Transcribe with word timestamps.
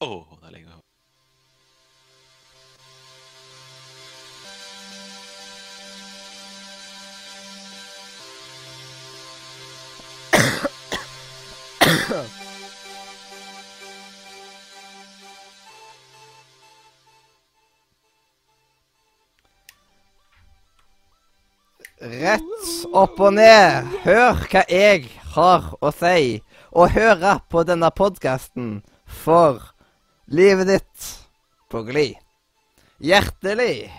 Å, 0.00 0.06
det 0.40 0.46
er 0.48 0.52
lenge. 0.54 0.76
Rett 22.00 22.70
opp 22.96 23.20
og 23.20 23.34
ned. 23.36 23.90
Hør 24.06 24.40
hva 24.48 24.62
jeg 24.72 25.10
har 25.34 25.68
å 25.76 25.92
si, 25.92 26.40
og 26.72 26.96
høre 26.96 27.34
på 27.52 27.66
denne 27.68 27.92
podkasten 27.92 28.80
for 29.04 29.60
livet 30.30 30.66
ditt 30.66 31.06
på 31.70 31.82
glid. 31.82 32.14
Hjertelig 33.02 33.90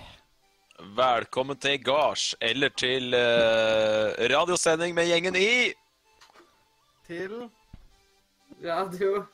Velkommen 0.96 1.58
til 1.62 1.78
gards, 1.84 2.32
eller 2.42 2.72
til 2.74 3.14
uh, 3.14 4.16
radiosending 4.32 4.96
med 4.98 5.10
gjengen 5.12 5.36
i 5.36 5.74
Til 7.06 7.36
radio. 8.64 9.26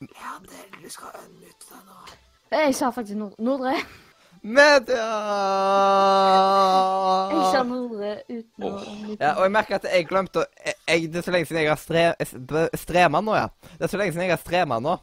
Ja, 0.00 0.36
det, 0.44 0.62
du 0.82 0.86
skal 0.92 1.16
unmute 1.24 1.72
deg 1.72 1.82
nå. 1.88 1.98
Jeg 2.52 2.76
sa 2.76 2.92
faktisk 2.94 3.18
Nord 3.18 3.34
Nordre. 3.38 3.74
Media! 4.40 5.06
Jeg 7.30 7.50
kjenner 7.52 7.82
ordet 7.84 8.14
uten 8.30 8.64
å 8.64 8.70
Ja, 9.20 9.34
og 9.34 9.44
jeg 9.44 9.52
merker 9.52 9.76
at 9.76 9.88
jeg 9.90 10.06
glemte 10.08 10.40
å 10.40 10.46
jeg, 10.64 10.76
jeg, 10.88 11.10
Det 11.12 11.20
er 11.20 11.26
så 11.26 11.34
lenge 11.34 11.48
siden 11.50 11.60
jeg 11.60 11.70
har 11.70 11.80
stre, 11.80 12.64
strema 12.80 13.20
nå, 13.24 13.36
ja. 13.36 13.50
Det 13.76 13.84
er 13.84 13.92
så 13.92 14.00
lenge 14.00 14.14
siden 14.14 14.28
jeg 14.28 14.36
har 14.36 14.42
strema 14.42 14.80
nå 14.80 14.96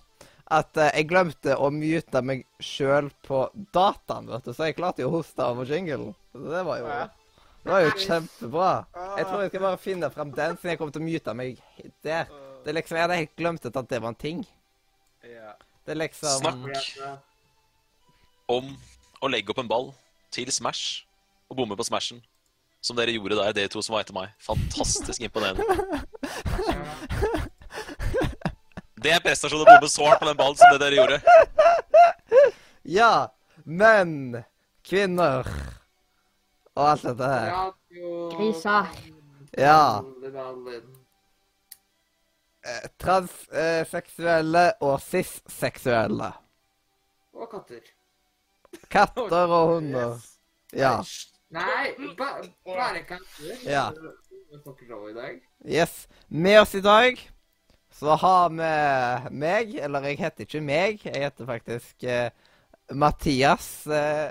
at 0.47 0.79
eh, 0.79 0.93
jeg 0.95 1.09
glemte 1.09 1.55
å 1.59 1.69
mute 1.75 2.21
meg 2.23 2.45
sjøl 2.63 3.09
på 3.27 3.41
dataen, 3.75 4.29
vet 4.31 4.45
du. 4.47 4.53
Så 4.55 4.69
jeg 4.69 4.77
klarte 4.77 5.03
jo 5.03 5.09
å 5.11 5.17
hoste 5.17 5.43
over 5.43 5.67
jinglen. 5.67 6.13
Det 6.31 6.63
var 6.63 6.79
jo 6.79 6.87
Det 6.87 7.73
var 7.73 7.83
jo 7.83 7.95
kjempebra. 7.99 8.69
Jeg 9.17 9.27
tror 9.27 9.41
jeg 9.43 9.51
skal 9.51 9.65
bare 9.65 9.81
finne 9.83 10.09
frem 10.13 10.31
den, 10.31 10.55
siden 10.55 10.71
jeg 10.71 10.79
kommer 10.79 10.95
til 10.95 11.03
å 11.03 11.07
mute 11.09 11.33
meg 11.35 11.59
der. 12.05 12.31
Det 12.63 12.71
er 12.71 12.77
liksom, 12.79 12.95
Jeg 12.95 13.07
hadde 13.07 13.19
helt 13.19 13.35
glemt 13.39 13.67
at 13.67 13.89
det 13.91 14.01
var 14.01 14.13
en 14.13 14.21
ting. 14.23 14.45
Ja. 15.27 15.51
Det 15.83 15.95
er 15.95 15.99
liksom 15.99 16.39
Snakk. 16.39 17.19
om 18.47 18.71
å 19.21 19.29
legge 19.31 19.51
opp 19.53 19.61
en 19.63 19.69
ball 19.69 19.91
til 20.33 20.49
Smash 20.53 21.05
og 21.49 21.57
bomme 21.61 21.77
på 21.79 21.85
Smashen. 21.87 22.21
Som 22.83 22.97
dere 22.99 23.15
gjorde 23.15 23.37
der, 23.39 23.55
dere 23.57 23.71
to 23.73 23.81
som 23.81 23.95
var 23.95 24.03
etter 24.05 24.15
meg. 24.15 24.33
Fantastisk 24.43 25.23
imponerende. 25.25 25.63
Det 28.97 29.11
er 29.13 29.21
prestasjon 29.23 29.61
å 29.63 29.67
bomme 29.67 29.89
så 29.91 30.05
hardt 30.07 30.21
på 30.21 30.29
den 30.29 30.37
ballen 30.39 30.57
som 30.59 30.73
det 30.73 30.79
dere 30.81 30.99
gjorde. 30.99 31.17
Ja, 32.87 33.29
menn, 33.65 34.43
kvinner 34.87 35.49
og 36.77 36.83
alt 36.85 37.05
dette 37.05 37.29
her. 37.33 37.73
Griser. 38.37 38.89
Ja. 39.57 40.01
Eh, 42.67 42.87
Transseksuelle 43.01 44.65
og 44.83 44.99
cis-seksuelle. 45.01 46.31
Og 47.37 47.49
katter. 47.51 47.81
Katter 48.89 49.47
og 49.47 49.73
hunder. 49.75 50.17
Ja. 50.75 50.97
Nei, 51.53 51.93
ba 52.17 52.41
bare 52.65 53.03
katter. 53.07 53.63
Ja. 53.63 53.87
Yes. 55.65 56.07
Med 56.27 56.61
oss 56.61 56.75
i 56.75 56.83
dag 56.83 57.19
så 57.97 58.15
har 58.21 58.49
vi 58.53 59.37
meg, 59.39 59.77
eller 59.81 60.05
jeg 60.05 60.19
heter 60.21 60.45
ikke 60.45 60.61
meg, 60.61 61.01
jeg 61.03 61.23
heter 61.23 61.47
faktisk 61.49 62.03
eh, 62.05 62.29
Mathias 62.93 63.87
eh, 63.89 64.29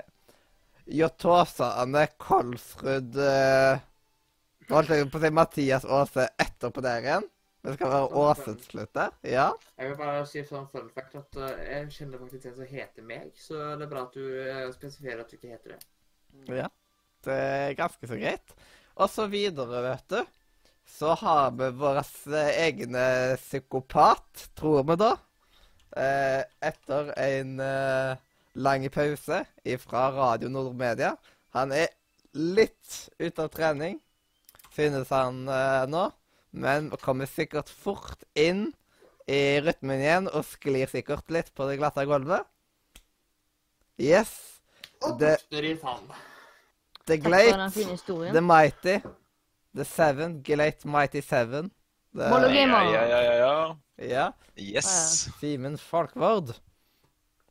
Jotåsane 0.87 2.05
Kolsrud 2.21 3.17
eh, 3.19 3.81
holdt 4.71 4.93
jeg 4.93 5.09
på 5.11 5.19
å 5.19 5.23
si 5.25 5.33
Mathias 5.35 5.87
Aase 5.87 6.29
etterpå 6.39 6.83
der 6.85 7.03
igjen. 7.03 7.27
Det 7.67 7.75
skal 7.75 7.91
være 7.91 8.23
Åse 8.23 8.55
slutt 8.63 8.93
der. 8.95 9.13
Ja. 9.27 9.51
Jeg 9.75 9.91
vil 9.91 9.99
bare 9.99 10.23
si 10.29 10.43
sånn 10.47 10.69
fun 10.71 10.87
fact 10.95 11.17
at 11.19 11.39
uh, 11.41 11.51
jeg 11.67 11.91
kjenner 11.97 12.21
faktisk 12.23 12.47
en 12.47 12.57
som 12.61 12.71
heter 12.71 13.07
meg, 13.11 13.31
så 13.35 13.73
det 13.75 13.85
er 13.85 13.91
bra 13.91 14.05
at 14.07 14.15
du 14.15 14.23
spesifierer 14.23 14.73
spesifiserer 14.77 15.23
at 15.25 15.31
du 15.31 15.37
ikke 15.39 15.53
heter 15.53 15.75
det. 15.75 16.59
ja. 16.63 16.71
Det 17.27 17.35
er 17.35 17.73
ganske 17.75 18.07
så 18.07 18.15
greit. 18.15 18.53
Og 18.95 19.09
så 19.11 19.27
videre, 19.29 19.81
vet 19.83 20.13
du, 20.13 20.19
så 20.87 21.13
har 21.19 21.51
vi 21.57 21.69
vår 21.75 21.99
eh, 21.99 22.51
egne 22.67 23.05
psykopat, 23.41 24.47
tror 24.57 24.85
vi 24.87 24.95
da. 25.01 25.11
Eh, 25.97 26.41
etter 26.69 27.11
en 27.19 27.59
eh, 27.63 28.23
lang 28.57 28.87
pause 28.93 29.43
fra 29.83 30.07
Radio 30.15 30.49
Nordmedia. 30.49 31.15
Han 31.57 31.73
er 31.75 31.91
litt 32.37 33.09
ute 33.19 33.43
av 33.43 33.51
trening, 33.53 33.99
synes 34.75 35.11
han 35.13 35.43
eh, 35.51 35.83
nå. 35.91 36.07
Men 36.57 36.89
kommer 37.03 37.29
sikkert 37.29 37.69
fort 37.69 38.23
inn 38.37 38.71
i 39.27 39.59
rytmen 39.61 39.99
igjen 40.01 40.29
og 40.31 40.45
sklir 40.47 40.89
sikkert 40.91 41.29
litt 41.33 41.51
på 41.55 41.67
det 41.69 41.77
glatte 41.81 42.05
gulvet. 42.07 42.47
Yes. 43.97 44.31
Det, 45.17 45.35
Bukter 45.41 45.65
i 45.65 45.75
the 47.07 47.17
Glate. 47.17 47.69
The 48.33 48.41
Mighty, 48.41 48.99
The 49.75 49.85
Seven, 49.85 50.41
Glate 50.43 50.87
Mighty 50.87 51.21
Seven. 51.21 51.71
Det- 52.13 52.29
Ja, 52.29 52.47
Gamer. 52.47 52.83
ja, 52.93 53.03
ja, 53.05 53.21
ja, 53.21 53.33
ja. 53.33 53.75
Ja. 53.97 54.31
Yes, 54.57 55.29
Simen 55.39 55.77
Falkvord. 55.77 56.55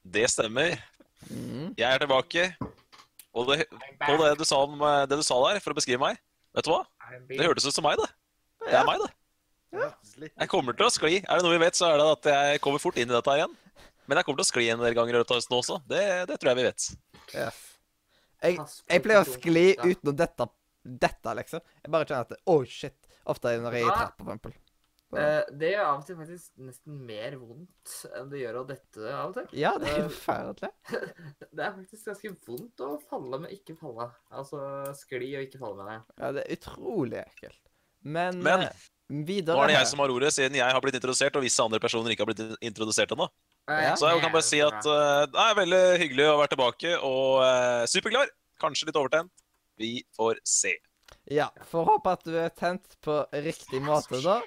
det 0.05 0.31
stemmer. 0.31 0.77
Mm. 1.31 1.75
Jeg 1.79 1.95
er 1.95 1.99
tilbake. 1.99 2.57
Og 3.35 3.47
det, 3.47 3.67
på 4.07 4.17
det 4.17 4.39
du, 4.39 4.45
sa 4.45 4.57
om, 4.57 4.81
eh, 4.81 5.07
det 5.07 5.19
du 5.19 5.23
sa 5.23 5.35
der, 5.49 5.61
for 5.61 5.71
å 5.71 5.75
beskrive 5.75 5.99
meg 6.01 6.17
Vet 6.55 6.65
du 6.65 6.71
hva? 6.71 6.85
Det 7.29 7.45
hørtes 7.45 7.67
ut 7.67 7.75
som 7.75 7.85
meg, 7.85 7.97
det. 8.01 8.09
Det 8.67 8.75
er 8.81 8.89
meg, 8.89 9.05
det. 9.05 9.13
Jeg 10.41 10.49
kommer 10.51 10.77
til 10.79 10.87
å 10.89 10.93
skli. 10.95 11.17
Er 11.23 11.39
det 11.41 11.45
noe 11.47 11.55
vi 11.57 11.63
vet, 11.65 11.77
så 11.79 11.91
er 11.93 12.01
det 12.01 12.07
at 12.17 12.29
jeg 12.33 12.61
kommer 12.65 12.83
fort 12.83 12.99
inn 13.01 13.11
i 13.11 13.15
dette 13.15 13.33
her 13.33 13.43
igjen. 13.45 13.57
Men 14.07 14.21
jeg 14.21 14.27
kommer 14.29 14.39
til 14.41 14.47
å 14.47 14.51
skli 14.53 14.69
en 14.73 14.83
del 14.85 14.95
ganger 14.97 15.17
i 15.17 15.19
løpet 15.19 15.35
av 15.35 15.41
høsten 15.41 15.57
også. 15.59 15.81
Det, 15.91 16.03
det 16.31 16.37
tror 16.39 16.53
jeg 16.53 16.59
vi 16.61 16.67
vet. 16.69 16.87
Yes. 17.35 17.59
Jeg, 18.47 18.61
jeg 18.93 19.03
pleier 19.03 19.25
å 19.25 19.27
skli 19.33 19.67
uten 19.81 20.13
å 20.13 20.15
dette, 20.15 20.47
dette, 21.07 21.35
liksom. 21.41 21.65
Jeg 21.83 21.93
bare 21.97 22.07
kjenner 22.07 22.29
at 22.31 22.47
Oh, 22.53 22.63
shit. 22.69 22.97
Ofte 23.27 23.57
når 23.59 23.75
jeg 23.81 23.83
er 23.83 23.91
i 23.91 23.97
trappa, 23.97 24.23
for 24.23 24.31
eksempel. 24.31 24.55
Så- 24.57 24.63
Eh, 25.17 25.45
det 25.55 25.69
gjør 25.71 25.85
av 25.87 26.01
og 26.01 26.07
til 26.09 26.17
faktisk 26.19 26.63
nesten 26.67 26.95
mer 27.07 27.37
vondt 27.39 27.93
enn 28.19 28.31
det 28.33 28.41
gjør 28.41 28.57
å 28.59 28.63
dette 28.67 29.13
av 29.15 29.29
og 29.31 29.37
til. 29.37 29.45
Ja, 29.63 29.71
det 29.79 29.87
er 29.93 30.01
eh, 30.01 30.09
forferdelig. 30.11 30.71
Det 31.57 31.63
er 31.63 31.77
faktisk 31.77 32.09
ganske 32.11 32.33
vondt 32.49 32.83
å 32.83 32.89
falle, 33.07 33.39
men 33.45 33.53
ikke 33.55 33.77
falle. 33.79 34.09
Altså 34.35 34.59
skli 34.99 35.29
og 35.39 35.47
ikke 35.47 35.61
falle, 35.63 35.79
med 35.79 35.93
deg. 35.93 36.11
Ja, 36.19 36.33
det 36.35 36.43
er 36.43 36.57
utrolig 36.59 37.21
ekkelt. 37.23 37.61
Men, 38.07 38.39
Men, 38.43 38.69
eh, 38.69 38.87
videre 39.27 39.57
Nå 39.57 39.65
er 39.65 39.73
det 39.73 39.79
jeg 39.81 39.91
som 39.91 40.03
har 40.03 40.13
ordet, 40.15 40.33
siden 40.35 40.59
jeg 40.59 40.75
har 40.77 40.83
blitt 40.85 40.99
introdusert, 40.99 41.37
og 41.39 41.45
visse 41.47 41.63
andre 41.63 41.81
personer 41.83 42.15
ikke 42.15 42.27
har 42.27 42.31
blitt 42.31 42.67
introdusert 42.71 43.15
ennå. 43.15 43.27
Ja. 43.67 43.95
Så 43.99 44.11
jeg 44.13 44.23
kan 44.23 44.35
bare 44.35 44.47
si 44.47 44.61
at 44.63 44.79
uh, 44.87 45.25
det 45.27 45.43
er 45.43 45.57
veldig 45.59 45.83
hyggelig 46.05 46.29
å 46.31 46.37
være 46.39 46.53
tilbake, 46.55 46.93
og 47.03 47.41
uh, 47.43 47.83
superklar. 47.91 48.31
Kanskje 48.63 48.89
litt 48.89 48.99
overtent. 49.01 49.33
Vi 49.77 49.99
får 50.17 50.39
se. 50.47 50.77
Ja, 51.31 51.51
får 51.69 51.89
håpe 51.91 52.15
at 52.15 52.23
du 52.25 52.37
er 52.39 52.55
tent 52.55 52.95
på 53.05 53.19
riktig 53.45 53.83
måte, 53.85 54.23
da. 54.23 54.39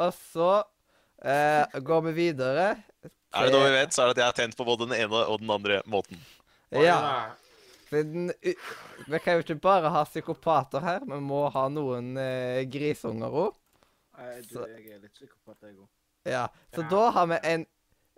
Og 0.00 0.12
så 0.14 0.50
uh, 0.60 1.80
går 1.88 2.04
vi 2.10 2.16
videre. 2.20 2.68
Er 3.30 3.46
det 3.46 3.54
noe 3.54 3.64
vi 3.64 3.78
vet, 3.78 3.94
så 3.94 4.04
er 4.04 4.10
det 4.10 4.18
at 4.18 4.22
jeg 4.22 4.28
er 4.28 4.38
tent 4.44 4.58
på 4.58 4.66
både 4.68 4.90
den 4.90 4.96
ene 4.98 5.24
og 5.24 5.40
den 5.40 5.50
andre 5.56 5.80
måten. 5.88 6.20
Ja. 6.76 7.00
Siden 7.90 8.30
Vi 9.08 9.18
kan 9.18 9.34
jo 9.34 9.42
ikke 9.44 9.56
bare 9.62 9.90
ha 9.90 10.04
psykopater 10.06 10.80
her, 10.84 11.00
vi 11.08 11.18
må 11.20 11.40
ha 11.50 11.64
noen 11.72 12.12
eh, 12.20 12.62
grisunger 12.70 13.34
òg. 13.46 13.56
Du, 14.46 14.58
jeg 14.68 14.92
er 14.94 15.00
litt 15.00 15.14
psykopat, 15.16 15.56
jeg 15.64 15.78
òg. 15.80 15.88
Ja. 16.28 16.44
Så 16.74 16.82
Ja. 16.84 16.88
da 16.92 17.02
har 17.16 17.26
vi 17.32 17.38
en 17.50 17.66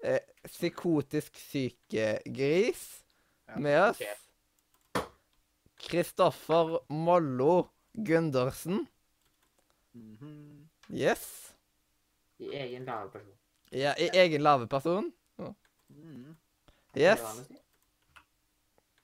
eh, 0.02 0.20
psykotisk 0.48 1.36
syk 1.38 1.94
eh, 1.94 2.18
gris 2.26 2.82
Ja. 3.48 3.56
med 3.58 3.78
oss. 3.90 4.02
Kristoffer 5.82 6.78
Mollo 6.88 7.68
Gundersen. 7.94 8.86
Mhm. 9.94 10.68
Yes. 10.90 11.54
I 12.38 12.50
egen 12.64 12.84
lave 12.84 13.10
person. 13.10 13.34
Ja, 13.70 13.94
I 13.98 14.08
egen 14.12 14.42
lave 14.42 14.66
person. 14.66 15.12
Mhm. 15.88 16.36
Yes. 16.94 17.18
Det 17.20 17.22
var 17.22 17.34
noe 17.34 17.42
å 17.42 17.46
si. 17.46 17.58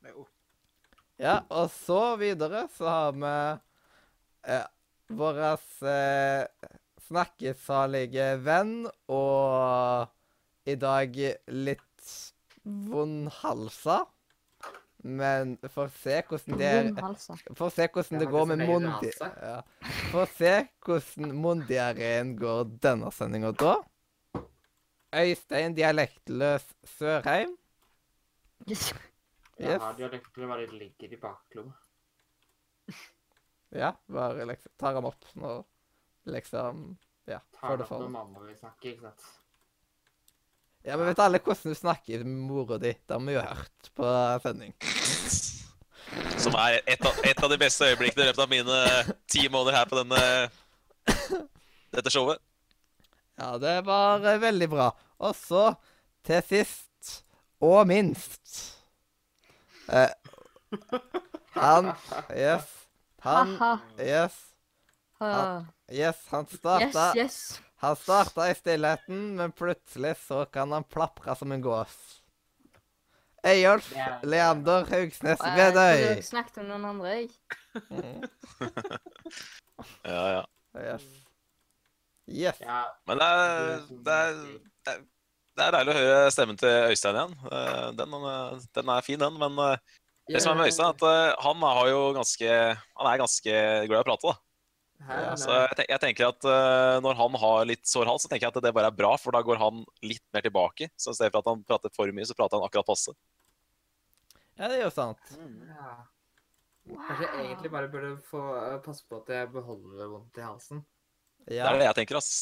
Jo. 0.08 0.26
Ja, 1.18 1.40
og 1.50 1.70
så 1.74 2.14
videre 2.20 2.66
så 2.76 2.86
har 2.86 3.16
vi 3.18 3.32
eh, 4.54 4.66
vår 5.18 5.40
eh, 5.42 6.68
snakkesalige 7.08 8.28
venn 8.44 8.86
og 9.10 10.68
i 10.68 10.76
dag 10.78 11.18
litt 11.50 12.12
vondhalsa. 12.62 14.04
Men 15.08 15.54
får 15.70 15.90
se 15.94 16.16
hvordan 16.26 16.58
det 16.58 16.70
For 17.54 17.68
å 17.68 17.70
se 17.70 17.86
hvordan 17.86 18.18
Det 18.18 18.24
det 18.24 18.30
går 18.32 18.48
med 18.50 18.64
mundi... 18.66 19.12
Ja. 19.20 19.60
Får 20.10 20.32
se 20.34 20.54
hvordan 20.84 21.36
mundiareen 21.38 22.34
går 22.38 22.64
denne 22.82 23.12
sendinga 23.14 23.52
da. 23.58 23.76
Øystein 25.14 25.74
Dialektløs 25.78 26.66
Sørheim. 26.98 27.54
Yes. 29.58 29.66
Ja, 29.68 29.90
Yes. 29.90 29.96
dialektene 29.98 30.46
bare 30.48 30.66
ligger 30.70 31.12
i 31.12 31.16
baklomma. 31.20 31.74
Ja, 33.74 33.92
bare 34.06 34.46
liksom 34.48 34.72
tar 34.80 34.94
dem 34.94 35.04
opp 35.10 35.24
når 35.36 35.64
liksom 36.32 36.96
Ja, 37.28 37.40
Tar 37.52 37.68
får 37.68 37.76
det 37.76 37.76
det 37.76 37.84
opp 37.84 37.88
for 37.90 38.04
når 38.06 38.12
mamma 38.14 38.44
vil 38.46 38.56
snakke, 38.56 38.92
ikke 38.94 39.02
sant? 39.10 39.26
Ja, 40.86 40.96
men 40.96 41.06
vet 41.10 41.18
alle 41.20 41.40
hvordan 41.42 41.74
du 41.74 41.76
snakker 41.76 42.22
med 42.24 42.46
mora 42.48 42.78
di? 42.80 42.94
Det 42.94 43.12
har 43.12 43.20
vi 43.26 43.34
jo 43.34 43.42
hørt 43.44 43.90
på 43.98 44.12
sending. 44.46 44.72
Som 46.40 46.54
er 46.56 46.78
et 46.88 47.04
av, 47.04 47.18
et 47.28 47.42
av 47.44 47.50
de 47.52 47.58
beste 47.60 47.84
øyeblikkene 47.84 48.24
i 48.24 48.28
løpet 48.30 48.44
av 48.46 48.48
mine 48.48 48.78
ti 49.28 49.48
måneder 49.52 49.76
her 49.76 49.90
på 49.90 49.98
denne 49.98 50.22
dette 51.92 52.12
showet. 52.14 52.40
Ja, 53.38 53.58
det 53.60 53.74
var 53.84 54.24
eh, 54.24 54.40
veldig 54.40 54.68
bra. 54.72 54.88
Og 55.20 55.36
så, 55.36 55.74
til 56.24 56.40
sist 56.48 57.12
og 57.60 57.84
minst 57.90 58.77
eh, 59.92 60.10
Han 61.54 61.92
Yes. 62.36 62.68
Han 63.20 63.56
Yes. 63.98 64.36
Han, 65.18 65.66
Yes, 65.90 66.20
han 66.30 66.46
starta 66.46 67.12
yes. 67.16 67.60
Han 67.82 67.96
starta 67.96 68.50
i 68.50 68.54
stillheten, 68.54 69.36
men 69.36 69.52
plutselig 69.52 70.16
så 70.26 70.44
kan 70.52 70.72
han 70.72 70.84
plapre 70.84 71.34
som 71.38 71.52
en 71.52 71.60
gås. 71.62 72.22
Eyolf 73.46 73.92
er- 73.96 74.18
Leander 74.26 74.84
Haugsnes 74.90 75.40
Og 75.40 75.46
jeg 75.46 75.72
trodde 75.72 75.84
Vedøy. 75.96 76.22
snakket 76.26 76.58
om 76.58 76.66
noen 76.72 76.84
andre, 76.84 77.08
jeg. 77.08 77.30
Mm, 77.88 78.22
Ja, 80.04 80.22
ja. 80.32 80.42
Yes. 80.78 81.04
Yes. 82.28 82.58
Ja, 82.60 82.82
Men 83.06 83.18
det 83.18 83.26
er, 83.26 83.86
det 84.04 84.14
er, 84.14 84.34
det 84.84 84.92
er, 84.94 85.00
det 85.58 85.66
er 85.66 85.74
deilig 85.74 85.94
å 85.94 85.98
høre 85.98 86.32
stemmen 86.34 86.58
til 86.58 86.90
Øystein 86.92 87.16
igjen. 87.18 87.32
Eh, 87.50 87.86
Den, 87.98 88.18
eh, 88.30 88.66
den 88.78 88.92
er 88.94 89.06
fin, 89.06 89.20
den. 89.20 89.38
Men 89.40 89.62
eh, 89.64 89.96
det 90.30 90.42
som 90.44 90.52
er 90.52 90.60
med 90.60 90.70
Øystein, 90.70 90.90
er 90.90 91.32
at 91.32 91.40
han 91.44 91.64
har 91.64 91.88
jo 91.88 92.02
ganske 92.16 92.50
Han 92.50 93.08
er 93.10 93.22
ganske 93.22 93.54
glad 93.88 93.98
i 93.98 94.04
å 94.04 94.08
prate, 94.08 94.32
da. 94.32 94.36
Ja, 95.08 95.34
Så 95.38 95.54
jeg, 95.86 96.00
tenker 96.02 96.26
at 96.32 96.42
når 97.04 97.14
han 97.14 97.34
har 97.38 97.66
litt 97.70 97.86
sår 97.86 98.08
hals, 98.10 98.24
så 98.24 98.30
tenker 98.30 98.48
jeg 98.48 98.56
at 98.56 98.64
det 98.64 98.72
bare 98.74 98.90
er 98.90 98.96
bra, 98.98 99.12
for 99.16 99.30
da 99.30 99.44
går 99.46 99.60
han 99.60 99.84
litt 100.02 100.24
mer 100.34 100.42
tilbake. 100.42 100.88
Så 100.98 101.14
i 101.14 101.18
stedet 101.18 101.30
for 101.30 101.44
at 101.44 101.50
han 101.52 101.62
prater 101.62 101.92
for 101.94 102.10
mye, 102.10 102.26
så 102.26 102.34
prater 102.34 102.58
han 102.58 102.66
akkurat 102.66 102.88
passe. 102.88 103.14
Ja, 104.58 104.66
det 104.66 104.80
er 104.80 104.88
jo 104.88 104.90
sant. 104.90 105.22
Mm. 105.38 105.70
Ja. 105.70 105.92
Kanskje 106.88 107.28
jeg 107.28 107.44
egentlig 107.44 107.70
bare 107.70 107.92
burde 107.92 108.10
få 108.26 108.42
passe 108.82 109.06
på 109.06 109.20
at 109.22 109.30
jeg 109.30 109.52
beholder 109.54 110.10
vondt 110.10 110.40
i 110.40 110.42
halsen. 110.42 110.82
Det 111.46 111.62
er 111.62 111.78
det 111.78 111.86
jeg 111.86 111.98
tenker, 112.02 112.18
ass. 112.18 112.32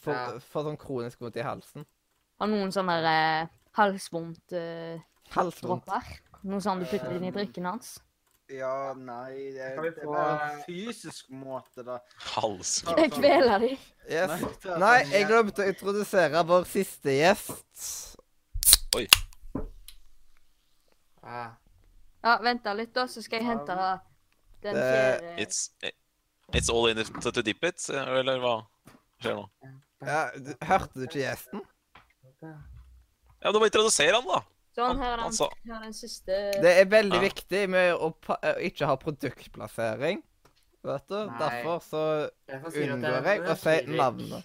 Få 0.00 0.16
Ja. 0.16 0.40
sånn 0.40 0.80
kronisk 0.80 1.20
vondt 1.20 1.36
i 1.36 1.44
halsen. 1.44 1.84
Har 2.40 2.50
noen 2.52 2.72
sånne 2.74 2.96
eh, 3.08 3.52
halsvondt 3.78 4.52
eh. 4.56 5.00
Noe 6.46 6.60
sånt 6.62 6.84
du 6.84 6.86
putter 6.90 7.16
inn 7.16 7.24
i 7.26 7.32
drikken 7.34 7.64
hans? 7.66 7.96
Ja, 8.52 8.92
nei, 8.94 9.50
det, 9.56 9.72
Kan 9.74 9.82
vi 9.82 9.90
det 9.96 10.04
er 10.04 10.10
bare 10.12 10.50
en 10.52 10.60
fysisk 10.68 11.32
måte, 11.34 11.82
da. 11.82 11.96
Halsvondt. 12.36 13.00
Jeg 13.02 13.10
kveler 13.16 13.58
de. 13.64 13.70
Yes. 14.06 14.36
Nei, 14.78 15.00
sånn, 15.02 15.10
jeg 15.16 15.26
glemte 15.32 15.64
å 15.64 15.70
introdusere 15.72 16.44
vår 16.46 16.68
siste 16.70 17.16
gjest. 17.16 17.88
Oi! 18.94 19.08
Ja, 21.26 22.36
vent 22.42 22.62
da 22.62 22.74
litt, 22.78 22.92
da, 22.94 23.08
så 23.10 23.22
skal 23.24 23.40
jeg 23.42 23.48
hente 23.50 23.74
den 24.62 24.74
Det- 24.78 24.84
fjerde 24.86 25.34
It's, 25.42 25.70
it's 26.54 26.70
all 26.70 26.86
in 26.86 26.98
it 27.02 27.10
to, 27.22 27.32
to 27.32 27.42
dip 27.42 27.64
it, 27.64 27.82
eller 27.90 28.38
hva 28.42 28.54
skjer 29.22 29.40
nå? 29.40 29.48
Ja, 30.06 30.30
du, 30.36 30.52
hørte 30.62 31.00
du 31.00 31.08
ikke 31.08 31.24
gjesten? 31.24 31.66
Ja, 32.46 33.50
men 33.50 33.52
Du 33.52 33.58
må 33.60 33.66
introdusere 33.68 34.14
han, 34.20 34.26
da. 34.26 34.40
Sånn, 34.76 34.98
her 35.00 35.12
er 35.14 35.22
Han 35.24 35.32
den, 35.32 35.48
her 35.70 35.76
er 35.78 35.84
den 35.86 35.94
siste 35.96 36.36
Det 36.62 36.72
er 36.82 36.84
veldig 36.92 37.16
Ja. 37.16 37.22
viktig 37.22 37.62
med 37.72 37.94
å 37.94 38.10
pa 38.20 38.36
ikke 38.60 38.86
ha 38.86 38.96
produktplassering. 38.96 40.22
Vet 40.84 41.06
du? 41.08 41.16
Nei. 41.26 41.38
Derfor 41.40 41.80
så 41.80 42.02
jeg 42.46 42.90
unngår 42.90 43.16
er- 43.24 43.24
jeg 43.24 43.40
å 43.50 43.56
si 43.56 43.96
navnet. 43.96 44.44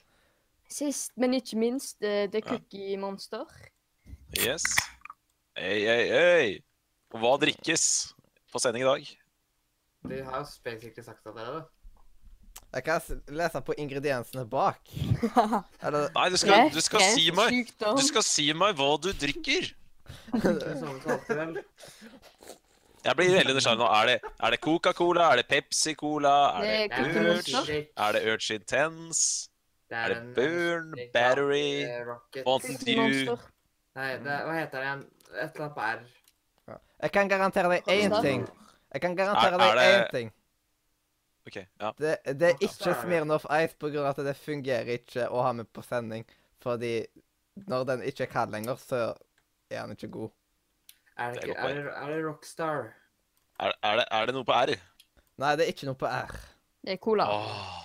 Sist, 0.71 1.11
men 1.17 1.33
ikke 1.33 1.57
minst, 1.57 1.99
det 1.99 2.33
er 2.33 2.41
Ja. 2.45 2.57
Cookie 2.57 2.97
Monster. 2.97 3.45
Yes. 4.37 4.63
Ei, 5.57 5.85
ei, 5.85 6.09
ei. 6.09 6.63
Hva 7.11 7.37
drikkes 7.37 8.13
på 8.53 8.59
sending 8.59 8.83
i 8.83 8.85
dag? 8.85 9.17
Du 10.07 10.23
har 10.23 10.39
jo 10.39 10.45
spesifikt 10.45 11.03
sagt 11.05 11.23
det 11.25 11.33
allerede. 11.35 11.65
Jeg 12.73 12.83
kan 12.87 13.01
lese 13.27 13.61
på 13.67 13.73
ingrediensene 13.77 14.45
bak. 14.49 14.79
Eller 15.85 16.07
Nei, 16.15 16.29
du 16.31 16.37
skal, 16.39 16.69
du 16.71 16.79
skal 16.81 17.01
si 17.17 17.25
meg. 17.35 17.73
Du 17.79 18.01
skal 18.05 18.23
si 18.23 18.45
meg 18.55 18.75
hva 18.79 18.93
du 19.03 19.11
drikker. 19.11 19.73
Jeg 23.01 23.15
blir 23.17 23.31
veldig 23.33 23.55
nysgjerrig 23.57 23.79
nå. 23.81 23.85
Er 23.97 24.05
det, 24.11 24.15
er 24.45 24.53
det 24.53 24.59
Coca-Cola? 24.61 25.31
Er 25.33 25.39
det 25.41 25.47
Pepsi-Cola? 25.49 26.33
Er 26.61 26.91
det 26.91 27.15
Urge? 27.17 27.79
Er 27.97 28.11
det 28.15 28.21
Urge 28.29 28.57
Intense? 28.59 29.49
Er 29.91 30.13
det 30.13 30.19
Burn, 30.37 30.91
Battery, 31.13 31.81
eh, 31.83 32.11
Mountain 32.45 32.77
Dew? 32.85 33.33
Nei, 33.97 34.11
det, 34.23 34.35
hva 34.45 34.53
heter 34.55 34.77
det 34.77 34.85
igjen? 34.85 35.01
Et 35.31 35.41
eller 35.41 35.65
annet 35.65 35.73
på 35.75 35.81
R. 35.87 36.03
Jeg 37.01 37.11
kan 37.17 37.31
garantere 37.31 37.73
deg 37.73 37.89
én 37.97 38.13
ting. 38.23 38.45
Jeg 38.93 39.01
kan 39.03 39.17
garantere 39.17 39.57
Er- 39.57 39.57
deg 39.57 39.67
er 39.71 39.75
det- 39.81 39.97
én 39.97 40.11
ting. 40.15 40.31
OK. 41.47 41.57
Ja. 41.57 41.91
Det, 41.97 42.15
det 42.39 42.51
er 42.51 42.61
ikke. 42.61 42.93
Smirnoff 43.01 43.47
Ice 43.49 43.75
av 43.97 44.11
at 44.11 44.21
det 44.25 44.35
fungerer 44.37 44.93
ikke 44.99 45.27
å 45.29 45.41
ha 45.45 45.51
med 45.57 45.69
på 45.73 45.83
sending. 45.85 46.25
Fordi 46.61 46.99
når 47.67 47.85
den 47.89 48.05
ikke 48.07 48.27
er 48.27 48.31
kald 48.31 48.53
lenger, 48.53 48.77
så 48.79 49.01
er 49.71 49.85
den 49.85 49.97
ikke 49.97 50.11
god. 50.13 50.31
Er 51.17 51.33
det, 51.33 51.43
er 51.43 51.49
ikke, 51.49 51.59
er 51.59 51.75
det, 51.75 51.93
er 51.97 52.13
det 52.13 52.23
Rockstar? 52.25 52.89
Er, 53.59 53.73
er, 53.83 53.95
det, 53.99 54.05
er 54.11 54.25
det 54.29 54.35
noe 54.37 54.47
på 54.47 54.57
R? 54.57 54.73
Nei, 55.41 55.53
det 55.57 55.65
er 55.65 55.73
ikke 55.73 55.89
noe 55.89 55.99
på 55.99 56.09
R. 56.09 56.35
Det 56.81 56.95
er 56.95 57.01
cola. 57.01 57.27
Åh. 57.29 57.77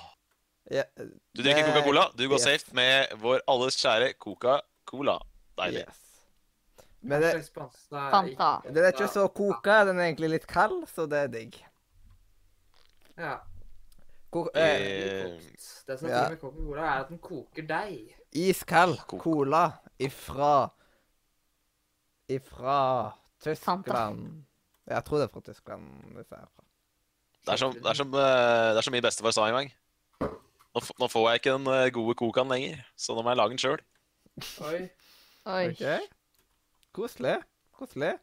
Ja, 0.73 0.83
Du 0.97 1.43
drikker 1.43 1.63
det- 1.63 1.73
Coca-Cola. 1.73 2.11
Du 2.17 2.29
går 2.29 2.41
yes. 2.41 2.43
safe 2.43 2.75
med 2.75 3.13
vår 3.23 3.41
alles 3.47 3.77
kjære 3.79 4.13
Coca-Cola. 4.19 5.19
Deilig. 5.57 5.85
Yes. 5.87 6.03
Men 7.01 7.23
det, 7.23 7.29
den 8.75 8.83
er 8.83 8.89
ikke 8.91 9.09
så 9.09 9.29
koka. 9.29 9.85
Den 9.87 10.01
er 10.01 10.09
egentlig 10.09 10.31
litt 10.31 10.47
kald, 10.51 10.89
så 10.91 11.07
det 11.07 11.19
er 11.19 11.29
digg. 11.31 11.59
Ja. 13.17 13.37
Ko 14.37 14.43
Det 14.55 14.63
eh, 14.63 15.23
kokt. 15.25 15.67
Det 15.89 15.99
som 15.99 16.09
er 16.09 16.13
Ja. 16.13 16.21
fint 16.27 16.31
med 16.35 16.41
Coca-Cola, 16.45 16.83
er 16.83 17.01
at 17.01 17.09
den 17.09 17.19
koker 17.25 17.67
deg. 17.67 18.15
iskald 18.37 18.99
cola 19.09 19.65
ifra 19.99 20.71
Ifra. 22.29 23.13
Tyskland. 23.41 24.45
Jeg 24.87 25.05
tror 25.07 25.19
det 25.21 25.25
er 25.29 25.33
fra 25.33 25.41
Tyskland. 25.47 25.85
disse 26.17 26.35
er 26.35 26.47
fra. 26.51 26.65
Det 27.47 27.53
er 27.53 27.57
som, 27.61 27.73
det 27.73 27.87
er 27.87 27.95
som, 27.95 28.15
eh, 28.15 28.71
det 28.75 28.79
er 28.81 28.83
som 28.83 28.93
min 28.97 29.03
bestefar 29.05 29.31
sa 29.35 29.47
en 29.47 29.55
gang. 29.55 29.73
Nå, 30.75 30.81
nå 30.99 31.09
får 31.09 31.29
jeg 31.31 31.41
ikke 31.41 31.53
den 31.57 31.67
eh, 31.73 31.91
gode 31.95 32.15
Cocaen 32.19 32.51
lenger, 32.51 32.81
så 32.99 33.15
nå 33.15 33.23
må 33.23 33.31
jeg 33.31 33.39
lage 33.39 33.55
den 33.55 33.63
sjøl. 33.63 33.81
Oi. 34.67 34.81
Oi. 35.47 35.69
OK. 35.71 36.11
Koselig. 36.93 37.37
Koselig. 37.79 38.17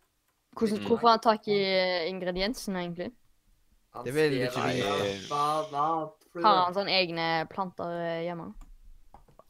Hvordan, 0.53 0.77
Mm. 0.79 0.85
hvorfor 0.87 1.07
har 1.07 1.15
han 1.17 1.19
tak 1.23 1.47
i 1.47 1.57
ingrediensene, 2.11 2.79
egentlig? 2.83 3.11
Han 3.93 4.05
Det 4.05 4.13
vil 4.15 4.33
ikke 4.41 4.61
vi- 4.65 5.27
Har 6.43 6.63
han 6.65 6.73
sånne 6.73 6.93
egne 6.97 7.27
planter 7.51 7.91
eh, 8.01 8.23
hjemme? 8.25 8.53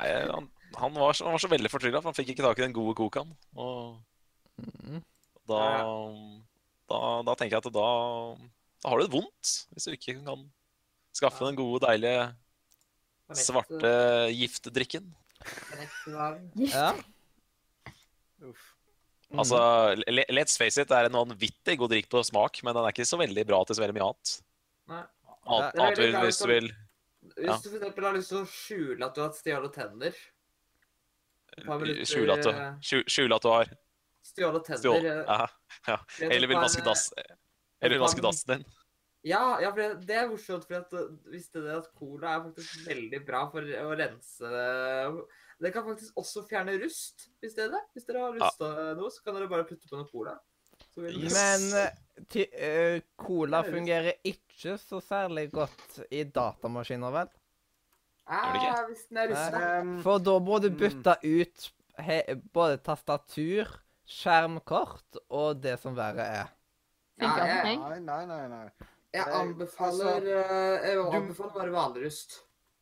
Han, 0.03 0.49
han, 0.75 0.93
var 0.93 1.13
så- 1.13 1.23
han 1.25 1.31
var 1.37 1.39
så 1.39 1.47
veldig 1.49 1.71
fortrylla, 1.71 2.01
for 2.01 2.11
han 2.11 2.17
fikk 2.17 2.33
ikke 2.33 2.43
tak 2.43 2.59
i 2.59 2.65
den 2.65 2.73
gode 2.75 2.95
kokaen. 2.95 3.35
Og 3.55 4.01
Mm. 4.59 5.01
da, 5.47 5.59
da, 6.89 6.99
da 7.23 7.35
tenker 7.35 7.55
jeg 7.57 7.65
at 7.65 7.73
da, 7.73 7.87
da 8.83 8.89
har 8.89 8.97
du 8.99 9.03
det 9.07 9.11
vondt, 9.15 9.53
hvis 9.73 9.85
du 9.87 9.91
ikke 9.95 10.23
kan 10.25 10.51
skaffe 11.13 11.45
den 11.47 11.55
gode, 11.55 11.79
deilige, 11.87 12.35
svarte 13.33 14.29
giftdrikken. 14.35 15.15
Ja. 16.69 16.93
Uff. 18.43 18.72
Mm. 19.33 19.39
Altså, 19.41 19.59
let's 20.29 20.59
face 20.61 20.77
it, 20.77 20.91
det 20.91 20.97
er 20.97 21.09
en 21.09 21.17
vanvittig 21.17 21.73
god 21.81 21.89
drikk 21.89 22.09
på 22.11 22.21
smak, 22.21 22.59
men 22.61 22.75
den 22.75 22.85
er 22.85 22.93
ikke 22.93 23.07
så 23.09 23.17
veldig 23.17 23.45
bra 23.49 23.63
til 23.65 23.79
så 23.79 23.81
veldig 23.81 23.95
mye 23.97 24.09
annet. 24.11 24.33
Nei. 24.93 25.03
Det 25.43 25.55
er 25.57 25.79
annet 25.87 26.01
vil, 26.03 26.17
hvis 26.23 26.37
du 26.39 26.47
vil 26.51 26.67
Hvis 27.33 27.65
du 27.65 27.71
eksempel 27.73 28.05
har 28.05 28.13
lyst 28.15 28.29
til 28.31 28.39
å 28.39 28.45
skjule 28.47 29.07
at 29.07 29.17
du 29.17 29.23
har 29.23 29.33
stjålet 29.35 29.73
tenner 29.75 30.21
par 31.65 31.83
skjule 32.09 32.37
at 32.37 32.47
eh, 32.49 33.01
skjule 33.09 33.37
at 33.37 33.43
du 33.43 33.49
har 33.51 33.73
Stjålet 34.23 34.65
tenner 34.69 34.81
stjålet 34.81 35.09
eh, 35.11 35.25
ja, 35.27 35.49
ja. 35.89 35.97
Eller 36.29 36.51
vil 36.51 36.61
vaske 36.61 36.85
dass 36.85 37.09
Eller 37.83 37.99
vaske 37.99 38.23
dassen 38.23 38.53
din. 38.53 38.63
Ja, 39.23 39.59
ja, 39.63 39.69
for 39.71 39.79
det, 39.79 40.05
det 40.07 40.15
er 40.19 40.25
morsomt, 40.27 40.65
for 40.67 40.81
at, 40.81 40.93
visste 41.31 41.61
dere 41.63 41.79
at 41.79 41.89
cola 41.95 42.33
er 42.35 42.41
faktisk 42.43 42.87
veldig 42.89 43.19
bra 43.27 43.45
for 43.51 43.67
å 43.79 43.93
rense 43.95 44.49
Det 45.63 45.71
kan 45.73 45.85
faktisk 45.87 46.17
også 46.19 46.43
fjerne 46.49 46.73
rust, 46.81 47.29
hvis 47.41 47.55
dere, 47.55 47.79
hvis 47.95 48.05
dere 48.07 48.19
har 48.25 48.33
rusta 48.35 48.69
ja. 48.77 48.93
noe, 48.99 49.11
så 49.13 49.23
kan 49.23 49.37
dere 49.37 49.47
bare 49.51 49.63
putte 49.69 49.87
på 49.89 49.95
noe 49.99 50.09
cola. 50.11 50.33
Yes. 50.97 51.33
Men 51.33 51.63
eh, 51.79 52.23
ty, 52.29 52.43
eh, 52.51 52.99
cola 53.17 53.61
Det 53.61 53.69
er 53.69 53.71
litt- 53.71 53.77
fungerer 53.77 54.13
ikke 54.29 54.75
så 54.81 54.99
særlig 55.01 55.47
godt 55.53 56.01
i 56.11 56.23
datamaskiner, 56.25 57.11
vel? 57.15 57.31
Det 58.23 58.59
ikke? 58.59 58.73
Ah, 58.73 58.83
hvis 58.87 59.05
den 59.09 59.17
er 59.23 59.31
rusten. 59.31 59.63
Um, 59.87 59.93
For 60.03 60.19
da 60.19 60.35
må 60.39 60.59
du 60.63 60.69
Mm. 60.69 60.77
bytte 60.79 61.15
ut 61.23 61.69
he, 61.99 62.19
både 62.53 62.77
tastatur, 62.83 63.67
skjermkort 64.07 65.17
og 65.29 65.61
det 65.61 65.77
som 65.81 65.95
verre 65.95 66.25
er. 66.41 66.51
Ja, 67.21 67.33
jeg- 67.45 67.77
Nei, 67.79 67.99
nei, 67.99 68.25
nei. 68.25 68.47
nei. 68.47 68.69
Jeg 69.13 69.27
Eh, 69.27 69.39
anbefaler, 69.39 70.15
altså, 70.15 70.27
eh, 70.27 70.87
jeg 70.87 70.97
anbefaler 71.13 71.53
bare 71.53 71.71
vanlig 71.71 72.05
rust. 72.05 72.39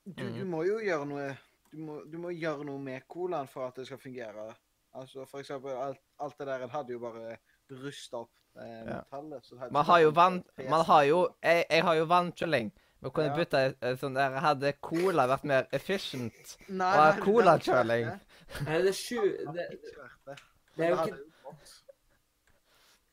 Du, 0.07 0.23
Mm. 0.23 0.33
du 0.39 0.45
må 0.45 0.65
jo 0.65 0.77
gjøre 0.79 1.05
noe 1.07 1.38
du 1.71 1.77
må, 1.77 2.01
du 2.11 2.17
må 2.17 2.29
gjøre 2.35 2.65
noe 2.67 2.79
med 2.79 3.07
colaen 3.07 3.47
for 3.47 3.67
at 3.69 3.75
det 3.79 3.85
skal 3.87 3.97
fungere. 4.01 4.49
Altså, 4.93 5.25
for 5.25 5.39
eksempel, 5.39 5.71
alt, 5.71 5.99
alt 6.19 6.37
det 6.37 6.47
der 6.47 6.67
hadde 6.67 6.91
jo 6.91 6.99
bare 6.99 7.37
rusta 7.71 8.17
opp 8.25 8.31
eh, 8.59 8.81
metallet. 8.85 9.45
så 9.45 9.55
Man 9.71 9.85
har 9.87 9.99
jo 10.03 10.09
vann... 10.11 10.41
Man 10.69 10.83
har 10.85 11.03
jo 11.07 11.19
Jeg, 11.43 11.65
jeg 11.69 11.83
har 11.87 11.95
jo 11.95 12.05
vannkjøling. 12.11 12.71
Vi 13.01 13.09
kunne 13.09 13.31
Ja. 13.31 13.35
bytta 13.39 13.95
sånn 13.97 14.13
der 14.13 14.35
Hadde 14.43 14.73
cola 14.83 15.23
vært 15.31 15.43
mer 15.49 15.67
efficient 15.73 16.57
Nei, 16.67 16.91
og 16.91 16.99
nei, 16.99 17.15
det 17.15 17.23
colakjøling. 17.23 18.05
Nei, 18.67 18.77
det 18.83 18.91
er 18.91 18.97
sju... 18.99 19.21
det. 19.55 19.67
Det, 20.27 20.35
Det 20.75 20.85
er 20.85 20.89
jo 20.91 20.99
ikke 20.99 21.15
jo. 21.15 21.55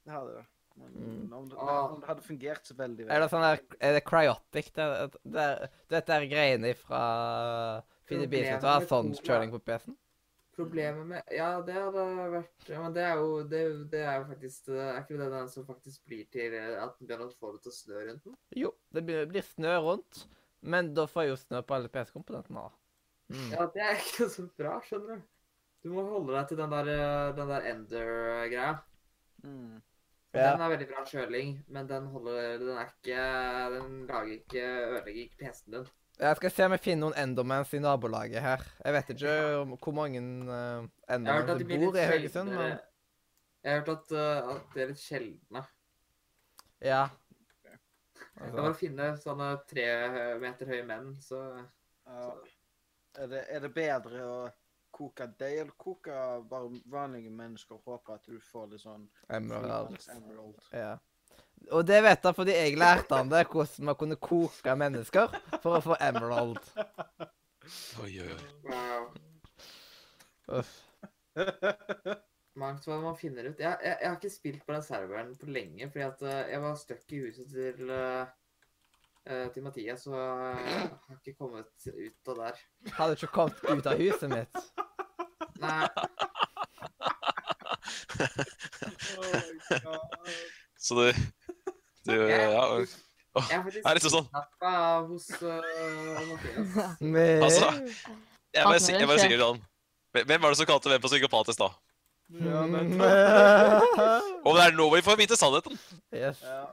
Det 0.04 0.12
hadde 0.14 0.34
det. 0.36 0.44
Men 0.78 0.92
Mm. 0.94 1.32
om, 1.34 1.48
det, 1.48 1.56
Ah. 1.58 1.88
om 1.92 2.00
det 2.00 2.06
hadde 2.08 2.22
fungert 2.22 2.66
så 2.66 2.74
veldig 2.78 3.06
veldig. 3.06 3.14
Er 3.16 3.20
det 3.20 3.30
sånn 3.32 3.42
der 3.42 3.62
Er 3.80 3.92
det 3.96 4.04
cryotic? 4.06 4.68
Det, 4.74 4.84
det, 5.24 5.46
det, 5.90 6.02
det 6.06 6.14
er 6.14 6.26
greiene 6.30 6.74
fra 6.78 7.00
Bislett 8.08 8.64
og 8.64 8.70
har 8.70 8.86
sånn 8.88 9.14
cola- 9.20 9.50
på 9.52 9.60
PC-en? 9.70 9.96
Problemet 10.58 11.06
med 11.06 11.22
Ja, 11.30 11.60
det 11.62 11.74
hadde 11.76 12.04
vært 12.32 12.70
ja, 12.72 12.80
Men 12.82 12.94
det 12.96 13.04
er 13.06 13.20
jo, 13.20 13.28
det, 13.46 13.60
er 13.62 13.76
det 13.92 14.00
er 14.02 14.16
jo 14.18 14.24
faktisk 14.32 14.70
Er 14.74 14.96
ikke 15.04 15.18
det 15.20 15.28
den 15.30 15.52
som 15.52 15.66
faktisk 15.68 16.02
blir 16.08 16.24
til 16.34 16.56
eh, 16.58 16.74
at 16.82 16.96
den 16.98 17.06
begynner 17.06 17.28
å 17.30 17.38
få 17.38 17.52
det 17.54 17.62
til 17.62 17.70
å 17.70 17.76
snø 17.76 18.02
rundt 18.08 18.26
den? 18.26 18.36
Jo, 18.58 18.72
det 18.94 19.04
blir, 19.06 19.28
blir 19.30 19.46
snø 19.46 19.76
rundt, 19.84 20.24
men 20.60 20.90
da 20.96 21.06
får 21.06 21.26
jeg 21.26 21.34
jo 21.34 21.40
snø 21.44 21.62
på 21.62 21.76
alle 21.76 21.92
PC-komponentene. 21.94 22.64
Mm. 23.30 23.50
Ja, 23.52 23.68
det 23.74 23.84
er 23.84 24.00
ikke 24.02 24.26
så 24.32 24.48
bra, 24.58 24.78
skjønner 24.88 25.20
du. 25.20 25.28
Du 25.84 25.92
må 25.94 26.02
holde 26.10 26.34
deg 26.34 26.48
til 26.50 26.58
den 26.58 26.74
der, 26.74 26.90
eh, 26.96 27.28
den 27.38 27.52
der 27.52 27.70
Ender-greia. 27.70 28.72
Mm. 29.44 29.76
Ja. 30.34 30.50
Den 30.52 30.60
er 30.64 30.72
veldig 30.74 30.88
bra 30.90 31.04
kjøling, 31.08 31.54
men 31.72 31.86
den 31.88 32.08
holder 32.12 32.58
Den 32.60 32.74
er 32.76 32.90
ikke 32.90 33.22
Den 33.72 33.94
lager 34.10 34.32
ikke 34.34 34.64
Ødelegger 34.66 35.22
ikke 35.22 35.38
PC-en 35.40 35.76
din. 35.78 35.86
Jeg 36.18 36.36
skal 36.36 36.50
se 36.50 36.66
om 36.66 36.74
jeg 36.74 36.82
finner 36.82 37.02
noen 37.04 37.16
Endermans 37.22 37.72
i 37.76 37.80
nabolaget 37.82 38.42
her. 38.42 38.62
Jeg 38.84 38.94
vet 38.96 39.10
ikke 39.14 39.34
om, 39.60 39.76
hvor 39.78 39.94
mange 39.94 40.20
uh, 40.20 40.88
Endermans 41.14 41.60
det 41.60 41.68
bor 41.70 41.98
i 41.98 42.06
Haugesund, 42.10 42.50
men 42.50 42.78
Jeg 43.62 43.72
har 43.72 43.80
hørt 43.80 43.92
at, 43.94 44.12
uh, 44.12 44.54
at 44.56 44.74
de 44.74 44.82
er 44.82 44.92
litt 44.92 45.02
sjeldne. 45.02 45.64
ja. 46.82 47.06
Jeg 48.38 48.46
Altså. 48.46 48.46
Altså, 48.46 48.62
bare 48.62 48.74
finne 48.78 49.06
sånne 49.18 49.46
tre 49.66 49.84
meter 50.38 50.68
høye 50.70 50.86
menn, 50.86 51.10
så 51.22 51.42
Ja. 52.06 52.30
Er, 53.18 53.26
det, 53.26 53.40
er 53.50 53.60
det 53.64 53.70
bedre 53.74 54.20
å 54.22 54.36
koke 54.94 55.26
deig 55.40 55.56
eller 55.58 55.74
koke 55.76 56.14
bare 56.48 56.80
vanlige 56.86 57.30
mennesker 57.34 57.74
og 57.74 57.82
håpe 57.84 58.14
at 58.14 58.28
du 58.30 58.38
får 58.40 58.68
litt 58.70 58.82
sånn 58.84 59.08
Emerald. 59.28 59.96
emerald? 60.14 60.62
Ja. 60.72 60.92
Og 61.70 61.86
det 61.86 62.02
vet 62.04 62.24
jeg 62.24 62.34
fordi 62.36 62.52
jeg 62.56 62.78
lærte 62.80 63.16
han 63.16 63.30
det, 63.30 63.46
hvordan 63.52 63.84
man 63.90 63.96
kunne 63.98 64.16
koke 64.16 64.76
mennesker 64.80 65.26
for 65.62 65.76
å 65.78 65.80
få 65.84 65.96
emerald. 66.00 66.58
Oi, 68.02 68.12
oi, 68.24 68.32
oi. 68.32 68.38
wow. 68.68 69.02
Uff. 70.58 70.72
Mangt 72.58 72.86
hva 72.88 72.96
man 73.02 73.16
finner 73.18 73.50
ut. 73.50 73.60
Jeg, 73.60 73.76
jeg, 73.84 73.96
jeg 74.00 74.08
har 74.08 74.16
ikke 74.16 74.32
spilt 74.32 74.62
på 74.66 74.74
den 74.74 74.84
serveren 74.86 75.36
på 75.38 75.46
lenge, 75.52 75.90
fordi 75.92 76.04
at 76.08 76.20
eh, 76.26 76.44
jeg 76.54 76.60
var 76.64 76.74
stuck 76.80 77.12
i 77.14 77.20
huset 77.22 77.46
til 77.52 77.92
eh, 77.94 78.24
eh, 79.28 79.46
til 79.54 79.62
Mathias, 79.66 80.02
og 80.10 80.16
jeg 80.16 80.88
har 80.88 81.20
ikke 81.20 81.38
kommet 81.38 81.88
ut 81.92 82.32
av 82.32 82.36
der. 82.42 82.54
Hadde 82.98 83.14
ikke 83.20 83.34
kommet 83.36 83.58
ut 83.68 83.86
av 83.92 83.96
huset 84.00 84.28
mitt. 84.32 84.54
Nei, 85.58 85.86
Så 90.78 91.12
du, 92.08 92.14
du 92.14 92.24
Ja. 92.32 92.64
og- 92.64 92.96
jeg 93.38 93.60
faktisk 93.62 93.86
Er 93.86 93.94
litt 93.94 94.06
sånn? 94.10 94.26
hos 95.08 95.26
uh, 95.42 95.48
Mathias. 96.32 96.70
Altså, 97.44 97.68
Jeg 98.54 98.64
var, 98.64 98.78
si, 98.82 98.92
jeg 98.96 99.06
må 99.06 99.18
si 99.20 99.28
sånn. 99.38 99.60
Hvem 100.16 100.40
var 100.42 100.48
det 100.50 100.58
som 100.58 100.66
kalte 100.66 100.88
hvem 100.90 101.02
på 101.04 101.10
psykopatisk, 101.12 101.60
da? 101.60 101.68
Ja, 102.32 102.64
men 102.66 102.92
Og 104.44 104.56
det 104.56 104.64
er 104.66 104.74
nå 104.76 104.88
vi 104.96 105.02
får 105.04 105.16
vite 105.20 105.36
sannheten! 105.38 105.78
yes. 106.12 106.42
ja. 106.42 106.64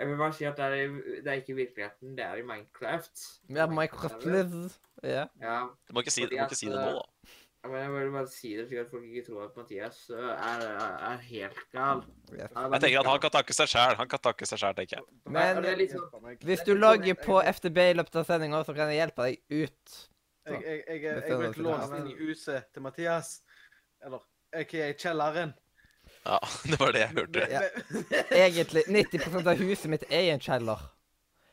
Jeg 0.00 0.08
vil 0.08 0.16
bare 0.16 0.32
si 0.32 0.44
at 0.48 0.56
det 0.56 0.64
er, 0.64 0.92
det 1.24 1.28
er 1.28 1.38
ikke 1.42 1.54
virkeligheten, 1.58 2.14
det 2.16 2.24
er 2.24 2.38
i 2.40 2.44
Minecraft. 2.46 3.24
Ja, 3.52 3.66
Minecraft 3.68 4.24
Liz. 4.24 4.78
Ja. 5.04 5.26
Ja, 5.42 5.56
Du 5.88 5.92
må 5.92 6.00
ikke 6.00 6.14
si, 6.14 6.24
du 6.24 6.36
må 6.38 6.46
ikke 6.46 6.56
si 6.56 6.70
det 6.70 6.78
nå, 6.78 6.94
da. 7.02 7.34
Men 7.68 7.76
jeg 7.82 7.90
vil 7.92 8.12
bare 8.14 8.28
si 8.32 8.50
det 8.56 8.66
slik 8.68 8.78
at 8.80 8.92
folk 8.92 9.04
ikke 9.04 9.24
tror 9.26 9.42
at 9.44 9.56
Mathias 9.58 9.98
uh, 10.08 10.30
er, 10.32 10.62
er, 11.10 11.24
helt 11.28 11.58
gal. 11.74 12.02
Jeg 12.32 12.48
tenker 12.54 13.00
at 13.02 13.10
han 13.10 13.20
kan 13.20 13.34
takke 13.34 13.56
seg 13.56 13.68
sjæl. 13.68 13.96
Han 13.98 14.08
kan 14.08 14.22
takke 14.24 14.48
seg 14.48 14.62
sjæl, 14.62 14.76
tenker 14.78 14.96
jeg. 14.96 15.04
Men 15.28 15.60
sånn- 15.92 16.38
Hvis 16.48 16.64
du 16.64 16.72
logger 16.78 17.18
på 17.20 17.42
FTB 17.44 17.82
i 17.90 17.98
løpet 18.00 18.16
av 18.22 18.30
sendinga, 18.30 18.62
så 18.64 18.76
kan 18.76 18.88
jeg 18.88 19.02
hjelpe 19.02 19.28
deg 19.28 19.66
ut. 19.66 19.98
Jeg, 20.48 20.62
jeg, 20.64 20.78
jeg, 20.88 21.02
jeg, 21.02 21.24
jeg 21.28 21.40
ble 21.42 21.66
låst 21.68 21.98
inn 21.98 22.08
i 22.08 22.16
huset 22.22 22.70
til 22.72 22.86
Mathias. 22.86 23.34
Eller 24.00 24.24
aka 24.56 24.92
kjelleren. 24.96 25.52
Ja, 26.24 26.40
Det 26.70 26.80
var 26.80 26.96
det 26.96 27.04
jeg 27.04 27.14
hørte. 27.18 27.46
Ja. 27.50 27.62
Egentlig 28.46 28.84
90% 28.88 29.52
av 29.52 29.60
huset 29.60 29.92
mitt 29.92 30.08
er 30.08 30.26
i 30.26 30.34
en 30.34 30.42
kjeller. 30.42 30.88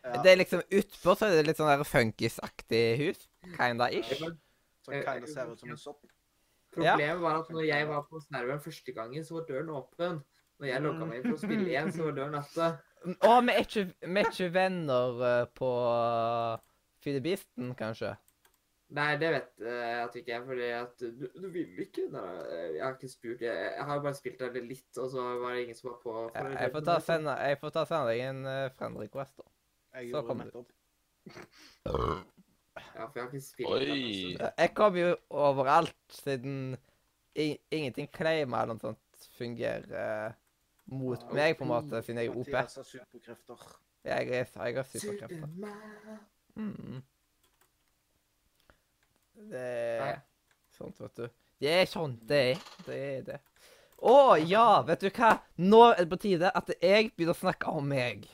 Ja, 0.07 0.21
Det 0.23 0.31
er 0.31 0.39
liksom 0.39 0.63
Utpå 0.71 1.15
så 1.19 1.27
er 1.27 1.35
det 1.35 1.47
litt 1.49 1.59
sånn 1.59 1.67
der 1.67 1.83
funkisaktig 1.87 2.83
hus. 3.01 3.27
Kinda 3.57 3.91
ish. 3.91 4.21
Som 4.87 5.03
kinda 5.03 5.27
ser 5.27 5.51
ut 5.51 5.59
som 5.59 5.73
en 5.73 5.81
sopp. 5.81 6.05
Problemet 6.77 7.21
var 7.21 7.41
at 7.41 7.49
når 7.51 7.65
jeg 7.67 7.87
var 7.89 8.05
på 8.09 8.19
serveren 8.23 8.61
første 8.63 8.93
gangen, 8.95 9.25
så 9.25 9.39
var 9.39 9.47
døren 9.49 9.73
åpen. 9.75 10.21
Når 10.57 10.69
jeg 10.71 10.83
logga 10.83 11.07
meg 11.07 11.19
inn 11.19 11.27
for 11.27 11.37
å 11.37 11.41
spille 11.41 11.67
igjen, 11.69 11.91
så 11.93 12.07
var 12.07 12.15
døren 12.17 12.37
oppe. 12.39 12.69
Å, 13.07 13.33
vi 13.45 13.53
er 13.53 13.65
ikke, 13.65 13.83
vi 14.01 14.21
er 14.21 14.31
ikke 14.31 14.47
venner 14.55 15.19
eh, 15.27 15.43
på 15.57 15.67
uh, 15.85 16.55
Fidebisten, 17.05 17.75
kanskje? 17.77 18.15
Nei, 18.97 19.09
det 19.19 19.29
vet 19.33 19.65
eh, 19.67 19.83
jeg 19.83 19.99
at 20.05 20.15
ikke 20.15 20.33
er, 20.33 20.45
fordi 20.47 20.69
at 20.77 21.03
du, 21.03 21.27
du 21.35 21.47
vil 21.53 21.83
ikke. 21.83 22.07
Nei, 22.13 22.23
jeg 22.77 22.81
har 22.85 22.95
ikke 22.95 23.11
spurt. 23.11 23.43
Jeg, 23.43 23.67
jeg 23.75 23.87
har 23.89 24.01
bare 24.05 24.17
spilt 24.17 24.41
der 24.41 24.57
litt, 24.63 24.89
og 24.95 25.11
så 25.13 25.27
var 25.43 25.53
det 25.53 25.67
ingen 25.67 25.77
som 25.77 25.91
var 25.91 25.99
på. 26.01 26.15
for 26.15 26.39
Jeg, 26.39 26.57
jeg 26.61 26.73
får 26.77 26.87
ta 26.87 26.97
sende, 27.03 27.37
jeg 27.51 27.61
får 27.61 27.75
ta 27.77 27.85
sende 27.91 28.13
deg 28.13 28.23
en 28.29 28.41
uh, 28.47 28.55
friend 28.79 29.03
request, 29.03 29.37
da. 29.43 29.53
Jeg 29.99 30.11
Så 30.15 30.23
kommer 30.25 30.49
du. 30.53 30.63
Ja, 32.97 33.05
for 33.05 33.19
jeg 33.19 33.23
har 33.23 33.33
ikke 33.33 33.45
spilt 33.45 33.69
Oi. 33.69 33.89
altså. 34.33 34.51
Jeg 34.57 34.73
kommer 34.73 34.99
jo 35.01 35.15
overalt, 35.29 35.97
siden 36.09 36.77
i, 37.37 37.51
ingenting 37.71 38.09
claimer 38.13 38.63
eller 38.63 38.77
noe 38.77 38.81
sånt 38.81 39.27
fungerer 39.37 39.91
eh, 40.01 40.37
mot 40.89 41.27
meg, 41.35 41.57
på 41.59 41.67
en 41.67 41.69
måte, 41.69 42.01
siden 42.01 42.23
jeg 42.23 42.31
er 42.31 42.39
OP. 42.39 42.47
Mathias 42.47 42.79
har 42.79 42.87
superkrefter. 42.87 43.67
Jeg, 44.07 44.29
jeg 44.31 44.47
har 44.55 44.89
superkrefter. 44.89 45.43
Superman. 45.43 46.23
Mm. 46.55 47.03
Det 49.51 49.61
er 49.61 50.17
sånt, 50.77 50.97
vet 51.01 51.21
du. 51.21 51.27
Det 51.61 51.73
er 51.73 51.85
sånt 51.89 52.25
det 52.29 52.41
er. 52.51 52.65
Det 52.87 52.97
er 52.97 53.21
det. 53.27 53.37
Å 53.97 54.17
ja, 54.41 54.81
vet 54.85 55.05
du 55.05 55.09
hva? 55.11 55.35
Nå 55.61 55.83
er 55.91 56.03
det 56.03 56.09
på 56.11 56.21
tide 56.21 56.49
at 56.49 56.73
jeg 56.77 57.11
begynner 57.13 57.37
å 57.37 57.41
snakke 57.45 57.77
om 57.77 57.87
meg. 57.89 58.25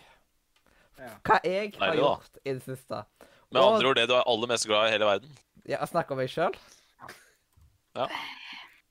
Hva 1.23 1.39
jeg 1.43 1.73
har 1.79 1.95
gjort 1.99 2.39
i 2.43 2.53
det 2.53 2.63
siste. 2.63 3.03
Med 3.53 3.61
Og- 3.61 3.75
andre 3.77 3.89
ord 3.91 3.99
det 4.01 4.07
du 4.09 4.15
er 4.17 4.25
aller 4.25 4.49
mest 4.49 4.65
glad 4.65 4.87
i 4.87 4.89
i 4.89 4.93
hele 4.97 5.05
verden. 5.07 5.35
Ja, 5.69 5.85
snakke 5.87 6.11
om 6.15 6.19
meg 6.19 6.31
sjøl? 6.33 6.55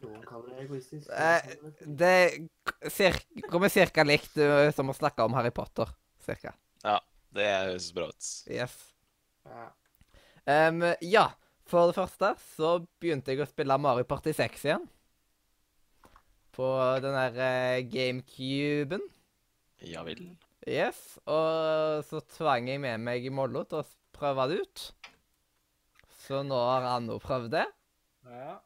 Noen 0.03 0.23
kaller 0.27 0.51
det 0.55 0.65
egoistisk. 0.65 1.11
Eh, 1.15 1.55
Det 1.87 3.43
kommer 3.51 3.71
cirka 3.71 4.05
likt 4.07 4.37
uh, 4.39 4.71
som 4.75 4.91
å 4.91 4.97
snakke 4.97 5.23
om 5.27 5.35
Harry 5.37 5.51
Potter. 5.55 5.91
Cirka. 6.25 6.55
Ja. 6.85 6.99
Det 7.33 7.47
høres 7.49 7.87
bra 7.97 8.09
ut. 8.11 8.27
Yes. 8.53 8.75
Ja. 9.49 9.69
Um, 10.69 10.83
ja, 11.01 11.27
for 11.71 11.89
det 11.89 11.97
første 11.97 12.33
så 12.59 12.75
begynte 13.01 13.33
jeg 13.33 13.41
å 13.41 13.49
spille 13.49 13.79
Mario 13.81 14.05
Party 14.05 14.35
6 14.37 14.67
igjen. 14.69 14.85
På 16.53 16.67
den 17.01 17.15
der 17.17 17.39
uh, 17.41 17.79
GameCuben. 17.89 19.07
Ja 19.89 20.03
vel. 20.07 20.21
Yes, 20.69 21.17
og 21.27 22.05
så 22.07 22.21
tvang 22.37 22.69
jeg 22.71 22.79
med 22.85 23.01
meg 23.03 23.25
Mollo 23.35 23.65
til 23.67 23.81
å 23.81 23.87
s- 23.87 23.97
prøve 24.23 24.47
det 24.53 24.61
ut. 24.63 24.85
Så 26.23 26.43
nå 26.47 26.55
har 26.55 26.83
han 26.87 27.09
jo 27.11 27.19
prøvd 27.23 27.51
det. 27.57 27.67
Ja. 28.31 28.61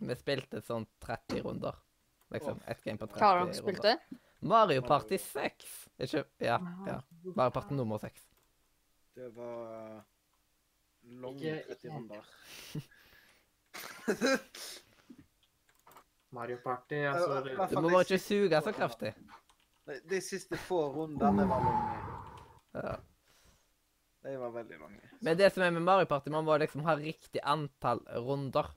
Vi 0.00 0.14
spilte 0.16 0.62
sånn 0.64 0.86
30 1.04 1.42
runder. 1.44 1.76
Liksom, 2.32 2.60
ett 2.70 2.80
game 2.84 2.98
på 2.98 3.06
30 3.10 3.20
Hva 3.20 3.26
har 3.28 3.38
dere 3.44 3.54
spilt 3.58 3.82
det? 3.84 3.96
Mario 4.40 4.82
Party 4.86 5.18
6. 5.20 5.88
Ikke 6.00 6.24
Ja, 6.40 6.56
ja. 6.86 7.02
Mario 7.34 7.50
Party 7.50 7.74
nummer 7.76 7.98
6. 8.00 8.22
Det 9.18 9.28
var 9.36 10.00
long 11.02 11.38
30 11.38 11.88
runder. 11.90 12.24
Mario 16.30 16.56
Party, 16.64 16.94
altså 16.94 17.44
det, 17.44 17.70
Du 17.74 17.80
må 17.80 17.88
bare 17.90 18.00
ikke 18.06 18.18
suge 18.22 18.62
så 18.62 18.72
kraftig. 18.72 19.14
De 20.08 20.20
siste 20.22 20.56
få 20.56 20.92
rundene 20.94 21.48
var 21.50 21.60
lange. 21.66 21.98
Ja. 22.78 22.94
De 24.22 24.36
var 24.36 24.50
veldig 24.52 24.78
mange. 24.80 25.00
Men 25.24 25.36
det 25.38 25.48
som 25.54 25.62
er 25.64 25.70
med 25.72 25.82
Mario 25.86 26.08
Party, 26.10 26.28
man 26.32 26.44
må 26.44 26.58
liksom 26.60 26.82
ha 26.84 26.94
riktig 26.98 27.40
antall 27.42 28.02
runder. 28.26 28.68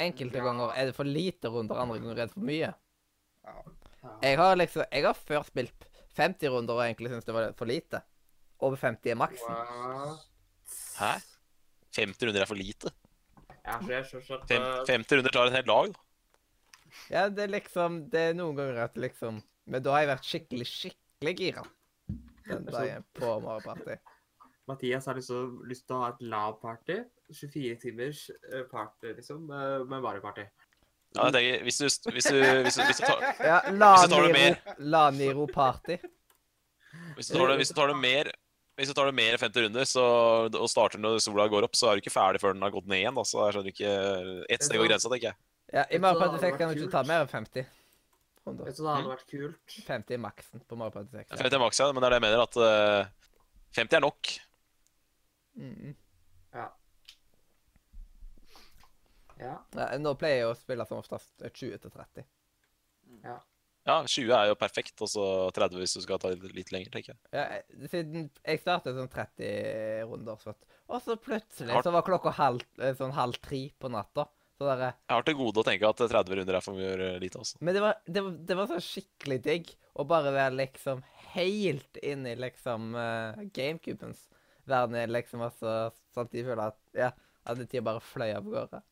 enkelte 0.00 0.38
Ja. 0.38 0.44
ganger 0.44 0.70
er 0.76 0.86
det 0.86 0.94
for 0.96 1.04
lite 1.04 1.48
runder, 1.52 1.76
andre 1.76 1.98
ganger 1.98 2.12
er 2.12 2.26
det 2.26 2.32
for 2.32 2.40
mye. 2.40 2.70
Ja. 3.44 3.54
Ja. 4.02 4.14
Jeg 4.22 4.36
har 4.38 4.56
liksom 4.56 4.84
Jeg 4.90 5.04
har 5.04 5.12
før 5.14 5.42
spilt 5.44 5.84
50 6.16 6.48
runder 6.48 6.74
og 6.74 6.80
egentlig 6.86 7.10
syntes 7.10 7.24
det 7.26 7.34
var 7.34 7.52
for 7.52 7.66
lite. 7.66 8.00
Over 8.60 8.76
50 8.76 9.10
er 9.10 9.16
maksen. 9.16 9.52
What? 9.52 10.26
Hæ? 10.96 11.20
50 11.92 12.26
runder 12.26 12.40
er 12.40 12.46
for 12.46 12.54
lite. 12.56 12.90
Ja, 13.66 13.76
for 13.78 13.90
jeg 13.92 14.04
skjønner 14.08 14.40
at 14.40 14.48
Fem, 14.48 14.62
uh, 14.62 14.86
50 14.86 15.16
runder 15.18 15.30
tar 15.30 15.46
et 15.46 15.52
helt 15.52 15.66
lag. 15.66 15.92
da. 15.92 16.00
Ja, 17.10 17.28
det 17.28 17.38
er 17.44 17.52
liksom 17.52 18.10
Det 18.10 18.20
er 18.20 18.32
noen 18.34 18.56
ganger 18.56 18.84
at 18.84 18.96
liksom 18.96 19.42
Men 19.66 19.82
da 19.82 19.92
har 19.92 20.00
jeg 20.00 20.08
vært 20.08 20.24
skikkelig, 20.26 20.66
skikkelig 20.66 21.36
gira 21.38 21.62
den 22.48 22.64
dagen 22.66 23.04
på 23.14 23.40
Mario 23.44 23.60
Party. 23.60 23.94
Mathias 24.68 25.06
har 25.06 25.16
liksom 25.18 25.60
lyst 25.68 25.86
til 25.88 25.96
å 25.96 26.02
ha 26.04 26.10
et 26.12 26.20
lav-party. 26.22 26.98
24 27.30 27.78
timers 27.82 28.24
eh, 28.30 28.66
party, 28.70 29.14
liksom, 29.16 29.46
med 29.48 29.86
med 29.90 30.02
Mario 30.02 30.22
Party. 30.24 30.44
Ja, 31.16 31.26
jeg 31.26 31.34
tenker, 31.34 31.64
hvis 31.66 31.78
du, 31.80 31.86
hvis 32.14 32.28
du, 32.30 32.36
hvis 32.62 32.76
du, 32.76 32.82
hvis 32.86 33.00
du, 33.00 33.06
tar, 33.06 33.24
Ja, 33.42 33.56
Hvis 33.66 34.06
du 34.06 34.14
tar 34.14 34.26
det 34.28 34.34
mer 34.36 34.76
La 34.78 35.08
Niro 35.10 35.46
Party. 35.50 35.96
hvis 37.16 37.30
du 37.30 37.38
tar 37.38 37.50
det, 37.50 37.56
hvis 37.58 37.72
du 37.72 37.74
tar 37.74 37.90
det 37.90 37.98
mer 37.98 38.30
hvis 38.80 38.88
du 38.88 38.96
tar 38.96 39.10
det 39.10 39.12
mer 39.12 39.34
enn 39.34 39.42
50 39.42 39.64
runder 39.66 39.84
så, 39.84 40.02
og 40.48 40.68
starter 40.72 41.00
når 41.02 41.18
sola 41.20 41.44
går 41.52 41.66
opp, 41.66 41.74
så 41.76 41.90
er 41.90 41.98
du 41.98 42.04
ikke 42.04 42.14
ferdig 42.14 42.40
før 42.40 42.54
den 42.54 42.64
har 42.64 42.72
gått 42.72 42.86
ned 42.88 43.02
igjen. 43.02 43.18
Altså, 43.20 43.42
jeg 43.44 43.56
skjønner 43.56 43.74
ikke 43.74 43.90
Ett 44.54 44.64
steg 44.64 44.80
over 44.80 44.88
grensa, 44.88 45.10
tenker 45.12 45.28
jeg. 45.28 45.38
Ja, 45.74 45.82
I 45.84 45.98
Vet 45.98 46.04
Mario 46.06 46.22
Party 46.22 46.40
6 46.46 46.56
kan 46.56 46.72
du 46.72 46.80
ikke 46.80 46.94
ta 46.94 47.02
mer 47.10 47.26
enn 47.26 47.28
50 47.28 47.66
runder. 48.46 48.70
Vet 48.70 48.78
du, 48.78 48.82
det 48.86 48.94
hadde 48.94 49.10
vært 49.10 49.26
kult. 49.34 49.74
50 49.90 50.16
er 50.16 50.22
maksen 50.24 50.64
på 50.64 50.78
Mario 50.80 50.94
Party 50.96 51.12
6. 51.18 51.34
50 51.42 51.58
er 51.58 51.62
maks, 51.66 51.82
ja, 51.82 51.90
men 51.90 52.00
det 52.00 52.08
er 52.08 52.14
det 52.14 52.20
jeg 52.20 52.26
mener, 52.26 52.46
at 52.46 52.56
uh, 52.62 53.36
50 53.76 53.98
er 54.00 54.04
nok. 54.06 54.32
Mm. 55.60 55.94
Ja. 56.56 56.68
Ja, 59.40 59.54
nå 60.00 60.12
pleier 60.20 60.42
jeg 60.42 60.50
å 60.50 60.56
spille 60.58 60.84
som 60.88 60.98
oftest 61.00 61.40
20 61.46 61.78
til 61.80 61.92
30. 61.94 62.26
Ja, 63.88 63.94
20 64.04 64.34
er 64.36 64.50
jo 64.50 64.56
perfekt, 64.60 65.00
og 65.00 65.08
så 65.08 65.24
30 65.56 65.80
hvis 65.80 65.94
du 65.96 66.02
skal 66.04 66.20
ta 66.20 66.28
litt, 66.34 66.42
litt 66.54 66.72
lenger, 66.74 66.90
tenker 66.92 67.14
jeg. 67.14 67.20
Ja, 67.32 67.86
siden 67.88 68.26
jeg 68.44 68.60
startet 68.60 68.98
sånn 68.98 69.08
30 69.10 70.04
runder, 70.10 70.36
så, 70.42 70.52
og 70.92 71.00
så 71.06 71.16
plutselig 71.16 71.72
Har- 71.72 71.86
så 71.86 71.94
var 71.94 72.04
klokka 72.06 72.34
halv, 72.36 72.66
eh, 72.78 72.92
sånn 72.98 73.16
halv 73.16 73.40
tre 73.40 73.62
på 73.80 73.88
natta. 73.90 74.28
Så 74.60 74.66
der, 74.68 74.92
Jeg 75.08 75.16
har 75.16 75.22
til 75.24 75.38
gode 75.38 75.62
å 75.62 75.64
tenke 75.64 75.88
at 75.88 75.96
30 75.96 76.36
runder 76.36 76.54
er 76.58 76.60
for 76.60 76.76
mye 76.76 77.18
lite, 77.18 77.38
også. 77.40 77.56
men 77.64 77.72
det 77.74 77.80
var, 77.80 77.94
det, 78.04 78.22
var, 78.22 78.30
det 78.50 78.56
var 78.58 78.66
så 78.68 78.76
skikkelig 78.84 79.38
digg 79.42 79.70
å 79.96 80.04
bare 80.06 80.34
være 80.36 80.52
liksom 80.58 81.00
helt 81.32 81.96
inn 82.04 82.26
i 82.28 82.34
liksom 82.36 82.92
uh, 82.94 83.40
GameCubens 83.56 84.28
verden. 84.68 84.96
er, 84.96 85.06
liksom, 85.10 85.42
altså, 85.46 85.90
Sånn 86.14 86.26
at 86.28 86.32
de 86.34 86.44
føler 86.44 86.62
at 86.66 86.78
ja, 86.96 87.10
at 87.46 87.60
tida 87.64 87.82
bare 87.86 88.00
fløy 88.04 88.30
av 88.34 88.44
gårde. 88.44 88.82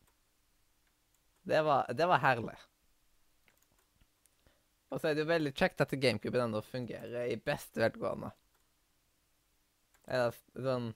Det 1.49 1.61
var, 1.65 1.87
det 1.97 2.07
var 2.09 2.21
herlig. 2.23 2.57
Og 4.89 5.01
så 5.01 5.11
er 5.11 5.17
det 5.17 5.25
jo 5.25 5.29
veldig 5.33 5.53
kjekt 5.57 5.83
at 5.85 5.93
GameCube 6.01 6.41
ennå 6.41 6.63
fungerer 6.65 7.29
i 7.29 7.37
beste 7.45 7.83
velgående. 7.83 8.31
Er 10.09 10.33
sånn 10.57 10.95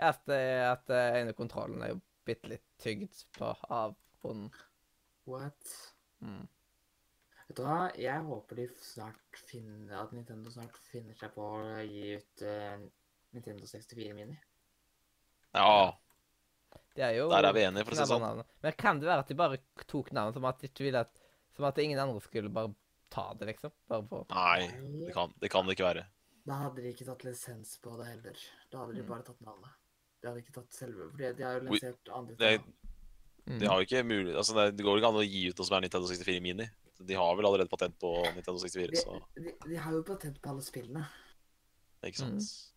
Ja, 0.00 0.08
at, 0.14 0.22
det- 0.28 0.64
at 0.64 0.90
en 0.96 1.16
ene 1.26 1.32
kontrollen 1.36 1.82
er 1.84 1.90
jo 1.94 2.00
bitte 2.24 2.48
litt 2.48 2.64
tygd 2.80 3.18
på 3.36 3.50
av 3.68 3.94
hunden. 4.22 4.48
What? 5.28 5.74
Mm. 6.24 6.46
Vet 7.48 7.56
du 7.58 7.62
hva? 7.66 7.90
Jeg 7.98 8.24
håper 8.24 8.56
de 8.56 8.66
snart 8.80 9.40
finner 9.48 9.96
At 10.02 10.12
Nintendo 10.12 10.52
snart 10.52 10.76
finner 10.90 11.16
seg 11.20 11.32
på 11.34 11.44
å 11.44 11.80
gi 11.84 12.14
ut 12.16 12.42
eh, 12.46 12.80
Nintendo 13.32 13.66
64 13.66 14.14
Mini. 14.14 14.38
Ja, 15.54 15.96
Det 16.94 17.02
er 17.02 17.14
jo 17.16 17.28
der 17.30 17.44
er 17.48 17.52
vi 17.54 17.62
enige, 17.66 17.84
for 17.86 17.94
å 17.94 17.98
si 17.98 18.02
det 18.02 18.10
sånn. 18.10 18.44
Men 18.62 18.72
kan 18.78 19.00
det 19.00 19.06
være 19.08 19.24
at 19.24 19.28
de 19.30 19.34
bare 19.38 19.58
tok 19.86 20.10
navnet 20.12 20.34
som 20.34 20.44
at 20.50 20.58
de 20.60 20.68
ikke 20.68 20.84
ville 20.86 21.00
at 21.06 21.20
Som 21.56 21.64
at 21.66 21.78
ingen 21.82 21.98
andre 21.98 22.20
skulle 22.22 22.48
bare 22.48 22.70
ta 23.10 23.34
det, 23.34 23.46
liksom? 23.50 23.72
Bare 23.90 24.02
på 24.06 24.20
Nei, 24.30 24.68
det 25.06 25.12
kan 25.14 25.32
det 25.42 25.50
kan 25.50 25.66
det 25.66 25.74
ikke 25.76 25.88
være. 25.88 26.04
Da 26.46 26.54
hadde 26.54 26.76
de 26.82 26.92
ikke 26.94 27.04
tatt 27.04 27.24
lisens 27.26 27.76
på 27.82 27.96
det 27.98 28.06
heller. 28.06 28.36
Da 28.70 28.78
hadde 28.78 28.94
de 28.94 29.02
Mm. 29.02 29.08
bare 29.08 29.22
tatt 29.26 29.40
navnet. 29.42 29.70
De 30.22 30.28
hadde 30.28 30.42
ikke 30.44 30.52
tatt 30.54 30.70
selve 30.72 31.10
For 31.10 31.32
de 31.34 31.42
har 31.44 31.58
jo 31.58 31.66
lansert 31.66 32.08
andre 32.14 32.34
det- 32.36 32.60
ting. 32.62 32.72
Mm. 33.46 33.58
De 33.58 33.66
har 33.66 33.80
jo 33.80 33.86
ikke 33.86 34.04
mulighet 34.06 34.36
altså 34.36 34.54
det, 34.54 34.76
det 34.76 34.84
går 34.86 34.98
ikke 34.98 35.08
an 35.08 35.14
å 35.14 35.26
gi 35.26 35.48
ut 35.48 35.58
noe 35.58 35.66
som 35.66 35.76
er 35.76 35.80
Nintendo 35.80 36.06
64 36.06 36.40
Mini. 36.42 36.70
De 37.02 37.14
har 37.14 37.34
vel 37.36 37.46
allerede 37.46 37.68
patent 37.68 37.98
på 37.98 38.12
Nintendo 38.34 38.58
64, 38.60 38.96
så 39.02 39.22
de, 39.34 39.52
de 39.68 39.74
har 39.76 39.92
jo 39.92 40.02
patent 40.02 40.40
på 40.40 40.50
alle 40.50 40.60
spillene. 40.62 41.06
ikke 42.04 42.16
sant. 42.16 42.69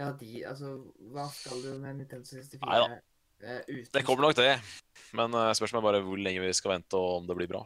Ja, 0.00 0.10
de 0.16 0.42
Altså, 0.48 0.74
hva 1.12 1.26
skal 1.34 1.60
du 1.64 1.70
med 1.82 2.00
Nintendo 2.00 2.24
64 2.24 2.64
Neida. 2.64 3.00
eh, 3.42 3.62
uten 3.68 3.92
Det 3.92 4.04
kommer 4.06 4.28
nok 4.28 4.38
det. 4.38 4.54
Men 5.12 5.34
uh, 5.36 5.50
spørsmålet 5.56 5.82
er 5.82 5.88
bare 5.90 6.02
hvor 6.06 6.20
lenge 6.20 6.44
vi 6.44 6.52
skal 6.56 6.76
vente, 6.78 6.96
og 6.96 7.20
om 7.20 7.28
det 7.28 7.36
blir 7.36 7.50
bra. 7.50 7.64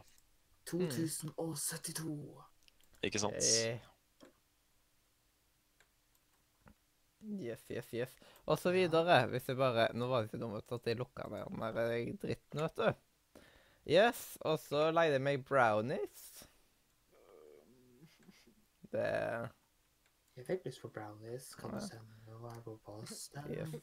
2072. 0.67 2.15
Ikke 3.05 3.21
sant? 3.21 3.43
Jeff, 3.43 3.91
Yes, 7.25 7.63
yes, 7.71 7.87
yes. 7.93 8.11
Og 8.45 8.59
så 8.61 8.69
videre, 8.71 9.23
hvis 9.31 9.47
jeg 9.49 9.57
bare 9.57 9.87
Nå 9.97 10.05
var 10.09 10.21
det 10.21 10.29
ikke 10.29 10.41
dumt 10.43 10.73
at 10.75 10.85
jeg 10.85 10.99
lukka 10.99 11.25
den 11.31 11.61
der 11.61 11.79
eh, 11.87 12.11
dritten, 12.21 12.61
vet 12.61 12.77
du. 12.77 13.41
Yes, 13.85 14.37
og 14.41 14.59
så 14.61 14.91
leide 14.93 15.17
jeg 15.17 15.25
meg 15.25 15.45
brownies. 15.45 16.45
Det 18.93 19.09
Jeg 20.35 20.45
fikk 20.49 20.65
lyst 20.67 20.81
på 20.83 20.89
brownies. 20.91 21.53
Kan 21.55 21.71
du 21.71 21.79
sende 21.79 22.17
noe 22.27 22.51
her 22.51 22.63
på 22.65 22.73
posten? 22.83 23.45
Yes. 23.53 23.75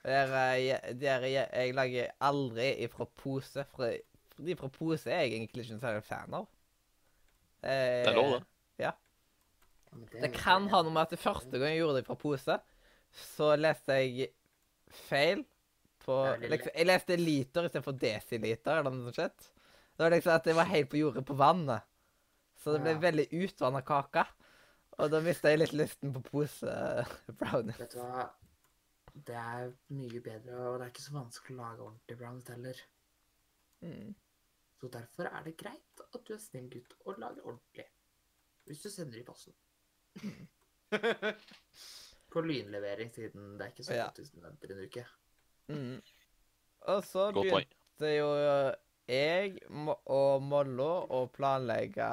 Der, 0.00 0.30
jeg, 0.56 0.94
der 1.00 1.26
jeg, 1.28 1.48
jeg 1.52 1.74
lager 1.76 2.14
aldri 2.24 2.70
ifra 2.86 3.04
pose. 3.20 3.66
For 3.74 3.92
de 4.40 4.56
fra 4.56 4.70
pose 4.72 5.10
er 5.12 5.26
jeg 5.26 5.34
egentlig 5.36 5.66
ikke 5.66 5.80
særlig 5.82 6.04
fan 6.06 6.38
av. 6.40 6.46
Eh, 7.60 8.00
Det 8.06 8.08
er 8.08 8.16
lov, 8.16 8.32
det. 8.38 8.46
Ja, 8.80 8.92
Det, 9.92 10.22
Det 10.22 10.32
kan 10.38 10.68
ha 10.72 10.80
noe 10.86 10.94
med 10.94 11.02
at 11.02 11.10
det 11.12 11.20
første 11.20 11.50
gang 11.58 11.74
jeg 11.74 11.82
gjorde 11.82 11.98
det 12.00 12.06
fra 12.06 12.16
pose, 12.16 12.56
så 13.12 13.50
leste 13.58 13.98
jeg 14.00 14.30
feil 15.10 15.44
på 16.00 16.16
liksom, 16.46 16.72
Jeg 16.78 16.86
leste 16.88 17.16
liter 17.20 17.66
istedenfor 17.68 17.98
desiliter, 18.00 18.80
eller 18.80 18.94
noe 18.96 19.12
sånt. 19.12 19.50
Det 19.92 20.06
var 20.06 20.14
liksom 20.14 20.32
at 20.32 20.46
det 20.48 20.56
var 20.56 20.70
helt 20.70 20.88
på 20.88 20.96
jordet 21.02 21.26
på 21.28 21.36
vannet. 21.36 21.84
Så 22.56 22.72
det 22.72 22.80
ble 22.86 22.94
Ja. 22.96 23.02
veldig 23.04 23.26
utvanna 23.42 23.82
kake. 23.84 24.24
Og 25.00 25.10
da 25.12 25.20
mista 25.24 25.50
jeg 25.52 25.62
litt 25.62 25.74
lysten 25.76 26.12
på 26.14 26.22
pose-brownies. 26.28 27.78
Vet 27.80 27.94
du 27.96 28.00
hva? 28.02 28.26
Det 29.10 29.36
er 29.36 29.72
mye 29.96 30.20
bedre, 30.22 30.56
og 30.68 30.78
det 30.78 30.86
er 30.86 30.92
ikke 30.92 31.02
så 31.04 31.14
vanskelig 31.16 31.56
å 31.56 31.60
lage 31.60 31.84
ordentlig 31.86 32.18
brownies 32.20 32.50
heller. 32.52 32.82
Mm. 33.84 34.12
Så 34.80 34.88
derfor 34.92 35.28
er 35.28 35.42
det 35.44 35.56
greit 35.60 36.04
at 36.06 36.22
du 36.26 36.34
er 36.34 36.40
snill 36.40 36.68
gutt 36.72 36.94
og 37.04 37.18
lager 37.20 37.48
ordentlig. 37.48 37.86
Hvis 38.68 38.84
du 38.84 38.90
sender 38.92 39.18
i 39.20 39.24
posten. 39.26 39.56
På 42.30 42.42
lynlevering, 42.46 43.10
siden 43.14 43.56
det 43.58 43.66
er 43.66 43.72
ikke 43.74 43.84
så 43.88 43.96
Ja. 43.98 44.06
godt 44.06 44.22
hvis 44.22 44.30
du 44.30 44.40
venter 44.44 44.72
en 44.74 44.84
uke. 44.86 45.04
Mm. 45.68 45.98
Og 46.94 47.04
så 47.04 47.26
Godt 47.32 47.50
begynte 47.50 48.12
jo 48.16 48.30
jeg 49.10 49.58
og 50.06 50.42
Mollo 50.46 50.90
å 51.10 51.24
planlegge 51.34 52.06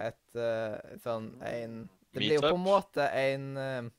et 0.00 0.38
eh, 0.38 0.96
sånn 1.04 1.32
en 1.46 1.80
Det 2.10 2.22
blir 2.22 2.38
jo 2.38 2.44
på 2.44 2.56
en 2.56 2.64
måte 2.64 3.06
en 3.16 3.46
eh, 3.60 3.90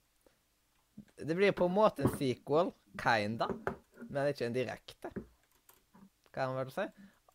Det 1.22 1.38
blir 1.38 1.56
på 1.58 1.68
en 1.70 1.76
måte 1.76 2.06
en 2.06 2.16
sequel, 2.18 2.72
kinda, 3.00 3.48
men 4.10 4.32
ikke 4.32 4.48
en 4.50 4.56
direkte, 4.56 5.12
kan 6.34 6.52
man 6.52 6.64
vel 6.64 6.74
si, 6.74 6.88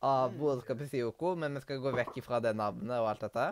av 0.04 0.34
Broderskap 0.36 0.82
i 0.84 0.88
Sioko, 0.90 1.34
men 1.38 1.56
vi 1.56 1.62
skal 1.64 1.80
gå 1.82 1.92
vekk 1.96 2.18
ifra 2.20 2.40
det 2.44 2.52
navnet 2.58 2.98
og 2.98 3.08
alt 3.10 3.24
dette. 3.24 3.46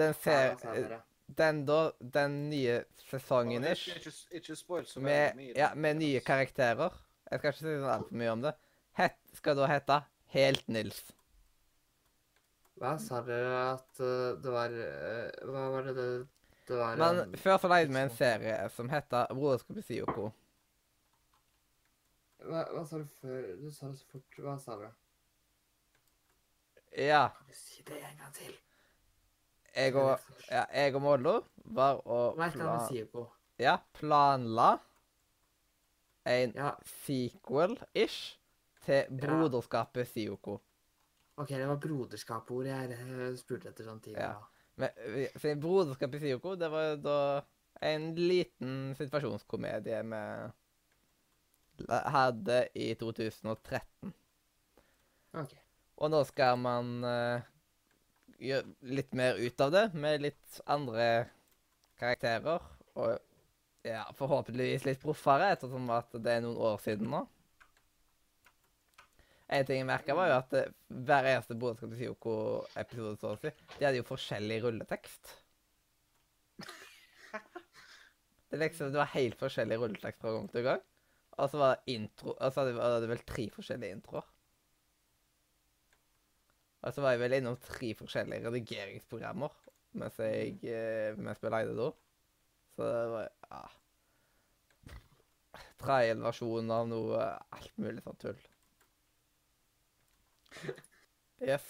Den 0.00 0.16
ser 0.18 0.56
dere. 0.64 1.00
Den 1.38 1.62
da, 1.66 1.92
den 2.00 2.40
nye 2.50 2.80
sesongen 3.06 3.64
ish 3.70 3.92
ikke, 3.92 4.12
ikke 4.40 4.56
spoil 4.58 4.86
så 4.88 5.02
med, 5.04 5.36
mye. 5.38 5.52
ja, 5.54 5.70
med 5.78 6.00
nye 6.00 6.22
karakterer. 6.26 6.96
Jeg 7.30 7.38
skal 7.38 7.52
ikke 7.52 7.62
si 7.62 7.74
altfor 7.94 8.18
mye 8.18 8.32
om 8.34 8.42
det. 8.48 8.54
Het, 8.98 9.14
skal 9.38 9.58
da 9.60 9.68
hete 9.70 10.00
Helt 10.34 10.66
Nils. 10.70 10.98
Hva 12.80 12.94
sa 12.98 13.20
dere 13.26 13.56
at 13.74 14.00
eh, 14.00 14.36
det 14.40 14.52
var 14.54 14.72
eh, 14.72 15.46
Hva 15.50 15.64
var 15.74 15.82
det 15.88 15.94
det, 15.98 16.06
det 16.68 16.78
var 16.78 16.96
Men 16.96 17.18
en- 17.26 17.34
før 17.36 17.58
så 17.60 17.68
leide 17.68 17.92
vi 17.92 18.00
en 18.00 18.14
serie 18.16 18.56
som 18.76 18.88
heter 18.88 19.26
Broderskapet 19.36 19.84
Sioko. 19.84 20.30
hva, 22.40 22.62
hva 22.72 22.84
sa 22.88 22.98
du 23.02 23.04
før? 23.20 23.50
Du 23.60 23.68
sa 23.70 23.90
det 23.90 23.98
så 24.00 24.06
fort. 24.14 24.38
Hva 24.40 24.56
sa 24.58 24.76
du? 24.80 24.86
Ja. 26.96 27.28
Kan 27.36 27.46
du 27.50 27.54
si 27.54 27.82
det 27.86 27.98
en 28.00 28.16
gang 28.18 28.32
til? 28.34 28.54
Jeg 29.76 29.94
og, 29.94 30.18
ja, 30.50 30.64
jeg 30.74 30.94
og 30.98 31.02
Mollo 31.04 31.34
var 31.76 32.00
og 32.06 32.34
Hva 32.38 32.46
er 32.48 32.56
det 32.56 32.64
man 32.64 32.80
pla- 33.12 33.26
ja, 33.60 33.76
planla 33.94 34.70
en 36.26 36.52
Ja, 36.56 36.72
sequel-ish 37.04 38.38
til 38.84 39.04
Broderskapet 39.20 40.08
Sioko. 40.08 40.58
OK, 41.40 41.52
det 41.56 41.68
var 41.68 41.80
broderskapord 41.80 42.68
jeg 42.68 42.96
eh, 42.96 43.26
spurte 43.40 43.70
etter 43.72 43.86
sånn 43.86 44.02
tidligere. 44.04 44.36
Ja. 44.36 44.60
Men 44.80 45.28
for 45.36 45.60
Broderskap 45.60 46.14
i 46.16 46.20
Sioko, 46.22 46.54
det 46.56 46.68
var 46.72 46.94
da 47.00 47.18
en 47.84 48.10
liten 48.16 48.94
situasjonskomedie 48.96 50.00
vi 50.08 50.20
hadde 51.88 52.58
i 52.76 52.90
2013. 53.00 54.12
Ok. 55.40 55.54
Og 56.00 56.12
nå 56.12 56.20
skal 56.28 56.60
man 56.60 57.04
uh, 57.04 57.44
gjøre 58.40 58.92
litt 58.96 59.16
mer 59.16 59.40
ut 59.40 59.64
av 59.64 59.72
det, 59.74 59.86
med 59.96 60.24
litt 60.24 60.60
andre 60.68 61.08
karakterer. 62.00 62.64
Og 63.00 63.16
ja, 63.86 64.04
forhåpentligvis 64.16 64.86
litt 64.88 65.02
proffere, 65.02 65.52
ettersom 65.54 65.88
at 65.94 66.12
det 66.16 66.36
er 66.36 66.44
noen 66.44 66.60
år 66.70 66.80
siden 66.84 67.12
nå. 67.12 67.24
En 69.50 69.66
ting 69.66 69.80
jeg 69.80 69.86
merka, 69.88 70.14
var 70.14 70.30
jo 70.30 70.36
at 70.38 70.52
hver 70.88 71.26
eneste 71.26 71.56
Borettskap 71.58 71.90
til 71.90 72.04
Kyoko-episode 72.04 73.16
så 73.18 73.32
å 73.34 73.38
si, 73.40 73.50
de 73.78 73.86
hadde 73.86 73.98
jo 73.98 74.06
forskjellig 74.06 74.60
rulletekst. 74.62 75.32
Det, 78.50 78.58
liksom, 78.58 78.90
det 78.90 78.98
var 78.98 79.10
helt 79.12 79.38
forskjellig 79.38 79.76
rulletekst 79.78 80.22
fra 80.22 80.32
gang 80.34 80.46
til 80.50 80.64
gang. 80.66 80.80
Og 81.38 81.50
så 81.50 81.58
var 81.60 81.76
det 81.76 81.94
intro 81.94 82.32
Og 82.34 82.52
så 82.52 82.64
hadde 82.66 83.00
det 83.04 83.10
vel 83.12 83.22
tre 83.28 83.44
forskjellige 83.54 83.96
introer. 83.96 84.26
Og 86.80 86.94
så 86.94 87.04
var 87.04 87.14
jeg 87.14 87.20
vel 87.20 87.36
innom 87.36 87.58
tre 87.62 87.92
forskjellige 87.94 88.48
redigeringsprogrammer 88.48 89.58
mens 90.00 90.18
jeg, 90.22 90.54
eh, 90.70 91.16
mens 91.18 91.40
vi 91.42 91.50
lagde 91.50 91.74
det. 91.74 91.88
Så 92.76 92.86
det 92.86 93.08
var 93.10 93.24
ja. 93.26 93.62
Trial-versjon 95.80 96.70
av 96.74 96.86
noe 96.90 97.26
alt 97.56 97.74
mulig 97.82 98.04
sånn 98.04 98.20
tull. 98.22 98.38
Yes. 101.42 101.66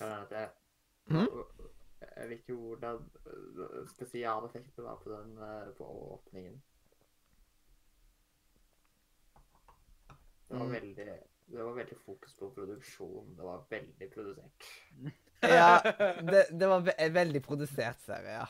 Hende 0.00 0.38
jeg, 2.16 2.28
vet 2.28 2.30
ikke 2.38 2.54
hvordan 2.54 2.98
øh, 3.26 3.88
spesialeffekten 3.88 4.84
var 4.84 5.00
på 5.04 5.10
den 5.12 5.38
øh, 5.38 5.76
på 5.76 5.84
åpningen. 5.84 6.62
Det 10.48 10.58
var 10.58 10.64
Mm. 10.64 10.72
veldig 10.72 10.96
det 11.46 11.64
var 11.64 11.72
veldig 11.72 11.96
fokus 12.04 12.34
på 12.38 12.50
produksjon. 12.54 13.36
Det 13.36 13.44
var 13.44 13.66
veldig 13.70 14.10
produsert. 14.14 14.64
ja, 15.42 15.78
det, 16.32 16.44
det 16.60 16.68
var 16.68 16.92
en 16.98 17.14
veldig 17.14 17.42
produsert 17.42 18.00
serie, 18.00 18.30
ja. 18.38 18.46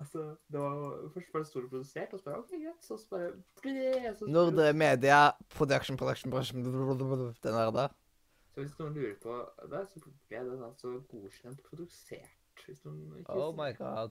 Altså, 0.00 0.24
det 0.50 0.60
var 0.60 1.08
Først 1.14 1.32
bare 1.32 1.44
stort 1.48 1.68
produsert, 1.70 2.12
og 2.12 2.20
så 2.20 2.24
bare 2.30 2.38
OK, 2.42 2.50
greit. 2.50 2.84
Så 2.84 2.98
bare 3.10 3.30
ble- 3.62 4.30
Nordre 4.32 4.72
Media, 4.72 5.20
production, 5.54 5.96
production, 5.96 6.30
production 6.32 6.64
Den 6.64 7.54
der 7.54 7.70
da. 7.76 7.88
Så 8.54 8.64
hvis 8.64 8.74
noen 8.80 8.94
lurer 8.96 9.14
på 9.22 9.36
det, 9.70 9.84
så 9.92 10.02
ble 10.28 10.44
den 10.50 10.62
altså 10.66 10.94
godkjent 11.12 11.62
produsert. 11.68 12.64
Hvis 12.66 12.80
noen 12.84 13.20
ikke 13.20 13.36
Oh 13.38 13.52
my 13.54 13.70
god. 13.78 14.10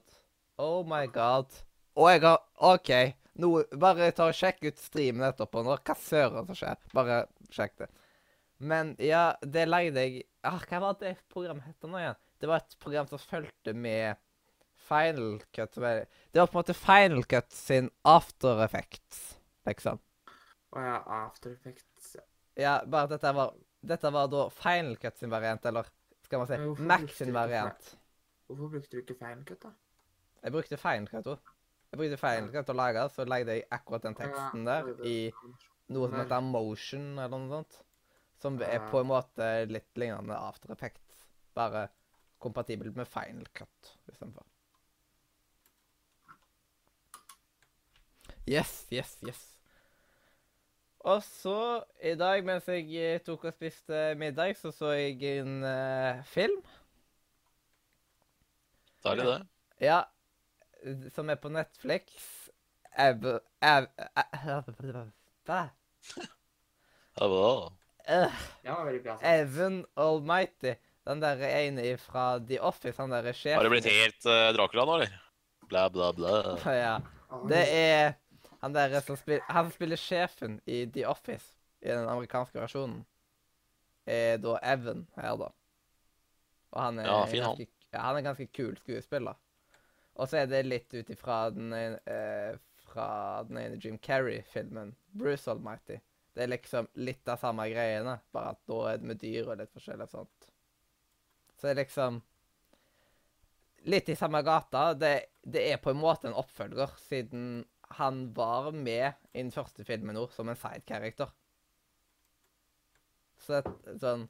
Oh 0.58 0.84
my 0.88 1.04
god. 1.12 1.58
Og 1.98 2.10
jeg 2.12 2.22
har 2.24 2.38
OK. 2.56 2.90
Nå, 3.38 3.50
bare 3.78 4.10
ta 4.16 4.26
og 4.30 4.34
sjekk 4.34 4.64
ut 4.66 4.80
streamen 4.82 5.26
etterpå 5.28 5.60
nå. 5.66 5.76
Hva 5.84 5.94
søren 6.00 6.46
som 6.48 6.56
skjer? 6.58 6.80
Bare 6.96 7.18
sjekk 7.54 7.76
det. 7.84 7.90
Men 8.58 8.96
ja, 8.98 9.34
det 9.42 9.68
leide 9.68 10.02
jeg 10.02 10.24
ah, 10.42 10.56
Hva 10.66 10.80
var 10.82 10.96
det 10.98 11.12
programmet 11.30 11.68
het 11.68 11.86
nå 11.86 12.00
igjen? 12.00 12.16
Det 12.42 12.48
var 12.50 12.64
et 12.64 12.74
program 12.82 13.06
som 13.10 13.20
fulgte 13.22 13.74
med 13.74 14.18
Final 14.88 15.38
Cut. 15.54 15.74
Det 15.78 16.40
var 16.40 16.46
på 16.48 16.56
en 16.56 16.60
måte 16.62 16.74
Final 16.76 17.24
Cut 17.28 17.52
sin 17.52 17.90
after 18.08 18.62
effects, 18.64 19.38
liksom. 19.68 20.00
Å 20.76 20.82
ja, 20.84 20.96
After 21.24 21.54
Effects. 21.54 22.16
ja. 22.60 22.74
Bare 22.84 23.08
at 23.08 23.14
dette 23.16 23.32
var 23.36 23.54
Dette 23.88 24.10
var 24.12 24.26
da 24.28 24.48
Final 24.52 24.96
Cut 25.00 25.16
sin 25.20 25.30
variant, 25.30 25.64
eller 25.70 25.86
skal 26.26 26.42
man 26.42 26.48
si 26.50 26.56
hvorfor 26.60 26.88
Mac 26.90 27.12
sin 27.14 27.30
variant. 27.32 27.92
Hvorfor 28.48 28.72
brukte 28.72 28.96
du 28.96 29.00
ikke 29.04 29.14
Final 29.20 29.44
Cut, 29.48 29.62
da? 29.62 29.70
Jeg 30.42 30.52
brukte 30.54 30.76
Final 30.80 31.06
Cut 31.12 31.30
òg. 31.32 31.52
Jeg 31.92 32.00
brukte 32.02 32.18
Final 32.20 32.50
Cut 32.52 32.66
til 32.68 32.74
å 32.74 32.80
lage, 32.82 33.04
så 33.14 33.24
lagde 33.28 33.54
jeg 33.56 33.64
akkurat 33.72 34.04
den 34.04 34.16
teksten 34.18 34.66
Ja, 34.66 34.80
der 34.82 35.06
i 35.08 35.14
noe 35.88 36.10
som 36.10 36.18
heter 36.18 36.44
Motion, 36.44 37.06
eller 37.16 37.38
noe 37.38 37.48
sånt. 37.54 37.78
Som 38.42 38.58
er 38.62 38.82
på 38.90 39.00
en 39.00 39.08
måte 39.10 39.46
litt 39.70 39.88
lignende 39.98 40.36
After 40.36 40.74
Effects, 40.74 41.24
bare 41.56 41.86
kompatibelt 42.42 42.98
med 42.98 43.08
Final 43.08 43.46
Cut 43.56 43.94
istedenfor. 44.10 44.44
Yes, 48.48 48.86
yes, 48.92 49.16
yes. 49.26 49.40
Og 51.08 51.22
så, 51.22 51.84
i 52.02 52.14
dag 52.18 52.42
mens 52.44 52.66
jeg 52.68 52.88
eh, 52.96 53.20
tok 53.24 53.44
og 53.48 53.54
spiste 53.54 54.14
middag, 54.18 54.56
så 54.58 54.72
så 54.74 54.92
jeg 54.96 55.20
en 55.38 55.60
uh, 55.62 56.24
film. 56.26 56.58
Deilig, 59.04 59.26
det. 59.28 59.38
Ja, 59.84 60.00
som 61.14 61.30
er 61.30 61.38
på 61.40 61.52
Netflix. 61.52 62.02
Det 62.98 63.38
veldig 68.88 69.02
bra. 69.04 69.18
Evan 69.22 69.84
Almighty. 69.96 70.74
Den 71.08 71.22
der 71.22 71.44
ene 71.46 71.96
fra 72.00 72.38
The 72.38 72.58
Office, 72.60 72.96
han 73.00 73.12
derre 73.12 73.32
sjefen. 73.32 73.60
Har 73.60 73.68
det 73.68 73.76
blitt 73.76 73.92
helt 73.92 74.26
uh, 74.28 74.50
Dracula 74.56 74.84
nå, 74.88 74.98
eller? 74.98 75.14
Bla, 75.68 75.86
bla, 75.92 76.10
bla. 76.16 76.32
Ja. 76.72 76.96
Det 77.48 77.64
er 77.76 78.16
han 78.62 78.74
der 78.74 79.00
som 79.00 79.16
spiller 79.16 79.44
Han 79.48 79.70
spiller 79.70 79.96
sjefen 80.00 80.60
i 80.66 80.84
The 80.86 81.06
Office, 81.06 81.54
i 81.80 81.88
den 81.92 82.08
amerikanske 82.08 82.58
versjonen, 82.60 83.04
er 84.08 84.38
da 84.42 84.56
Evan 84.66 85.06
her, 85.16 85.36
da. 85.38 85.50
Og 86.72 86.80
han 86.82 86.98
er, 86.98 87.06
Ja, 87.06 87.26
fin 87.26 87.42
han. 87.42 87.54
ganske, 87.54 87.68
ja, 87.92 88.00
han 88.06 88.16
er 88.18 88.26
ganske 88.26 88.46
kul 88.52 88.76
skuespiller. 88.80 89.36
Og 90.18 90.28
så 90.28 90.40
er 90.42 90.48
det 90.50 90.64
litt 90.66 90.94
ut 90.94 91.10
ifra 91.14 91.50
den 91.54 91.72
eh, 91.76 92.56
fra 92.88 93.44
den 93.46 93.60
ene 93.60 93.78
Jim 93.78 93.98
Carrey-filmen, 94.02 94.94
Bruce 95.12 95.50
Almighty. 95.50 96.00
Det 96.34 96.42
er 96.42 96.50
liksom 96.52 96.88
litt 96.94 97.28
av 97.28 97.38
samme 97.42 97.66
greiene, 97.70 98.18
bare 98.32 98.54
at 98.56 98.60
da 98.66 98.78
er 98.92 98.98
det 98.98 99.08
med 99.12 99.20
dyr 99.22 99.48
og 99.52 99.58
litt 99.60 99.72
forskjellig 99.74 100.08
sånt. 100.10 100.50
Så 101.58 101.66
det 101.68 101.70
er 101.76 101.80
liksom 101.84 102.20
Litt 103.88 104.08
i 104.10 104.16
samme 104.18 104.40
gata. 104.42 104.88
Det, 104.98 105.12
det 105.46 105.60
er 105.72 105.76
på 105.78 105.92
en 105.92 106.00
måte 106.00 106.26
en 106.28 106.34
oppfølger, 106.36 106.90
siden 106.98 107.60
han 107.96 108.32
var 108.34 108.72
med 108.72 109.12
i 109.32 109.40
den 109.40 109.52
første 109.54 109.84
filmen 109.84 110.16
nå 110.16 110.26
som 110.34 110.48
en 110.48 110.58
side-character. 110.58 111.30
Så 113.38 113.60
det, 113.62 113.96
sånn 114.02 114.26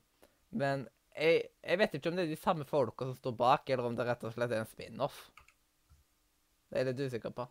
Men 0.51 0.87
jeg, 1.17 1.49
jeg 1.65 1.81
vet 1.81 1.95
ikke 1.97 2.13
om 2.13 2.19
det 2.19 2.27
er 2.27 2.33
de 2.33 2.39
samme 2.39 2.67
folka 2.69 3.09
som 3.09 3.17
står 3.17 3.35
bak, 3.37 3.71
eller 3.71 3.89
om 3.89 3.97
det 3.99 4.07
rett 4.07 4.25
og 4.25 4.35
slett 4.35 4.53
er 4.55 4.63
en 4.63 4.71
spin-off. 4.71 5.19
Det 6.69 6.81
er 6.81 6.91
litt 6.91 7.01
usikker 7.01 7.35
på. 7.35 7.49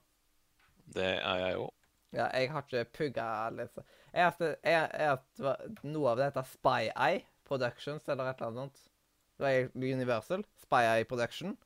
Det 0.96 1.10
er 1.17 1.41
jeg 1.43 1.60
òg. 1.60 1.74
Ja, 2.15 2.30
jeg 2.32 2.52
har 2.54 2.63
ikke 2.63 2.86
pugga 2.96 3.26
liksom. 3.52 3.84
Jeg 4.13 4.32
har 4.32 5.24
Noe 5.84 6.13
av 6.13 6.20
det 6.20 6.30
heter 6.30 6.48
Spy 6.48 6.88
Eye 6.93 7.26
Productions, 7.48 8.08
eller 8.08 8.30
et 8.30 8.39
eller 8.39 8.54
annet 8.54 8.62
sånt. 8.63 8.86
Det 9.38 9.43
var 9.43 9.70
Universal, 9.76 10.46
Spy 10.63 10.84
Eye 10.88 11.06
Production, 11.06 11.58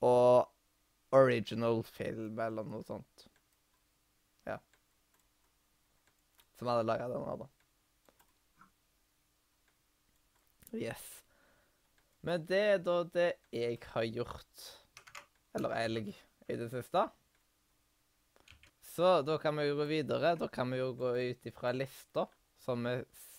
og 0.00 0.48
Original 1.14 1.82
Film, 1.84 2.38
eller 2.40 2.66
noe 2.70 2.86
sånt. 2.86 3.26
Ja. 4.46 4.58
Som 6.58 6.70
hadde 6.70 6.86
laga 6.86 7.08
den 7.10 7.26
her, 7.26 7.42
da. 7.42 7.50
Yes. 10.74 11.04
Men 12.24 12.46
det 12.48 12.62
er 12.74 12.80
da 12.82 12.96
det 13.14 13.28
jeg 13.54 13.78
har 13.92 14.06
gjort, 14.08 14.64
eller 15.54 15.74
elg, 15.82 16.08
i 16.48 16.56
det 16.58 16.70
siste. 16.72 17.04
Så 18.94 19.10
da 19.26 19.36
kan 19.42 19.56
vi 19.58 19.66
jo 19.66 19.76
gå 19.80 19.88
videre. 19.90 20.36
Da 20.38 20.48
kan 20.48 20.70
vi 20.70 20.78
jo 20.78 20.92
gå 20.96 21.10
ut 21.18 21.46
ifra 21.50 21.72
lista 21.74 22.28
som 22.62 22.86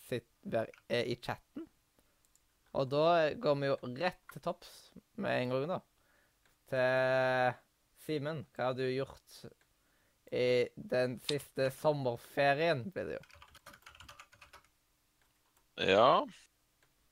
sitter 0.05 0.69
er 0.91 1.07
i 1.09 1.15
chatten. 1.15 1.65
Og 2.75 2.89
da 2.91 3.31
går 3.39 3.59
vi 3.61 3.69
jo 3.69 3.77
rett 3.95 4.23
til 4.33 4.43
topps 4.43 4.71
med 5.23 5.45
en 5.45 5.53
gang, 5.53 5.67
da. 5.71 5.79
Til 6.71 7.61
Simen. 8.05 8.43
Hva 8.53 8.69
har 8.69 8.75
du 8.77 8.83
gjort 8.83 9.45
i 10.35 10.47
den 10.75 11.17
siste 11.29 11.69
sommerferien, 11.79 12.83
blir 12.93 13.09
det 13.09 13.17
jo? 13.17 13.23
Ja. 15.89 16.09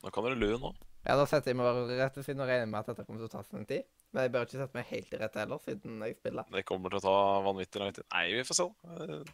Nå 0.04 0.12
kan 0.14 0.28
dere 0.28 0.40
lue 0.40 0.60
nå. 0.60 0.74
Ja, 1.04 1.18
da 1.20 1.26
setter 1.28 1.52
jeg 1.52 1.60
meg 1.60 1.96
rett 2.00 2.14
til 2.16 2.24
siden 2.24 2.44
og 2.44 2.48
regner 2.48 2.70
med 2.70 2.80
at 2.80 2.92
dette 2.94 3.04
kommer 3.04 3.24
til 3.24 3.28
å 3.28 3.34
ta 3.34 3.42
sin 3.44 3.66
tid. 3.68 3.88
Men 4.14 4.28
jeg 4.28 4.32
bør 4.36 4.46
ikke 4.46 4.60
sette 4.62 4.78
meg 4.78 4.92
helt 4.92 5.16
i 5.16 5.20
rett 5.20 5.40
heller, 5.42 5.60
siden 5.66 6.04
jeg 6.06 6.16
spiller. 6.20 6.48
Det 6.54 6.64
kommer 6.70 6.94
til 6.94 7.02
å 7.02 7.04
ta 7.04 7.16
vanvittig 7.48 7.82
lang 7.82 7.96
tid. 7.96 8.06
Nei, 8.14 8.28
vi 8.38 8.46
får 8.48 8.60
se. 8.60 8.68
Eh, 8.94 9.34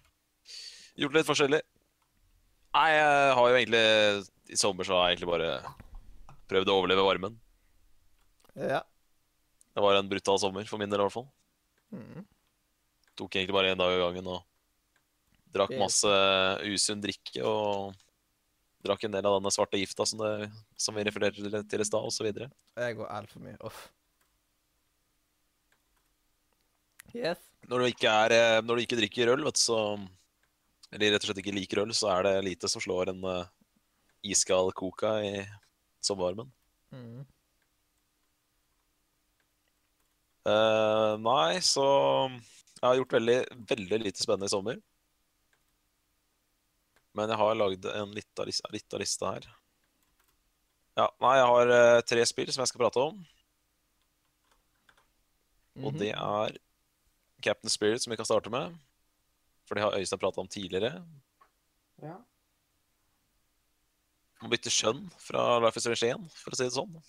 Gjort 1.03 1.15
litt 1.19 1.27
forskjellig. 1.27 1.59
Nei, 2.77 2.87
jeg 2.93 3.35
har 3.37 3.49
jo 3.49 3.57
egentlig 3.57 3.83
I 4.53 4.57
sommer 4.59 4.85
så 4.85 4.97
har 4.97 5.09
jeg 5.09 5.17
egentlig 5.17 5.29
bare 5.31 5.51
prøvd 6.49 6.71
å 6.71 6.77
overleve 6.79 7.05
varmen. 7.05 7.37
Ja. 8.57 8.81
Det 9.73 9.83
var 9.85 9.99
en 9.99 10.09
brutal 10.09 10.41
sommer, 10.41 10.65
for 10.69 10.81
min 10.81 10.89
del 10.89 11.01
i 11.01 11.05
hvert 11.05 11.15
fall. 11.19 11.29
Mm. 11.93 12.25
Tok 13.19 13.35
egentlig 13.35 13.55
bare 13.55 13.73
én 13.73 13.79
dag 13.79 13.91
av 13.91 14.05
gangen 14.07 14.29
og 14.31 14.45
drakk 15.53 15.73
masse 15.81 16.11
usunn 16.69 17.01
drikke 17.03 17.43
og 17.43 17.95
drakk 18.85 19.03
en 19.05 19.15
del 19.15 19.27
av 19.27 19.39
denne 19.39 19.51
svarte 19.51 19.79
gifta 19.81 20.05
som, 20.07 20.21
det, 20.23 20.49
som 20.79 20.95
vi 20.95 21.03
refererte 21.03 21.43
til, 21.43 21.57
til 21.67 21.83
i 21.83 21.87
stad, 21.87 22.05
osv. 22.05 22.29
Jeg 22.29 22.99
går 22.99 23.09
altfor 23.11 23.43
mye. 23.43 23.57
Uff. 23.67 23.87
Yes. 27.11 27.41
Når 27.67 27.81
du 27.81 27.85
ikke 27.89 28.11
er 28.13 28.33
eh, 28.35 28.59
Når 28.61 28.77
du 28.77 28.83
ikke 28.83 28.97
drikker 28.99 29.31
øl, 29.33 29.43
vet 29.47 29.57
du, 29.57 29.61
så 29.63 29.79
eller 30.89 31.13
rett 31.13 31.25
og 31.25 31.29
slett 31.29 31.41
ikke 31.43 31.53
liker 31.53 31.83
øl, 31.83 31.91
så 31.93 32.09
er 32.15 32.25
det 32.25 32.45
lite 32.47 32.69
som 32.71 32.81
slår 32.81 33.11
en 33.11 33.19
uh, 33.21 33.49
iskald 34.25 34.71
coca 34.77 35.19
i 35.21 35.43
sommervarmen. 36.01 36.49
Mm. 36.89 37.19
Uh, 40.49 41.13
nei, 41.21 41.59
så 41.61 41.85
jeg 42.79 42.87
har 42.87 42.95
gjort 42.95 43.13
veldig, 43.17 43.39
veldig 43.69 43.99
lite 44.05 44.23
spennende 44.23 44.47
i 44.47 44.53
sommer. 44.53 44.77
Men 47.17 47.29
jeg 47.31 47.39
har 47.41 47.57
lagd 47.57 47.83
en 47.91 48.13
lita 48.15 48.41
liste, 48.47 48.97
liste, 49.01 49.25
her. 49.25 49.43
Ja, 50.99 51.07
nei, 51.23 51.33
jeg 51.39 51.47
har 51.51 51.65
uh, 51.73 52.01
tre 52.07 52.21
spill 52.27 52.51
som 52.53 52.61
jeg 52.63 52.71
skal 52.71 52.83
prate 52.85 52.99
om. 53.03 53.15
Mm 53.19 53.25
-hmm. 55.75 55.85
Og 55.87 55.91
det 55.99 56.13
mhm. 56.15 56.23
er 56.23 56.49
Captain 57.41 57.69
Spirit, 57.69 58.03
som 58.03 58.11
vi 58.11 58.17
kan 58.17 58.25
starte 58.25 58.49
med. 58.49 58.77
For 59.65 59.75
det 59.75 59.83
har 59.83 59.97
Øystein 59.97 60.19
prata 60.19 60.41
om 60.41 60.47
tidligere. 60.47 61.05
Ja. 62.01 62.15
Må 64.41 64.49
bytte 64.49 64.69
skjønn 64.69 65.11
fra 65.19 65.59
Life 65.59 65.77
is 65.77 65.83
Strange 65.83 66.15
1, 66.15 66.29
for 66.35 66.51
å 66.51 66.55
si 66.55 66.63
det 66.63 66.73
sånn. 66.73 67.03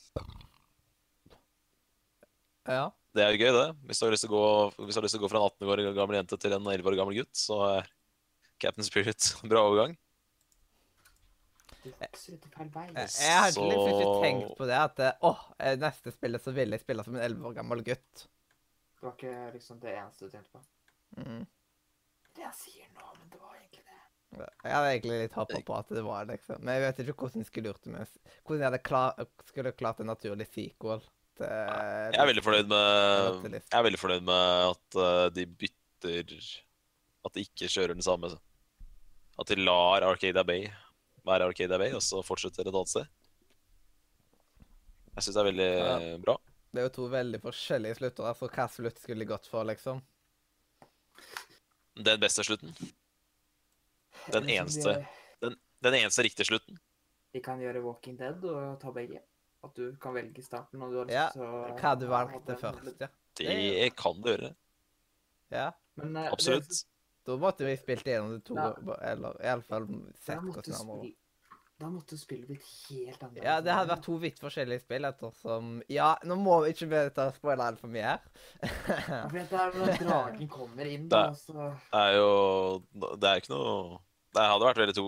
Ja. 2.66 2.90
Det 3.11 3.23
er 3.25 3.33
jo 3.35 3.40
gøy, 3.42 3.51
det. 3.57 3.68
Hvis 3.88 3.99
du 3.99 4.05
har 4.07 4.12
lyst 4.14 4.25
til 4.27 4.31
å 4.31 4.37
gå, 4.37 4.85
hvis 4.85 4.94
du 4.94 5.01
har 5.01 5.07
lyst 5.07 5.16
til 5.16 5.20
å 5.20 5.25
gå 5.25 5.31
fra 5.33 5.40
en 5.40 5.49
18 5.49 5.73
år 5.75 5.83
gammel 5.96 6.20
jente 6.20 6.38
til 6.38 6.55
en 6.55 6.68
11 6.70 6.90
år 6.92 6.96
gammel 7.01 7.18
gutt, 7.18 7.33
så 7.35 7.59
er 7.66 7.90
Captain 8.62 8.87
Spirit. 8.87 9.33
en 9.42 9.51
Bra 9.53 9.64
overgang. 9.66 9.96
Jeg, 11.81 11.96
jeg 12.12 13.37
hadde 13.40 13.62
liksom 13.64 13.94
ikke 13.94 14.16
tenkt 14.20 14.51
på 14.59 14.68
det. 14.68 14.79
At 14.79 15.25
åh, 15.27 15.46
neste 15.81 16.12
spillet 16.12 16.44
så 16.44 16.53
ville 16.55 16.77
jeg 16.77 16.85
spille 16.85 17.07
som 17.07 17.16
en 17.16 17.25
11 17.25 17.49
år 17.51 17.57
gammel 17.57 17.83
gutt. 17.87 18.27
Det 19.01 19.07
var 19.07 19.14
ikke 19.16 19.37
liksom 19.55 19.81
det 19.81 19.94
eneste 19.96 20.29
du 20.29 20.35
tenkte 20.35 20.59
på? 20.59 20.62
Mm. 21.25 21.46
Det 22.37 22.44
jeg 22.44 22.57
sier 22.59 22.90
nå, 22.92 23.07
men 23.16 23.31
det 23.33 23.40
var 23.40 23.55
egentlig 23.57 23.87
det. 23.87 24.51
Jeg 24.62 24.75
hadde 24.77 24.90
egentlig 24.90 25.23
litt 25.23 25.38
håpa 25.40 25.62
på 25.66 25.79
at 25.79 25.94
det 25.96 26.03
var 26.05 26.27
det, 26.29 26.37
liksom. 26.37 26.61
Men 26.61 26.77
jeg 26.77 26.85
vet 26.85 27.01
ikke 27.03 27.16
hvordan 27.25 27.42
jeg 27.42 27.49
skulle 27.49 27.73
gjort 27.73 27.87
det 27.88 27.94
med 27.94 28.18
Hvordan 28.44 28.61
jeg 28.61 28.68
hadde 28.68 28.83
klar, 28.90 29.25
skulle 29.49 29.73
klart 29.81 30.05
en 30.05 30.12
naturlig 30.12 30.46
sequel. 30.53 31.03
Til, 31.40 31.48
jeg 31.48 32.20
er 32.20 32.29
veldig 32.29 32.44
fornøyd 32.44 32.68
med 32.68 33.55
Jeg 33.57 33.79
er 33.79 33.85
veldig 33.87 34.00
fornøyd 34.00 34.24
med 34.29 34.64
at 34.66 34.98
uh, 35.00 35.26
de 35.33 35.46
bytter 35.48 36.48
At 37.24 37.37
de 37.37 37.44
ikke 37.46 37.70
kjører 37.72 37.96
den 37.96 38.05
samme 38.05 38.29
at 39.40 39.48
de 39.48 39.57
lar 39.57 40.05
Arcadia 40.05 40.44
Bay 40.44 40.66
være 41.24 41.48
Arcadia 41.48 41.79
Bay, 41.81 41.94
og 41.96 42.03
så 42.05 42.20
fortsetter 42.24 42.66
et 42.66 42.74
annet 42.74 42.92
sted. 42.92 43.07
Jeg 45.14 45.24
syns 45.24 45.37
det 45.37 45.40
er 45.40 45.48
veldig 45.48 45.68
ja. 45.70 45.94
bra. 46.22 46.37
Det 46.70 46.83
er 46.83 46.87
jo 46.87 46.92
to 46.94 47.07
veldig 47.11 47.40
forskjellige 47.42 47.98
slutter. 47.98 48.29
Altså, 48.31 48.50
hva 48.53 48.66
slutt 48.70 49.00
skulle 49.03 49.24
de 49.24 49.31
gått 49.33 49.48
for, 49.50 49.66
liksom? 49.66 50.03
Den 51.98 52.20
beste 52.22 52.44
slutten. 52.46 52.76
Den 54.31 54.53
eneste 54.53 55.00
den, 55.42 55.57
den, 55.83 55.96
eneste 56.03 56.24
riktige 56.24 56.46
slutten. 56.46 56.79
Vi 57.35 57.42
kan 57.42 57.61
gjøre 57.62 57.83
Walking 57.83 58.18
Dead 58.20 58.44
og 58.44 58.76
ta 58.83 58.92
begge. 58.94 59.22
At 59.66 59.77
du 59.77 59.96
kan 60.01 60.14
velge 60.16 60.42
starten. 60.44 60.83
Og 60.83 60.92
du 60.92 61.01
har 61.03 61.09
lyst 61.11 61.16
ja, 61.16 61.27
til 61.35 61.81
hva 61.83 61.94
du 62.01 62.07
valgte 62.11 62.57
først, 62.61 63.03
ja. 63.03 63.11
Det 63.40 63.90
kan 63.96 64.20
du 64.20 64.31
gjøre. 64.33 64.55
Ja. 65.51 65.70
Men, 66.01 66.16
uh, 66.16 66.31
Absolutt. 66.33 66.68
Det, 66.68 66.87
da 67.29 67.37
måtte 67.40 67.66
vi 67.66 67.77
spilt 67.77 68.07
gjennom 68.09 68.37
det 68.37 68.44
to, 68.49 68.57
ja. 68.57 68.70
eller 69.12 69.37
iallfall 69.44 69.88
sett 70.18 70.40
hvordan 70.40 70.64
det 70.64 70.87
var. 70.88 71.11
Da 71.81 71.88
måtte 71.88 72.16
spillet 72.20 72.49
blitt 72.51 72.64
helt 72.90 73.23
annerledes. 73.23 73.46
Ja, 73.46 73.55
det 73.64 73.73
hadde 73.73 73.88
vært 73.94 74.03
to 74.05 74.16
vidt 74.20 74.40
forskjellige 74.42 74.83
spill 74.83 75.07
ettersom 75.09 75.70
Ja, 75.88 76.11
nå 76.29 76.37
må 76.37 76.59
vi 76.66 76.75
ikke 76.75 77.07
å 77.09 77.29
spoile 77.33 77.68
altfor 77.70 77.88
mye 77.92 78.05
her. 78.05 78.27
ja, 78.61 79.23
for 79.31 79.38
det 79.38 79.62
er 79.62 79.77
når 79.79 79.94
dragen 80.03 80.51
kommer 80.53 80.90
inn, 80.90 81.07
da, 81.09 81.23
så 81.40 81.70
Det 81.73 82.03
er 82.03 82.18
jo 82.18 82.35
Det 82.92 83.31
er 83.31 83.40
ikke 83.40 83.55
noe 83.55 84.03
Det 84.37 84.44
hadde 84.53 84.68
vært 84.68 84.83
veldig 84.83 84.96
to 84.99 85.07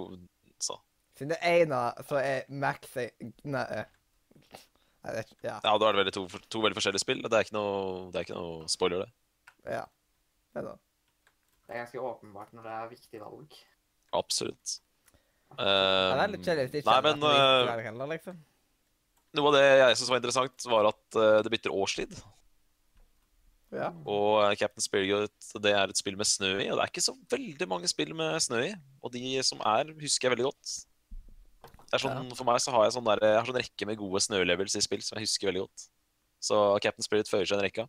så. 0.65 0.79
Siden 1.19 1.35
det 1.35 1.43
ene 1.51 1.83
så 2.09 2.23
er 2.23 2.49
Max 2.49 2.97
Nei. 3.45 3.67
Det, 5.03 5.25
ja. 5.43 5.57
da 5.59 5.73
er 5.75 5.83
det 5.83 5.99
veldig 5.99 6.15
to, 6.15 6.23
to, 6.47 6.61
veldig 6.63 6.79
forskjellige 6.79 7.03
spill. 7.03 7.23
Det 7.25 7.35
er 7.35 7.47
ikke 7.47 7.57
noe, 7.57 8.07
det 8.13 8.21
er 8.21 8.27
ikke 8.29 8.39
noe 8.39 8.71
spoiler, 8.71 9.03
det. 9.03 9.75
Ja. 9.79 9.83
Det 10.53 10.61
er 10.63 10.69
det. 10.69 10.77
Det 11.67 11.75
er 11.75 11.81
ganske 11.83 12.05
åpenbart 12.13 12.55
når 12.55 12.69
det 12.69 12.77
er 12.77 12.89
viktig 12.93 13.23
valg. 13.23 13.59
Absolutt. 14.15 14.77
Uh, 15.53 15.65
det 15.65 16.23
er 16.23 16.31
litt 16.33 16.47
kjedelig 16.47 16.65
hvis 16.65 16.75
de 16.75 16.81
ikke 16.83 16.93
nei, 16.93 17.01
men, 17.09 17.25
uh, 17.27 17.83
heller, 17.87 18.11
liksom. 18.15 18.39
Noe 19.37 19.51
av 19.51 19.57
det 19.57 19.65
jeg 19.65 19.97
syntes 19.97 20.13
var 20.13 20.21
interessant, 20.21 20.69
var 20.69 20.89
at 20.93 21.19
uh, 21.19 21.41
det 21.45 21.53
bytter 21.53 21.75
årstid. 21.75 22.15
Ja. 23.73 23.89
Og 24.05 24.43
uh, 24.45 24.53
Captain 24.61 24.85
Spirit 24.85 25.53
det 25.65 25.73
er 25.73 25.89
et 25.89 25.99
spill 25.99 26.19
med 26.21 26.29
snø 26.29 26.55
i, 26.59 26.69
og 26.69 26.77
det 26.77 26.85
er 26.85 26.93
ikke 26.93 27.05
så 27.05 27.17
veldig 27.33 27.69
mange 27.69 27.91
spill 27.91 28.13
med 28.17 28.37
snø 28.45 28.63
i. 28.69 28.73
Og 29.01 29.15
de 29.17 29.39
som 29.49 29.63
er, 29.65 29.95
husker 29.99 30.29
jeg 30.29 30.37
veldig 30.37 30.51
godt. 30.51 30.75
Det 31.93 31.99
er 31.99 32.05
sånn, 32.07 32.23
ja. 32.25 32.37
For 32.39 32.49
meg 32.49 32.61
så 32.65 32.73
har 32.73 32.87
jeg 32.87 32.95
sånn, 32.95 33.05
der, 33.05 33.21
jeg 33.21 33.37
har 33.37 33.49
sånn 33.51 33.59
rekke 33.61 33.87
med 33.91 33.99
gode 34.01 34.21
snølevels 34.25 34.79
i 34.79 34.81
spill 34.81 35.03
som 35.05 35.19
jeg 35.19 35.27
husker 35.27 35.51
veldig 35.51 35.67
godt. 35.67 35.83
Så 36.41 36.61
Captain 36.81 37.05
Spirit 37.05 37.29
føyer 37.29 37.45
seg 37.45 37.59
en 37.59 37.65
rekke. 37.67 37.85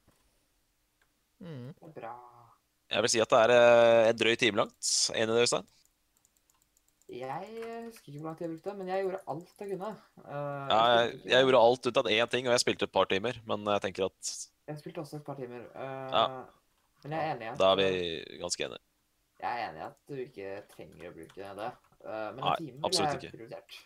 Mm. 1.39 1.69
Bra. 1.95 2.11
Jeg 2.91 3.05
vil 3.05 3.13
si 3.13 3.21
at 3.23 3.31
det 3.31 3.39
er 3.45 3.53
eh, 3.55 4.09
en 4.09 4.17
drøy 4.19 4.33
time 4.41 4.59
langt. 4.59 4.89
Enig 5.15 5.23
i 5.23 5.37
det, 5.37 5.45
Øystein? 5.45 5.69
Jeg 7.13 7.47
husker 7.85 8.11
ikke 8.11 8.19
hvor 8.19 8.27
lang 8.27 8.35
tid 8.41 8.45
jeg 8.45 8.51
brukte, 8.57 8.73
men 8.81 8.91
jeg 8.91 9.05
gjorde 9.05 9.21
alt 9.31 9.63
jeg 9.63 9.71
kunne. 9.71 9.91
Uh, 10.17 10.33
ja, 10.33 10.81
jeg, 10.81 11.15
jeg, 11.29 11.45
gjorde 11.47 11.61
alt 11.69 11.87
ut 11.87 12.01
av 12.01 12.11
én 12.17 12.33
ting, 12.33 12.49
og 12.49 12.55
jeg 12.57 12.63
spilte 12.65 12.89
et 12.89 12.95
par 12.97 13.07
timer. 13.13 13.39
Men 13.47 13.71
jeg 13.71 13.85
tenker 13.85 14.09
at 14.09 14.33
Jeg 14.67 14.81
spilte 14.81 15.03
også 15.05 15.21
et 15.21 15.25
par 15.31 15.39
timer. 15.39 15.63
Uh, 15.77 16.11
ja. 16.17 16.25
Men 17.05 17.15
jeg 17.15 17.23
er 17.23 17.33
enig 17.37 17.47
i 17.47 17.49
at 17.53 17.63
Da 17.63 17.71
er 17.71 17.79
vi 17.79 18.37
ganske 18.43 18.67
enige. 18.67 18.83
Jeg 19.43 19.63
er 19.63 19.65
enig 19.69 19.81
i 19.81 19.87
at 19.87 19.97
du 20.11 20.21
ikke 20.27 20.53
trenger 20.75 21.09
å 21.09 21.15
bruke 21.15 21.55
det. 21.63 21.71
Uh, 22.03 22.29
men 22.35 22.43
en 22.43 22.59
time 22.59 22.93
ville 22.93 23.09
jeg 23.15 23.35
prioritert. 23.39 23.81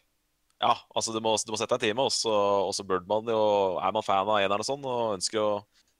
Ja, 0.58 0.74
altså 0.98 1.14
du 1.14 1.20
må, 1.22 1.36
du 1.46 1.52
må, 1.54 1.58
sette 1.60 1.78
deg 1.78 1.92
en 1.92 2.00
time, 2.00 2.08
og 2.08 2.72
så 2.74 2.86
bør 2.88 3.04
man 3.06 3.28
jo 3.30 3.42
Er 3.78 3.92
man 3.94 4.06
fan 4.06 4.26
av 4.26 4.40
eneren 4.40 4.64
og 4.64 4.66
sånn, 4.66 4.88
og 4.90 5.18
ønsker 5.20 5.42
å 5.44 5.52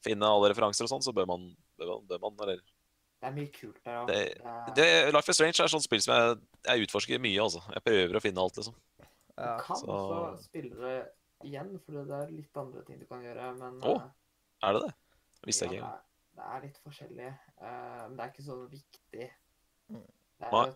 finne 0.06 0.26
alle 0.26 0.50
referanser 0.50 0.88
og 0.88 0.92
sånn, 0.96 1.06
så 1.06 1.14
bør 1.14 1.30
man, 1.30 1.46
bør 1.78 1.92
man, 1.94 2.08
bør 2.10 2.24
man 2.26 2.42
eller 2.48 2.64
det 3.18 3.26
er 3.26 3.34
mye 3.34 3.50
kult 3.50 3.80
der 3.82 3.96
òg. 3.98 5.14
Life 5.16 5.32
is 5.32 5.40
Strange 5.40 5.64
er 5.64 5.72
sånt 5.74 5.86
spill 5.88 6.02
som 6.06 6.14
jeg, 6.14 6.34
jeg, 6.68 6.86
utforsker 6.86 7.22
mye. 7.22 7.40
altså. 7.42 7.64
Jeg 7.74 7.84
prøver 7.88 8.20
å 8.20 8.22
finne 8.22 8.44
alt, 8.44 8.60
liksom. 8.60 8.76
Ja. 9.02 9.08
Du 9.38 9.64
kan 9.66 9.80
så... 9.80 9.96
også 9.96 10.44
spille 10.46 10.78
det 10.84 10.98
igjen, 11.48 11.72
for 11.82 11.98
det 11.98 12.20
er 12.20 12.34
litt 12.34 12.62
andre 12.62 12.84
ting 12.86 13.00
du 13.02 13.08
kan 13.10 13.24
gjøre, 13.26 13.48
men 13.58 13.80
Å, 13.82 13.96
oh, 13.96 14.06
er 14.68 14.78
det 14.78 14.84
det? 14.86 14.92
Visste 15.50 15.66
jeg 15.66 15.80
ikke 15.80 15.82
engang. 15.82 16.06
Det, 16.06 16.38
det 16.38 16.52
er 16.54 16.64
litt 16.68 16.80
forskjellig, 16.86 17.32
uh, 17.58 18.04
men 18.04 18.16
det 18.20 18.28
er 18.28 18.32
ikke 18.36 18.46
så 18.46 18.60
viktig. 18.76 19.28
Mm. 19.90 20.08
Det 20.38 20.54
er, 20.62 20.74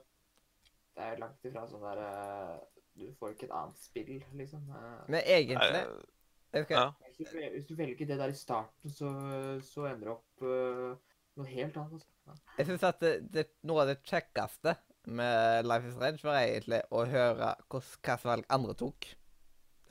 det 0.97 1.07
er 1.07 1.21
langt 1.21 1.49
ifra 1.51 1.65
sånn 1.69 1.85
der 1.85 2.03
uh, 2.07 2.57
Du 2.97 3.05
får 3.19 3.35
ikke 3.35 3.47
et 3.47 3.55
annet 3.55 3.79
spill, 3.79 4.17
liksom. 4.39 4.65
Uh, 4.67 5.03
men 5.07 5.21
egentlig 5.23 5.83
okay. 6.51 6.75
ja. 6.75 6.89
Hvis 7.55 7.69
du 7.69 7.75
velger 7.79 8.09
det 8.09 8.17
der 8.19 8.33
i 8.33 8.37
starten, 8.37 8.91
så, 8.91 9.11
så 9.63 9.87
ender 9.91 10.09
du 10.09 10.13
opp 10.17 10.45
noe 11.39 11.47
helt 11.47 11.77
annet. 11.79 12.05
Altså. 12.27 12.43
Jeg 12.57 12.69
syns 12.69 12.85
at 12.87 13.01
det, 13.03 13.13
det, 13.33 13.47
noe 13.67 13.83
av 13.83 13.91
det 13.91 14.01
kjekkeste 14.07 14.75
med 15.11 15.65
Life 15.65 15.89
is 15.89 15.97
Range 16.01 16.21
var 16.25 16.39
egentlig 16.43 16.81
å 16.93 17.03
høre 17.09 17.55
hvilke 17.71 18.17
valg 18.25 18.47
andre 18.53 18.75
tok. 18.77 19.09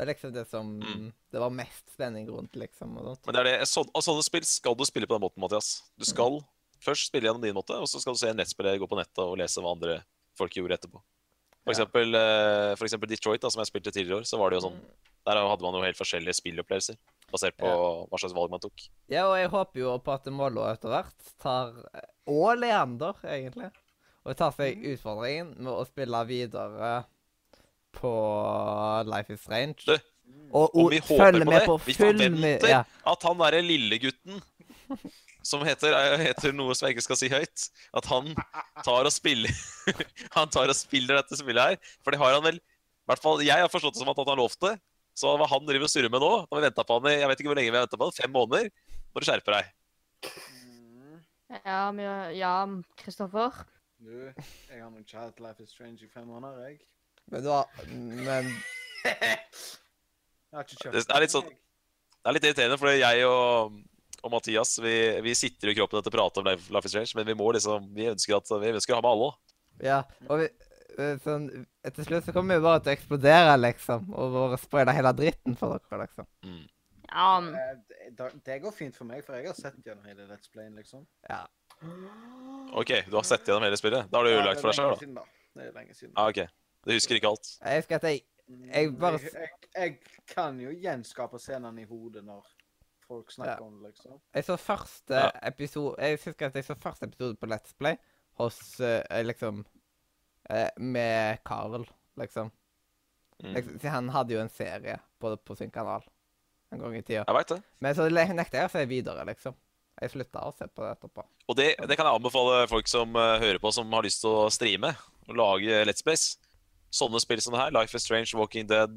Det 0.00 0.04
er 0.04 0.10
liksom 0.14 0.32
det 0.32 0.46
som 0.48 0.68
mm. 0.80 1.08
det 1.34 1.40
var 1.42 1.52
mest 1.52 1.90
spenning 1.92 2.28
rundt, 2.30 2.54
liksom. 2.56 2.94
og 2.96 3.10
sånt. 3.10 3.26
Men 3.28 3.36
det 3.36 3.40
er 3.42 3.48
det, 3.50 3.68
så, 3.68 3.84
og 3.84 4.04
sånne 4.04 4.24
spill 4.24 4.46
skal 4.48 4.76
du 4.78 4.86
spille 4.88 5.08
på 5.08 5.16
den 5.16 5.26
måten, 5.26 5.42
Mathias. 5.42 5.82
Du 6.00 6.06
skal 6.08 6.38
mm. 6.38 6.46
først 6.86 7.10
spille 7.10 7.28
gjennom 7.28 7.44
din 7.44 7.56
måte, 7.56 7.76
og 7.76 7.90
så 7.90 8.00
skal 8.00 8.16
du 8.16 8.20
se 8.22 8.30
en 8.32 8.40
nettspiller 8.40 8.80
gå 8.80 8.88
på 8.88 9.00
nettet 9.00 9.20
og 9.24 9.36
lese 9.40 9.60
hva 9.60 9.74
andre 9.76 9.98
folk 10.38 10.56
gjorde 10.56 10.78
etterpå. 10.78 11.02
For, 11.60 11.74
eksempel, 11.74 12.14
eh, 12.16 12.72
for 12.78 12.88
eksempel 12.88 13.10
Detroit, 13.10 13.42
da, 13.42 13.50
som 13.52 13.60
jeg 13.60 13.68
spilte 13.68 13.92
tidligere 13.92 14.20
i 14.20 14.22
år, 14.22 14.28
så 14.28 14.40
var 14.40 14.50
det 14.50 14.60
jo 14.60 14.66
sånn 14.68 14.80
mm. 14.80 14.90
Der 15.28 15.36
hadde 15.36 15.60
man 15.66 15.74
jo 15.76 15.82
helt 15.84 15.98
forskjellige 15.98 16.32
spillopplevelser 16.38 16.96
basert 17.28 17.56
på 17.60 17.68
ja. 17.68 17.80
hva 18.08 18.18
slags 18.22 18.32
valg 18.32 18.54
man 18.54 18.62
tok. 18.62 18.86
Ja, 19.12 19.26
og 19.28 19.34
jeg 19.36 19.50
håper 19.52 19.82
jo 19.82 19.92
på 20.00 20.14
at 20.14 20.30
Mollo 20.32 20.64
etter 20.64 20.94
hvert 20.94 21.32
tar 21.42 21.74
Og 22.24 22.56
Leander, 22.56 23.20
egentlig. 23.28 23.68
Og 24.24 24.38
tar 24.38 24.54
seg 24.56 24.78
mhm. 24.78 24.94
utfordringen 24.94 25.50
med 25.60 25.72
å 25.74 25.84
spille 25.88 26.22
videre 26.24 26.94
på 28.00 28.14
Life 29.12 29.36
is 29.36 29.44
Strange. 29.44 29.84
Du, 29.84 29.94
og, 30.50 30.72
og 30.74 30.90
vi 30.94 31.00
håper 31.04 31.38
på 31.44 31.52
det. 31.52 31.62
På 31.66 31.76
vi 31.84 31.96
forventer 31.98 32.72
ja. 32.72 32.80
at 33.12 33.28
han 33.28 33.40
derre 33.44 33.60
lillegutten 33.66 34.40
som 35.46 35.62
heter, 35.64 35.94
heter, 36.20 36.52
noe 36.56 36.74
som 36.76 36.86
jeg 36.86 36.96
ikke 36.96 37.06
skal 37.08 37.18
si 37.20 37.30
høyt, 37.32 37.66
at 37.96 38.08
han 38.10 38.30
tar 38.84 39.08
og 39.08 39.12
spiller 39.14 39.54
Han 40.36 40.52
tar 40.52 40.70
og 40.70 40.76
spiller 40.76 41.20
dette 41.20 41.38
spillet 41.40 41.72
her. 41.72 41.92
For 42.04 42.14
det 42.14 42.20
har 42.22 42.36
han 42.36 42.44
vel 42.44 42.60
I 42.60 43.10
hvert 43.10 43.24
fall 43.24 43.42
jeg 43.44 43.64
har 43.64 43.72
forstått 43.72 43.96
det 43.96 44.02
som 44.02 44.12
at 44.12 44.20
han 44.20 44.32
har 44.32 44.40
lovt 44.40 44.60
det. 44.66 44.76
Så 45.18 45.32
hva 45.36 45.48
han 45.50 45.66
driver 45.66 45.88
og 45.88 45.92
surrer 45.92 46.12
med 46.12 46.22
nå, 46.22 46.30
når 46.46 46.60
vi 46.60 46.66
venta 46.68 46.86
på 46.86 46.96
han 46.98 47.10
i 47.10 47.16
jeg 47.18 47.30
vet 47.30 47.42
ikke 47.42 47.50
hvor 47.50 47.58
lenge 47.58 47.74
vi 47.74 47.80
har 47.80 47.90
på 47.90 48.04
han, 48.04 48.16
fem 48.16 48.32
måneder, 48.32 48.70
må 49.10 49.20
du 49.20 49.26
skjerpe 49.26 49.56
deg. 49.56 49.72
Ja, 51.64 51.82
ja, 52.36 52.54
Kristoffer? 53.00 53.64
Du, 54.00 54.12
jeg 54.70 54.78
har 54.80 54.88
nok 54.88 55.02
ikke 55.02 55.18
hatt 55.18 55.42
Life 55.42 55.64
is 55.64 55.74
Strange 55.74 56.06
i 56.06 56.08
fem 56.08 56.28
måneder, 56.30 56.70
jeg. 56.70 56.78
Men 57.30 57.42
du 57.44 57.50
har 57.52 57.66
Men 57.90 58.48
Jeg 60.50 60.58
har 60.58 60.64
ikke 60.66 60.78
kjøpt 60.80 60.94
det. 60.96 61.02
Er 61.14 61.22
litt 61.22 61.34
sånn, 61.34 61.50
det 61.50 62.30
er 62.30 62.36
litt 62.36 62.46
irriterende, 62.48 62.78
for 62.80 62.90
jeg 62.90 63.26
og, 63.28 63.76
og 64.22 64.30
Mathias 64.34 64.78
vi, 64.82 64.94
vi, 65.24 65.34
sitter 65.34 65.70
i 65.72 65.74
kroppen 65.78 65.98
etter 66.00 66.12
å 66.12 66.16
prate 66.18 66.40
om 66.42 66.46
Life, 66.50 66.84
is 66.84 66.90
Strange, 66.92 67.12
men 67.16 67.26
vi 67.26 67.34
må 67.38 67.52
liksom 67.56 67.86
Vi 67.94 68.08
ønsker, 68.10 68.36
at, 68.36 68.50
vi 68.62 68.72
ønsker 68.74 68.94
å 68.94 69.00
ha 69.00 69.04
med 69.06 69.10
alle. 69.14 69.30
Ja, 69.82 70.02
og 70.28 70.42
vi, 70.42 70.48
sånn 71.24 71.46
etter 71.86 72.04
slutt 72.04 72.26
så 72.26 72.32
kommer 72.36 72.58
vi 72.58 72.64
bare 72.66 72.82
til 72.84 72.92
å 72.92 72.96
eksplodere, 72.98 73.54
liksom. 73.62 74.10
Og 74.12 74.34
bare 74.34 74.58
sprøyte 74.60 74.92
hele 74.96 75.12
dritten 75.16 75.56
for 75.56 75.78
dere, 75.78 76.02
liksom. 76.04 76.26
Mm. 76.44 76.66
Ja, 77.10 77.30
Eh, 77.40 77.76
det- 78.14 78.44
Det 78.44 78.58
går 78.62 78.72
fint 78.72 78.94
for 78.96 79.04
meg, 79.04 79.24
for 79.24 79.34
jeg 79.34 79.46
har 79.46 79.54
sett 79.54 79.74
gjennom 79.84 80.04
hele 80.06 80.26
Let's 80.28 80.50
Play, 80.52 80.68
liksom. 80.70 81.06
Ja. 81.28 81.46
OK, 82.72 82.92
du 83.10 83.16
har 83.16 83.22
sett 83.26 83.46
gjennom 83.46 83.62
hele 83.66 83.76
spillet. 83.76 84.10
Da 84.10 84.18
har 84.18 84.24
du 84.24 84.30
Ja, 84.30 84.40
ødelagt 84.42 84.60
for 84.60 84.70
deg 84.70 84.78
sjøl, 84.78 84.90
da. 84.90 84.96
siden, 85.00 85.14
da. 85.14 85.24
Det 85.56 85.66
er 85.66 85.72
lenge 85.72 85.94
siden. 85.96 86.12
Ja, 86.16 86.28
OK. 86.28 86.48
Du 86.86 86.92
husker 86.92 87.14
ikke 87.18 87.28
alt. 87.32 87.48
Jeg 87.64 87.82
husker 87.82 87.96
at 87.96 88.02
jeg 88.02 88.22
jeg 88.74 88.98
bare 88.98 89.18
jeg, 89.22 89.30
jeg, 89.32 89.50
jeg 89.76 89.98
kan 90.26 90.58
jo 90.58 90.70
gjenskape 90.74 91.38
scenene 91.38 91.82
i 91.82 91.84
hodet 91.84 92.24
når 92.24 92.44
folk 93.10 93.32
snakker 93.34 93.58
Ja. 93.58 93.66
om 93.66 93.76
det, 93.82 93.90
liksom. 93.92 94.20
Jeg 94.34 94.46
så 94.46 94.56
første 94.60 95.14
Ja. 95.18 95.30
episode 95.50 95.96
Jeg 95.98 96.18
husker 96.18 96.46
at 96.46 96.54
jeg 96.54 96.64
så 96.68 96.76
første 96.78 97.08
episode 97.10 97.36
på 97.40 97.46
Let's 97.50 97.74
Play 97.78 97.96
hos 98.38 98.58
uh, 98.80 99.02
liksom 99.26 99.64
uh, 100.50 100.68
Med 100.78 101.42
Carl, 101.44 101.84
liksom. 102.16 102.50
Mm. 103.42 103.54
liksom. 103.56 103.90
Han 103.90 104.08
hadde 104.14 104.34
jo 104.36 104.40
en 104.40 104.52
serie 104.52 104.98
på, 105.20 105.34
på 105.36 105.56
sin 105.58 105.70
kanal 105.74 106.04
en 106.72 106.78
gang 106.84 106.94
i 106.96 107.02
tida. 107.02 107.24
Jeg 107.26 107.34
vet 107.34 107.48
det. 107.48 107.62
Men 107.82 107.94
så 107.98 108.06
nekter 108.10 108.60
jeg 108.60 108.68
å 108.68 108.72
se 108.72 108.84
videre, 108.86 109.24
liksom. 109.26 109.54
Jeg 110.00 110.12
slutta 110.12 110.44
å 110.46 110.52
se 110.54 110.68
på 110.70 110.84
det 110.84 110.92
etterpå. 110.94 111.24
Og 111.50 111.56
det, 111.58 111.74
det 111.88 111.96
kan 111.98 112.06
jeg 112.06 112.20
anbefale 112.20 112.60
folk 112.70 112.86
som 112.88 113.16
uh, 113.18 113.38
hører 113.42 113.58
på, 113.58 113.72
som 113.74 113.90
har 113.92 114.06
lyst 114.06 114.22
til 114.22 114.30
å 114.30 114.44
streame 114.54 114.92
og 115.26 115.34
lage 115.36 115.80
Let's 115.88 116.04
Plays. 116.06 116.36
Sånne 116.94 117.20
spill 117.22 117.40
som 117.42 117.54
det 117.54 117.60
her, 117.64 117.74
Life 117.74 117.94
is 117.96 118.02
Strange, 118.06 118.32
Walking 118.38 118.66
Dead, 118.66 118.96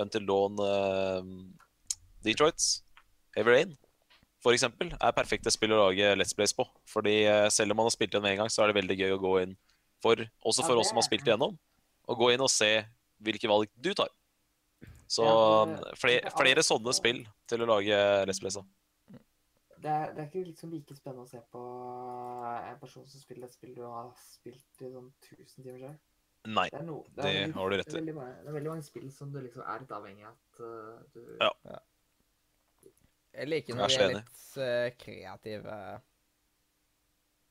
Until 0.00 0.26
Dawn, 0.28 0.58
Detroit, 2.24 2.83
Heavy 3.36 3.50
Rain, 3.50 3.76
for 4.44 4.52
eksempel, 4.52 4.90
er 5.00 5.12
perfekte 5.16 5.50
spill 5.50 5.72
å 5.72 5.86
lage 5.88 6.10
Let's 6.18 6.34
Plays 6.36 6.52
på. 6.56 6.66
Fordi 6.90 7.24
eh, 7.24 7.48
selv 7.50 7.72
om 7.72 7.80
man 7.80 7.88
har 7.88 7.94
spilt 7.94 8.12
igjen 8.12 8.22
med 8.22 8.32
en 8.36 8.42
gang, 8.44 8.50
så 8.52 8.62
er 8.64 8.72
det 8.72 8.76
veldig 8.82 8.98
gøy 9.00 9.14
å 9.16 9.20
gå 9.22 9.32
inn 9.42 9.56
for, 10.04 10.20
også 10.44 10.66
for 10.66 10.74
det 10.76 10.82
oss 10.84 10.90
som 10.92 11.00
har 11.00 11.06
spilt 11.06 11.24
igjennom, 11.26 11.56
å 12.06 12.16
gå 12.20 12.32
inn 12.34 12.44
og 12.44 12.50
se 12.52 12.70
hvilke 13.24 13.48
valg 13.48 13.70
du 13.80 13.92
tar. 13.96 14.10
Så 15.08 15.24
Ja, 15.24 15.64
det- 15.70 15.98
flere, 16.00 16.24
er 16.26 16.30
flere 16.36 16.62
sånne 16.66 16.92
spill 16.96 17.22
til 17.48 17.62
å 17.64 17.68
lage 17.72 17.98
Let's 18.28 18.40
Plays 18.44 18.56
av. 18.60 18.66
Det 19.84 19.90
er, 19.92 20.12
det 20.16 20.20
er 20.22 20.28
ikke 20.30 20.46
liksom 20.46 20.70
like 20.72 20.94
spennende 20.96 21.26
å 21.26 21.28
se 21.28 21.40
på 21.52 21.60
en 21.60 22.78
person 22.80 23.04
som 23.06 23.20
spiller 23.20 23.44
et 23.50 23.52
spill 23.52 23.74
du 23.76 23.82
har 23.84 24.12
spilt 24.16 24.80
i 24.80 24.88
sånn 24.88 25.10
1000 25.28 25.64
timer 25.64 25.78
selv. 25.82 25.98
Nei. 26.46 26.68
Det 26.70 26.78
er, 26.80 26.84
no, 26.84 27.02
Det 27.16 27.24
veldig- 27.24 27.54
har 27.54 27.70
du 27.70 27.76
rett 27.76 27.86
det 27.86 27.94
er 27.94 28.02
i. 28.02 28.14
Det 28.14 28.48
er 28.48 28.52
veldig 28.52 28.70
mange 28.70 28.84
spill 28.84 29.10
som 29.12 29.32
du 29.32 29.40
liksom 29.40 29.62
er 29.64 29.80
litt 29.80 29.92
avhengig 29.96 30.24
av 30.24 30.32
at 30.32 30.60
uh, 30.60 31.02
du 31.12 31.36
Ja. 31.40 31.50
Jeg 33.34 33.48
liker 33.50 33.74
når 33.78 33.88
de 33.90 33.98
er 34.02 34.12
litt 34.18 34.42
eh, 34.62 34.90
kreative. 34.98 35.78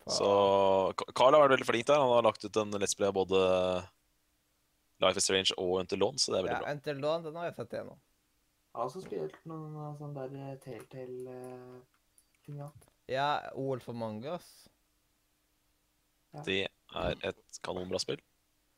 på- 0.03 0.11
Så 0.15 0.29
Carl 1.15 1.33
har 1.35 1.43
vært 1.43 1.57
veldig 1.57 1.67
flink 1.67 1.85
der. 1.87 1.99
Han 1.99 2.13
har 2.15 2.23
lagt 2.23 2.43
ut 2.45 2.57
en 2.57 2.71
Let's 2.79 2.95
Play 2.95 3.07
av 3.07 3.13
både 3.17 3.39
Life 5.03 5.17
is 5.17 5.23
Strange 5.27 5.51
og 5.57 5.79
Until 5.81 5.99
Dawn, 5.99 6.17
så 6.17 6.31
det 6.31 6.39
er 6.39 6.43
veldig 6.47 6.55
Ja, 6.55 6.63
bra. 6.63 6.71
Until 6.71 7.01
Dawn, 7.01 7.23
den 7.23 7.35
har 7.35 7.45
jeg 7.49 7.55
sett 7.55 7.73
igjennom. 7.73 7.99
Jeg 8.73 8.79
har 8.79 8.85
også 8.89 9.01
spilt 9.03 9.35
noen 9.45 9.75
uh, 9.75 9.95
sånne 9.99 10.15
der 10.15 10.29
uh, 10.53 10.57
Telltale-ting. 10.63 12.61
ja. 13.11 13.51
OL 13.53 13.79
for 13.83 13.93
Mangas. 13.93 14.47
Ja. 16.33 16.41
Det 16.47 16.67
er 16.95 17.15
et 17.29 17.59
kanonbra 17.61 17.99
spill. 18.01 18.21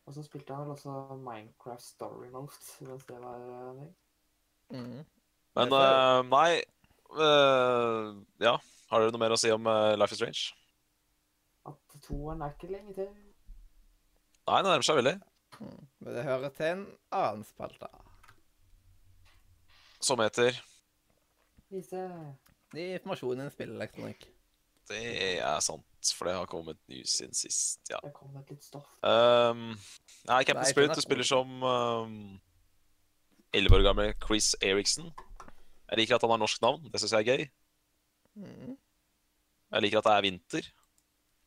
Og 0.06 0.14
så 0.14 0.24
spilte 0.26 0.54
han 0.54 0.66
vel 0.68 0.76
også 0.76 1.16
Minecraft 1.18 1.82
Story 1.82 2.30
Mode 2.34 2.52
mens 2.90 3.06
det 3.06 3.20
var 3.22 3.40
uh, 3.46 3.74
meg. 3.78 3.94
Mm. 4.74 5.06
Men 5.56 5.72
eh, 5.72 6.22
nei 6.28 6.50
eh, 7.14 8.10
Ja, 8.44 8.56
har 8.92 9.02
dere 9.02 9.14
noe 9.14 9.22
mer 9.22 9.36
å 9.36 9.40
si 9.40 9.52
om 9.54 9.70
uh, 9.70 9.94
Life 9.98 10.16
is 10.16 10.22
Strange? 10.22 10.44
At 11.66 11.98
toeren 12.06 12.44
er 12.46 12.54
ikke 12.54 12.70
lenge 12.70 12.94
til. 12.98 13.10
Nei, 14.46 14.60
det 14.62 14.70
nærmer 14.70 14.86
seg 14.86 15.00
veldig. 15.00 15.16
Mm. 15.60 15.82
Men 16.04 16.18
det 16.18 16.26
hører 16.28 16.54
til 16.54 16.72
en 16.72 16.86
annen 17.16 17.46
spalte. 17.48 17.90
Som 20.04 20.22
heter 20.22 20.58
Vise 21.72 22.02
Det 22.74 22.84
er 22.84 22.98
informasjon 23.00 23.40
innen 23.40 23.54
spillelektronikk. 23.54 24.28
Det 24.86 25.40
er 25.42 25.60
sant, 25.66 26.12
for 26.14 26.30
det 26.30 26.36
har 26.38 26.46
kommet 26.46 26.78
ny 26.92 27.00
siden 27.10 27.34
sist, 27.34 27.80
ja. 27.90 27.98
Det 28.04 28.12
kom 28.14 28.36
et 28.38 28.52
litt 28.54 28.68
stoff. 28.68 28.86
Um, 29.02 29.72
nei, 30.30 30.44
Captain 30.46 30.68
Spirit, 30.70 30.94
du 30.94 31.02
spiller 31.02 31.26
som 31.26 31.64
um, 31.64 32.36
11 33.56 33.78
år 33.80 33.86
gamle 33.88 34.12
Chris 34.22 34.52
Eriksen. 34.62 35.10
Jeg 35.90 36.02
liker 36.02 36.18
at 36.18 36.26
han 36.26 36.34
har 36.34 36.42
norsk 36.42 36.64
navn. 36.64 36.90
Det 36.92 37.02
syns 37.02 37.14
jeg 37.16 37.26
er 37.26 37.32
gøy. 37.32 37.46
Mm. 38.42 38.76
Jeg 39.76 39.86
liker 39.86 40.02
at 40.02 40.08
det 40.08 40.16
er 40.16 40.26
vinter, 40.26 40.68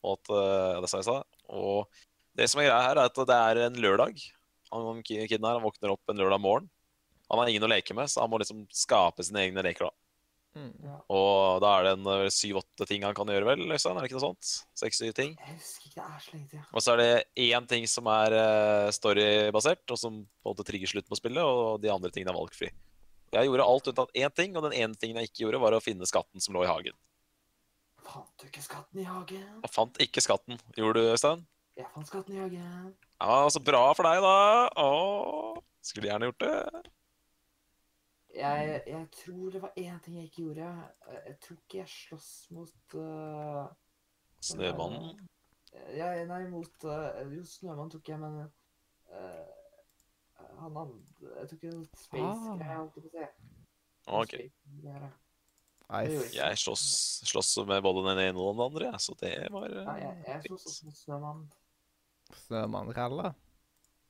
og 0.05 0.19
at 0.19 0.33
uh, 0.33 0.81
det 0.83 0.91
sa 0.91 1.01
jeg 1.01 1.09
sa. 1.09 1.19
Og 1.59 2.03
det 2.39 2.49
som 2.51 2.61
er 2.63 2.69
greia 2.69 2.83
her, 2.87 3.01
er 3.01 3.11
at 3.11 3.23
det 3.31 3.39
er 3.39 3.63
en 3.67 3.79
lørdag. 3.83 4.21
Han 4.75 5.01
kiden 5.07 5.47
her 5.47 5.57
han 5.57 5.65
våkner 5.65 5.95
opp 5.95 6.13
en 6.13 6.21
lørdag 6.21 6.43
morgen. 6.43 6.69
Han 7.29 7.41
har 7.41 7.51
ingen 7.51 7.65
å 7.67 7.71
leke 7.71 7.97
med, 7.97 8.09
så 8.09 8.23
han 8.23 8.31
må 8.33 8.41
liksom 8.41 8.65
skape 8.73 9.25
sine 9.27 9.47
egne 9.47 9.65
leker. 9.65 9.89
da. 9.89 9.97
Mm. 10.59 10.95
Og 11.13 11.61
da 11.63 11.71
er 11.77 11.87
det 11.87 11.93
en 11.99 12.09
eh, 12.11 12.31
syv-åtte 12.33 12.87
ting 12.89 13.05
han 13.07 13.15
kan 13.17 13.29
gjøre, 13.31 13.47
vel? 13.47 13.67
Øystein? 13.69 13.99
Er 13.99 14.03
det 14.03 14.09
ikke 14.09 14.19
noe 14.19 14.25
sånt? 14.31 14.53
Seks-syv 14.81 15.13
ting? 15.15 15.35
Jeg 15.37 15.59
husker 15.59 15.91
ikke, 15.91 16.01
det 16.01 16.07
er 16.07 16.25
så 16.25 16.35
lenge 16.35 16.49
siden. 16.51 16.65
Og 16.73 16.85
så 16.85 16.95
er 16.95 17.03
det 17.03 17.49
én 17.49 17.69
ting 17.71 17.87
som 17.91 18.09
er 18.11 18.37
eh, 18.39 18.91
storybasert, 18.97 19.85
og 19.93 20.01
som 20.01 20.23
på 20.25 20.49
en 20.49 20.57
måte 20.57 20.67
trigger 20.67 20.91
slutten 20.91 21.13
på 21.13 21.21
spillet, 21.21 21.45
og 21.45 21.83
de 21.85 21.93
andre 21.93 22.11
tingene 22.15 22.33
er 22.35 22.41
valgfri. 22.41 22.73
Jeg 23.35 23.49
gjorde 23.49 23.67
alt 23.69 23.91
unntatt 23.91 24.17
én 24.17 24.33
ting, 24.33 24.57
og 24.57 24.65
den 24.65 24.77
ene 24.79 24.97
tingen 24.97 25.21
jeg 25.21 25.31
ikke 25.31 25.45
gjorde, 25.45 25.61
var 25.61 25.77
å 25.77 25.85
finne 25.85 26.09
skatten 26.09 26.41
som 26.41 26.57
lå 26.57 26.65
i 26.65 26.71
hagen. 26.71 26.97
Fant 28.09 28.31
du 28.41 28.47
ikke 28.49 28.65
skatten 28.65 29.03
i 29.03 29.07
hagen? 29.09 29.49
Jeg 29.65 29.73
fant 29.75 29.99
ikke 30.01 30.23
skatten. 30.25 30.61
Gjorde 30.79 31.03
du, 31.03 31.11
Øystein? 31.13 31.43
Jeg 31.77 31.91
fant 31.93 32.09
skatten 32.09 32.39
i 32.39 32.41
hagen. 32.41 32.95
Ja, 33.21 33.41
så 33.53 33.61
bra 33.61 33.83
for 33.99 34.09
deg, 34.09 34.23
da. 34.25 34.39
Åh, 34.81 35.59
skulle 35.85 36.09
gjerne 36.09 36.31
gjort 36.31 36.47
det. 36.47 36.55
Jeg, 38.39 38.81
jeg 38.87 39.05
tror 39.19 39.51
det 39.51 39.63
var 39.63 39.77
én 39.77 40.01
ting 40.05 40.17
jeg 40.17 40.31
ikke 40.31 40.43
gjorde. 40.47 40.71
Jeg, 41.27 41.37
tror 41.45 41.61
ikke 41.61 41.79
jeg 41.83 41.93
sloss 41.93 42.33
mot 42.55 42.97
uh, 42.97 43.69
Snømannen. 44.41 45.21
Ja, 45.97 46.13
nei, 46.29 46.43
mot 46.49 46.85
uh, 46.89 47.21
Jo, 47.35 47.45
Snømannen 47.45 47.93
tok 47.93 48.09
jeg, 48.09 48.21
men 48.23 48.41
uh, 49.13 49.58
Han 50.59 50.77
andre 50.85 51.33
Jeg 51.39 51.49
tok 51.53 51.65
en 51.71 51.81
space-greie, 51.95 52.69
Ah. 52.69 52.77
holdt 52.79 52.99
jeg 52.99 53.05
på 53.05 53.09
å 53.09 53.15
si. 53.15 53.27
Ok. 54.19 54.35
Jeg 55.89 56.61
slåss, 56.61 56.87
slåss 57.29 57.53
med 57.69 57.83
både 57.85 58.05
den 58.11 58.23
ene 58.29 58.39
og 58.43 58.55
den 58.55 58.65
andre, 58.67 58.91
ja, 58.93 58.99
så 59.01 59.15
det 59.21 59.35
var 59.53 59.73
uh, 59.73 59.85
Nei, 59.87 59.99
jeg, 60.03 60.25
jeg 60.27 60.43
slåss 60.49 60.67
også 60.69 60.89
mot 60.89 60.99
Snømann. 61.03 61.45
Snømannralle. 62.45 63.33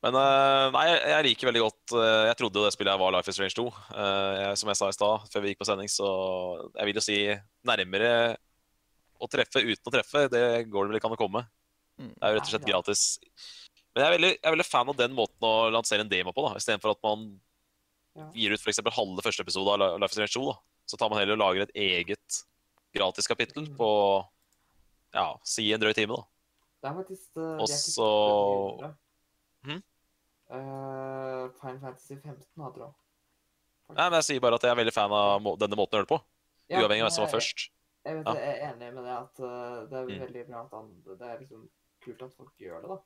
Men 0.04 0.14
eh, 0.14 0.64
nei, 0.74 0.84
jeg, 0.94 1.22
liker 1.26 1.48
veldig 1.48 1.62
godt 1.64 1.94
eh, 1.98 2.24
Jeg 2.28 2.38
trodde 2.38 2.60
jo 2.60 2.66
det 2.68 2.74
spillet 2.74 3.00
var 3.00 3.14
Life 3.14 3.32
is 3.32 3.38
Strange 3.38 3.56
2. 3.58 3.64
Eh, 3.98 4.34
jeg, 4.38 4.58
som 4.60 4.70
jeg 4.70 4.78
sa 4.78 4.90
i 4.90 4.94
stad, 4.94 5.24
før 5.32 5.42
vi 5.42 5.50
gikk 5.50 5.62
på 5.62 5.66
sending, 5.66 5.90
så 5.90 6.10
jeg 6.68 6.86
vil 6.86 7.00
jo 7.00 7.02
si 7.02 7.16
nærmere 7.66 8.12
å 9.18 9.26
treffe 9.30 9.64
uten 9.64 9.90
å 9.90 9.94
treffe, 9.96 10.28
det 10.30 10.44
går 10.70 10.86
det 10.86 10.92
vel 10.92 11.00
ikke 11.00 11.10
an 11.10 11.16
å 11.16 11.18
komme. 11.18 11.42
Mm. 11.98 12.12
Det 12.12 12.22
er 12.22 12.30
jo 12.30 12.38
rett 12.38 12.46
og 12.46 12.52
slett 12.52 12.68
gratis. 12.68 13.02
Men 13.98 14.04
jeg 14.04 14.08
er 14.12 14.14
veldig, 14.14 14.28
jeg 14.36 14.46
er 14.46 14.54
veldig 14.54 14.64
fan 14.68 14.90
av 14.92 14.96
den 15.00 15.14
måten 15.18 15.42
å 15.48 15.52
lansere 15.74 16.04
en 16.04 16.10
demo 16.12 16.30
på, 16.30 16.44
da, 16.46 16.54
istedenfor 16.60 16.92
at 16.94 17.00
man 17.02 17.24
gir 18.38 18.52
ut 18.54 18.62
f.eks. 18.62 18.78
halve 18.94 19.24
første 19.26 19.42
episode 19.42 19.74
av 19.74 19.98
Life 19.98 20.12
is 20.14 20.18
Strange 20.20 20.34
2. 20.38 20.44
Da. 20.52 20.54
Så 20.86 20.98
tar 21.00 21.10
man 21.10 21.18
heller 21.18 21.34
og 21.34 21.40
lager 21.42 21.64
et 21.66 21.74
eget 21.74 22.38
gratis 22.94 23.26
kapittel 23.26 23.66
Mm. 23.66 23.74
på 23.76 23.88
ja, 25.18 25.26
si 25.42 25.66
en 25.74 25.80
drøy 25.82 25.92
time, 25.98 26.14
da. 26.14 26.22
Det 26.78 26.90
er 26.92 26.94
faktisk 26.94 27.36
uh, 27.36 27.42
de 27.42 27.50
er 27.58 27.64
Også- 27.66 28.94
Hm? 29.66 29.82
Uh, 30.48 31.50
Final 31.58 31.80
Fantasy 31.82 32.14
15 32.14 32.62
hadde 32.62 32.78
det 32.78 32.86
òg. 32.86 32.94
Nei, 33.90 34.04
men 34.10 34.16
jeg 34.20 34.24
sier 34.28 34.40
bare 34.40 34.54
at 34.54 34.62
jeg 34.62 34.70
er 34.70 34.78
veldig 34.78 34.94
fan 34.94 35.12
av 35.12 35.42
må 35.42 35.56
denne 35.58 35.76
måten 35.76 35.96
å 35.96 35.98
gjøre 35.98 36.06
det 36.06 36.12
på. 36.14 36.20
Uavhengig 36.70 37.02
av 37.02 37.08
hvem 37.08 37.14
som 37.18 37.24
var 37.26 37.32
først. 37.34 37.68
Jeg, 38.06 38.14
vet, 38.20 38.26
Ja. 38.26 38.34
jeg 38.38 38.54
er 38.54 38.72
enig 38.72 38.94
med 38.94 39.04
det 39.04 39.16
at 39.18 39.40
uh, 39.42 39.86
det 39.90 39.96
er 39.98 40.06
Mm. 40.06 40.20
veldig 40.26 40.46
bra 40.48 40.62
at 40.62 40.70
han, 40.72 40.90
det 41.04 41.20
er 41.32 41.38
liksom 41.42 41.68
kult 42.04 42.22
at 42.22 42.32
folk 42.38 42.52
gjør 42.62 42.80
det, 42.82 42.88
da. 42.94 42.98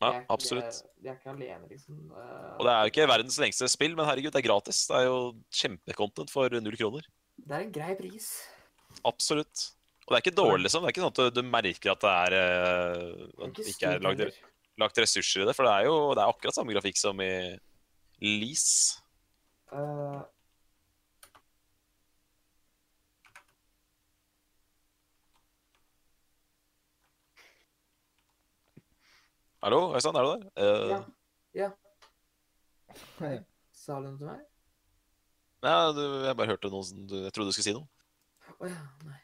Ja, 0.00 0.10
De 0.10 0.16
er 0.16 0.20
ikke- 0.22 0.34
absolutt. 0.36 0.82
De 1.02 1.08
er 1.08 1.16
ikke 1.16 1.30
alene, 1.32 1.68
liksom. 1.68 1.96
uh, 2.12 2.56
Og 2.58 2.66
det 2.66 2.72
er 2.72 2.82
jo 2.84 2.90
ikke 2.92 3.08
verdens 3.10 3.38
lengste 3.38 3.68
spill, 3.68 3.96
men 3.96 4.06
herregud, 4.06 4.30
det 4.30 4.44
er 4.44 4.48
gratis. 4.48 4.86
Det 4.86 4.96
er 4.96 5.04
jo 5.08 5.16
kjempecontent 5.50 6.30
for 6.30 6.48
null 6.48 6.76
kroner. 6.78 7.02
Det 7.38 7.50
er 7.56 7.64
en 7.64 7.72
grei 7.72 7.94
pris. 7.98 8.28
Absolutt. 9.04 9.72
Og 10.06 10.14
det 10.14 10.18
er 10.18 10.30
ikke 10.30 10.38
dårlig, 10.38 10.62
liksom. 10.64 10.82
Det 10.82 10.88
er 10.88 10.94
ikke 10.94 11.04
sånn 11.04 11.26
at 11.28 11.34
du, 11.34 11.42
merker 11.42 11.90
at 11.92 12.00
det 12.00 12.12
er 12.14 12.36
eh, 12.38 13.44
at 13.44 13.54
det 13.58 13.66
ikke 13.74 13.90
er 13.90 14.00
lagd, 14.00 14.22
lagt 14.78 14.96
ressurser 15.02 15.42
i 15.42 15.44
det. 15.50 15.54
For 15.58 15.64
det 15.68 15.74
er 15.74 15.84
jo 15.90 16.14
det 16.14 16.22
er 16.22 16.30
akkurat 16.32 16.54
samme 16.56 16.72
grafikk 16.72 16.96
som 16.96 17.20
i 17.20 17.58
Lease. 18.22 19.02
Uh, 19.70 20.22
Hallo, 29.62 29.94
Øystein, 29.94 30.16
er 30.16 30.22
du 30.22 30.30
der? 30.30 30.42
Uh... 30.56 31.04
Ja. 31.54 31.70
Ja. 33.20 33.38
Sa 33.74 33.96
du 33.98 34.04
noe 34.06 34.18
til 34.20 34.28
meg? 34.28 34.42
Nei, 35.64 35.72
du, 35.96 36.02
jeg 36.22 36.36
bare 36.38 36.52
hørte 36.52 36.70
noe 36.70 36.86
som 36.86 37.00
du, 37.10 37.16
Jeg 37.24 37.32
trodde 37.34 37.50
du 37.50 37.56
skulle 37.56 37.66
si 37.66 37.74
noe. 37.74 37.88
Å 38.58 38.68
ja. 38.70 38.78
Nei. 39.08 39.18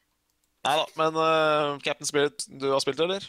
Nei 0.64 0.74
da, 0.80 0.85
men 0.99 1.18
uh, 1.20 1.76
Captain 1.85 2.09
Spirit, 2.09 2.47
du 2.49 2.70
har 2.72 2.82
spilt 2.82 2.99
det, 2.99 3.07
eller? 3.07 3.28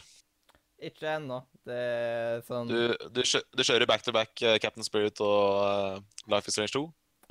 Ikke 0.90 1.08
ennå. 1.14 1.38
Det 1.66 1.76
er 1.76 2.42
sånn 2.48 2.68
Du, 2.70 2.78
du, 3.14 3.22
kjø, 3.26 3.40
du 3.56 3.62
kjører 3.64 3.86
back 3.88 4.02
to 4.06 4.14
back 4.16 4.32
uh, 4.42 4.56
Captain 4.62 4.84
Spirit 4.86 5.20
og 5.24 5.62
uh, 5.62 6.26
Life 6.32 6.50
is 6.50 6.56
Strange 6.58 6.74
2, 6.74 6.82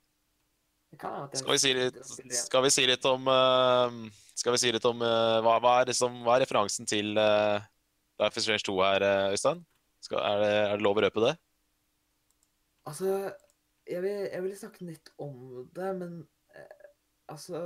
Skal 0.99 1.53
vi 1.55 1.59
si 1.63 1.75
litt, 1.77 1.99
skal 2.35 2.65
vi 2.67 2.71
si 2.75 2.83
litt 2.89 3.05
om 3.07 3.29
uh, 3.31 3.93
Skal 4.35 4.57
vi 4.57 4.59
si 4.59 4.73
litt 4.75 4.87
om 4.89 4.99
uh, 5.05 5.39
hva, 5.45 5.59
hva, 5.63 5.75
er 5.81 5.93
liksom, 5.93 6.23
hva 6.27 6.35
er 6.35 6.45
referansen 6.45 6.89
til 6.89 7.15
uh, 7.15 7.63
Life 8.21 8.41
is 8.41 8.49
Strange 8.49 8.67
2 8.67 8.75
her, 8.83 9.07
uh, 9.07 9.35
Øystein? 9.37 9.63
Skal, 10.01 10.19
er, 10.25 10.43
det, 10.43 10.51
er 10.65 10.75
det 10.81 10.85
lov 10.87 10.99
å 10.99 11.05
røpe 11.05 11.23
det? 11.25 11.35
Altså, 12.89 13.15
jeg 13.91 14.03
vil, 14.03 14.19
jeg 14.33 14.43
vil 14.45 14.57
snakke 14.59 14.87
litt 14.89 15.11
om 15.21 15.35
det, 15.77 15.91
men 15.99 16.17
eh, 16.57 16.87
altså 17.33 17.61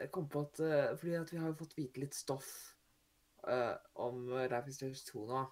Jeg 0.00 0.10
kom 0.14 0.28
på 0.32 0.42
at 0.46 0.60
eh, 0.64 0.90
Fordi 0.98 1.14
at 1.18 1.32
vi 1.32 1.40
har 1.42 1.56
fått 1.58 1.76
vite 1.78 2.02
litt 2.02 2.16
stoff 2.16 2.50
eh, 3.48 3.74
om 3.94 4.26
Life 4.32 4.68
is 4.68 4.80
Strange 4.80 5.04
2 5.12 5.26
nå. 5.30 5.44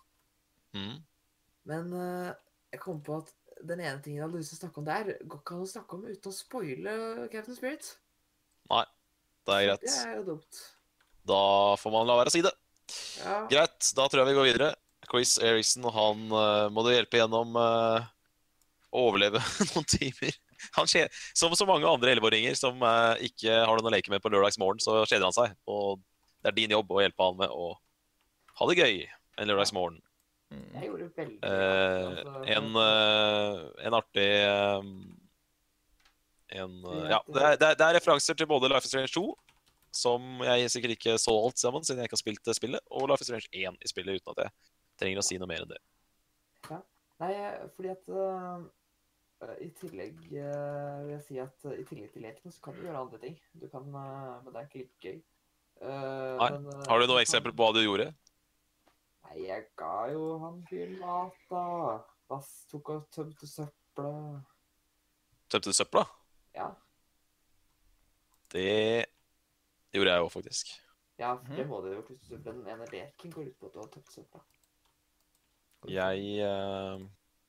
Mm. 0.77 0.97
Men 1.71 1.93
eh, 2.01 2.33
jeg 2.73 2.83
kom 2.83 3.03
på 3.05 3.21
at 3.23 3.33
den 3.67 3.81
ene 3.83 3.99
tingen 4.03 4.21
jeg 4.21 4.27
hadde 4.27 4.41
lyst 4.41 4.53
til 4.55 4.59
å 4.59 4.63
snakke 4.65 4.83
om 4.83 4.89
der, 4.89 5.13
går 5.25 5.41
ikke 5.43 5.57
an 5.57 5.65
å 5.65 5.71
snakke 5.71 5.97
om 5.99 6.07
uten 6.09 6.31
å 6.31 6.35
spoile 6.37 6.97
Captain 7.33 7.57
Spirit. 7.57 7.93
Nei, 8.73 8.85
det 9.49 9.55
er 9.57 9.67
greit. 9.69 9.87
Det 9.87 9.95
er 10.05 10.19
jo 10.19 10.27
dumt. 10.33 10.61
Da 11.29 11.43
får 11.81 11.95
man 11.95 12.09
la 12.09 12.19
være 12.21 12.33
å 12.33 12.35
si 12.35 12.45
det. 12.45 12.53
Ja. 13.21 13.41
Greit, 13.51 13.91
da 13.97 14.07
tror 14.09 14.23
jeg 14.23 14.31
vi 14.31 14.37
går 14.39 14.49
videre. 14.49 14.71
Chris 15.09 15.37
Eriksen, 15.41 15.87
han 15.93 16.25
uh, 16.33 16.69
må 16.73 16.85
du 16.85 16.93
hjelpe 16.93 17.21
gjennom 17.21 17.57
uh, 17.57 18.05
overleve 18.93 19.41
noen 19.73 19.89
timer. 19.89 20.37
Han 20.77 20.89
skje- 20.91 21.09
som 21.37 21.55
så 21.57 21.67
mange 21.69 21.89
andre 21.89 22.13
elleveåringer 22.13 22.57
som 22.59 22.81
uh, 22.83 23.15
ikke 23.25 23.61
har 23.63 23.73
noen 23.79 23.91
å 23.91 23.95
leke 23.95 24.13
med 24.13 24.25
på 24.25 24.33
lørdagsmorgen, 24.33 24.83
så 24.85 25.01
kjeder 25.05 25.29
han 25.29 25.37
seg. 25.37 25.55
Og 25.71 26.03
det 26.43 26.53
er 26.53 26.59
din 26.59 26.77
jobb 26.77 26.93
å 26.93 27.03
hjelpe 27.03 27.31
han 27.31 27.41
med 27.41 27.53
å 27.53 27.73
ha 28.59 28.69
det 28.69 28.79
gøy 28.81 29.07
en 29.39 29.51
lørdagsmorgen. 29.51 30.01
Jeg 30.49 30.89
gjorde 30.89 31.11
veldig 31.17 31.39
Eh, 31.45 32.07
altså, 32.09 32.43
en, 32.55 32.69
eh, 32.81 33.87
en 33.87 33.97
artig 33.99 34.29
eh, 34.49 34.87
en, 36.49 36.79
eh, 36.85 37.11
Ja, 37.11 37.21
det 37.27 37.43
er, 37.43 37.59
det, 37.61 37.69
er, 37.69 37.85
er 37.85 37.99
referanser 37.99 38.35
til 38.39 38.49
både 38.49 38.71
Life 38.73 38.89
is 38.89 38.93
Strange 38.95 39.13
2, 39.13 39.27
som 39.93 40.41
jeg 40.47 40.71
sikkert 40.73 40.97
ikke 40.97 41.19
så 41.21 41.35
alt 41.37 41.61
sammen, 41.61 41.85
siden 41.85 42.01
jeg 42.01 42.09
ikke 42.09 42.17
har 42.17 42.25
spilt 42.25 42.45
det 42.49 42.57
spillet, 42.57 42.81
og 42.91 43.11
Life 43.11 43.25
is 43.25 43.29
Strange 43.29 43.49
1 43.53 43.77
i 43.85 43.93
spillet, 43.93 44.23
uten 44.23 44.33
at 44.33 44.45
jeg 44.47 44.57
trenger 45.03 45.21
å 45.21 45.27
si 45.29 45.39
noe 45.41 45.51
mer 45.51 45.67
enn 45.67 45.73
det. 45.75 45.81
Ja. 46.71 46.81
Nei, 47.19 47.33
fordi 47.75 47.91
at 47.91 48.11
uh, 48.15 48.61
i 49.59 49.69
tillegg 49.81 50.21
uh, 50.39 51.01
vil 51.03 51.13
jeg 51.17 51.25
si 51.27 51.41
at 51.43 51.67
uh, 51.67 51.75
i 51.75 51.83
tillegg 51.89 52.13
til 52.15 52.23
leken 52.23 52.55
så 52.55 52.63
kan 52.63 52.77
du 52.77 52.85
gjøre 52.87 53.01
andre 53.03 53.19
ting. 53.25 53.35
Du 53.59 53.67
kan, 53.73 53.89
men 53.91 54.53
det 54.53 54.61
er 54.61 54.69
ikke 54.69 54.85
like 54.85 55.03
gøy. 55.03 55.19
Nei. 55.83 56.51
men, 56.55 56.71
Har 56.87 57.03
du 57.03 57.11
noe 57.11 57.23
eksempel 57.23 57.53
på 57.55 57.67
hva 57.67 57.75
du 57.75 57.83
gjorde? 57.83 58.13
Nei, 59.29 59.43
jeg 59.47 59.67
ga 59.77 60.07
jo 60.13 60.39
han 60.41 60.63
fyren 60.69 60.99
mat, 61.03 61.37
da. 61.51 61.63
Bass 62.29 62.67
tok 62.71 62.89
og 62.95 63.07
tømte 63.13 63.47
søpla. 63.49 64.11
Tømte 65.49 65.71
du 65.71 65.77
søpla? 65.77 66.03
Ja. 66.55 66.71
Det 68.53 69.05
gjorde 69.93 70.13
jeg 70.13 70.23
jo 70.25 70.29
faktisk. 70.33 70.67
Ja, 71.19 71.35
for 71.35 71.55
det 71.55 71.65
Mhm. 71.67 71.69
må 71.69 71.81
du 71.83 71.89
jo 71.95 72.03
hvis 72.03 72.29
du 72.29 72.37
Den 72.37 72.67
ene 72.69 72.87
leken 72.87 73.33
går 73.33 73.49
ut 73.49 73.59
på 73.59 73.67
at 73.67 73.73
du 73.75 73.79
har 73.81 73.87
tømt 73.89 74.13
søpla. 74.13 74.41
Jeg 75.89 76.19
uh... 76.45 77.09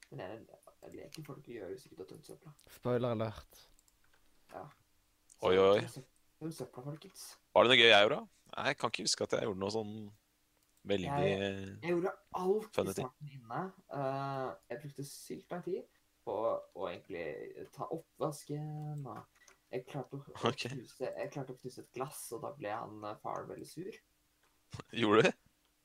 Den 0.10 0.20
ene 0.20 0.46
leken 0.92 1.24
får 1.26 1.34
du 1.36 1.40
ikke 1.42 1.54
gjøre 1.60 1.70
hvis 1.70 1.86
ikke 1.86 1.96
du 1.96 2.02
har 2.04 2.10
tømt 2.10 2.26
søpla. 2.26 2.52
Spoiler 2.70 3.10
alert. 3.12 3.70
Så 4.50 4.68
Oi, 5.42 5.58
oi. 5.58 5.70
oi. 5.80 5.88
søp- 5.88 6.06
Tøm 6.40 6.52
søpla, 6.52 6.84
folkens. 6.84 7.38
Var 7.54 7.64
det 7.64 7.70
noe 7.70 7.78
gøy 7.78 7.90
jeg 7.92 8.08
gjorde? 8.10 8.28
Nei, 8.56 8.66
jeg 8.68 8.78
kan 8.78 8.90
ikke 8.90 9.04
huske 9.04 9.24
at 9.24 9.32
jeg 9.32 9.42
gjorde 9.44 9.60
noe 9.60 9.72
sånn 9.72 10.12
veldig 10.88 11.10
Jeg 11.10 11.94
gjorde 11.94 12.14
alt 12.40 12.80
i 12.84 12.94
starten 12.94 13.34
inne. 13.34 13.64
Uh, 13.92 14.52
jeg 14.72 14.82
brukte 14.84 15.06
sykt 15.08 15.52
lang 15.54 15.66
tid 15.66 15.84
på 16.28 16.38
å 16.54 16.88
egentlig 16.90 17.68
ta 17.76 17.88
oppvasken. 17.96 19.04
og 19.08 19.50
Jeg 19.74 19.86
klarte 19.90 20.20
å, 20.20 20.24
okay. 20.50 20.72
Knuse, 20.74 21.10
jeg 21.10 21.34
klarte 21.34 21.56
å 21.56 21.60
knuse 21.60 21.84
et 21.84 21.92
glass, 21.96 22.24
og 22.36 22.46
da 22.46 22.54
ble 22.58 22.74
han 22.74 23.06
far 23.24 23.46
veldig 23.50 23.68
sur. 23.70 24.00
Gjorde 25.02 25.28
du? 25.28 25.32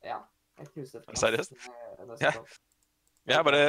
Ja, 0.04 0.20
jeg 0.60 0.72
knuste 0.74 1.00
et 1.00 1.10
glass. 1.10 1.24
Seriøst? 1.24 1.56
jeg 1.58 2.24
Ja. 2.28 2.34
Jeg 3.24 3.44
bare 3.46 3.60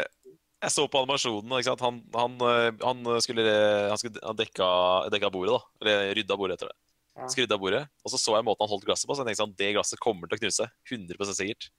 Jeg 0.63 0.71
så 0.73 0.83
på 0.91 0.99
animasjonen, 1.03 1.51
ikke 1.59 1.69
sant. 1.71 1.83
Han, 1.85 1.99
han, 2.15 2.35
eh, 2.43 2.71
han 2.81 3.21
skulle 3.21 3.43
Han 3.91 3.99
skulle 4.01 4.23
han 4.23 4.39
dekka, 4.39 4.67
dekka 5.13 5.29
bordet, 5.31 5.55
da. 5.55 5.61
Eller 5.83 6.15
rydda 6.17 6.37
bordet 6.39 6.57
etter 6.57 6.71
det. 6.71 6.84
Skrudde 7.31 7.55
av 7.55 7.61
bordet. 7.63 7.81
Og 8.03 8.11
så 8.11 8.19
så 8.19 8.35
jeg 8.35 8.45
måten 8.45 8.65
han 8.65 8.71
holdt 8.73 8.85
glasset 8.87 9.07
på, 9.07 9.15
så 9.15 9.23
jeg 9.23 9.31
tenkte 9.31 9.43
sånn 9.45 9.57
Det 9.57 9.71
glasset 9.77 10.01
kommer 10.03 10.29
til 10.29 10.37
å 10.37 10.41
knuse. 10.43 10.67
100% 10.91 11.37
sikkert. 11.39 11.69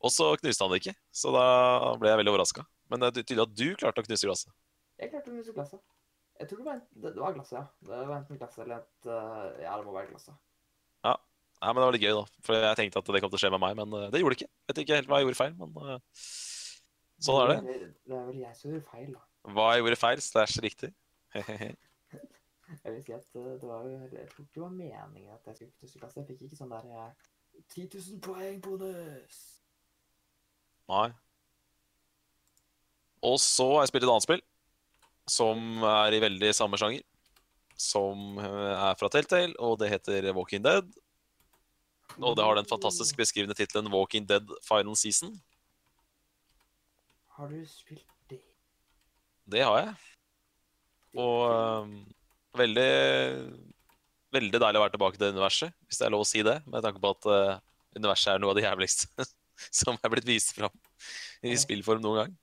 Og 0.00 0.12
så 0.14 0.28
knuste 0.40 0.64
han 0.64 0.72
det 0.72 0.80
ikke. 0.80 0.94
Så 1.12 1.32
da 1.34 1.46
ble 2.00 2.12
jeg 2.12 2.20
veldig 2.22 2.32
overraska. 2.32 2.64
Men 2.90 3.02
det 3.02 3.10
er 3.10 3.24
tydelig 3.24 3.46
at 3.46 3.56
du 3.58 3.66
klarte 3.80 4.02
å 4.02 4.06
knuse 4.06 4.28
glasset. 4.28 4.54
Jeg 5.00 5.12
klarte 5.12 5.32
å 5.32 5.34
knuse 5.34 5.56
glasset. 5.56 5.82
Jeg 6.40 6.48
tror 6.48 6.60
det 6.62 6.66
var, 6.70 6.78
en, 6.78 6.86
det, 7.02 7.10
det 7.16 7.20
var 7.20 7.34
glasset, 7.36 7.56
ja. 7.58 7.64
Det 7.84 7.98
var 7.98 8.14
enten 8.16 8.38
glasset 8.40 8.62
eller 8.64 8.78
et 8.78 9.10
eh, 9.12 9.64
Ja, 9.66 9.74
det 9.76 9.84
må 9.84 9.92
være 9.92 10.08
glasset. 10.14 10.38
Ja. 11.04 11.16
Nei, 11.60 11.72
men 11.74 11.80
det 11.82 11.84
var 11.84 11.96
litt 11.96 12.06
gøy, 12.06 12.14
da. 12.16 12.44
For 12.46 12.64
jeg 12.64 12.78
tenkte 12.78 13.02
at 13.02 13.10
det 13.12 13.20
kom 13.20 13.32
til 13.34 13.40
å 13.40 13.42
skje 13.42 13.52
med 13.52 13.62
meg, 13.66 13.76
men 13.82 13.98
eh, 13.98 14.06
det 14.14 14.22
gjorde 14.22 14.38
det 14.38 14.40
ikke. 14.40 14.48
Jeg 14.48 14.72
Vet 14.72 14.80
ikke 14.84 15.00
helt 15.00 15.10
hva 15.10 15.20
jeg 15.20 15.28
gjorde 15.28 15.40
feil, 15.42 15.58
men 15.60 15.76
eh, 15.84 16.24
sånn 17.26 17.42
er 17.42 17.52
det. 17.52 17.58
Det, 17.74 18.16
er 18.16 18.24
vel 18.30 18.40
jeg 18.46 18.56
som 18.56 18.72
gjorde 18.72 18.88
feil, 18.94 19.10
da. 19.18 19.26
Hva 19.58 19.68
jeg 19.74 19.84
gjorde 19.84 20.00
feil, 20.00 20.24
slash 20.24 20.64
riktig. 20.64 20.92
Jeg 22.70 22.92
vil 22.94 23.02
si 23.04 23.12
at 23.12 23.34
eh, 23.34 23.56
det 23.60 23.68
var 23.68 23.86
jo 23.86 23.96
Jeg 24.12 24.28
tror 24.30 24.44
ikke 24.44 24.54
det 24.54 24.62
var 24.62 24.76
meningen 24.76 25.34
at 25.34 25.46
jeg 25.46 25.56
skulle 25.56 25.72
knuse 25.78 25.98
glasset. 25.98 26.20
Jeg 26.22 26.28
fikk 26.30 26.46
ikke 26.46 26.60
sånn 26.60 26.72
der 26.72 26.86
eh, 26.94 27.26
10 27.74 27.88
000 27.96 28.22
poeng 28.24 28.60
bonus. 28.64 29.40
Nei. 30.90 31.08
Og 33.26 33.36
så 33.42 33.66
har 33.74 33.84
jeg 33.84 33.92
spilt 33.92 34.06
et 34.06 34.12
annet 34.14 34.26
spill 34.26 34.44
som 35.30 35.84
er 35.86 36.16
i 36.16 36.22
veldig 36.22 36.50
samme 36.56 36.78
sjanger. 36.80 37.04
Som 37.80 38.38
eh, 38.40 38.74
er 38.74 38.98
fra 39.00 39.10
Telltale, 39.12 39.54
og 39.62 39.78
det 39.82 39.92
heter 39.92 40.30
Walking 40.36 40.64
Dead. 40.64 40.88
Og 42.18 42.34
det 42.36 42.44
har 42.44 42.58
den 42.58 42.68
fantastisk 42.68 43.16
beskrivende 43.16 43.54
tittelen 43.54 43.90
Walking 43.92 44.26
Dead 44.28 44.46
Final 44.66 44.96
Season. 44.98 45.36
Har 47.36 47.48
du 47.48 47.60
spilt 47.68 48.06
det? 48.28 48.40
Det 49.46 49.62
har 49.64 49.78
jeg. 49.78 49.94
Og 51.18 51.38
eh, 51.50 51.94
veldig 52.58 52.90
Veldig 54.30 54.60
deilig 54.62 54.78
å 54.78 54.82
være 54.84 54.94
tilbake 54.94 55.18
til 55.18 55.32
universet, 55.34 55.72
hvis 55.90 55.98
det 55.98 56.04
er 56.06 56.12
lov 56.14 56.20
å 56.22 56.26
si 56.28 56.42
det. 56.46 56.52
Med 56.70 56.84
tanke 56.84 57.00
på 57.02 57.10
at 57.16 57.26
uh, 57.26 57.56
universet 57.98 58.28
er 58.30 58.38
noe 58.38 58.52
av 58.52 58.60
det 58.60 58.62
jævligste 58.62 59.26
som 59.80 59.98
er 59.98 60.12
blitt 60.12 60.28
vist 60.28 60.52
fram 60.54 60.76
i 61.42 61.56
spillform 61.58 61.98
noen 62.04 62.20
gang. 62.20 62.36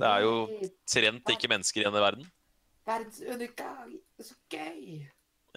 Det 0.00 0.08
er 0.08 0.24
jo- 0.24 0.72
Trent 0.90 1.30
ikke 1.36 1.50
mennesker 1.52 1.84
igjen 1.84 1.94
i 1.94 2.02
verden. 2.02 2.26
Verdens 2.84 3.20
undergang! 3.22 3.92
Er 4.18 4.26
så 4.26 4.34
gøy! 4.50 5.04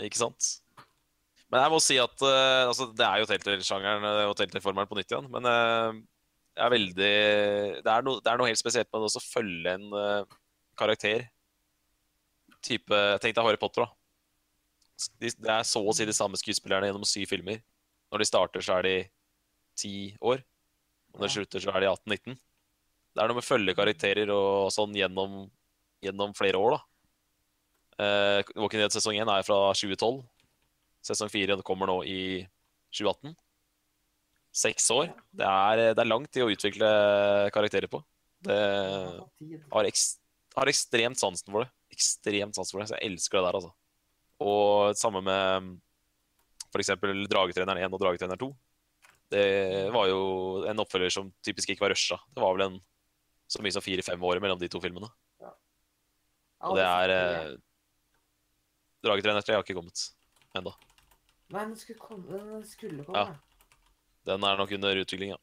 Ikke 0.05 0.19
sant? 0.19 0.51
Men 1.47 1.63
jeg 1.63 1.71
må 1.71 1.80
si 1.84 1.97
at 1.99 2.23
uh, 2.23 2.67
altså, 2.67 2.89
det 2.91 3.07
er 3.07 3.21
jo 3.21 3.28
Telltale-sjangeren 3.30 4.05
eh, 4.07 4.25
og 4.28 4.36
Telltale-formelen 4.38 4.89
på 4.89 4.99
nytt 4.99 5.13
igjen. 5.13 5.30
Men 5.32 5.47
uh, 5.47 5.97
jeg 6.57 6.65
er 6.65 6.73
veldig 6.73 7.11
det 7.82 7.91
er, 7.93 8.05
noe, 8.05 8.21
det 8.23 8.32
er 8.32 8.39
noe 8.39 8.49
helt 8.49 8.61
spesielt 8.61 8.91
med 8.91 9.07
å 9.07 9.23
følge 9.23 9.73
en 9.78 9.88
uh, 9.95 10.38
karakter. 10.80 11.28
Type 12.66 12.99
Tenk 13.22 13.36
deg 13.38 13.45
Harry 13.45 13.60
Potter, 13.62 13.86
da. 13.86 13.93
De, 15.22 15.30
det 15.30 15.53
er 15.53 15.66
så 15.68 15.84
å 15.86 15.93
si 15.93 16.08
de 16.10 16.16
samme 16.16 16.39
skuespillerne 16.39 16.89
gjennom 16.89 17.05
syv 17.05 17.30
filmer. 17.30 17.62
Når 18.12 18.24
de 18.24 18.28
starter, 18.30 18.64
så 18.66 18.80
er 18.80 18.88
de 18.88 18.95
ti 19.78 19.93
år. 20.26 20.41
Og 21.14 21.22
når 21.22 21.30
de 21.30 21.36
slutter, 21.36 21.64
så 21.64 21.74
er 21.74 21.84
de 21.86 21.91
18-19. 21.91 22.38
Det 23.18 23.24
er 23.24 23.30
noe 23.30 23.39
med 23.39 23.45
følgekarakterer 23.45 24.32
og 24.34 24.72
sånn 24.74 24.95
gjennom, 24.97 25.43
gjennom 26.05 26.34
flere 26.38 26.62
år, 26.62 26.78
da. 26.78 26.82
Eh, 27.97 28.51
Walking 28.55 28.84
Dead 28.84 28.93
sesong 28.93 29.18
1 29.18 29.32
er 29.34 29.45
fra 29.45 29.58
2012. 29.74 30.22
Sesong 31.08 31.32
4 31.34 31.58
kommer 31.66 31.89
nå 31.89 32.01
i 32.05 32.20
2018. 32.93 33.34
Seks 34.58 34.89
år. 34.93 35.10
Det 35.34 35.47
er, 35.47 35.82
det 35.97 36.03
er 36.03 36.10
lang 36.10 36.26
tid 36.30 36.45
å 36.45 36.51
utvikle 36.53 36.89
karakterer 37.53 37.89
på. 37.91 38.01
Det 38.45 38.58
har, 38.58 39.89
eks, 39.89 40.05
har 40.58 40.72
ekstremt 40.72 41.20
sansen 41.20 41.51
for 41.53 41.66
det. 41.66 41.72
Ekstremt 41.93 42.58
sansen 42.58 42.76
for 42.76 42.84
det, 42.84 42.89
så 42.89 42.97
jeg 42.97 43.12
elsker 43.12 43.39
det 43.39 43.45
der, 43.47 43.60
altså. 43.60 43.74
Og 44.43 44.97
samme 44.97 45.22
med 45.26 45.76
for 46.68 46.84
eksempel 46.84 47.26
Dragetreneren 47.32 47.80
1 47.88 47.93
og 47.95 48.01
Dragetreneren 48.01 48.41
2. 48.41 48.49
Det 49.34 49.45
var 49.91 50.08
jo 50.08 50.20
en 50.70 50.84
oppfølger 50.84 51.12
som 51.14 51.32
typisk 51.43 51.72
ikke 51.74 51.84
var 51.84 51.91
rusha. 51.93 52.20
Det 52.32 52.43
var 52.43 52.53
vel 52.55 52.68
en 52.68 52.78
så 53.47 53.64
mye 53.64 53.76
som 53.76 53.84
fire-fem 53.84 54.24
år 54.28 54.41
mellom 54.43 54.60
de 54.60 54.70
to 54.72 54.82
filmene. 54.84 55.10
Og 56.68 56.74
det 56.78 56.86
er 56.86 57.14
eh, 57.14 57.49
Dragetrener 59.05 59.45
3 59.45 59.58
har 59.58 59.66
ikke 59.66 59.78
kommet 59.78 60.08
ennå. 60.58 60.74
Nei, 61.53 61.64
den 61.64 61.76
skulle 61.80 62.01
komme. 62.01 62.26
Den 62.28 62.64
skulle 62.68 63.05
komme. 63.08 63.24
Ja. 63.24 63.36
Den 64.28 64.43
er 64.43 64.58
nok 64.60 64.74
under 64.76 64.99
utvikling, 65.03 65.36
ja. 65.36 65.39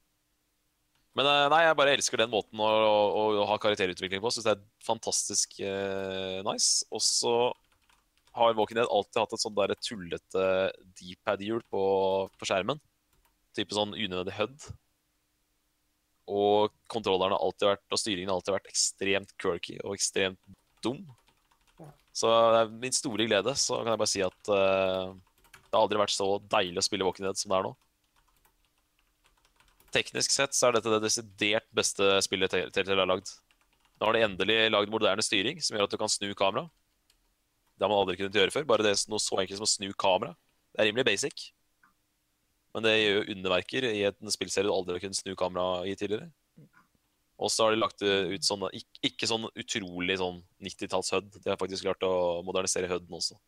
Men 1.14 1.28
eh, 1.30 1.48
nei, 1.52 1.60
jeg 1.62 1.76
bare 1.78 1.92
elsker 1.94 2.20
den 2.24 2.32
måten 2.32 2.60
å, 2.62 2.68
å, 2.68 3.24
å 3.42 3.44
ha 3.50 3.58
karakterutvikling 3.62 4.22
på. 4.22 4.32
Syns 4.34 4.48
det 4.48 4.54
er 4.56 4.64
fantastisk 4.82 5.58
uh, 5.62 6.40
nice. 6.46 6.82
Og 6.90 7.02
så 7.04 7.34
har 8.34 8.56
Walking 8.58 8.80
Dead 8.80 8.90
alltid 8.90 9.20
hatt 9.22 9.36
et 9.36 9.44
sånn 9.44 9.54
der 9.54 9.76
tullete 9.78 10.46
D-pad-hjul 10.98 11.62
på, 11.70 11.84
på, 12.34 12.48
skjermen. 12.48 12.82
Type 13.54 13.76
sånn 13.76 13.94
unødvendig 13.94 14.34
HUD. 14.40 14.66
Og 16.34 16.74
kontrollerne 16.90 17.36
har 17.36 17.46
alltid 17.46 17.70
vært, 17.70 17.86
og 17.92 18.00
styringen 18.00 18.32
har 18.32 18.40
alltid 18.40 18.56
vært 18.56 18.72
ekstremt 18.72 19.36
quirky 19.38 19.78
og 19.84 19.94
ekstremt 19.94 20.40
dum. 20.82 21.04
Så 22.14 22.30
det 22.30 22.58
er 22.64 22.74
min 22.82 22.94
store 22.94 23.26
glede 23.26 23.54
så 23.58 23.80
kan 23.82 23.94
jeg 23.94 24.02
bare 24.02 24.10
si 24.10 24.22
at 24.24 24.50
uh, 24.50 25.14
det 25.14 25.74
har 25.76 25.82
aldri 25.82 26.02
vært 26.02 26.14
så 26.14 26.28
deilig 26.50 26.82
å 26.82 26.86
spille 26.86 27.06
Walking 27.06 27.26
Dead 27.28 27.38
som 27.38 27.54
det 27.54 27.60
er 27.60 27.68
nå. 27.68 27.74
Teknisk 29.94 30.32
sett 30.34 30.56
så 30.56 30.68
er 30.68 30.76
dette 30.76 30.90
det 30.90 31.04
desidert 31.04 31.66
beste 31.74 32.16
spillet 32.26 32.50
Telltale 32.74 33.04
har 33.04 33.10
lagd. 33.10 33.30
Nå 34.00 34.08
har 34.08 34.16
de 34.16 34.24
endelig 34.26 34.56
lagd 34.74 34.90
moderne 34.90 35.22
styring 35.22 35.60
som 35.62 35.76
gjør 35.76 35.86
at 35.86 35.94
du 35.94 36.00
kan 36.00 36.10
snu 36.10 36.32
kamera. 36.34 36.66
Det 37.74 37.86
har 37.86 37.90
man 37.90 38.00
aldri 38.02 38.18
kunnet 38.18 38.38
gjøre 38.38 38.54
før. 38.54 38.66
Bare 38.66 38.86
det 38.86 38.94
er 38.94 39.04
noe 39.10 39.22
så 39.22 39.38
enkelt 39.38 39.60
som 39.60 39.66
å 39.68 39.70
snu 39.70 39.92
kamera. 39.98 40.34
Det 40.74 40.82
er 40.82 40.90
rimelig 40.90 41.06
basic. 41.06 41.48
Men 42.74 42.86
det 42.86 42.94
gjør 42.96 43.20
jo 43.20 43.36
underverker 43.36 43.86
i 43.92 44.00
en 44.08 44.34
spillserie 44.34 44.66
du 44.66 44.74
aldri 44.74 44.96
har 44.96 45.04
kunnet 45.04 45.18
snu 45.20 45.34
kamera 45.38 45.84
i 45.86 45.94
tidligere. 45.98 46.30
Og 47.38 47.50
så 47.50 47.66
har 47.66 47.74
de 47.74 47.80
lagt 47.82 48.02
ut 48.02 48.50
Ikke, 48.78 49.00
ikke 49.10 49.28
sånn 49.30 49.46
utrolig 49.50 50.18
sånn 50.20 50.40
90-talls-HUD. 50.62 51.38
De 51.42 51.50
har 51.50 51.58
faktisk 51.58 51.86
klart 51.86 52.06
å 52.06 52.42
modernisere 52.46 52.90
HUD-en 52.90 53.18
også. 53.18 53.38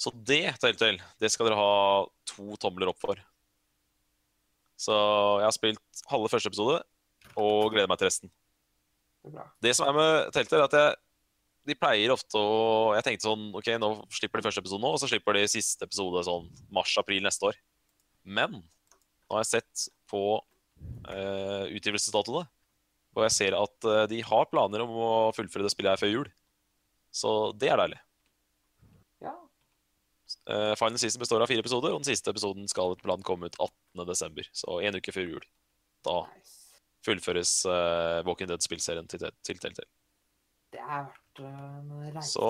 Så 0.00 0.12
det, 0.26 0.56
Telltale, 0.60 1.00
det 1.20 1.30
skal 1.32 1.48
dere 1.48 1.60
ha 1.60 2.04
to 2.28 2.56
tomler 2.60 2.90
opp 2.92 3.00
for. 3.00 3.20
Så 4.82 4.94
jeg 4.94 5.46
har 5.46 5.54
spilt 5.54 6.04
halve 6.10 6.30
første 6.32 6.50
episode 6.50 6.80
og 7.38 7.72
gleder 7.72 7.90
meg 7.90 8.00
til 8.00 8.08
resten. 8.08 8.32
Det, 9.22 9.46
det 9.62 9.74
som 9.78 9.86
er 9.86 9.96
med 9.96 10.30
Telltale, 10.34 10.64
er 10.64 10.66
at 10.66 10.78
jeg, 10.78 10.94
de 11.70 11.76
pleier 11.78 12.10
ofte 12.10 12.40
å 12.40 12.90
Jeg 12.96 13.04
tenkte 13.06 13.28
sånn 13.28 13.44
OK, 13.54 13.68
nå 13.78 13.90
slipper 14.10 14.40
de 14.40 14.48
første 14.48 14.62
episode 14.64 14.82
nå, 14.82 14.90
og 14.96 14.98
så 14.98 15.10
slipper 15.10 15.38
de 15.38 15.44
siste 15.50 15.86
episode 15.86 16.24
sånn 16.26 16.48
mars-april 16.74 17.22
neste 17.22 17.52
år. 17.52 17.60
Men 18.26 18.58
nå 18.58 19.36
har 19.36 19.44
jeg 19.44 19.52
sett 19.52 19.84
på 20.10 20.24
uh, 20.42 21.64
utgivelsesdatoene, 21.70 22.42
og 23.12 23.26
jeg 23.28 23.36
ser 23.36 23.56
at 23.58 23.86
uh, 23.86 24.04
de 24.10 24.18
har 24.26 24.50
planer 24.50 24.82
om 24.82 24.96
å 24.98 25.12
fullføre 25.36 25.68
det 25.68 25.72
spillet 25.74 25.94
her 25.94 26.02
før 26.02 26.12
jul. 26.16 26.32
Så 27.14 27.30
det 27.60 27.70
er 27.70 27.78
deilig. 27.78 28.00
Uh, 30.50 30.74
Final 30.74 30.98
Season 30.98 31.20
består 31.22 31.42
av 31.42 31.50
fire 31.50 31.62
episoder, 31.62 31.92
og 31.94 32.02
den 32.02 32.10
siste 32.10 32.32
episoden 32.32 32.66
skal 32.70 32.94
etter 32.94 33.06
planen 33.06 33.26
komme 33.26 33.46
ut 33.46 33.58
18.12., 33.62 34.48
så 34.58 34.78
en 34.82 34.98
uke 34.98 35.14
før 35.14 35.28
jul. 35.36 35.44
Da 36.06 36.16
fullføres 37.06 37.52
uh, 37.70 38.22
Walking 38.26 38.50
Dead-spillserien 38.50 39.06
til, 39.10 39.22
til 39.46 39.62
Telltale. 39.62 39.90
Det 40.72 40.82
er 40.82 41.06
verdt 41.06 41.42
en 41.46 41.92
reise. 42.08 42.32
Så 42.32 42.48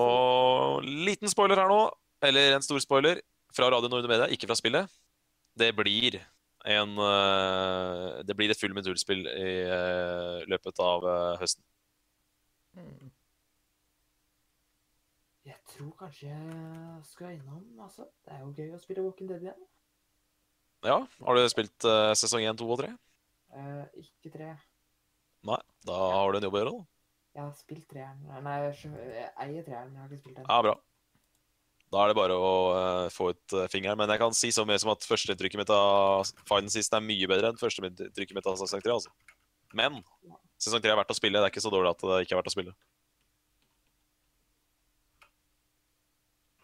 liten 1.05 1.29
spoiler 1.29 1.61
her 1.61 1.69
nå, 1.69 1.81
eller 2.25 2.57
en 2.57 2.65
stor 2.65 2.81
spoiler, 2.81 3.21
fra 3.53 3.69
Radio 3.69 3.91
Nord 3.91 4.09
Media, 4.09 4.25
ikke 4.33 4.49
fra 4.49 4.57
spillet. 4.57 4.89
Det 5.59 5.69
blir 5.77 6.17
en 6.65 6.95
uh, 6.97 8.23
Det 8.25 8.33
blir 8.33 8.49
et 8.49 8.57
full 8.57 8.73
metodspill 8.73 9.27
i 9.29 9.57
løpet 10.49 10.81
av 10.81 11.05
høsten. 11.41 11.61
Mm. 12.73 13.12
Jeg 15.43 15.59
tror 15.73 15.91
kanskje 15.99 16.29
jeg 16.31 16.99
skal 17.09 17.33
innom, 17.35 17.63
altså. 17.83 18.07
Det 18.23 18.31
er 18.35 18.43
jo 18.45 18.53
gøy 18.55 18.75
å 18.77 18.79
spille 18.79 19.03
Walking 19.03 19.31
Dead 19.31 19.43
igjen. 19.43 19.65
Ja. 20.87 21.01
Har 21.23 21.35
du 21.35 21.43
spilt 21.51 21.87
uh, 21.87 22.13
sesong 22.15 22.45
1, 22.45 22.59
2 22.59 22.69
og 22.75 22.79
3? 22.79 22.93
Uh, 23.51 23.83
ikke 23.99 24.31
3. 24.37 24.53
Nei, 25.49 25.59
da 25.87 25.99
har 26.15 26.31
du 26.31 26.39
en 26.39 26.47
jobb 26.47 26.55
å 26.55 26.61
gjøre, 26.61 26.73
da. 26.77 26.89
Jeg 27.33 27.41
har 27.43 27.53
spilt 27.57 27.85
treeren. 27.89 28.23
Nei, 28.45 28.55
jeg 28.61 29.27
eier 29.41 29.65
treeren, 29.65 29.91
men 29.91 29.97
jeg 29.97 30.03
har 30.03 30.11
ikke 30.11 30.23
spilt 30.23 30.39
den. 30.39 30.47
Ja, 30.47 30.59
bra. 30.63 30.75
Da 31.93 32.01
er 32.01 32.09
det 32.09 32.17
bare 32.17 32.37
å 32.39 32.53
uh, 32.73 33.11
få 33.13 33.33
ut 33.33 33.55
uh, 33.57 33.67
fingeren. 33.69 33.99
Men 33.99 34.09
jeg 34.13 34.21
kan 34.21 34.35
si 34.37 34.49
så 34.53 34.63
mye 34.65 34.79
som 34.81 34.93
at 34.93 35.05
førsteinntrykket 35.05 35.59
mitt 35.59 35.73
av 35.73 36.23
Final 36.49 36.71
Sist 36.73 36.95
er 36.95 37.03
mye 37.05 37.29
bedre 37.29 37.51
enn 37.51 37.59
førsteinntrykket 37.59 38.37
mitt 38.37 38.49
av 38.49 38.57
sesong 38.61 38.81
3. 38.81 38.95
Altså. 38.95 39.11
Men 39.77 39.99
sesong 40.61 40.81
3 40.81 40.93
er 40.93 40.99
verdt 41.01 41.13
å 41.13 41.19
spille. 41.19 41.41
Det 41.41 41.49
er 41.49 41.53
ikke 41.53 41.65
så 41.65 41.73
dårlig 41.73 41.91
at 41.93 42.05
det 42.05 42.23
ikke 42.23 42.37
er 42.37 42.41
verdt 42.41 42.53
å 42.53 42.55
spille. 42.55 42.75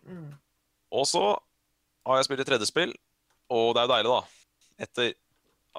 Mm. 0.10 0.34
Og 1.00 1.08
så 1.08 1.24
har 2.08 2.20
jeg 2.20 2.28
spilt 2.28 2.44
et 2.44 2.50
tredje 2.50 2.70
spill, 2.70 2.94
og 3.54 3.74
det 3.76 3.82
er 3.82 3.88
jo 3.88 3.94
deilig, 3.94 4.14
da. 4.14 4.22
Etter 4.86 5.12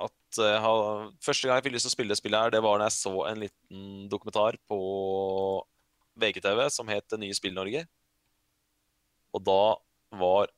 at 0.00 0.38
jeg 0.38 0.62
har, 0.62 1.10
Første 1.24 1.48
gang 1.48 1.58
jeg 1.58 1.66
fikk 1.66 1.74
lyst 1.74 1.88
til 1.88 1.92
å 1.92 1.96
spille 1.96 2.14
det 2.14 2.20
spillet, 2.20 2.40
her, 2.40 2.54
det 2.54 2.62
var 2.62 2.78
når 2.78 2.86
jeg 2.86 2.98
så 2.98 3.14
en 3.26 3.42
liten 3.42 3.84
dokumentar 4.12 4.58
på 4.70 4.80
VGTV 6.20 6.66
som 6.70 6.90
het 6.92 7.08
Det 7.10 7.18
nye 7.20 7.34
Spill-Norge. 7.34 7.84
Og 9.34 9.42
da 9.46 9.62
var 10.20 10.50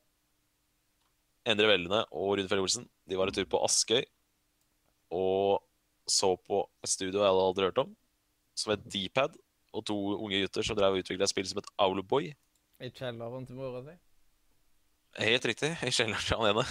Endre 1.49 1.69
Vellene 1.73 2.05
og 2.13 2.37
Rune 2.37 2.49
Fjell 2.49 2.63
Olsen 2.63 2.85
de 3.09 3.19
var 3.19 3.29
en 3.29 3.37
tur 3.37 3.49
på 3.51 3.61
Askøy 3.67 4.05
og 5.13 5.61
så 6.09 6.33
på 6.41 6.63
et 6.83 6.91
studio 6.91 7.21
jeg 7.21 7.29
hadde 7.29 7.49
aldri 7.49 7.69
hørt 7.69 7.81
om, 7.83 7.91
som 8.59 8.73
het 8.73 8.87
Dpad, 8.91 9.37
og 9.73 9.85
to 9.89 9.97
unge 10.17 10.41
gutter 10.43 10.67
som 10.67 10.77
drev 10.77 10.97
og 10.97 11.05
utvikla 11.05 11.29
et 11.29 11.33
spill 11.33 11.49
som 11.49 11.61
het 11.61 11.69
Owlboy. 11.81 12.33
I 12.83 12.91
kjelleren 12.91 13.47
til 13.47 13.59
mora 13.59 13.83
si? 13.87 13.95
Helt 15.23 15.45
riktig. 15.47 15.71
I 15.87 15.93
kjelleren 15.95 16.25
til 16.27 16.41
han 16.41 16.51
ene. 16.51 16.65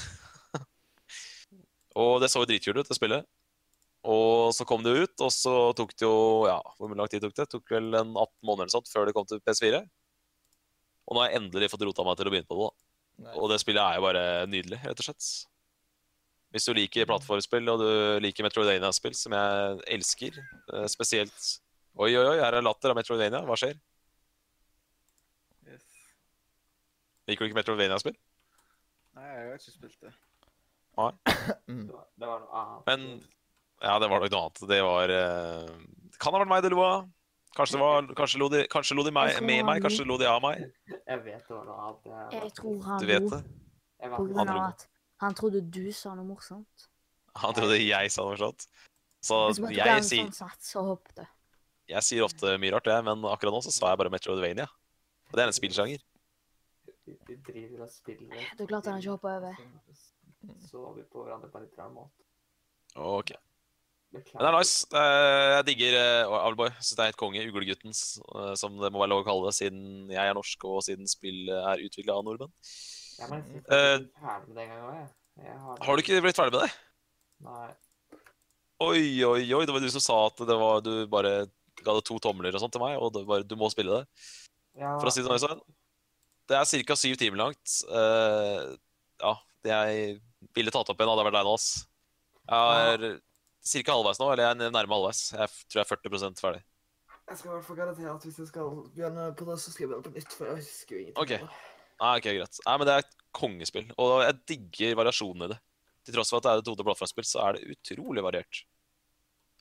og 2.01 2.17
det 2.23 2.31
så 2.31 2.41
jo 2.43 2.49
dritkult 2.49 2.81
ut, 2.81 2.89
det 2.89 2.97
spillet. 2.97 3.27
Og 4.11 4.49
så 4.57 4.65
kom 4.65 4.81
det 4.83 4.95
ut, 4.97 5.13
og 5.21 5.29
så 5.29 5.53
tok 5.77 5.91
det 5.93 6.07
jo 6.07 6.47
Ja, 6.49 6.57
hvor 6.79 6.93
lang 6.97 7.09
tid 7.11 7.21
tok 7.21 7.35
det? 7.37 7.45
Det 7.45 7.53
tok 7.53 7.75
vel 7.75 7.93
en 7.93 8.15
18 8.15 8.31
måneder 8.47 8.65
eller 8.65 8.73
sånt 8.73 8.89
før 8.89 9.05
det 9.07 9.13
kom 9.15 9.27
til 9.29 9.41
PS4. 9.45 9.83
Og 11.05 11.15
nå 11.15 11.21
har 11.21 11.29
jeg 11.29 11.41
endelig 11.41 11.69
fått 11.71 11.85
rota 11.85 12.05
meg 12.07 12.17
til 12.17 12.29
å 12.29 12.33
begynne 12.33 12.49
på 12.49 12.57
det. 12.57 12.67
da. 12.67 12.87
Nei. 13.27 13.37
Og 13.37 13.51
det 13.51 13.59
spillet 13.61 13.83
er 13.83 13.99
jo 13.99 14.05
bare 14.07 14.25
nydelig, 14.49 14.81
rett 14.81 15.03
og 15.03 15.07
slett. 15.07 15.29
Hvis 16.51 16.67
du 16.67 16.73
liker 16.75 17.07
plattformspill 17.07 17.71
og 17.71 17.79
du 17.79 17.91
liker 18.25 18.43
Metroidania-spill, 18.43 19.15
som 19.15 19.35
jeg 19.37 19.77
elsker, 19.99 20.41
eh, 20.73 20.87
spesielt 20.91 21.51
Oi, 21.99 22.07
oi, 22.15 22.23
oi, 22.23 22.37
her 22.39 22.55
er 22.55 22.63
latter 22.63 22.93
av 22.93 22.95
Metroidania. 22.95 23.41
Hva 23.43 23.57
skjer? 23.59 23.75
Liker 27.31 27.47
du 27.47 27.51
ikke 27.51 27.59
Metrovania-spill? 27.61 28.17
Nei, 29.15 29.27
jeg 29.27 29.47
har 29.47 29.59
ikke 29.59 29.73
spilt 29.73 30.03
det. 30.03 30.11
Nei. 30.99 31.11
Mm. 31.71 31.87
Det 31.87 32.27
var 32.27 32.43
noe 32.43 32.59
annet. 32.59 32.83
Men 32.89 33.07
ja, 33.81 33.95
det 34.01 34.09
var 34.11 34.21
nok 34.21 34.33
noe 34.33 34.43
annet. 34.43 34.61
Det 34.69 34.79
var 34.85 35.13
uh, 35.15 35.73
Kan 36.21 36.35
ha 36.35 36.41
vært 36.43 36.51
meg 36.51 36.63
det 36.65 36.71
lo 36.73 36.83
av. 36.85 37.09
Kanskje, 37.55 37.75
det 37.75 37.81
var, 37.81 38.05
kanskje, 38.15 38.39
lo 38.39 38.47
de, 38.51 38.59
kanskje 38.71 38.95
lo 38.95 39.03
de 39.03 39.11
meg, 39.11 39.33
med 39.43 39.65
meg, 39.67 39.81
kanskje 39.83 40.05
lo 40.07 40.15
de 40.19 40.27
av 40.29 40.39
meg. 40.43 40.61
Jeg 40.87 41.19
vet 41.25 41.41
det 41.49 41.55
var 41.55 41.65
noe 41.67 41.79
annet. 41.83 42.05
Jeg, 42.07 42.27
jeg 42.37 42.53
tror 42.59 42.77
han 42.85 43.01
du 43.01 43.09
vet 43.09 43.25
det? 43.27 43.41
På 44.13 44.21
grunn 44.29 44.51
av 44.53 44.61
at 44.69 44.85
han 45.25 45.35
trodde 45.37 45.59
du 45.67 45.83
sa 45.95 46.13
noe 46.15 46.29
morsomt. 46.29 46.87
Han 47.41 47.57
trodde 47.57 47.79
jeg 47.81 48.13
sa 48.13 48.23
noe 48.23 48.37
morsomt? 48.37 48.67
Så 49.21 49.41
jeg, 49.67 49.83
jeg 49.83 50.05
sier 50.07 50.31
sånn 50.33 51.27
Jeg 51.91 52.07
sier 52.07 52.23
ofte 52.25 52.55
mye 52.61 52.71
rart, 52.73 52.87
jeg, 52.87 53.05
men 53.05 53.27
akkurat 53.29 53.57
nå 53.57 53.59
så 53.67 53.75
sa 53.75 53.91
jeg 53.91 53.99
bare 53.99 54.13
Metrovania. 54.13 54.69
Og 55.29 55.35
det 55.35 55.43
er 55.43 55.51
en 55.51 55.59
spillsjanger 55.59 55.99
vi 57.27 57.37
driver 57.45 57.85
og 57.85 57.93
spiller. 57.93 58.49
Du 58.57 58.65
klarte 58.69 58.91
han 58.91 59.01
ikke 59.01 59.13
å 59.13 59.17
hoppe 59.17 59.37
over. 59.37 59.63
Så 60.65 60.83
vi 60.97 61.05
på 61.05 61.23
hverandre 61.25 61.51
på 61.51 61.59
en 61.59 61.65
litt 61.67 61.79
rar 61.79 61.93
måte. 61.93 62.25
OK. 62.97 63.33
Men 64.11 64.23
det 64.43 64.47
er 64.49 64.55
nice. 64.57 64.87
Jeg 64.91 65.67
digger 65.69 65.97
uh, 66.27 66.33
Owlboy. 66.41 66.71
Syns 66.79 66.97
det 66.97 67.03
er 67.03 67.11
helt 67.13 67.19
konge. 67.21 67.43
Uglegutten, 67.47 67.93
uh, 68.35 68.51
som 68.59 68.75
det 68.81 68.91
må 68.91 69.03
være 69.03 69.13
lov 69.13 69.23
å 69.23 69.27
kalle 69.27 69.47
det, 69.47 69.55
siden 69.55 70.11
jeg 70.11 70.21
er 70.31 70.35
norsk, 70.35 70.65
og 70.67 70.83
siden 70.87 71.07
spillet 71.07 71.55
er 71.55 71.85
utvikla 71.85 72.17
av 72.17 72.25
nordmenn. 72.27 72.51
Jeg 73.21 73.29
må 73.29 73.39
nesten 73.39 73.61
ikke 73.61 73.79
uh, 73.79 74.09
ferdig 74.25 74.49
med 74.49 74.57
det 74.57 74.65
en 74.65 74.73
gang 74.73 74.83
også, 74.89 74.99
jeg. 74.99 75.09
Har, 75.61 75.79
har, 75.85 75.95
du 75.95 76.03
ikke 76.03 76.19
blitt 76.25 76.41
ferdig 76.41 76.57
med 76.57 76.65
det? 76.65 76.71
Nei. 77.47 77.69
Oi, 78.81 79.01
oi, 79.29 79.41
oi. 79.53 79.63
Det 79.69 79.73
var 79.73 79.83
du 79.85 79.91
som 79.93 80.03
sa 80.03 80.17
at 80.27 80.43
det 80.49 80.57
var, 80.59 80.83
du 80.83 80.93
bare 81.09 81.33
ga 81.81 81.95
det 81.95 82.05
to 82.05 82.17
tomler 82.21 82.57
og 82.57 82.63
sånt 82.63 82.75
til 82.75 82.83
meg, 82.83 82.97
og 82.99 83.15
bare, 83.29 83.47
du 83.47 83.55
må 83.59 83.69
spille 83.71 84.01
det. 84.01 84.25
Ja, 84.79 84.97
For 84.97 85.07
å 85.07 85.13
si 85.13 85.23
det 85.23 85.39
sånn. 85.43 85.63
Det 86.51 86.59
er 86.59 86.85
ca. 86.87 86.97
syv 86.99 87.15
timer 87.19 87.39
langt. 87.45 87.77
Uh, 87.87 88.75
ja, 89.21 89.35
det 89.63 89.71
jeg 89.71 90.17
ville 90.57 90.73
tatt 90.73 90.89
opp 90.91 90.99
igjen, 90.99 91.11
hadde 91.13 91.25
vært 91.29 91.37
deg 91.37 91.47
nå, 91.47 91.55
ass. 91.55 91.69
Jeg 92.51 92.95
er 92.97 93.05
ca. 93.85 93.93
halvveis 93.93 94.19
nå, 94.19 94.27
eller 94.33 94.43
jeg 94.43 94.57
er 94.57 94.75
nærme 94.75 94.97
halvveis. 94.97 95.23
Jeg 95.37 95.53
tror 95.71 95.81
jeg 95.81 95.85
er 95.85 95.91
40% 95.95 96.43
ferdig. 96.43 96.63
Jeg 97.31 97.39
skal 97.39 97.51
i 97.51 97.53
hvert 97.53 97.67
fall 97.67 97.77
garantere 97.79 98.11
at 98.11 98.25
hvis 98.27 98.39
jeg 98.41 98.49
skal 98.49 98.71
begynne 98.91 99.29
på 99.39 99.47
det, 99.47 99.57
så 99.61 99.71
skal 99.71 99.85
jeg 99.85 99.91
begynne 99.91 100.07
på 100.09 100.13
nytt. 100.17 100.33
For 100.35 100.49
jeg 100.49 100.59
husker 100.59 100.95
jo 100.95 101.01
ingenting. 101.05 101.21
Okay. 101.23 101.67
Nei, 102.01 102.13
ok, 102.17 102.27
greit. 102.27 102.61
Nei, 102.65 102.75
men 102.81 102.89
Det 102.89 102.93
er 102.93 103.05
et 103.05 103.17
kongespill, 103.37 103.91
og 104.01 104.13
jeg 104.25 104.39
digger 104.51 104.97
variasjonen 104.99 105.45
i 105.45 105.51
det. 105.53 105.59
Til 106.01 106.17
tross 106.17 106.33
for 106.33 106.41
at 106.41 106.47
det 106.47 106.51
er 106.51 106.63
et 106.63 106.67
2D-plattformspill, 106.67 107.27
så 107.29 107.43
er 107.45 107.55
det 107.55 107.75
utrolig 107.77 108.23
variert. 108.25 108.63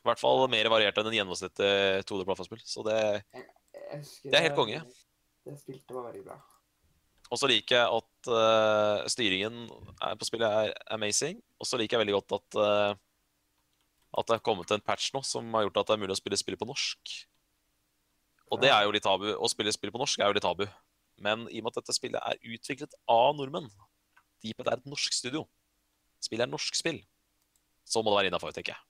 I 0.00 0.08
hvert 0.08 0.22
fall 0.22 0.46
mer 0.50 0.70
variert 0.72 0.96
enn 0.98 1.10
en 1.10 1.18
gjennomsnittlig 1.18 2.06
2D-plattformspill. 2.08 2.62
Så 2.64 2.82
det, 2.88 2.96
jeg, 3.36 3.44
jeg 3.92 4.32
det 4.32 4.40
er 4.40 4.46
helt 4.48 4.56
konge. 4.56 4.80
Det 5.44 5.58
spilte 5.60 5.94
var 5.94 6.08
veldig 6.08 6.24
bra. 6.24 6.40
Og 7.30 7.38
så 7.38 7.46
liker 7.50 7.76
jeg 7.78 8.00
at 8.00 8.30
uh, 8.32 9.06
styringen 9.10 9.68
på 10.18 10.26
spillet 10.26 10.50
er 10.50 10.72
amazing. 10.90 11.38
Og 11.62 11.68
så 11.68 11.78
liker 11.78 11.96
jeg 11.96 12.02
veldig 12.04 12.16
godt 12.18 12.36
at, 12.40 12.58
uh, 12.58 12.94
at 14.18 14.26
det 14.26 14.38
har 14.38 14.46
kommet 14.46 14.72
en 14.74 14.82
patch 14.82 15.12
nå 15.14 15.22
som 15.26 15.46
har 15.54 15.68
gjort 15.68 15.84
at 15.84 15.92
det 15.92 15.96
er 15.96 16.02
mulig 16.02 16.16
å 16.16 16.20
spille 16.20 16.40
spillet 16.40 16.60
på 16.60 16.68
norsk. 16.68 17.14
Og 18.50 18.58
det 18.62 18.72
er 18.74 18.82
jo 18.82 18.94
litt 18.94 19.06
tabu. 19.06 19.28
Å 19.30 19.50
spille 19.50 19.72
spill 19.74 19.94
på 19.94 20.02
norsk 20.02 20.18
er 20.18 20.32
jo 20.32 20.36
litt 20.36 20.46
tabu. 20.46 20.66
Men 21.22 21.46
i 21.52 21.60
og 21.60 21.68
med 21.68 21.72
at 21.72 21.82
dette 21.82 21.94
spillet 21.94 22.18
er 22.18 22.54
utviklet 22.56 22.96
av 23.10 23.34
nordmenn 23.38 23.70
Deeped 24.40 24.66
er 24.66 24.78
et 24.78 24.86
norsk 24.88 25.12
studio. 25.12 25.44
Spillet 26.24 26.46
er 26.46 26.50
norsk 26.50 26.76
spill. 26.76 27.02
Så 27.84 28.00
må 28.00 28.12
det 28.12 28.20
være 28.20 28.30
innafor, 28.30 28.54
tenker 28.56 28.72
jeg. 28.72 28.86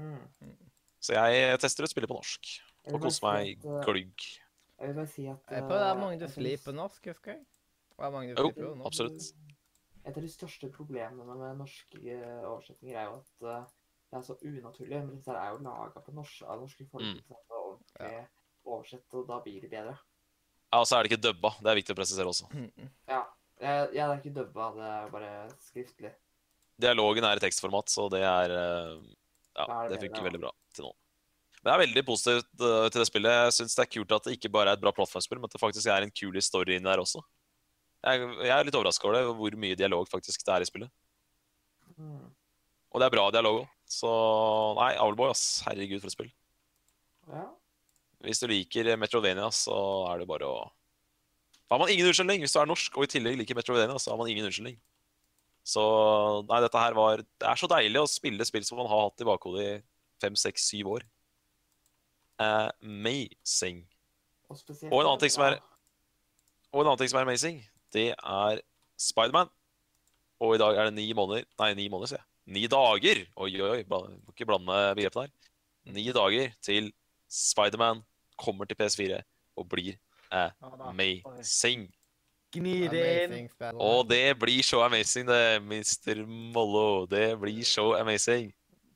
Mm. 0.00 0.54
Så 1.02 1.12
jeg 1.12 1.58
tester 1.60 1.84
ut 1.84 1.92
spillet 1.92 2.08
på 2.08 2.16
norsk. 2.16 2.52
Og 2.88 3.04
koser 3.04 3.26
meg 3.26 3.60
eh, 3.60 3.82
glugg. 3.84 4.24
Jeg 4.80 4.90
vil 4.90 4.96
bare 4.96 5.10
si 5.12 5.26
at 5.30 5.52
Jeg 5.52 5.62
er 5.62 5.74
eh, 5.76 5.98
mange 6.00 6.18
du 6.18 6.24
slipper 6.30 6.70
på 6.70 6.76
norsk, 6.76 7.10
husker 7.12 7.34
jeg. 7.34 7.42
Det 8.02 8.08
er 8.08 8.14
mange 8.16 8.34
du 8.34 8.42
Jo, 8.42 8.50
på 8.50 8.68
norsk. 8.74 8.86
absolutt. 8.90 9.26
Et 10.02 10.16
av 10.16 10.22
de 10.24 10.28
største 10.28 10.68
problemene 10.74 11.36
med 11.38 11.60
norske 11.60 11.98
oversettinger 12.00 12.48
oversetninger 12.50 12.96
er 12.98 13.04
jo 13.06 13.18
at 13.20 13.44
eh, 13.46 13.68
det 14.10 14.18
er 14.18 14.24
så 14.26 14.34
unaturlig. 14.42 14.96
Men 14.96 15.12
disse 15.14 15.36
er 15.38 15.52
jo 15.52 15.60
laga 15.62 16.02
på 16.02 16.14
norsk 16.16 16.42
av 16.42 16.64
norske 16.64 16.86
folk. 16.90 17.04
Mm. 17.06 17.20
så 17.22 17.36
det 17.38 17.52
er 17.52 17.60
ordentlig 17.68 18.24
oversett, 18.72 19.06
og 19.14 19.28
da 19.28 19.38
blir 19.44 19.62
det 19.62 19.70
bedre. 19.70 19.94
Ja, 20.72 20.80
og 20.80 20.88
så 20.88 20.98
er 20.98 21.04
det 21.04 21.12
ikke 21.12 21.22
dubba. 21.28 21.52
Det 21.62 21.70
er 21.70 21.78
viktig 21.78 21.94
å 21.94 22.00
presisere 22.00 22.32
også. 22.32 22.50
Ja, 23.06 23.22
ja, 23.62 23.86
det 23.92 24.02
er 24.02 24.16
ikke 24.18 24.34
dubba, 24.34 24.68
det 24.74 24.88
er 24.88 25.10
bare 25.12 25.32
skriftlig. 25.62 26.10
Dialogen 26.82 27.26
er 27.28 27.38
i 27.38 27.44
tekstformat, 27.44 27.92
så 27.92 28.08
det 28.10 28.24
er 28.26 28.56
eh, 28.56 28.96
Ja, 29.54 29.66
er 29.68 29.92
det 29.92 30.00
det 30.00 30.08
funker 30.08 30.26
veldig 30.26 30.42
bra 30.42 30.50
til 30.74 30.88
nå. 30.88 30.94
Men 31.62 31.70
jeg 31.70 31.76
er 31.76 31.84
veldig 31.84 32.04
positivt 32.08 32.64
eh, 32.66 32.88
til 32.90 33.04
det 33.04 33.06
spillet. 33.06 33.36
Jeg 33.46 33.54
syns 33.60 33.78
det 33.78 33.84
er 33.84 33.92
kult 33.92 34.16
at 34.16 34.26
det 34.26 34.34
ikke 34.34 34.50
bare 34.50 34.72
er 34.72 34.80
et 34.80 34.82
bra 34.82 34.90
plattformspill, 34.96 35.38
men 35.38 35.46
at 35.46 35.54
det 35.54 35.62
faktisk 35.62 35.86
er 35.94 36.08
en 36.08 36.10
kul 36.10 36.40
story 36.42 36.74
inni 36.74 36.90
der 36.90 37.04
også. 37.04 37.22
Jeg, 38.02 38.28
jeg 38.42 38.50
er 38.50 38.66
litt 38.66 38.74
overraska 38.74 39.06
over 39.06 39.18
det, 39.18 39.24
hvor 39.38 39.56
mye 39.62 39.78
dialog 39.78 40.08
faktisk 40.10 40.42
det 40.46 40.54
er 40.54 40.64
i 40.64 40.68
spillet. 40.68 40.90
Mm. 41.96 42.28
Og 42.92 43.00
det 43.00 43.06
er 43.06 43.14
bra 43.14 43.26
dialog 43.32 43.60
òg. 43.62 43.68
Så 43.92 44.10
nei, 44.78 44.92
Owlboy, 45.00 45.30
ass. 45.30 45.62
Herregud, 45.66 46.00
for 46.02 46.10
et 46.10 46.16
spill. 46.16 46.30
Ja. 47.30 47.44
Hvis 48.24 48.40
du 48.42 48.46
liker 48.50 48.92
Metrovania, 49.00 49.48
så 49.54 49.74
er 50.12 50.22
det 50.22 50.28
bare 50.30 50.48
å 50.48 50.56
Da 51.68 51.76
har 51.76 51.80
man 51.80 51.92
ingen 51.92 52.06
unnskyldning. 52.10 52.42
Hvis 52.44 52.52
du 52.52 52.58
er 52.60 52.68
norsk 52.68 52.96
og 52.98 53.06
i 53.06 53.10
tillegg 53.14 53.38
liker 53.40 53.56
Metrovania, 53.56 53.96
så 54.02 54.12
har 54.12 54.18
man 54.20 54.28
ingen 54.28 54.44
unnskyldning. 54.48 54.76
Så 55.64 55.82
nei, 56.48 56.58
dette 56.64 56.80
her 56.82 56.94
var 56.98 57.22
Det 57.22 57.46
er 57.46 57.60
så 57.60 57.68
deilig 57.70 58.00
å 58.02 58.10
spille 58.10 58.44
spill 58.48 58.64
som 58.66 58.80
man 58.82 58.88
har 58.90 59.04
hatt 59.06 59.22
i 59.22 59.28
bakhodet 59.28 59.66
i 59.68 59.74
fem, 60.22 60.34
seks, 60.38 60.66
syv 60.72 60.90
år. 60.96 61.06
Amazing. 62.42 63.84
Og, 64.50 64.58
spesielt, 64.58 64.92
Og 64.92 65.00
en 65.00 65.06
annen 65.12 65.20
ting 65.22 65.30
som 65.30 65.44
er- 65.46 65.60
Og 66.72 66.80
en 66.80 66.86
annen 66.86 66.98
ting 66.98 67.08
som 67.08 67.18
er 67.18 67.22
amazing, 67.28 67.62
det 67.92 68.10
er 68.18 68.60
Spiderman. 68.98 69.50
Og 70.42 70.56
i 70.56 70.58
dag 70.58 70.76
er 70.76 70.88
det 70.90 70.94
ni 70.96 71.12
måneder 71.14 71.44
Nei, 71.60 71.72
ni 71.78 71.88
måneder, 71.88 72.10
sier 72.14 72.18
jeg. 72.22 72.28
Ni 72.52 72.66
dager! 72.66 73.20
Oi, 73.36 73.50
oi, 73.62 73.68
oi. 73.78 73.82
Må 73.88 74.32
ikke 74.32 74.48
blande 74.48 74.78
begrepene 74.98 75.28
her. 75.28 75.34
Ni 75.94 76.06
dager 76.14 76.54
til 76.62 76.90
Spiderman 77.30 78.02
kommer 78.38 78.66
til 78.66 78.76
PS4 78.80 79.20
og 79.56 79.68
blir 79.70 79.94
amazing. 80.32 81.86
Gni 82.52 82.88
det 82.92 83.04
inn. 83.22 83.48
Og 83.80 84.08
det 84.10 84.34
blir 84.40 84.62
så 84.66 84.82
amazing, 84.84 85.28
det, 85.28 85.62
Mr. 85.62 86.24
Mollo. 86.26 87.06
Det 87.06 87.38
blir 87.40 87.62
så 87.64 87.92
amazing. 88.00 88.50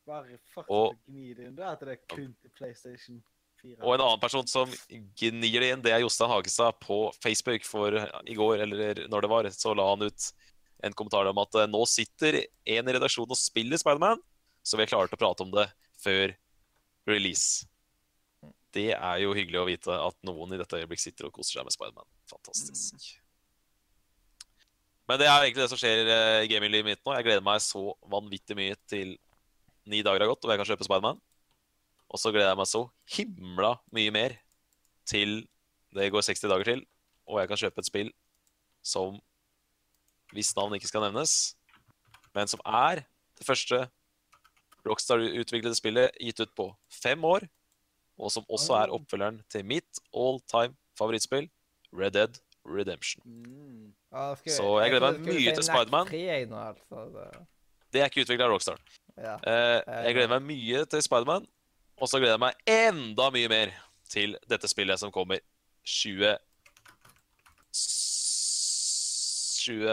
Bare 0.06 0.38
fuck 0.54 0.66
Og- 0.68 0.94
gni 1.06 1.32
det 1.34 1.46
inn. 1.46 1.56
Du 1.56 1.62
er 1.62 1.74
til 1.76 1.88
det 1.88 1.98
kun 2.08 2.34
til 2.42 2.50
PlayStation 2.56 3.22
4. 3.22 3.35
Og 3.82 3.94
en 3.94 4.02
annen 4.02 4.22
person 4.22 4.46
som 4.48 4.70
gnir 5.18 5.62
det 5.62 5.70
inn, 5.72 5.82
det 5.84 5.92
er 5.94 6.02
Jostein 6.04 6.30
Hagestad 6.30 6.78
på 6.82 6.98
Facebook. 7.22 7.64
For 7.66 7.96
i 7.96 8.36
går, 8.38 8.62
eller 8.66 9.06
når 9.10 9.24
det 9.24 9.30
var, 9.32 9.48
så 9.54 9.74
la 9.76 9.88
han 9.90 10.06
ut 10.06 10.28
en 10.84 10.96
kommentar 10.96 11.28
om 11.30 11.38
at 11.42 11.60
eh, 11.60 11.70
nå 11.70 11.82
sitter 11.88 12.42
en 12.44 12.90
i 12.90 12.96
redaksjonen 12.96 13.32
og 13.32 13.40
spiller 13.40 13.80
Spiderman, 13.80 14.20
så 14.66 14.78
vi 14.78 14.84
er 14.84 14.90
klare 14.90 15.10
til 15.10 15.18
å 15.18 15.22
prate 15.22 15.46
om 15.46 15.54
det 15.54 15.66
før 16.02 16.34
release. 17.08 17.66
Det 18.76 18.90
er 18.92 19.20
jo 19.22 19.34
hyggelig 19.36 19.62
å 19.62 19.68
vite 19.68 19.94
at 19.94 20.18
noen 20.26 20.52
i 20.52 20.58
dette 20.60 20.82
øyeblikk 20.82 21.00
sitter 21.00 21.28
og 21.28 21.36
koser 21.38 21.58
seg 21.58 21.68
med 21.68 21.76
Spiderman. 21.76 22.08
Fantastisk. 22.28 23.14
Men 25.06 25.20
det 25.22 25.28
er 25.30 25.38
egentlig 25.38 25.62
det 25.62 25.70
som 25.70 25.80
skjer 25.80 26.10
eh, 26.10 26.42
i 26.44 26.50
gaminglivet 26.50 26.90
mitt 26.90 27.02
nå. 27.06 27.14
Jeg 27.16 27.28
gleder 27.28 27.46
meg 27.46 27.62
så 27.64 27.88
vanvittig 28.10 28.58
mye 28.58 28.76
til 28.90 29.14
ni 29.86 30.02
dager 30.02 30.24
har 30.24 30.32
gått, 30.32 30.44
og 30.44 30.52
jeg 30.52 30.60
kan 30.60 30.68
kjøpe 30.68 30.86
Spiderman. 30.88 31.22
Og 32.16 32.20
så 32.22 32.30
gleder 32.32 32.48
jeg 32.54 32.56
meg 32.62 32.68
så 32.70 32.80
himla 33.12 33.74
mye 33.92 34.12
mer 34.14 34.34
til 35.08 35.42
det 35.96 36.06
går 36.14 36.24
60 36.24 36.48
dager 36.48 36.64
til, 36.70 36.80
og 37.28 37.40
jeg 37.42 37.50
kan 37.50 37.60
kjøpe 37.60 37.82
et 37.82 37.88
spill 37.90 38.08
som 38.86 39.18
hvis 40.32 40.54
navn 40.56 40.72
ikke 40.78 40.88
skal 40.88 41.04
nevnes, 41.04 41.34
men 42.34 42.48
som 42.50 42.60
er 42.66 43.02
det 43.36 43.46
første 43.46 43.82
Rockstar-utviklede 44.86 45.76
spillet 45.76 46.16
gitt 46.22 46.40
ut 46.40 46.52
på 46.56 46.66
fem 46.94 47.22
år, 47.26 47.46
og 48.16 48.30
som 48.32 48.46
også 48.48 48.76
er 48.80 48.92
oppfølgeren 48.94 49.40
til 49.52 49.64
mitt 49.66 50.00
all 50.14 50.38
time 50.50 50.76
favorittspill, 50.98 51.48
Red 51.92 52.14
Dead 52.16 52.38
Redemption. 52.66 53.22
Mm. 53.26 53.92
Ah, 54.12 54.34
skal- 54.36 54.52
Så 54.56 54.68
jeg 54.82 54.90
gleder 54.94 55.12
meg 55.12 55.20
mye 55.28 55.54
til 55.54 55.62
Spiderman. 55.66 56.06
3 56.08 56.22
jeg 56.24 56.46
nå, 56.50 56.56
altså. 56.56 57.04
Det, 57.12 57.46
Det 57.92 58.00
er 58.00 58.08
ikke 58.10 58.24
utvikla 58.26 58.44
av 58.48 58.50
Rockstar. 58.56 58.78
ja. 59.18 59.34
Uh, 59.36 60.04
jeg 60.06 60.14
gleder 60.16 60.28
meg 60.38 60.42
mye 60.42 60.84
til 60.86 61.02
Spiderman, 61.02 61.46
og 61.96 62.10
så 62.10 62.20
gleder 62.20 62.36
jeg 62.36 62.44
meg 62.44 62.54
enda 62.70 63.30
mye 63.34 63.50
mer 63.52 63.72
til 64.10 64.36
dette 64.48 64.68
spillet 64.70 65.00
som 65.00 65.12
kommer 65.14 65.40
20 65.86 66.36
26. 69.66 69.86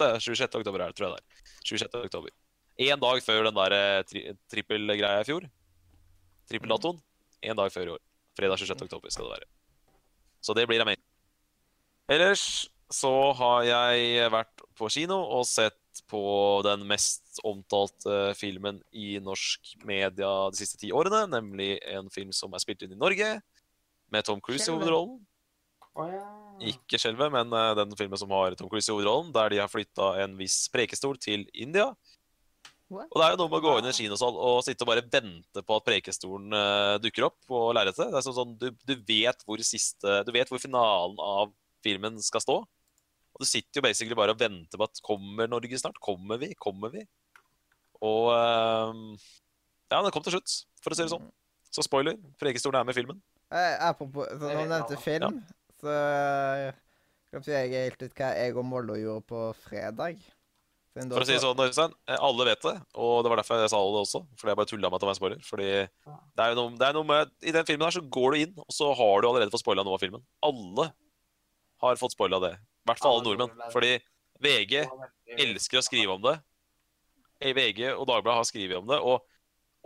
26. 0.00 0.48
oktober 0.58 0.82
er 0.82 0.90
det, 0.90 0.96
tror 0.98 1.10
jeg 1.10 1.16
det 1.16 1.20
er. 1.20 1.56
26. 1.70 2.04
oktober. 2.08 2.32
Én 2.80 3.00
dag 3.00 3.22
før 3.22 3.44
den 3.46 3.56
der 3.58 3.76
eh, 3.76 4.02
tri 4.08 4.22
trippelgreia 4.50 5.20
i 5.20 5.26
fjor. 5.28 5.46
Trippeldatoen. 6.50 6.98
Én 7.44 7.56
dag 7.58 7.72
før 7.72 7.86
i 7.86 7.94
år. 7.94 8.02
Fredag 8.38 8.58
26. 8.62 8.86
oktober 8.88 9.12
skal 9.12 9.28
det 9.28 9.36
være. 9.36 9.48
Så 10.40 10.56
det 10.56 10.66
blir 10.68 10.82
amazing. 10.82 11.04
Ellers 12.10 12.44
så 12.90 13.12
har 13.38 13.66
jeg 13.68 14.30
vært 14.32 14.64
på 14.78 14.88
kino 14.90 15.20
og 15.36 15.44
sett 15.46 16.02
på 16.10 16.22
den 16.66 16.82
mest 16.88 17.29
omtalte 17.46 18.34
filmen 18.38 18.80
i 18.92 19.14
norsk 19.22 19.74
media 19.86 20.30
de 20.50 20.60
siste 20.60 20.78
ti 20.80 20.92
årene, 20.94 21.24
nemlig 21.30 21.76
en 21.90 22.10
film 22.12 22.34
som 22.36 22.54
er 22.54 22.62
spilt 22.62 22.84
inn 22.86 22.94
i 22.96 23.00
Norge, 23.00 23.32
med 24.10 24.26
Tom 24.26 24.40
Cruise 24.42 24.66
i 24.66 24.74
hovedrollen. 24.74 25.20
Oh, 25.98 26.06
ja. 26.06 26.22
Ikke 26.70 26.98
Skjelvet, 27.00 27.32
men 27.34 27.50
uh, 27.54 27.72
den 27.78 27.92
filmen 27.98 28.18
som 28.20 28.30
har 28.34 28.54
Tom 28.58 28.70
Cruise 28.70 28.90
i 28.90 28.94
hovedrollen, 28.94 29.32
der 29.34 29.52
de 29.52 29.60
har 29.62 29.70
flytta 29.70 30.12
en 30.24 30.36
viss 30.38 30.64
prekestol 30.72 31.18
til 31.20 31.46
India. 31.54 31.90
What? 32.90 33.06
Og 33.12 33.20
det 33.20 33.26
er 33.26 33.34
jo 33.36 33.38
noe 33.38 33.50
med 33.52 33.60
å 33.60 33.62
gå 33.62 33.72
inn 33.78 33.86
i 33.86 33.90
en 33.92 33.94
kinosal 33.94 34.34
og 34.34 34.64
sitte 34.66 34.82
og 34.82 34.90
bare 34.90 35.06
vente 35.06 35.62
på 35.62 35.76
at 35.76 35.86
prekestolen 35.86 36.56
uh, 36.56 36.96
dukker 37.02 37.28
opp 37.28 37.38
på 37.46 37.62
lerretet. 37.76 38.10
Det 38.10 38.18
er 38.18 38.26
sånn, 38.26 38.34
sånn 38.34 38.56
du, 38.58 38.66
du 38.74 38.94
vet 39.06 39.46
hvor 39.46 39.62
siste 39.62 40.20
Du 40.26 40.32
vet 40.34 40.50
hvor 40.50 40.62
finalen 40.62 41.20
av 41.22 41.54
filmen 41.86 42.18
skal 42.22 42.42
stå. 42.42 42.58
Og 43.30 43.44
du 43.44 43.46
sitter 43.46 43.78
jo 43.78 43.86
basically 43.86 44.18
bare 44.18 44.34
og 44.34 44.40
venter 44.42 44.74
på 44.74 44.88
at 44.88 45.02
kommer 45.06 45.46
Norge 45.50 45.78
snart? 45.78 46.02
Kommer 46.02 46.40
vi? 46.42 46.50
Kommer 46.58 46.90
vi? 46.92 47.06
Og 48.06 48.30
eh, 48.34 49.28
Ja, 49.90 50.00
den 50.02 50.12
kom 50.14 50.22
til 50.24 50.36
slutt, 50.38 50.56
for 50.80 50.94
å 50.94 50.96
si 50.98 51.04
det 51.04 51.12
sånn. 51.12 51.28
Så 51.70 51.84
spoiler. 51.86 52.16
Prekestolen 52.40 52.80
er 52.80 52.86
med 52.88 52.96
i 52.96 53.00
filmen. 53.00 53.18
Eh, 53.50 53.76
apropos, 53.82 54.26
når 54.38 54.50
du 54.54 54.70
nevnte 54.70 54.98
film, 55.02 55.40
film, 55.40 55.40
så 55.82 55.94
eh, 55.94 56.74
kan 57.30 57.44
si 57.46 57.54
jeg 57.54 57.72
helt 57.74 58.02
ut 58.02 58.14
hva 58.18 58.28
jeg 58.38 58.54
og 58.58 58.66
Mollo 58.66 58.98
gjorde 58.98 59.26
på 59.26 59.42
fredag. 59.66 60.20
For 60.94 61.22
å 61.22 61.26
si 61.26 61.36
det 61.36 61.42
sånn, 61.42 61.60
Øystein, 61.62 61.92
eh, 62.10 62.18
alle 62.18 62.46
vet 62.48 62.62
det, 62.66 62.72
og 62.98 63.20
det 63.22 63.30
var 63.30 63.38
derfor 63.38 63.62
jeg 63.62 63.70
sa 63.70 63.78
det 63.78 64.00
også. 64.02 64.20
Fordi 64.38 64.50
jeg 64.50 64.58
bare 64.58 64.70
tulla 64.70 64.90
med 64.90 64.96
at 64.98 65.02
det 65.02 65.08
var 65.08 65.14
en 65.14 65.18
spoiler. 65.20 65.44
Fordi 65.46 65.68
det 65.70 66.42
er 66.44 66.50
jo 66.50 66.58
noe, 66.58 66.72
det 66.80 66.86
er 66.88 66.96
noe 66.98 67.06
med 67.06 67.30
I 67.46 67.54
den 67.54 67.68
filmen 67.68 67.86
her 67.86 67.94
så 67.94 68.02
går 68.18 68.34
du 68.34 68.38
inn, 68.40 68.56
og 68.58 68.74
så 68.74 68.90
har 68.98 69.22
du 69.22 69.28
allerede 69.30 69.54
fått 69.54 69.62
spoila 69.62 69.86
noe 69.86 69.98
av 69.98 70.02
filmen. 70.02 70.24
Alle 70.46 70.88
har 71.84 72.00
fått 72.02 72.16
spoila 72.16 72.42
det. 72.42 72.52
I 72.58 72.90
hvert 72.90 73.02
fall 73.02 73.14
alle 73.20 73.22
Alle 73.22 73.46
nordmenn. 73.46 73.70
Fordi 73.74 73.92
VG 74.42 74.74
elsker 75.46 75.78
å 75.78 75.86
skrive 75.86 76.16
om 76.18 76.26
det. 76.26 76.36
Eh, 77.40 77.54
VG 77.56 77.86
og 77.94 78.04
Dagbladet 78.08 78.36
har 78.42 78.48
skrevet 78.48 78.76
om 78.80 78.86
det, 78.90 78.98
og, 79.00 79.24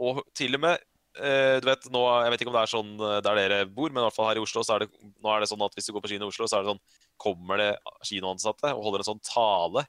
og 0.02 0.22
til 0.34 0.56
og 0.58 0.62
med 0.64 0.74
eh, 1.22 1.60
du 1.62 1.68
vet, 1.68 1.84
nå, 1.94 2.00
Jeg 2.24 2.32
vet 2.34 2.42
ikke 2.42 2.50
om 2.50 2.56
det 2.58 2.62
er 2.64 2.72
sånn 2.72 2.92
eh, 2.98 3.18
der 3.22 3.38
dere 3.38 3.58
bor, 3.70 3.90
men 3.94 4.02
i 4.02 4.06
hvert 4.08 4.16
fall 4.16 4.30
her 4.32 4.40
i 4.40 4.44
Oslo 4.44 4.64
så 4.66 4.74
er 4.76 4.84
det, 4.84 4.90
nå 5.22 5.30
er 5.30 5.44
det 5.44 5.50
sånn 5.52 5.62
at 5.66 5.76
hvis 5.78 5.86
du 5.86 5.92
går 5.94 6.02
på 6.06 6.10
kino 6.14 6.26
i 6.26 6.32
Oslo, 6.34 6.48
så 6.50 6.58
er 6.58 6.64
det 6.66 6.72
sånn, 6.74 6.82
kommer 7.22 7.62
det 7.62 7.68
kinoansatte 8.08 8.72
og 8.74 8.82
holder 8.88 9.04
en 9.04 9.10
sånn 9.12 9.22
tale 9.22 9.84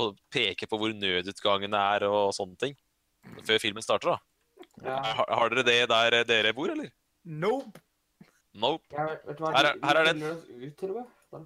og 0.00 0.16
peker 0.32 0.68
på 0.70 0.78
hvor 0.80 0.92
nødutgangene 0.96 1.80
er 1.96 2.04
og 2.08 2.34
sånne 2.36 2.56
ting. 2.60 2.76
Før 3.44 3.58
filmen 3.60 3.84
starter, 3.84 4.14
da. 4.14 4.18
Ja. 4.84 4.98
Har, 5.18 5.26
har 5.40 5.52
dere 5.52 5.64
det 5.66 5.78
der 5.90 6.18
dere 6.28 6.52
bor, 6.56 6.70
eller? 6.72 6.92
Nope. 7.24 7.80
Nope. 8.60 8.84
Ja, 8.92 9.08
hva? 9.38 9.50
Her 9.56 9.68
er- 9.72 9.80
her 9.84 9.98
er 10.00 10.08
det. 10.12 10.94
Da. 11.30 11.40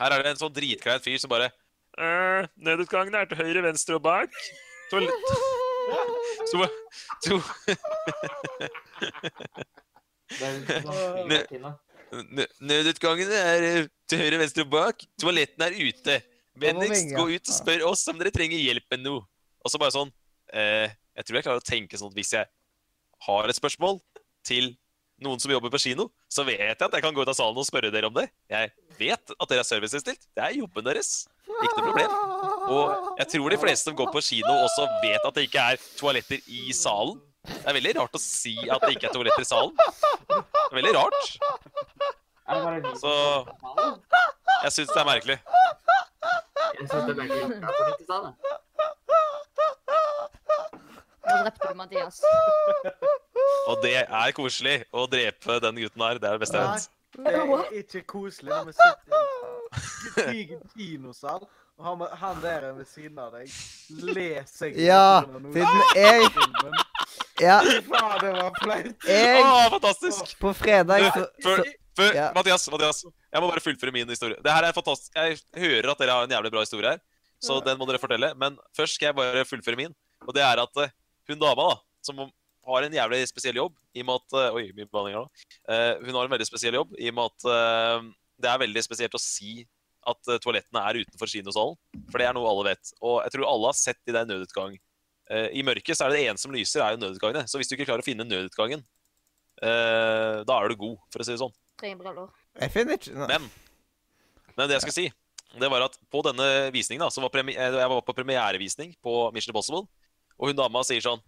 Her 0.00 0.14
er 0.16 0.24
det 0.24 0.32
en 0.34 0.40
sånn 0.40 0.54
dritklein 0.54 1.02
fyr 1.04 1.20
som 1.22 1.30
bare 1.32 1.50
Nødutgangene 1.94 2.48
Nødutgangen 2.66 3.14
er 3.14 3.28
til 3.30 3.38
høyre, 3.38 3.60
venstre 3.68 3.98
og 3.98 4.02
bak. 4.02 4.32
Toalett 4.90 5.14
Så, 6.50 6.58
så, 7.24 7.38
Nødutgangene 12.60 13.34
er 13.34 13.66
eh, 13.68 13.86
til 14.08 14.20
høyre, 14.22 14.38
venstre 14.42 14.64
og 14.64 14.70
bak. 14.74 15.02
Toalettene 15.20 15.70
er 15.70 15.74
ute. 15.88 16.18
Vennligst 16.60 17.10
gå 17.16 17.24
ut 17.32 17.50
og 17.50 17.56
spør 17.56 17.86
oss 17.90 18.04
om 18.12 18.20
dere 18.20 18.32
trenger 18.34 18.60
hjelp 18.60 18.86
med 18.94 19.04
noe. 19.06 19.24
Og 19.64 19.72
så 19.72 19.80
bare 19.80 19.94
sånn 19.94 20.12
eh, 20.52 20.92
Jeg 21.16 21.26
tror 21.26 21.38
jeg 21.38 21.46
klarer 21.46 21.62
å 21.62 21.66
tenke 21.66 21.98
sånn 21.98 22.12
at 22.12 22.18
hvis 22.18 22.34
jeg 22.36 22.46
har 23.26 23.50
et 23.50 23.58
spørsmål 23.58 23.98
til 24.46 24.74
noen 25.24 25.40
som 25.40 25.52
jobber 25.52 25.72
på 25.72 25.80
kino, 25.80 26.08
så 26.28 26.44
vet 26.46 26.60
jeg 26.60 26.74
at 26.76 26.98
jeg 26.98 27.04
kan 27.04 27.14
gå 27.14 27.22
ut 27.22 27.30
av 27.30 27.38
salen 27.38 27.58
og 27.58 27.66
spørre 27.66 27.92
dere 27.94 28.10
om 28.10 28.16
det. 28.16 28.26
Jeg 28.50 28.74
vet 28.98 29.34
at 29.38 29.48
dere 29.50 29.62
er 29.62 29.68
serviceinnstilt. 29.68 30.28
Det 30.34 30.44
er 30.44 30.58
jobben 30.58 30.86
deres. 30.86 31.24
Ikke 31.48 31.78
noe 31.78 31.88
problem. 31.88 32.53
Og 32.64 33.18
jeg 33.18 33.26
tror 33.34 33.48
de 33.52 33.58
fleste 33.60 33.90
som 33.90 33.96
går 33.98 34.10
på 34.12 34.20
kino, 34.24 34.52
også 34.64 34.86
vet 35.02 35.22
at 35.24 35.34
det 35.36 35.46
ikke 35.48 35.62
er 35.72 35.80
toaletter 35.98 36.38
i 36.48 36.72
salen. 36.76 37.20
Det 37.44 37.66
er 37.68 37.76
veldig 37.76 37.94
rart 37.98 38.14
å 38.16 38.20
si 38.22 38.54
at 38.72 38.80
det 38.86 38.94
ikke 38.96 39.10
er 39.10 39.14
toaletter 39.16 39.44
i 39.44 39.48
salen. 39.48 39.74
Det 39.76 40.70
er 40.70 40.78
veldig 40.78 40.94
rart. 40.96 41.20
Så 43.00 43.12
jeg 44.64 44.72
syns 44.78 44.90
det 44.94 45.00
er 45.02 45.08
merkelig. 45.08 45.38
Jeg 46.80 46.88
syns 46.88 47.04
det 47.04 47.12
er 47.12 47.18
merkelig. 47.20 47.44
Nå 51.24 51.36
drepte 51.40 51.68
du 51.70 51.74
Mathias. 51.78 52.20
Og 53.68 53.80
det 53.84 53.96
er 54.04 54.34
koselig 54.36 54.76
å 54.92 55.06
drepe 55.10 55.60
den 55.64 55.80
gutten 55.84 56.04
her. 56.04 56.20
Det 56.20 56.28
er 56.28 56.36
det 56.36 56.42
beste 56.44 56.60
jeg 56.60 56.68
vet. 56.68 56.90
Det 57.14 57.32
er 57.32 57.76
ikke 57.80 58.02
koselig 58.10 58.50
når 58.50 58.64
vi 58.68 58.72
sitter 58.80 60.32
i 60.34 60.42
en 60.56 60.64
kinosal, 60.74 61.46
og 61.74 61.86
han, 61.86 62.02
han 62.20 62.42
der 62.42 62.66
ved 62.76 62.86
siden 62.86 63.18
av 63.18 63.32
deg 63.34 63.50
leser 64.14 64.76
Ja, 64.78 65.22
siden 65.24 65.80
jeg 65.98 66.28
Ja, 67.42 67.56
Faen, 67.88 68.20
det 68.22 68.30
var 68.36 68.52
flaut. 68.60 69.08
jeg 69.08 69.40
Å, 69.42 69.56
fantastisk! 69.74 70.36
På 70.38 70.52
fredag 70.54 71.08
så, 71.08 71.24
Før, 71.42 71.64
så 71.64 71.98
før, 71.98 72.12
Ja. 72.14 72.28
Mathias, 72.36 72.68
Mathias, 72.70 73.02
jeg 73.06 73.42
må 73.42 73.50
bare 73.50 73.64
fullføre 73.64 73.94
min 73.94 74.12
historie. 74.14 74.38
Det 74.42 74.54
her 74.54 74.68
er 74.68 74.76
fantastisk. 74.76 75.10
Jeg 75.18 75.40
hører 75.64 75.90
at 75.90 76.04
dere 76.04 76.14
har 76.14 76.28
en 76.28 76.36
jævlig 76.36 76.54
bra 76.54 76.62
historie 76.62 76.94
her, 76.94 77.02
så 77.42 77.58
den 77.66 77.78
må 77.80 77.90
dere 77.90 78.02
fortelle. 78.02 78.30
Men 78.38 78.58
først 78.78 78.98
skal 78.98 79.10
jeg 79.10 79.18
bare 79.18 79.44
fullføre 79.50 79.78
min. 79.82 79.94
Og 80.28 80.34
det 80.36 80.46
er 80.46 80.62
at 80.62 80.82
eh, 80.84 80.94
hun 81.30 81.42
dama, 81.42 81.72
da, 81.74 81.78
som 82.06 82.22
har 82.22 82.86
en 82.86 82.98
jævlig 83.00 83.24
spesiell 83.28 83.58
jobb 83.58 83.74
i 83.98 84.02
og 84.04 84.08
med 84.08 84.22
at 84.22 84.38
eh, 84.40 84.58
Oi, 84.60 84.64
mye 84.78 84.86
behandlinger 84.88 85.24
nå. 85.24 85.46
Uh, 85.66 86.06
hun 86.06 86.14
har 86.14 86.28
en 86.28 86.34
veldig 86.38 86.46
spesiell 86.48 86.78
jobb 86.78 86.94
i 87.02 87.10
og 87.10 87.18
med 87.18 87.34
at 87.34 88.12
det 88.44 88.50
er 88.50 88.62
veldig 88.62 88.82
spesielt 88.86 89.18
å 89.18 89.20
si 89.22 89.64
at 90.10 90.30
eh, 90.30 90.40
toalettene 90.42 90.82
er 90.84 91.00
utenfor 91.04 91.30
kinosalen. 91.30 91.78
For 92.10 92.20
det 92.20 92.28
er 92.28 92.36
noe 92.36 92.50
alle 92.50 92.66
vet. 92.70 92.92
Og 93.00 93.20
jeg 93.24 93.34
tror 93.34 93.48
alle 93.50 93.70
har 93.70 93.78
sett 93.78 94.10
i 94.10 94.16
den 94.16 94.30
nødutgang. 94.30 94.76
Eh, 95.30 95.48
I 95.60 95.64
mørket 95.66 95.96
så 95.96 96.06
er 96.06 96.12
det 96.12 96.20
det 96.20 96.30
ene 96.30 96.40
som 96.40 96.54
lyser, 96.54 96.84
er 96.84 96.94
jo 96.94 97.02
nødutgangene. 97.02 97.46
Så 97.48 97.60
hvis 97.60 97.70
du 97.70 97.76
ikke 97.76 97.88
klarer 97.88 98.04
å 98.04 98.06
finne 98.06 98.26
nødutgangen, 98.28 98.84
eh, 99.62 100.40
da 100.44 100.58
er 100.58 100.72
du 100.72 100.80
god, 100.80 100.98
for 101.12 101.24
å 101.24 101.26
si 101.26 101.34
det 101.34 101.42
sånn. 101.42 101.54
Jeg 102.60 102.74
finner 102.74 102.98
ikke 102.98 103.14
no. 103.16 103.28
Men, 103.30 103.48
men 104.54 104.68
det 104.68 104.78
jeg 104.78 104.86
skulle 104.86 105.00
si, 105.00 105.08
det 105.58 105.70
var 105.70 105.86
at 105.86 105.98
på 106.10 106.22
denne 106.26 106.48
visningen, 106.74 107.04
da, 107.04 107.10
så 107.10 107.22
var 107.22 107.50
jeg 107.50 107.74
var 107.74 108.06
på 108.06 108.16
premierevisning 108.16 108.94
på 109.02 109.16
Mission 109.34 109.54
Impossible, 109.54 109.86
og 110.34 110.50
hun 110.50 110.58
dama 110.58 110.82
sier 110.86 111.02
sånn 111.04 111.22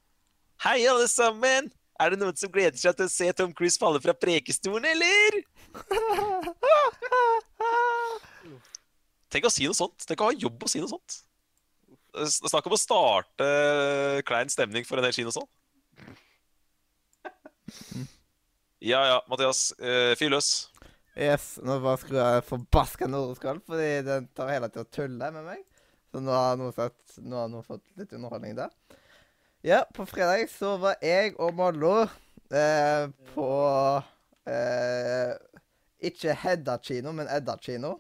Hei, 0.65 0.81
alle 0.89 1.05
sammen! 1.13 1.69
Er 2.01 2.13
det 2.13 2.21
noen 2.21 2.37
som 2.37 2.53
gleder 2.53 2.77
seg 2.81 2.97
til 2.97 3.09
å 3.09 3.13
se 3.13 3.29
Tom 3.37 3.53
Cruise 3.57 3.81
falle 3.81 4.01
fra 4.05 4.15
prekestolen, 4.17 4.89
eller? 4.93 5.41
Tenk 9.33 9.49
å 9.49 9.53
si 9.53 9.67
noe 9.67 9.77
sånt. 9.77 10.07
Tenk 10.07 10.23
å 10.23 10.31
ha 10.31 10.37
jobb 10.37 10.63
å 10.63 10.71
si 10.71 10.83
noe 10.83 10.91
sånt. 10.91 11.21
Snakk 12.27 12.69
om 12.69 12.77
å 12.77 12.81
starte 12.81 13.47
eh, 13.47 14.23
klein 14.27 14.49
stemning 14.53 14.87
for 14.89 15.01
en 15.01 15.05
hel 15.09 15.17
kinosal. 15.17 15.45
Ja 18.81 19.03
ja, 19.09 19.21
Mathias. 19.29 19.73
Uh, 19.81 20.15
Fyr 20.17 20.31
løs. 20.33 20.69
Yes, 21.17 21.57
nå 21.65 21.79
bare 21.81 21.97
skrur 22.01 22.21
jeg 22.21 22.45
forbaska 22.45 23.09
Nordskall, 23.09 23.63
fordi 23.65 24.03
den 24.05 24.29
tar 24.37 24.53
hele 24.53 24.69
tida 24.69 24.85
og 24.85 24.93
tuller 24.93 25.33
med 25.33 25.47
meg. 25.49 25.63
Så 26.13 26.21
nå 26.21 26.33
har 26.33 26.59
noen, 26.61 26.75
sett, 26.77 27.17
nå 27.25 27.39
har 27.41 27.49
noen 27.49 27.65
fått 27.65 27.85
litt 27.97 28.13
underholdning 28.17 28.57
der. 28.59 28.73
Ja, 29.65 29.81
på 29.97 30.05
fredag 30.07 30.47
så 30.53 30.75
var 30.79 31.01
jeg 31.03 31.33
og 31.43 31.57
Mollo 31.57 31.95
eh, 32.53 33.09
på 33.33 33.49
eh, 34.53 35.33
Ikke 36.07 36.37
Hedda 36.37 36.77
kino, 36.85 37.17
men 37.17 37.33
Edda 37.33 37.57
kino. 37.65 37.97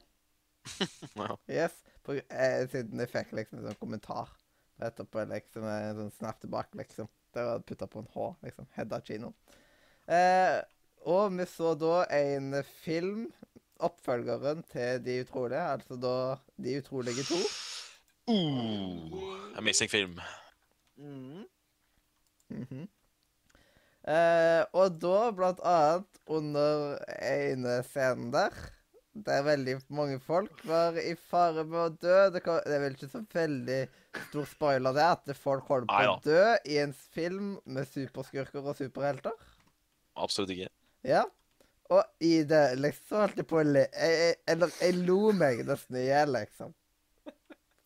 Ja. 1.14 1.36
Yes. 1.48 1.76
På, 2.02 2.14
eh, 2.14 2.62
siden 2.70 3.02
jeg 3.02 3.10
fikk 3.10 3.32
liksom 3.34 3.60
en 3.60 3.68
sånn 3.70 3.80
kommentar 3.80 4.30
etterpå, 4.82 5.24
liksom 5.30 5.64
en 5.66 6.00
sånn 6.00 6.14
snap 6.18 6.40
tilbake, 6.42 6.78
liksom. 6.78 7.08
Det 7.34 7.44
var 7.44 7.64
putta 7.68 7.88
på 7.90 8.00
en 8.02 8.10
H, 8.14 8.28
liksom. 8.46 8.68
Hedda 8.76 9.00
kino. 9.04 9.32
Eh, 10.06 10.60
og 11.06 11.34
vi 11.34 11.46
så 11.50 11.74
da 11.78 12.04
en 12.14 12.54
film, 12.82 13.26
oppfølgeren 13.76 14.62
til 14.70 15.02
De 15.04 15.18
utrolige, 15.20 15.60
altså 15.60 15.98
da 16.00 16.14
De 16.56 16.78
utrolige 16.80 17.26
to. 17.28 17.40
Uh, 18.26 19.52
amazing 19.54 19.86
film. 19.86 20.16
Mm. 20.98 21.44
Mhm. 22.50 22.88
eh, 24.02 24.64
og 24.72 24.96
da, 24.98 25.30
blant 25.30 25.60
annet, 25.62 26.18
under 26.26 26.96
ene 27.22 27.76
scenen 27.86 28.32
der 28.34 28.56
der 29.24 29.44
veldig 29.46 29.76
mange 29.94 30.18
folk 30.20 30.60
var 30.68 30.96
i 31.00 31.14
fare 31.30 31.64
med 31.64 31.78
å 31.80 31.88
dø. 31.94 32.18
Det, 32.34 32.42
kan, 32.44 32.60
det 32.66 32.76
er 32.76 32.82
vel 32.84 32.96
ikke 32.96 33.10
så 33.12 33.22
veldig 33.32 33.80
stor 34.28 34.48
spoiler 34.50 34.96
det, 34.96 35.06
at 35.16 35.32
folk 35.40 35.68
holder 35.72 35.88
på 35.90 36.12
å 36.12 36.18
dø 36.24 36.44
i 36.68 36.78
en 36.82 36.94
film 37.16 37.56
med 37.64 37.88
superskurker 37.88 38.66
og 38.66 38.78
superhelter. 38.78 39.34
Absolutt 40.16 40.54
ikke. 40.56 40.70
Ja. 41.06 41.24
Og 41.92 42.24
i 42.24 42.40
det 42.48 42.64
liksom 42.80 43.22
holdt 43.22 43.38
jeg 43.38 43.46
på 43.46 43.60
å 43.60 43.66
le 43.66 43.84
jeg, 43.84 44.14
jeg, 44.18 44.36
Eller 44.50 44.72
jeg 44.82 44.96
lo 45.06 45.30
meg 45.36 45.60
nesten 45.68 46.00
i 46.00 46.08
hjel, 46.08 46.32
liksom. 46.34 46.72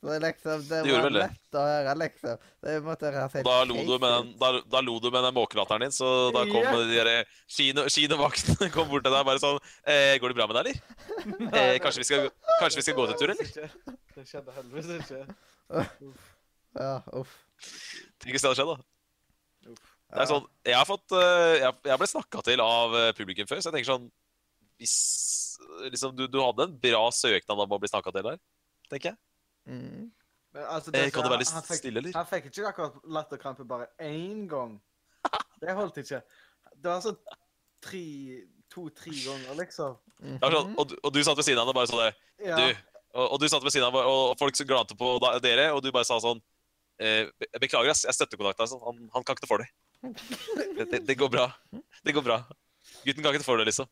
Så 0.00 0.18
liksom 0.18 0.62
Det 0.64 0.78
det 0.80 0.88
gjorde 0.88 1.02
var 1.02 1.12
lett 1.12 1.56
å 1.60 1.62
høre, 1.66 1.94
liksom. 2.00 2.44
Det 2.64 2.76
måtte 2.84 3.10
høres 3.12 3.34
helt 3.36 3.48
Da 3.48 3.56
lo 3.68 3.82
du 3.84 3.92
med 4.00 4.14
den, 4.14 4.30
da, 4.40 4.50
da 4.72 4.80
lo 4.80 4.94
du 4.96 5.10
med 5.12 5.26
den 5.26 5.36
måkelatteren 5.36 5.84
din, 5.84 5.92
så 5.92 6.30
da 6.32 6.46
kom 6.48 6.64
yeah. 6.64 6.78
de 6.88 6.96
der 6.96 7.34
kino, 7.44 7.84
kinovaktene 7.84 8.70
kom 8.76 8.88
bort 8.88 9.04
til 9.04 9.12
deg 9.12 9.28
bare 9.28 9.42
sånn 9.42 9.60
eh, 9.84 10.16
'Går 10.16 10.32
det 10.32 10.38
bra 10.40 10.48
med 10.48 10.56
deg, 10.56 10.72
eller? 10.72 10.96
Eh, 11.60 11.76
kanskje, 11.84 12.00
vi 12.00 12.08
skal, 12.08 12.30
kanskje 12.62 12.80
vi 12.80 12.86
skal 12.86 12.96
gå 12.96 13.06
til 13.10 13.20
tur, 13.20 13.34
eller?' 13.34 14.00
Det 14.16 14.26
skjedde 14.28 14.56
heldigvis 14.56 14.90
ikke. 14.96 15.20
Ja, 16.80 16.96
uff. 17.20 17.36
Tenk 18.20 18.32
hvis 18.32 18.44
det 18.44 18.50
hadde 18.50 18.58
skjedd, 18.62 18.72
da. 18.72 19.72
Uff. 19.74 19.96
Det 20.10 20.24
er 20.24 20.30
sånn, 20.32 20.46
jeg 20.66 20.74
har 20.74 20.86
fått 20.88 21.12
eh, 21.14 21.60
Jeg, 21.60 21.74
jeg 21.86 22.00
ble 22.00 22.06
snakka 22.10 22.40
til 22.46 22.62
av 22.64 22.96
eh, 22.98 23.12
publikum 23.14 23.46
før, 23.46 23.60
så 23.60 23.68
jeg 23.68 23.76
tenker 23.76 23.92
sånn 23.92 24.08
Hvis 24.80 24.94
liksom, 25.92 26.16
du, 26.18 26.24
du 26.26 26.40
hadde 26.42 26.66
en 26.66 26.78
bra 26.82 27.04
søknad 27.14 27.66
om 27.66 27.76
å 27.76 27.78
bli 27.78 27.90
snakka 27.90 28.12
til 28.16 28.24
der, 28.26 28.40
tenker 28.90 29.12
jeg. 29.12 29.20
Mm. 29.70 30.10
Men, 30.52 30.62
altså, 30.66 30.90
det, 30.90 31.02
som- 31.04 31.14
kan 31.14 31.28
du 31.28 31.30
være 31.30 31.46
han 31.54 31.62
fikk- 31.66 31.78
stille, 31.78 32.02
eller? 32.02 32.16
Han 32.18 32.26
fikk 32.26 32.48
ikke 32.50 32.70
akkurat 32.72 32.96
latterkrampe 33.16 33.66
bare 33.70 33.86
én 34.02 34.46
gang. 34.50 34.80
Det 35.60 35.74
holdt 35.76 36.00
ikke. 36.02 36.22
Det 36.74 36.88
var 36.90 37.04
sånn 37.04 37.18
tre 37.84 38.04
To-tre 38.70 39.10
ganger, 39.10 39.54
liksom. 39.58 39.96
Mm 40.22 40.38
-hmm. 40.38 40.74
og, 40.78 40.88
du- 40.88 40.98
og 41.02 41.12
du 41.12 41.22
satt 41.24 41.36
ved 41.36 41.44
siden 41.44 41.58
av 41.58 41.66
henne 41.66 41.70
og 41.70 41.74
bare 41.74 41.90
sånn 41.90 42.04
det 42.06 42.14
Ja. 42.46 42.56
Du, 42.56 42.76
og, 43.14 43.32
og 43.32 43.40
du 43.40 43.48
satt 43.48 43.64
ved 43.64 43.72
siden 43.72 43.86
av 43.86 43.94
og, 43.94 44.30
og 44.30 44.38
folk 44.38 44.54
glante 44.54 44.94
på 44.94 45.18
da, 45.18 45.38
dere, 45.38 45.72
og 45.72 45.82
du 45.82 45.90
bare 45.90 46.04
sa 46.04 46.20
sånn 46.20 46.40
eh, 47.00 47.26
Beklager, 47.60 47.90
ass, 47.90 48.04
jeg 48.04 48.14
støtter 48.14 48.36
kontakten. 48.36 48.62
Altså. 48.62 48.78
Han, 48.84 49.10
han 49.14 49.24
kan 49.24 49.34
ikke 49.34 49.40
det 49.40 49.48
for 49.48 49.58
det. 49.58 49.68
Det, 50.76 50.90
det. 50.90 51.06
det 51.06 51.18
går 51.18 51.28
bra. 51.28 51.50
Det 52.04 52.14
går 52.14 52.22
bra. 52.22 52.44
Gutten 53.04 53.22
kan 53.22 53.32
ikke 53.32 53.42
det 53.42 53.48
for 53.48 53.56
det, 53.56 53.66
liksom. 53.66 53.86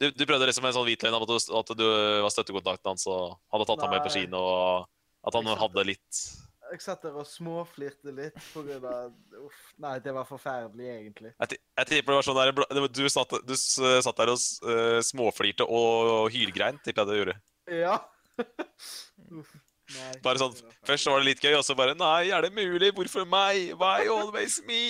Du, 0.00 0.10
du 0.12 0.26
prøvde 0.28 0.48
liksom 0.50 0.66
en 0.68 0.74
sånn 0.76 0.84
hvit 0.88 1.04
løgn 1.06 1.16
om 1.16 1.24
at 1.24 1.30
du, 1.30 1.36
at 1.60 1.70
du 1.78 1.86
var 2.26 2.32
støttekontakten 2.32 2.92
hans 2.92 3.06
og 3.08 3.38
hadde 3.52 3.68
tatt 3.70 3.84
ham 3.86 3.94
med 3.94 4.04
på 4.04 4.10
Nei. 4.12 4.24
kino, 4.26 4.42
og 4.42 5.28
at 5.28 5.38
han 5.38 5.48
Jeg 5.48 5.60
hadde 5.62 5.84
litt 5.88 6.20
Jeg 6.66 6.82
satt 6.84 7.06
der 7.06 7.16
og 7.16 7.28
småflirte 7.30 8.12
litt 8.14 8.36
på 8.52 8.64
grunn 8.66 8.84
av 8.90 9.40
Uff. 9.40 9.62
Nei, 9.82 9.96
det 10.04 10.12
var 10.16 10.28
forferdelig, 10.28 10.88
egentlig. 10.98 11.32
Jeg, 11.40 11.60
jeg 11.80 11.90
tipper 11.92 12.12
det 12.12 12.18
var 12.20 12.28
sånn 12.28 12.40
der 12.42 12.90
Du 12.92 13.06
satt, 13.12 13.36
du 13.46 13.54
satt 13.56 14.20
der 14.20 14.34
og 14.34 14.72
eh, 14.74 14.98
småflirte 15.06 15.64
og 15.64 16.28
hylgrein, 16.34 16.82
tipper 16.84 17.04
jeg 17.04 17.12
det 17.12 17.20
gjorde. 17.22 17.38
Ja. 17.80 17.96
Uff. 19.40 19.56
Nei. 19.94 20.14
Bare 20.24 20.40
sånn, 20.40 20.54
Først 20.86 21.04
så. 21.06 21.12
Var 21.14 21.20
det 21.22 21.28
litt 21.28 21.42
gøy, 21.44 21.52
og 21.54 21.62
så 21.66 21.76
bare 21.78 21.92
Nei, 21.94 22.30
er 22.34 22.42
det 22.42 22.50
mulig? 22.56 22.88
Hvorfor 22.96 23.22
meg? 23.30 23.68
Why 23.78 24.08
always 24.10 24.56
me? 24.66 24.80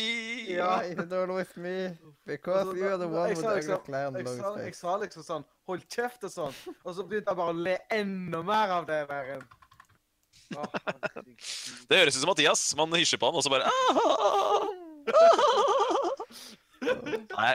Ja. 0.55 0.79
You 0.89 1.05
don't 1.05 1.57
me? 1.61 1.75
Because 2.25 2.63
Altså, 2.65 2.77
you 2.81 2.89
are 2.89 2.97
the 2.99 3.07
one 3.09 3.29
jeg 3.29 3.37
with 3.37 3.45
sa 3.45 3.51
the 3.51 3.57
liksom- 3.61 3.93
Jeg 3.93 4.25
long 4.25 4.41
sa, 4.41 4.55
jeg 4.65 4.75
sa 4.75 4.97
liksom 5.03 5.23
sånn 5.27 5.45
Hold 5.69 5.85
kjeft 5.93 6.25
og 6.25 6.31
sånn. 6.33 6.55
Og 6.85 6.95
så 6.97 7.05
begynte 7.05 7.29
jeg 7.29 7.37
bare 7.37 7.53
å 7.53 7.63
le 7.69 7.77
enda 7.91 8.43
mer 8.43 8.69
av 8.79 8.87
det 8.87 9.03
der. 9.09 9.41
Oh. 10.57 10.65
Det 11.91 11.99
høres 11.99 12.17
ut 12.17 12.21
som 12.23 12.29
Mathias. 12.31 12.75
Man 12.79 12.91
hysjer 12.97 13.19
på 13.19 13.27
han, 13.29 13.35
og 13.37 13.43
så 13.45 13.51
bare 13.51 13.67
Nei, 16.87 17.53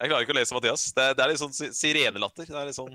jeg 0.00 0.08
klarer 0.10 0.22
ikke 0.24 0.34
å 0.34 0.38
lese 0.38 0.54
Mathias. 0.56 0.84
Det, 0.96 1.02
er- 1.10 1.14
det 1.18 1.24
er 1.24 1.32
litt 1.32 1.42
sånn 1.42 1.54
sirenelatter. 1.54 2.46
Det 2.48 2.56
er 2.56 2.70
litt 2.70 2.78
sånn 2.78 2.94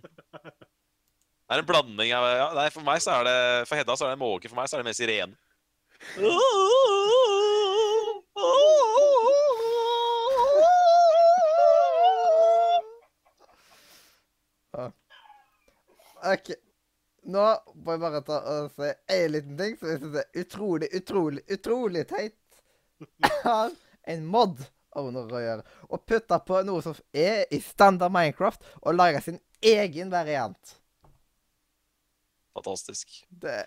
Det 1.46 1.54
er 1.54 1.62
en 1.62 1.68
blanding 1.70 2.12
av 2.18 2.24
ja, 2.26 2.46
nei, 2.58 2.70
For 2.74 2.82
meg 2.86 3.02
så 3.06 3.20
er 3.20 3.28
det 3.28 3.40
For 3.70 3.78
Hedda 3.78 3.96
så 3.98 4.08
er 4.08 4.16
det 4.16 4.22
måke. 4.22 4.50
For 4.50 4.58
meg 4.58 4.70
så 4.70 4.78
er 4.78 4.82
det 4.82 4.90
mer 4.90 4.98
sirene. 4.98 5.36
OK. 16.26 16.50
Nå 17.26 17.44
må 17.82 17.94
jeg 17.94 18.02
bare 18.02 18.22
ta 18.26 18.40
og 18.50 18.72
si 18.74 18.90
en 19.14 19.32
liten 19.34 19.58
ting 19.60 19.76
som 19.78 19.90
jeg 19.90 20.02
synes 20.02 20.18
er 20.22 20.42
utrolig, 20.42 20.90
utrolig, 20.98 21.44
utrolig 21.54 22.04
teit. 22.10 22.38
Jeg 23.22 23.38
har 23.44 23.74
en 24.14 24.26
mod 24.30 24.62
owner 24.98 25.30
å 25.30 25.42
gjøre. 25.44 25.66
Å 25.90 26.02
putte 26.02 26.40
på 26.48 26.62
noe 26.66 26.86
som 26.86 26.98
er 27.14 27.46
i 27.54 27.60
standard 27.62 28.14
Minecraft, 28.14 28.66
og 28.82 28.98
lage 28.98 29.22
sin 29.26 29.40
egen 29.62 30.14
variant. 30.14 30.76
Fantastisk. 32.56 33.18
Det, 33.30 33.58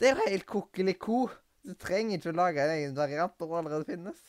det 0.00 0.10
er 0.10 0.14
jo 0.16 0.28
helt 0.28 0.46
kokeliko. 0.48 1.24
Du 1.64 1.74
trenger 1.80 2.18
ikke 2.18 2.32
å 2.32 2.38
lage 2.38 2.64
en 2.64 2.74
egen 2.76 2.96
variant 2.96 3.34
når 3.40 3.50
det 3.50 3.60
allerede 3.60 3.88
finnes. 3.88 4.22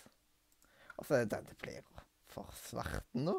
Og 0.95 1.07
så 1.07 1.17
er 1.17 1.25
det 1.25 1.39
den 1.39 1.59
blir 1.59 1.83
for 2.31 2.51
svarten 2.59 3.27
nå. 3.27 3.35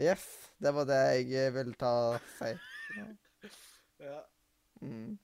Yes, 0.00 0.24
det 0.58 0.72
var 0.74 0.88
det 0.88 1.02
jeg 1.30 1.52
ville 1.54 1.76
ta 1.78 1.90
og 2.10 2.30
si. 2.40 2.50
Ja. 4.02 4.20
Mm. 4.82 5.14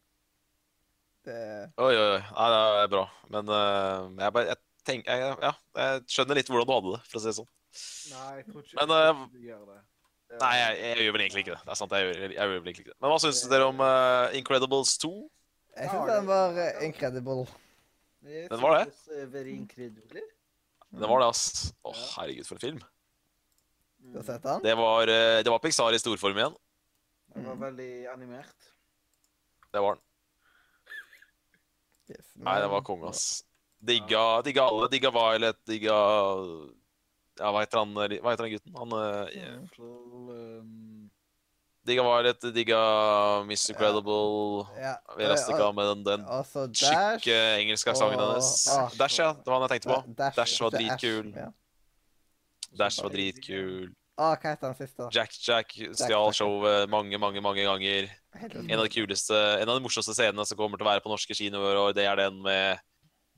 Det 1.27 1.39
Oi, 1.77 1.91
oi, 1.91 2.11
oi. 2.15 2.21
Nei, 2.23 2.51
det 2.55 2.85
er 2.85 2.93
bra. 2.93 3.07
Men 3.35 3.51
uh, 3.51 4.21
jeg 4.23 4.35
bare 4.37 4.53
jeg 4.53 4.61
tenker, 4.87 5.25
jeg, 5.25 5.39
Ja, 5.43 5.53
jeg 5.83 6.05
skjønner 6.15 6.39
litt 6.39 6.53
hvordan 6.53 6.69
du 6.69 6.75
hadde 6.77 6.93
det, 6.95 7.01
for 7.11 7.21
å 7.21 7.25
si 7.25 7.31
det 7.33 7.39
sånn. 7.41 7.51
Nei, 8.15 8.29
jeg 8.39 8.47
tror 8.49 8.65
ikke, 8.65 8.77
Men, 8.79 8.95
jeg 8.95 9.11
eh, 9.11 9.25
ikke 9.25 9.35
du 9.35 9.49
gjør 9.51 9.67
det. 9.73 9.81
Nei, 10.39 10.53
jeg, 10.55 10.75
jeg 10.79 11.05
gjør 11.05 11.15
vel 11.17 11.23
egentlig 11.25 11.43
ikke 11.43 11.55
det. 11.57 11.63
Det 11.65 11.73
er 11.75 11.79
sant, 11.81 11.95
jeg 11.97 12.07
gjør, 12.07 12.21
jeg 12.23 12.37
gjør 12.37 12.51
vel 12.53 12.59
egentlig 12.61 12.85
ikke 12.85 12.93
det. 12.93 12.99
Men 13.03 13.13
hva 13.13 13.19
syns 13.23 13.41
dere 13.51 13.67
om 13.67 13.83
uh, 13.83 14.37
Incredibles 14.39 14.93
2? 15.03 15.11
Jeg 15.81 15.91
syns 15.91 16.11
den 16.11 16.29
var 16.29 16.61
eh, 16.61 16.85
incredible. 16.87 17.47
Den 18.23 18.63
var 18.63 18.77
det? 18.77 18.95
er 19.17 19.27
Very 19.33 19.57
incredible. 19.57 20.23
Det 20.91 21.11
var 21.11 21.23
det, 21.23 21.29
ass. 21.33 21.73
Å, 21.83 21.95
herregud, 22.15 22.47
for 22.47 22.59
en 22.59 22.65
film. 22.67 22.81
Du 24.11 24.19
har 24.21 24.27
sett 24.27 24.47
den? 24.47 24.63
Det 24.67 24.77
var, 24.79 25.11
uh, 25.11 25.41
det 25.47 25.55
var 25.55 25.63
Pixar 25.65 25.99
i 25.99 26.03
storform 26.03 26.39
igjen. 26.39 26.57
Den 27.35 27.51
var 27.51 27.61
veldig 27.67 27.91
animert. 28.15 28.71
Det 29.71 29.83
var 29.83 29.99
den. 29.99 30.07
Yes, 32.11 32.27
Nei, 32.43 32.59
den 32.63 32.71
var 32.73 32.87
konge, 32.87 33.11
ass. 33.11 33.25
Digga, 33.81 34.43
digga 34.47 34.67
alle. 34.71 34.91
Digga 34.93 35.11
Violet, 35.15 35.59
digga 35.67 35.99
Ja, 37.41 37.51
hva 37.55 37.63
heter 37.65 37.81
han, 37.81 37.95
hva 37.97 38.35
heter 38.35 38.45
han 38.47 38.53
gutten? 38.53 38.77
Han 38.77 38.97
eh, 39.01 39.57
Mm. 39.81 40.29
Um, 40.31 41.11
Digga 41.87 42.03
Violet, 42.05 42.43
digga 42.55 42.79
Miss 43.49 43.65
Incredible 43.73 44.67
Ja. 44.77 44.99
Elastica 45.19 45.71
med 45.73 45.87
den, 45.89 46.03
den 46.05 46.27
Og 46.29 46.45
så 46.47 46.67
Dash. 46.69 46.91
tjukke 47.25 47.39
engelske 47.63 47.95
sangen 47.97 48.21
hennes. 48.21 48.51
ah. 48.69 48.91
Dash, 48.99 49.17
ja. 49.19 49.33
Det 49.33 49.49
var 49.49 49.57
han 49.61 49.65
jeg 49.65 49.81
tenkte 49.81 49.89
på. 49.89 50.15
Dash, 50.19 50.37
Dash 50.37 50.61
var 50.63 50.75
dritkul. 50.77 51.33
Ja. 51.35 51.49
Dash 52.77 53.01
var 53.03 53.11
dritkul. 53.17 53.89
Å, 54.21 54.35
hva 54.37 54.51
heter 54.53 54.69
han 54.69 54.77
siste? 54.77 55.01
da? 55.01 55.09
Jack 55.17 55.33
Jack 55.41 55.73
stjal 55.97 56.35
showet 56.37 56.91
mange, 56.93 57.17
mange 57.19 57.41
mange 57.41 57.65
ganger. 57.65 58.11
En 58.37 58.77
av 58.77 58.85
de 58.85 58.93
kuleste, 58.93 59.35
en 59.63 59.69
av 59.69 59.79
de 59.81 59.83
morsomste 59.87 60.13
scenene 60.15 60.45
som 60.47 60.59
kommer 60.61 60.77
til 60.77 60.85
å 60.85 60.91
være 60.93 61.01
på 61.01 61.11
norske 61.11 61.35
kinoer, 61.35 61.81
og 61.81 61.95
det 61.97 62.05
er 62.05 62.21
den 62.21 62.43
med 62.45 62.83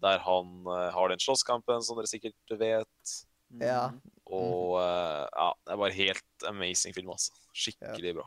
der 0.02 0.18
han 0.18 0.66
eh, 0.66 0.88
har 0.90 1.12
den 1.14 1.22
slåsskampen, 1.22 1.78
som 1.86 1.94
dere 1.96 2.10
sikkert 2.10 2.56
vet. 2.58 3.12
Ja. 3.60 3.90
mm. 3.92 4.00
Og 4.32 4.78
uh, 4.78 5.26
ja, 5.28 5.48
det 5.66 5.74
er 5.74 5.80
bare 5.82 5.96
helt 5.96 6.46
amazing 6.48 6.94
film, 6.96 7.10
altså. 7.12 7.34
Skikkelig 7.52 8.14
bra. 8.16 8.24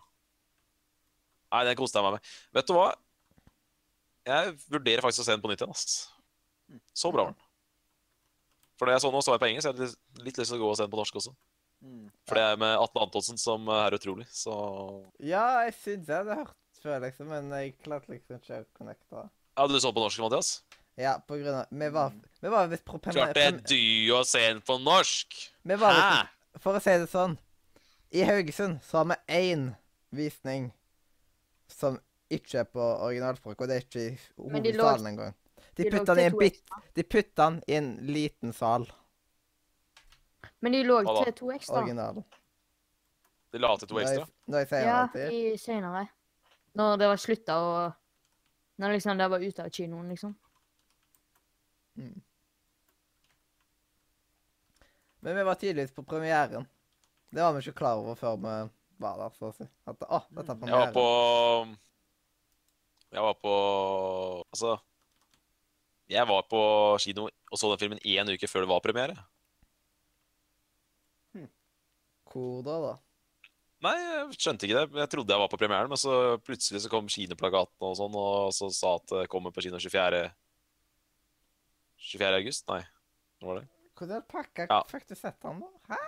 Nei, 1.56 1.64
den 1.70 1.80
koste 1.80 1.98
jeg 1.98 2.06
meg 2.06 2.18
med. 2.18 2.36
Vet 2.58 2.70
du 2.70 2.76
hva? 2.76 2.90
Jeg 4.26 4.54
vurderer 4.70 5.06
faktisk 5.06 5.24
å 5.24 5.28
se 5.28 5.34
den 5.34 5.42
på 5.44 5.50
nytt 5.50 5.64
igjen. 5.64 5.74
Altså. 5.74 6.80
Så 6.98 7.12
bra 7.14 7.28
var 7.28 7.34
den. 7.34 7.42
For 8.76 8.90
da 8.90 8.96
jeg 8.96 9.06
så 9.06 9.12
nå, 9.14 9.22
så 9.24 9.36
jeg 9.36 9.42
på 9.42 9.50
engelsk. 9.50 9.70
Jeg 9.70 9.76
hadde 9.78 10.26
litt, 10.26 10.40
lyst 10.42 10.52
til 10.52 10.58
å 10.58 10.64
gå 10.64 10.72
og 10.72 10.78
se 10.78 10.86
den 10.86 10.94
på 10.94 11.00
norsk 11.00 11.20
også. 11.22 11.34
Mm. 11.86 12.06
For 12.28 12.40
det 12.40 12.46
er 12.50 12.60
med 12.60 12.76
Atle 12.82 13.06
Antonsen 13.06 13.40
som 13.40 13.70
er 13.72 13.96
utrolig. 13.98 14.28
Så 14.34 14.56
Ja, 15.24 15.46
jeg 15.66 15.76
syns 15.80 16.10
jeg 16.10 16.24
hadde 16.24 16.40
hørt 16.42 16.82
før, 16.82 17.00
liksom, 17.06 17.32
men 17.32 17.54
jeg 17.56 17.76
klarte 17.86 18.12
liksom 18.12 18.42
ikke 18.42 18.62
å 18.62 18.68
connecte. 18.78 19.28
Hadde 19.56 19.78
du 19.78 19.82
så 19.82 19.94
på 19.96 20.04
norsk, 20.04 20.22
Mathias? 20.26 20.58
Ja, 20.96 21.18
på 21.28 21.36
grunn 21.36 21.56
av 21.60 21.66
Vi 21.70 21.90
var, 21.90 22.14
vi 22.42 22.48
var 22.50 22.68
visst 22.72 22.86
Klart 22.86 23.36
det 23.36 23.44
er 23.44 23.58
dy 23.68 24.12
å 24.16 24.22
se 24.24 24.40
den 24.48 24.62
på 24.64 24.78
norsk! 24.80 25.36
Vi 25.68 25.76
var 25.76 25.94
Hæ? 25.94 26.04
visst, 26.14 26.62
For 26.64 26.78
å 26.78 26.84
si 26.84 26.94
det 27.02 27.10
sånn 27.12 27.36
I 28.16 28.24
Haugesund 28.30 28.80
så 28.86 29.02
har 29.02 29.10
vi 29.12 29.18
én 29.42 29.66
visning 30.16 30.70
som 31.68 31.98
ikke 32.32 32.62
er 32.62 32.70
på 32.70 32.80
originalspråk, 32.82 33.60
og 33.60 33.68
det 33.68 33.76
er 33.76 33.84
ikke 33.84 34.04
i 34.06 34.14
hovedsalen 34.40 35.10
engang. 35.12 35.34
De 35.76 35.90
putta 35.92 36.16
den 36.16 36.24
i 36.24 36.28
en 36.30 36.38
bit. 36.40 36.62
De 36.96 37.04
putta 37.04 37.50
den 37.50 37.58
i 37.68 37.76
en 37.76 37.90
liten 38.08 38.54
sal. 38.56 38.86
Men 40.64 40.74
de 40.74 40.84
lå 40.88 41.02
til 41.04 41.34
to 41.36 41.52
ekstra. 41.54 41.82
Originalen. 41.82 42.24
De 43.52 43.62
la 43.62 43.74
til 43.78 43.92
to 43.92 43.98
Når 43.98 44.06
jeg, 44.06 44.22
ekstra. 44.22 44.30
når 44.48 44.64
jeg 44.64 44.86
Ja, 44.86 44.96
alltid. 45.02 45.34
i 45.34 45.58
senere. 45.58 46.08
Når 46.76 46.98
det 47.02 47.12
var 47.12 47.22
slutta 47.22 47.60
å 47.60 47.76
Når 48.80 48.92
liksom 48.98 49.18
det 49.18 49.30
var 49.32 49.40
ute 49.40 49.64
av 49.64 49.70
kinoen, 49.70 50.10
liksom. 50.10 50.36
Men 55.26 55.36
vi 55.36 55.44
var 55.44 55.56
tidligst 55.56 55.96
på 55.96 56.04
premieren. 56.04 56.68
Det 57.30 57.42
var 57.42 57.54
vi 57.56 57.64
ikke 57.64 57.80
klar 57.80 57.98
over 57.98 58.16
før 58.20 58.36
vi 58.38 58.56
var 59.02 59.18
der, 59.20 59.32
så 59.36 59.50
å 59.50 59.56
si. 59.56 59.66
At, 59.90 60.04
å, 60.06 60.20
dette 60.30 60.54
er 60.54 60.60
premieren. 60.60 60.76
Jeg 60.76 60.82
var 60.84 60.94
på 60.96 61.06
Jeg 63.16 63.24
var 63.26 63.40
på 63.40 63.54
Altså 64.52 64.76
Jeg 66.12 66.30
var 66.30 66.46
på 66.52 66.62
kino 67.02 67.26
og 67.26 67.60
så 67.60 67.72
den 67.72 67.82
filmen 67.82 68.02
én 68.04 68.30
uke 68.30 68.50
før 68.52 68.66
det 68.66 68.70
var 68.70 68.84
premiere. 68.84 69.16
Hm. 71.34 71.50
Hvor 72.32 72.64
da, 72.66 72.80
da? 72.84 72.94
Nei, 73.86 73.94
jeg 74.02 74.40
skjønte 74.42 74.68
ikke 74.68 74.82
det. 74.82 75.00
Jeg 75.00 75.12
trodde 75.14 75.34
jeg 75.34 75.42
var 75.42 75.52
på 75.52 75.60
premieren, 75.62 75.92
men 75.92 76.00
så 76.00 76.36
plutselig 76.44 76.82
så 76.84 76.92
kom 76.92 77.08
kinoplakaten 77.12 77.86
og 77.86 77.96
sånn, 78.00 78.18
og 78.18 78.52
så 78.56 78.70
sa 78.74 78.96
at 79.00 79.14
det 79.14 79.30
kommer 79.32 79.54
på 79.56 79.64
kino 79.64 79.80
24. 79.80 80.26
24. 82.06 82.40
august? 82.42 82.66
Nei, 82.72 82.82
når 83.42 83.50
var 83.50 83.60
det? 83.60 83.68
Hvordan 83.96 84.26
pakka 84.30 84.68
Ja. 84.70 84.80
fikk 84.92 85.08
du 85.10 85.16
sett 85.16 85.48
han, 85.48 85.62
da? 85.64 85.96
Hæ? 85.96 86.02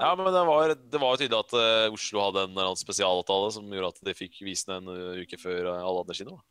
Ja, 0.00 0.14
men 0.16 0.30
det 0.32 0.42
var, 0.46 0.72
det 0.74 1.00
var 1.02 1.12
jo 1.12 1.20
tydelig 1.20 1.40
at 1.42 1.52
uh, 1.58 1.92
Oslo 1.92 2.22
hadde 2.22 2.44
en 2.46 2.54
eller 2.54 2.70
annen 2.70 2.80
spesialavtale 2.80 3.50
som 3.52 3.68
gjorde 3.68 3.90
at 3.92 4.04
de 4.06 4.14
fikk 4.16 4.38
vist 4.46 4.70
den 4.70 4.86
en 4.88 4.94
uh, 4.94 5.20
uke 5.20 5.36
før 5.40 5.66
eh, 5.74 5.82
alle 5.82 6.04
andre 6.04 6.16
kinoer. 6.16 6.42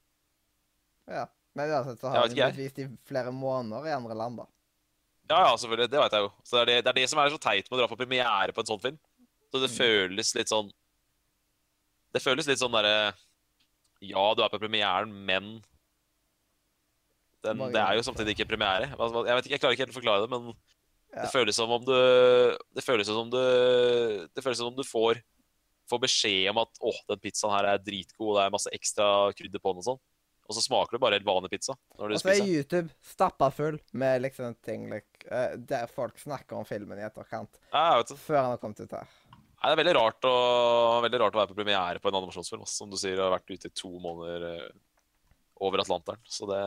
Ja. 1.09 1.25
Men 1.57 1.71
uansett 1.73 2.03
så 2.03 2.11
har 2.13 2.27
den 2.29 2.35
blitt 2.37 2.59
vist 2.59 2.81
i 2.83 2.87
flere 3.09 3.31
måneder 3.33 3.87
i 3.89 3.95
andre 3.95 4.17
land, 4.17 4.43
da. 4.43 4.45
Ja, 5.29 5.39
ja, 5.47 5.55
selvfølgelig. 5.57 5.89
Det 5.89 6.01
vet 6.03 6.15
jeg 6.17 6.25
jo. 6.25 6.29
Så 6.45 6.57
det 6.57 6.61
er 6.61 6.69
det, 6.69 6.75
det 6.85 6.91
er 6.91 6.99
det 6.99 7.07
som 7.09 7.21
er 7.21 7.33
så 7.33 7.41
teit 7.41 7.67
med 7.69 7.77
å 7.77 7.81
dra 7.81 7.87
på 7.89 7.97
premiere 7.99 8.53
på 8.53 8.63
en 8.63 8.69
sånn 8.69 8.83
film. 8.83 8.99
Så 9.49 9.61
det 9.63 9.71
føles 9.73 10.35
litt 10.37 10.51
sånn 10.51 10.67
Det 12.13 12.21
føles 12.21 12.45
litt 12.45 12.61
sånn 12.61 12.73
derre 12.75 13.15
Ja, 14.05 14.27
du 14.37 14.43
er 14.45 14.51
på 14.53 14.59
premieren, 14.61 15.09
men 15.25 15.55
den, 17.43 17.63
Det 17.73 17.81
er 17.81 17.95
jo 17.97 18.05
samtidig 18.05 18.35
ikke 18.35 18.49
premiere. 18.51 18.89
Jeg 18.89 19.35
vet 19.35 19.45
ikke, 19.47 19.53
jeg 19.55 19.61
klarer 19.63 19.77
ikke 19.77 19.85
helt 19.85 19.95
å 19.95 19.99
forklare 19.99 20.21
det, 20.25 20.29
men 20.33 20.53
Ja. 21.09 21.23
det 21.23 21.31
føles 21.33 21.55
som 21.57 21.71
om 21.71 21.81
du 21.81 21.93
Det 22.75 22.83
føles 22.85 23.07
som 23.07 23.17
om 23.17 23.29
du 23.33 23.39
Det 24.29 24.43
føles 24.43 24.57
som 24.57 24.67
om 24.67 24.75
du 24.75 24.83
får 24.83 25.21
Får 25.89 25.99
beskjed 26.03 26.51
om 26.51 26.59
at 26.61 26.69
'Å, 26.77 26.91
den 27.09 27.17
pizzaen 27.17 27.49
her 27.49 27.65
er 27.65 27.79
dritgod, 27.81 28.37
det 28.37 28.43
er 28.45 28.51
masse 28.53 28.69
ekstra 28.69 29.33
krydder 29.33 29.57
på 29.57 29.73
den', 29.73 29.81
og 29.81 29.87
sånn. 29.87 29.99
Og 30.49 30.53
så 30.53 30.61
smaker 30.61 30.91
det 30.91 31.01
bare 31.01 31.17
helt 31.17 31.25
vanlig 31.25 31.49
pizza 31.49 31.73
når 31.97 32.09
du 32.09 32.13
Og 32.13 32.21
så 32.21 32.29
er 32.29 32.35
spiser. 32.35 32.45
YouTube 32.45 32.89
stappa 33.01 33.51
full 33.51 33.79
med 33.93 34.21
liksom 34.21 34.55
ting 34.61 34.87
like, 34.89 35.25
uh, 35.31 35.55
der 35.57 35.87
folk 35.87 36.17
snakker 36.17 36.57
om 36.57 36.65
filmen 36.65 36.97
i 36.97 37.05
etterkant. 37.05 37.57
Ja. 37.73 38.03
Før 38.03 38.37
han 38.37 38.51
har 38.53 38.57
kommet 38.61 38.81
ut 38.81 38.91
her. 38.91 39.07
Nei, 39.59 39.69
det 39.69 39.75
er 39.75 39.83
veldig 39.83 39.95
rart, 39.97 40.21
å, 40.23 41.01
veldig 41.03 41.19
rart 41.19 41.35
å 41.35 41.39
være 41.41 41.51
på 41.51 41.57
premiere 41.59 41.99
på 41.99 42.07
en 42.07 42.15
animasjonsfilm. 42.21 42.65
Som 42.65 42.89
du 42.89 42.97
sier, 42.97 43.17
har 43.19 43.33
vært 43.33 43.49
ute 43.51 43.67
i 43.67 43.75
to 43.75 43.89
måneder 43.99 44.45
eh, 44.53 44.69
over 45.59 45.81
Atlanteren. 45.83 46.21
Så 46.23 46.47
det, 46.47 46.61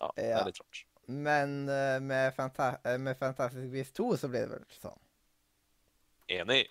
ja, 0.00 0.10
det 0.16 0.28
er 0.32 0.48
litt 0.48 0.60
rart. 0.62 0.82
Men 1.10 1.54
uh, 1.68 2.00
med, 2.02 2.34
Fanta 2.36 2.76
eh, 2.84 2.98
med 2.98 3.18
Fantastic 3.18 3.70
Beasts 3.72 3.96
2 3.98 4.16
så 4.16 4.28
blir 4.30 4.46
det 4.46 4.58
vel 4.58 4.66
sånn. 4.78 5.00
Enig. 6.30 6.62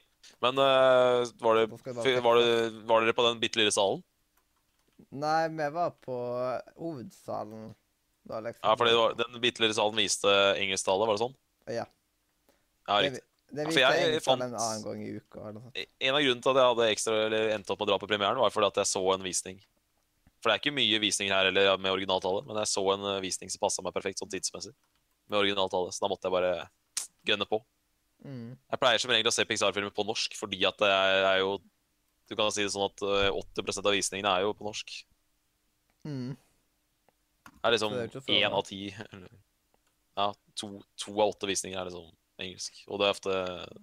Men 0.44 0.60
uh, 0.60 1.26
var, 1.44 1.60
det, 1.60 1.66
var, 2.24 2.40
det, 2.40 2.70
var 2.88 3.04
dere 3.04 3.16
på 3.16 3.26
den 3.28 3.42
bitte 3.42 3.60
lille 3.60 3.74
salen? 3.76 4.04
Nei, 5.16 5.48
vi 5.56 5.68
var 5.76 5.94
på 6.04 6.18
hovedsalen 6.76 7.70
da, 8.28 8.40
liksom. 8.46 8.64
Ja, 8.64 8.76
fordi 8.78 8.94
det 8.94 9.00
var, 9.00 9.16
den 9.20 9.42
bitte 9.44 9.64
lille 9.64 9.76
salen 9.76 10.00
viste 10.00 10.36
engelsktallet, 10.60 11.08
var 11.08 11.18
det 11.18 11.24
sånn? 11.24 11.36
Ja. 11.72 11.86
Ja, 12.90 13.02
riktig. 13.06 13.24
det 13.50 13.66
Ja, 13.66 13.72
for 13.72 13.82
jeg 13.82 14.14
jeg 14.14 14.24
fant- 14.26 14.44
en 14.44 14.56
annen 14.56 14.86
gang 14.86 15.04
i 15.04 15.12
uka 15.18 15.42
eller 15.42 15.58
noe 15.58 15.68
sånt. 15.68 15.84
En 16.00 16.16
av 16.16 16.24
grunnene 16.24 16.46
til 16.46 16.52
at 16.52 16.62
jeg 16.62 16.72
hadde 16.72 16.90
ekstra, 16.94 17.20
eller 17.28 17.54
endte 17.56 17.74
opp 17.74 17.82
med 17.82 17.88
å 17.88 17.92
dra 17.92 18.00
på 18.02 18.10
premieren, 18.12 18.42
var 18.44 18.54
fordi 18.54 18.72
at 18.72 18.82
jeg 18.84 18.92
så 18.92 19.04
en 19.16 19.26
visning. 19.26 19.60
For 20.40 20.50
det 20.50 20.56
er 20.56 20.62
ikke 20.62 20.76
mye 20.76 21.02
visninger 21.04 21.36
her 21.36 21.50
eller 21.50 21.82
med 21.82 21.92
originaltallet, 21.92 22.48
men 22.48 22.62
jeg 22.62 22.72
så 22.72 22.84
en 22.94 23.06
eh, 23.12 23.24
visning 23.24 23.52
som 23.52 23.62
passa 23.64 23.84
meg 23.84 23.96
perfekt 23.96 24.22
sånn 24.22 24.32
tidsmessig. 24.32 24.72
Med 25.30 25.42
originaltallet, 25.42 25.96
så 25.96 26.06
da 26.06 26.12
måtte 26.12 26.30
jeg 26.30 26.36
bare 26.36 26.54
gønne 27.28 27.48
på. 27.50 27.60
Mm. 28.24 28.54
Jeg 28.56 28.82
pleier 28.82 29.04
som 29.04 29.12
regel 29.14 29.32
å 29.32 29.36
se 29.36 29.46
Pixar-filmer 29.48 29.94
på 29.96 30.06
norsk, 30.08 30.36
fordi 30.40 30.62
at 30.68 30.80
det 30.82 30.92
er, 30.92 31.26
er 31.34 31.42
jo 31.44 31.60
Du 32.30 32.36
kan 32.38 32.52
si 32.54 32.62
det 32.62 32.70
sånn 32.70 32.86
at 32.86 33.02
eh, 33.02 33.32
80 33.34 33.80
av 33.82 33.96
visningene 33.96 34.32
er 34.38 34.46
jo 34.46 34.54
på 34.54 34.68
norsk. 34.68 34.96
Mm. 36.06 36.36
Det 37.50 37.68
er 37.68 37.74
liksom 37.76 37.96
én 37.98 38.54
av 38.56 38.62
ti 38.68 38.84
Ja, 38.94 40.30
to, 40.56 40.70
to 41.00 41.16
av 41.18 41.34
åtte 41.34 41.50
visninger 41.50 41.80
er 41.80 41.90
liksom 41.90 42.08
engelsk. 42.40 42.84
Og 42.88 43.02
det 43.02 43.08
er 43.08 43.16
ofte 43.16 43.36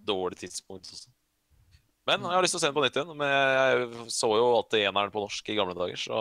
dårlig 0.09 0.38
tidspunkt 0.40 0.88
også. 0.92 1.11
Men 2.07 2.22
jeg 2.22 2.36
har 2.36 2.44
lyst 2.44 2.54
til 2.54 2.61
å 2.61 2.62
se 2.62 2.68
den 2.70 2.76
på 2.76 2.82
nytt 2.84 2.98
igjen. 2.98 3.14
Men 3.18 3.30
jeg 3.32 4.11
så 4.14 4.28
jo 4.38 4.50
alltid 4.61 4.84
eneren 4.86 5.14
på 5.14 5.22
norsk 5.24 5.48
i 5.50 5.57
gamle 5.59 5.74
dager, 5.78 5.98
så 5.98 6.20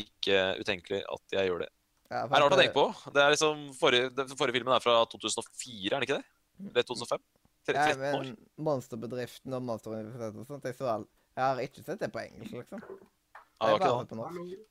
ikke 0.00 0.40
utenkelig 0.62 1.02
at 1.06 1.36
jeg 1.36 1.50
gjør 1.50 1.64
det. 1.64 1.70
Ja, 2.10 2.24
Det 2.26 2.36
er 2.36 2.42
rart 2.42 2.54
å 2.56 2.58
tenke 2.58 2.74
på. 2.74 2.86
Det 3.14 3.22
er 3.22 3.34
liksom 3.34 3.68
forrige, 3.78 4.10
den 4.14 4.32
forrige 4.34 4.58
filmen 4.58 4.74
er 4.74 4.82
fra 4.82 4.96
2004, 5.12 5.92
er 5.94 6.02
det 6.02 6.08
ikke 6.08 6.18
det? 6.18 6.26
Eller 6.70 6.86
2005? 6.88 7.22
Ja, 7.70 7.84
13 7.86 8.00
år? 8.02 8.24
men 8.26 8.64
Monsterbedriften 8.66 9.54
og 9.54 9.62
Monsteruniversitetet 9.68 10.40
og 10.42 10.48
sånt, 10.48 10.66
jeg, 10.66 10.76
så 10.78 10.88
all... 10.90 11.04
jeg 11.36 11.44
har 11.44 11.62
ikke 11.62 11.84
sett 11.86 12.02
det 12.02 12.10
på 12.10 12.22
engelsk, 12.24 12.56
liksom. 12.64 12.82
Ja, 12.82 12.90
det 12.90 13.70
var 13.70 13.70
Jeg 13.70 13.82
bare 13.84 13.92
ikke 13.92 14.00
sett 14.00 14.10
på 14.10 14.18
norsk. 14.18 14.40
Hallo. 14.40 14.64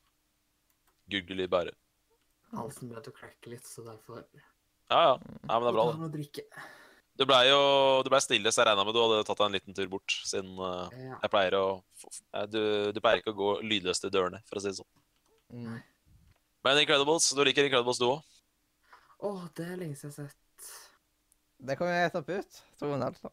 Google 1.13 1.45
i 1.45 1.51
bære. 1.55 1.75
Halsen 2.59 2.91
begynte 2.91 3.13
å 3.13 3.17
klekke 3.21 3.53
litt, 3.53 3.71
så 3.71 3.85
derfor 3.87 4.25
Ja, 4.89 4.99
ja. 4.99 5.15
Nei, 5.21 5.55
men 5.55 5.63
det 5.63 5.71
er 5.71 5.79
bra, 5.79 5.87
Ta 5.95 6.88
det. 7.19 7.25
Du 7.25 7.27
blei 7.27 7.43
jo 7.49 7.59
du 8.05 8.09
ble 8.13 8.21
stille, 8.23 8.51
så 8.51 8.61
jeg 8.63 8.69
regna 8.69 8.85
med 8.87 8.95
du 8.95 9.01
hadde 9.03 9.23
tatt 9.27 9.41
deg 9.41 9.45
en 9.49 9.57
liten 9.57 9.75
tur 9.75 9.89
bort, 9.91 10.15
siden 10.25 10.55
uh, 10.55 10.87
Ja. 10.95 11.17
jeg 11.19 11.31
pleier 11.33 11.57
å 11.59 11.63
eh, 11.75 12.45
du, 12.47 12.61
du 12.95 13.01
pleier 13.03 13.19
ikke 13.19 13.33
å 13.35 13.39
gå 13.39 13.49
lydløst 13.67 14.07
i 14.07 14.13
dørene, 14.13 14.39
for 14.47 14.59
å 14.59 14.63
si 14.63 14.71
det 14.71 14.79
sånn. 14.79 14.91
Nei. 15.65 15.81
Men 16.63 16.79
Incredibles, 16.83 17.27
du 17.35 17.43
liker 17.43 17.67
Incredibles, 17.67 17.99
du 17.99 18.07
òg? 18.09 18.39
Å, 19.19 19.33
det 19.57 19.67
er 19.67 19.81
lenge 19.81 19.99
siden 19.99 20.15
jeg 20.15 20.29
har 20.29 20.31
sett. 20.31 20.71
Det 21.59 21.75
kommer 21.75 21.95
jeg 21.97 22.09
etterpå 22.09 22.39
ut. 22.39 22.61
Troen 22.79 23.03
altså. 23.03 23.31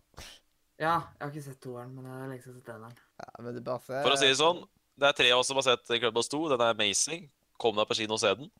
Ja, 0.77 0.97
jeg 1.15 1.23
har 1.23 1.31
ikke 1.31 1.45
sett 1.47 1.61
toeren, 1.63 1.93
men 1.95 2.07
det 2.07 2.15
er 2.15 2.31
lenge 2.33 2.43
siden 2.43 2.59
jeg 2.59 2.63
har 2.63 2.67
sett 2.67 2.75
eneren. 2.75 3.03
Ja, 3.23 3.29
men 3.39 3.55
du 3.55 3.61
bare 3.65 3.83
ser 3.87 4.03
For 4.03 4.17
å 4.17 4.21
si 4.21 4.31
det 4.31 4.39
sånn, 4.41 4.65
det 4.99 5.09
er 5.09 5.19
tre 5.19 5.31
av 5.35 5.43
oss 5.43 5.51
som 5.53 5.61
har 5.61 5.67
sett 5.69 5.95
Incredibles 5.95 6.31
2. 6.33 6.41
Den 6.53 6.65
er 6.65 6.75
amazing. 6.75 7.29
Kom 7.61 7.79
deg 7.79 7.89
på 7.89 7.97
kino 8.01 8.19
og 8.19 8.23
se 8.23 8.35
den. 8.39 8.51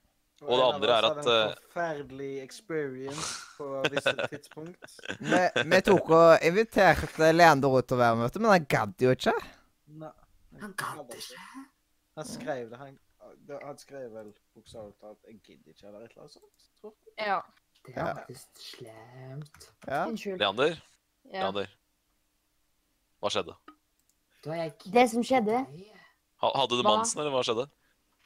Og 0.43 0.53
det 0.59 0.65
andre 0.67 0.97
er 0.99 1.07
at, 1.09 1.19
en 1.23 1.31
eh, 1.33 1.55
forferdelig 1.73 2.31
experience 2.43 3.29
på 3.57 3.69
visse 3.91 4.13
tidspunkt. 4.33 4.97
vi, 5.21 5.41
vi 5.73 5.81
tok 5.87 6.11
og 6.13 6.45
inviterte 6.45 7.31
Leander 7.33 7.79
ut 7.79 7.87
til 7.89 7.97
å 7.97 8.01
være 8.03 8.19
med, 8.21 8.37
men 8.43 8.51
han 8.53 8.67
gadd 8.69 9.07
jo 9.07 9.15
ikke. 9.17 9.33
Nei, 10.03 10.11
Han 10.61 10.75
gadd 10.77 11.15
ikke. 11.17 11.47
Han 12.17 12.29
skrev 12.29 12.69
det. 12.71 12.81
Han, 12.83 12.99
han 13.65 13.79
skrev 13.81 14.11
vel 14.13 14.29
bokstavelig 14.57 14.95
talt 15.01 15.19
'jeg 15.25 15.41
gidder 15.45 15.73
ikke', 15.73 15.87
eller 15.89 16.05
et 16.05 16.11
eller 16.13 16.23
annet 16.27 16.33
sånt. 16.37 16.69
tror 16.81 16.93
jeg. 17.17 17.27
Ja. 17.27 17.41
Det 17.87 17.97
er 17.97 18.15
faktisk 18.15 18.49
slemt. 18.59 19.71
Ja. 19.87 20.05
Unnskyld. 20.07 20.39
Leander, 20.39 20.77
Ja. 21.33 21.41
Leander. 21.43 21.67
Hva 23.23 23.31
skjedde? 23.33 23.55
Da 24.45 24.53
jeg 24.53 24.73
Det 24.93 25.11
som 25.11 25.23
skjedde 25.25 25.65
Hadde 26.43 26.77
du 26.77 26.83
Hva? 26.83 26.97
mensen, 26.99 27.21
eller 27.21 27.33
hva 27.33 27.43
skjedde? 27.47 27.69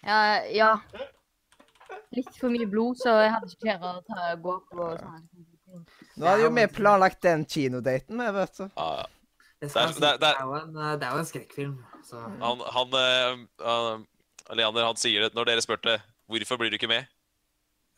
Ja, 0.03 0.43
ja. 0.51 0.71
Litt 2.17 2.31
for 2.41 2.51
mye 2.51 2.67
blod, 2.67 2.97
så 2.99 3.13
jeg 3.23 3.31
hadde 3.37 3.47
ikke 3.53 3.61
klær 3.67 3.85
å 3.87 3.91
ta, 4.07 4.31
gå 4.43 4.55
på 4.71 4.87
sånne 4.99 5.21
sånn. 5.23 5.85
Nå 6.19 6.27
hadde 6.27 6.43
jo 6.43 6.51
vi 6.57 6.65
planlagt 6.75 7.21
den 7.23 7.45
kinodaten 7.47 8.17
med, 8.19 8.33
vet 8.35 8.57
du. 8.59 8.65
Ja, 8.77 8.89
ja. 9.03 9.07
Det, 9.61 9.69
er- 9.77 9.93
det 9.93 10.09
er- 10.09 10.19
det, 10.23 10.29
er 10.33 10.41
jo 10.49 10.55
en, 10.57 10.73
det 10.99 11.05
er 11.07 11.11
jo 11.13 11.19
en 11.21 11.29
skrekkfilm, 11.29 11.75
så 12.09 12.17
Han, 12.41 12.63
han, 12.75 12.89
eh, 12.97 13.37
han 13.67 14.07
Leander 14.57 14.87
han 14.89 14.97
sier 14.99 15.21
det 15.29 15.35
når 15.37 15.45
dere 15.53 15.63
spurte 15.63 15.99
hvorfor 16.33 16.59
blir 16.59 16.71
du 16.73 16.79
ikke 16.81 16.89
med, 16.91 17.07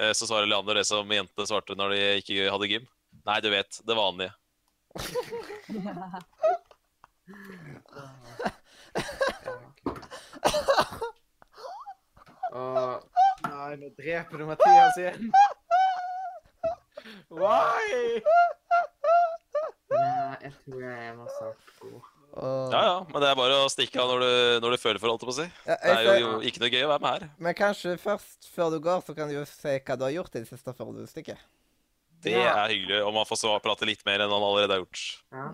eh, 0.03 0.13
så 0.13 0.27
svarer 0.29 0.51
Leander 0.51 0.75
det 0.81 0.85
som 0.89 1.09
jentene 1.09 1.47
svarte 1.49 1.77
når 1.79 1.95
de 1.95 2.01
ikke 2.21 2.51
hadde 2.53 2.69
gym. 2.73 2.85
Nei, 3.25 3.39
du 3.41 3.49
vet, 3.55 3.79
det 3.87 3.97
vanlige. 3.97 4.33
Og 12.53 13.03
Nei, 13.53 13.75
nå 13.81 13.91
dreper 13.99 14.41
du 14.41 14.47
Mathias 14.49 14.97
igjen. 15.03 15.29
Why? 17.33 18.23
Nei, 19.93 20.37
jeg 20.47 20.53
tror 20.65 20.81
jeg 20.87 21.15
må 21.17 21.27
masse 21.27 21.53
gå. 21.83 21.93
Og... 22.33 22.73
Ja, 22.73 22.79
ja, 22.87 22.93
men 23.11 23.21
det 23.21 23.29
er 23.29 23.37
bare 23.37 23.57
å 23.61 23.69
stikke 23.73 24.01
av 24.01 24.09
når 24.09 24.23
du, 24.25 24.31
når 24.65 24.75
du 24.75 24.81
føler 24.81 25.01
for, 25.03 25.13
holdt 25.13 25.25
jeg 25.25 25.29
på 25.29 25.35
å 25.35 25.37
si. 25.37 25.49
Ja, 25.69 25.77
Det 25.83 25.97
er 25.99 26.07
jo, 26.07 26.15
jo 26.23 26.39
ikke 26.49 26.63
noe 26.63 26.71
gøy 26.73 26.85
å 26.87 26.93
være 26.95 27.05
med 27.05 27.13
her. 27.19 27.27
Men 27.45 27.57
kanskje 27.59 27.93
først, 28.01 28.49
før 28.55 28.73
du 28.73 28.79
går, 28.87 29.03
så 29.05 29.17
kan 29.19 29.29
du 29.29 29.37
jo 29.37 29.45
se 29.49 29.75
hva 29.85 29.99
du 30.01 30.07
har 30.07 30.15
gjort 30.15 30.39
i 30.39 30.41
det 30.45 30.49
siste 30.49 30.73
før 30.79 30.95
du 30.97 31.03
stikker. 31.11 31.43
Det 32.23 32.33
Ja. 32.39 32.55
er 32.63 32.73
hyggelig, 32.73 33.03
og 33.05 33.13
man 33.19 33.29
får 33.29 33.59
prate 33.61 33.89
litt 33.89 34.05
mer 34.07 34.23
enn 34.25 34.33
han 34.33 34.47
allerede 34.49 34.79
har 34.79 34.85
gjort. 34.85 35.05
Ja. 35.35 35.47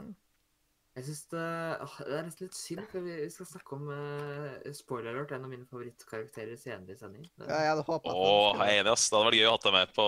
Jeg 0.99 1.05
synes 1.07 1.20
det, 1.30 1.42
det 2.09 2.14
er 2.18 2.24
nesten 2.26 2.42
litt 2.49 2.57
synd, 2.59 2.80
for 2.90 3.05
vi 3.07 3.12
vi 3.20 3.26
skal 3.30 3.46
snakke 3.46 3.76
om 3.76 3.84
uh, 3.92 4.72
spoiler 4.74 5.12
alert, 5.12 5.30
en 5.36 5.44
av 5.46 5.51
mine 5.53 5.66
favorittkarakterer 5.70 6.59
senere 6.59 6.96
i 6.96 6.99
sending. 6.99 7.28
Det- 7.38 7.46
Ja, 7.46 7.61
jeg 7.62 7.70
hadde 7.70 7.84
håpet 7.86 8.09
Å, 8.11 8.14
du 8.18 8.24
skulle- 8.26 8.66
jeg 8.66 8.74
er 8.74 8.82
enig, 8.82 8.92
ass. 8.96 9.05
Det 9.09 9.16
hadde 9.18 9.28
vært 9.28 9.38
gøy 9.38 9.46
å 9.46 9.53
ha 9.55 9.61
deg 9.62 9.72
med 9.78 9.92
på 9.94 10.07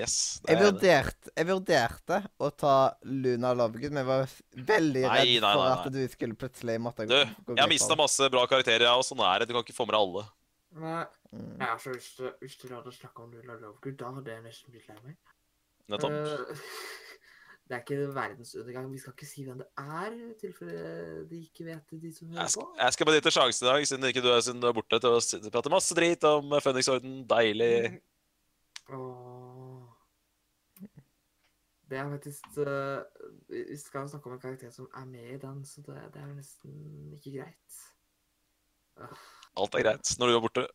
Yes. 0.00 0.16
det 0.42 0.50
Jeg 0.50 0.58
er 0.58 0.66
vurderte, 0.72 1.30
jeg 1.36 1.46
vurderte 1.52 2.18
å 2.40 2.50
ta 2.56 2.74
Luna 3.04 3.54
Lovegood, 3.54 3.92
men 3.92 4.02
jeg 4.02 4.10
var 4.10 4.26
veldig 4.72 5.02
Nei, 5.06 5.18
redd 5.22 5.42
nei, 5.46 5.52
for 5.54 5.66
at 5.76 5.92
du 5.92 6.08
skulle 6.08 6.34
plutselig 6.34 6.78
måtte 6.82 7.06
Du, 7.06 7.14
gå 7.14 7.54
jeg 7.56 7.62
har 7.62 7.68
mista 7.70 7.94
masse 7.94 8.28
bra 8.34 8.46
karakterer, 8.50 8.88
jeg, 8.88 8.98
og 8.98 9.06
sånn 9.06 9.22
er 9.22 9.38
det. 9.38 9.48
Du 9.48 9.54
kan 9.54 9.62
ikke 9.62 9.78
få 9.78 9.86
med 9.86 9.94
deg 9.94 10.02
alle. 10.02 10.24
Nei, 10.74 11.06
Mm. 11.32 11.58
jeg 11.58 11.68
har 11.68 11.78
så 11.78 11.94
lyst 11.94 12.16
til 12.16 12.32
hvis 12.42 12.56
du 12.60 12.68
hadde 12.74 12.90
snakket 12.92 13.20
om 13.22 13.30
Luna 13.30 13.54
Lovegood, 13.62 13.96
da 13.96 14.10
hadde 14.10 14.26
jeg 14.26 14.42
nesten 14.42 14.70
blitt 14.74 14.88
lei 14.88 14.98
meg. 15.06 15.16
Nettopp. 15.88 16.10
Eh, 16.10 16.56
det 17.72 17.78
er 17.78 17.84
ikke 17.86 18.14
verdensundergang. 18.14 18.88
Vi 18.92 18.98
skal 19.00 19.14
ikke 19.16 19.26
si 19.26 19.42
hvem 19.46 19.60
det 19.62 19.68
er, 19.80 20.12
i 20.12 20.34
tilfelle 20.40 20.80
de 21.30 21.38
ikke 21.40 21.64
vet 21.64 21.86
det, 21.90 22.00
de 22.02 22.10
som 22.12 22.28
hører 22.28 22.50
på. 22.52 22.64
jeg 22.82 22.92
skal 22.92 23.08
benytte 23.08 23.32
sjansen 23.32 23.64
i 23.64 23.70
dag, 23.70 23.86
siden 23.88 24.04
ikke 24.08 24.22
du 24.24 24.28
er, 24.28 24.40
siden 24.44 24.60
du 24.60 24.66
er 24.68 24.74
borte, 24.76 24.98
til 25.00 25.16
å 25.16 25.52
prate 25.54 25.72
masse 25.72 25.96
drit 25.96 26.26
om 26.28 26.52
Føniksorden. 26.60 27.14
Deilig. 27.30 27.70
Åh. 28.92 29.88
Det 31.88 31.98
er 32.00 32.12
faktisk 32.12 32.60
uh, 32.60 33.00
Vi 33.48 33.78
skal 33.80 34.12
snakke 34.12 34.28
om 34.28 34.36
en 34.36 34.44
karakter 34.44 34.70
som 34.76 34.90
er 35.00 35.08
med 35.08 35.32
i 35.32 35.40
den, 35.40 35.64
så 35.64 35.80
det, 35.88 35.96
det 36.12 36.20
er 36.20 36.28
jo 36.28 36.36
nesten 36.36 36.76
ikke 37.16 37.34
greit. 37.38 37.82
Alt 39.56 39.80
er 39.80 39.88
greit 39.88 40.14
når 40.20 40.28
du 40.28 40.36
er 40.36 40.44
borte. 40.44 40.68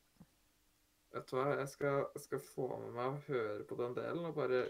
Vet 1.14 1.30
du 1.30 1.38
hva, 1.38 1.48
jeg 1.62 1.70
skal, 1.78 2.04
skal 2.26 2.45
få 2.56 2.72
med 2.82 2.93
meg 2.98 3.14
å 3.14 3.24
høre 3.30 3.66
på 3.70 3.78
den 3.86 3.98
delen 4.02 4.26
og 4.26 4.38
bare 4.41 4.66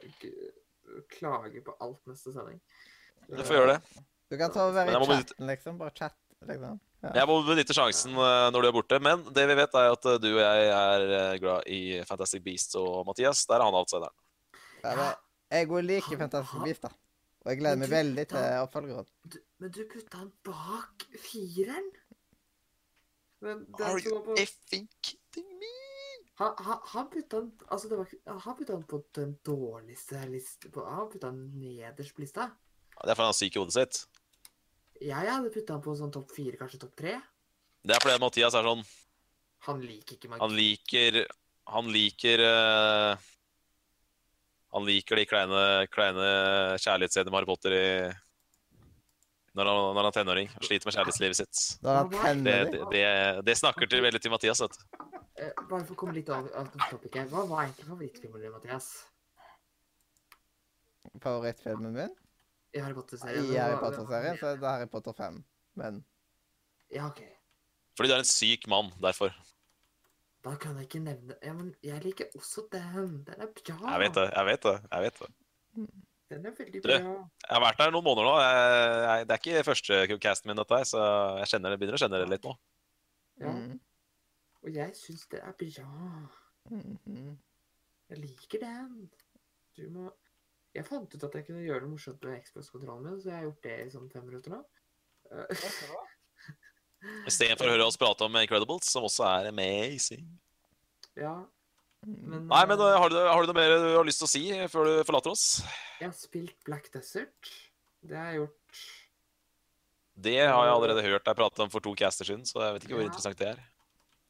klage 1.14 1.64
på 1.66 1.76
alt 1.84 2.02
neste 2.10 2.34
sending. 2.36 2.60
Du 3.28 3.42
får 3.44 3.60
gjøre 3.60 3.76
det. 3.76 4.04
Du 4.28 4.36
kan 4.40 4.52
ta 4.52 4.68
og 4.68 4.76
være 4.76 4.92
i 4.92 5.08
chatten, 5.08 5.48
liksom. 5.48 5.80
Bare 5.80 5.96
chat, 5.96 6.16
liksom. 6.50 6.80
Ja. 7.06 7.12
Jeg 7.22 7.30
må 7.30 7.38
benytte 7.46 7.76
sjansen 7.78 8.16
eh, 8.18 8.48
når 8.52 8.64
du 8.64 8.70
er 8.70 8.76
borte. 8.76 9.00
Men 9.04 9.22
det 9.36 9.46
vi 9.52 9.58
vet, 9.60 9.76
er 9.78 9.94
at 9.94 10.08
eh, 10.10 10.20
du 10.22 10.30
og 10.34 10.42
jeg 10.42 10.70
er 10.74 11.06
eh, 11.20 11.36
glad 11.44 11.70
i 11.72 11.82
Fantastic 12.10 12.44
Beasts 12.46 12.78
og 12.80 13.06
Mathias. 13.08 13.46
Der 13.50 13.62
er 13.62 13.68
han 13.68 13.78
outsideren. 13.78 14.16
Ja, 14.84 15.12
jeg 15.54 15.70
går 15.70 15.86
like 15.86 16.20
Fantastic 16.20 16.64
Beast, 16.66 16.88
da. 16.88 16.92
Og 17.46 17.54
jeg 17.54 17.62
gleder 17.62 17.80
meg 17.80 17.94
veldig 17.94 18.26
til 18.34 18.64
oppfølgeren. 18.66 19.08
Men 19.62 19.72
du 19.72 19.84
putta 19.88 20.24
han 20.24 20.34
bak 20.44 21.08
fireren? 21.24 21.92
Men 23.46 23.68
Are 23.80 24.02
you 24.02 24.34
effing 24.36 24.90
kidding 25.06 25.48
me? 25.62 25.87
Han, 26.38 26.54
han, 26.62 26.82
han 26.94 27.08
putta 27.10 27.40
han 27.40 27.48
Altså, 27.68 27.90
var 27.90 28.42
Han 28.46 28.58
putta 28.58 28.76
han 28.76 28.84
på 28.86 29.02
den 29.18 29.38
dårligste 29.46 30.22
liste 30.30 30.70
på, 30.74 30.84
Han 30.86 31.10
putta 31.10 31.32
han 31.32 31.40
nederst 31.58 32.16
på 32.16 32.22
lista. 32.22 32.52
Ja, 32.98 33.02
Det 33.06 33.12
er 33.12 33.18
fordi 33.18 33.26
han 33.26 33.34
er 33.34 33.40
syk 33.40 33.56
i 33.56 33.62
hodet 33.62 33.78
sitt. 33.78 34.04
Jeg 35.02 35.32
hadde 35.32 35.54
putta 35.54 35.78
han 35.78 35.84
på 35.86 35.96
sånn 35.98 36.14
topp 36.14 36.32
fire, 36.34 36.58
kanskje 36.60 36.82
topp 36.82 36.96
tre. 36.98 37.18
Det 37.86 37.96
er 37.96 38.04
fordi 38.04 38.22
Mathias 38.22 38.58
er 38.58 38.66
sånn 38.68 38.86
Han 39.70 39.82
liker 39.82 40.18
ikke 40.18 40.32
magi. 40.32 40.44
Han 40.44 40.56
liker 40.58 41.20
Han 41.74 41.92
liker 41.94 42.46
uh, 42.46 43.26
Han 44.76 44.88
liker 44.88 45.22
de 45.22 45.28
kleine, 45.30 45.66
kleine 45.94 46.32
kjærlighetsscenene 46.82 47.32
med 47.32 47.40
Harry 47.40 47.50
Potter 47.50 47.78
i 47.78 47.88
når 49.58 49.66
han, 49.66 49.78
når 49.96 49.98
han 49.98 50.08
er 50.08 50.14
tenåring 50.14 50.50
og 50.54 50.66
sliter 50.68 50.86
med 50.86 50.94
kjærlighetslivet 50.94 51.38
sitt. 51.40 51.62
Når 51.82 52.12
Det, 52.46 52.58
det, 52.70 52.82
det, 52.92 53.06
det 53.48 53.56
snakker 53.58 53.90
til 53.90 54.04
veldig 54.06 54.20
til 54.22 54.30
Mathias, 54.30 54.62
vet 54.62 54.76
du. 54.78 55.17
Eh, 55.38 55.52
bare 55.70 55.86
for 55.86 55.94
å 55.94 56.00
komme 56.02 56.16
litt 56.18 56.30
av, 56.34 56.48
av 56.58 56.70
topic 56.90 57.14
her. 57.20 57.28
Hva 57.30 57.44
var 57.50 57.66
egentlig 57.68 57.86
favorittfilmen 57.88 58.42
din, 58.42 58.54
Mathias? 58.56 58.88
Favorittfilmen 61.24 61.94
min 61.94 62.16
I 62.76 62.82
Harry 62.84 62.96
Potter-serien? 62.98 63.46
i 63.46 63.58
Harry 63.58 63.78
Potter-serien, 63.82 64.38
så 64.40 64.52
er 64.52 64.58
det 64.62 64.72
Harry 64.72 64.90
Potter 64.92 65.14
5. 65.18 65.38
Men 65.80 66.02
Ja, 66.94 67.08
OK. 67.12 67.22
Fordi 67.98 68.10
du 68.12 68.16
er 68.16 68.24
en 68.24 68.30
syk 68.30 68.68
mann, 68.70 68.92
derfor. 69.02 69.34
Da 70.46 70.54
kan 70.62 70.78
jeg 70.78 70.88
ikke 70.88 71.00
nevne 71.04 71.36
Ja, 71.44 71.54
men 71.54 71.74
jeg 71.84 72.04
liker 72.04 72.30
også 72.38 72.68
den. 72.72 73.24
Den 73.28 73.42
er 73.42 73.50
bra. 73.54 73.94
Jeg 73.94 74.00
vet 74.06 74.16
det. 74.20 74.28
jeg 74.36 74.46
vet 74.52 74.64
det, 74.68 74.76
jeg 74.92 75.02
vet 75.08 75.20
det. 75.24 75.32
Den 76.30 76.46
er 76.46 76.54
veldig 76.58 76.82
Du, 76.84 76.88
bra. 76.88 76.98
Jeg 76.98 77.56
har 77.56 77.64
vært 77.64 77.82
der 77.82 77.92
noen 77.96 78.06
måneder 78.06 78.28
nå. 78.28 78.36
Jeg, 78.44 79.02
jeg, 79.08 79.28
det 79.28 79.36
er 79.36 79.42
ikke 79.44 79.66
første 79.70 80.20
casten 80.20 80.50
min, 80.52 80.58
dette 80.60 80.80
her, 80.82 80.88
så 80.88 81.04
jeg 81.42 81.54
kjenner 81.54 81.74
det, 81.74 81.80
begynner 81.82 81.98
å 82.00 82.02
kjenne 82.04 82.22
det 82.22 82.30
litt 82.34 82.48
nå. 82.48 82.56
Ja, 83.38 83.54
mm, 83.54 83.76
og 84.64 84.74
jeg 84.74 84.96
syns 84.98 85.28
det 85.32 85.40
er 85.44 85.54
bra. 85.60 85.92
mm, 86.70 86.98
-hmm. 87.06 87.36
Jeg 88.10 88.18
liker 88.18 88.60
den. 88.60 89.10
Du 89.78 89.90
må 89.90 90.12
Jeg 90.76 90.86
fant 90.86 91.16
ut 91.16 91.24
at 91.24 91.36
jeg 91.36 91.46
kunne 91.46 91.64
gjøre 91.66 91.82
noe 91.82 91.90
morsomt 91.90 92.24
med 92.24 92.44
Xbox-kontrollen 92.46 93.04
min, 93.04 93.22
så 93.22 93.30
jeg 93.30 93.38
har 93.38 93.44
gjort 93.44 93.64
det 93.64 93.78
i 93.86 93.90
sånn 93.90 94.10
fem 94.12 94.26
minutter 94.26 94.52
nå. 94.52 94.60
Eh, 95.32 95.48
Istedenfor 97.28 97.66
å 97.70 97.72
høre 97.72 97.88
oss 97.88 97.98
prate 97.98 98.26
om 98.26 98.36
Incredibles, 98.36 98.86
som 98.92 99.04
også 99.08 99.24
er 99.24 99.48
amazing. 99.50 100.28
ja, 101.26 101.34
mm. 102.06 102.30
men 102.30 102.48
Nei, 102.48 102.66
men 102.70 102.80
eh, 102.80 103.00
har, 103.02 103.10
du, 103.10 103.18
har 103.18 103.42
du 103.42 103.48
noe 103.48 103.58
mer 103.58 103.74
du 103.74 103.96
har 103.96 104.06
lyst 104.06 104.22
til 104.22 104.30
å 104.30 104.34
si 104.36 104.70
før 104.74 104.86
du 104.86 104.94
forlater 105.08 105.34
oss? 105.34 105.48
Jeg 106.00 106.12
har 106.12 106.18
spilt 106.20 106.64
Black 106.66 106.92
Desert. 106.94 107.54
Det 108.02 108.18
har 108.18 108.30
jeg 108.32 108.44
gjort. 108.44 108.84
Det 110.18 110.38
har 110.40 110.64
jeg 110.66 110.76
allerede 110.76 111.02
hørt 111.06 111.26
deg 111.26 111.38
prate 111.38 111.66
om 111.66 111.70
for 111.74 111.80
to 111.84 111.94
caster 111.98 112.26
siden, 112.26 112.46
så 112.46 112.62
jeg 112.66 112.74
vet 112.74 112.86
ikke 112.86 112.96
hvor 112.96 113.04
Ja. 113.06 113.10
interessant 113.12 113.40
det 113.40 113.50
er. 113.56 113.66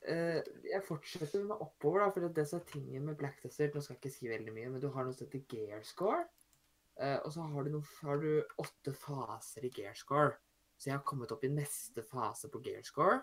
Uh, 0.08 0.40
jeg 0.68 0.84
fortsetter 0.88 1.46
med 1.46 1.62
oppover, 1.64 2.04
da, 2.04 2.10
for 2.16 2.34
det 2.34 2.48
som 2.50 2.62
er 2.62 2.68
tingen 2.72 3.08
med 3.08 3.18
Black 3.20 3.40
Desert 3.44 3.76
Nå 3.76 3.84
skal 3.84 3.98
jeg 3.98 4.04
ikke 4.04 4.16
si 4.16 4.32
veldig 4.32 4.56
mye, 4.56 4.74
men 4.74 4.84
du 4.84 4.90
har 4.94 5.08
noe 5.08 5.16
som 5.16 5.28
heter 5.28 5.46
gear 5.52 5.86
score. 5.88 6.26
Uh, 6.98 7.20
og 7.22 7.32
så 7.34 7.46
har 7.46 7.66
du, 7.68 7.72
noe, 7.76 7.96
har 8.02 8.22
du, 8.24 8.30
åtte 8.64 8.94
faser 8.98 9.68
i 9.68 9.74
gear 9.74 9.98
score. 9.98 10.36
Så 10.78 10.90
jeg 10.90 10.98
har 10.98 11.06
kommet 11.08 11.34
opp 11.34 11.44
i 11.46 11.52
neste 11.54 12.04
fase 12.06 12.50
på 12.54 12.62
gear 12.66 12.86
score. 12.86 13.22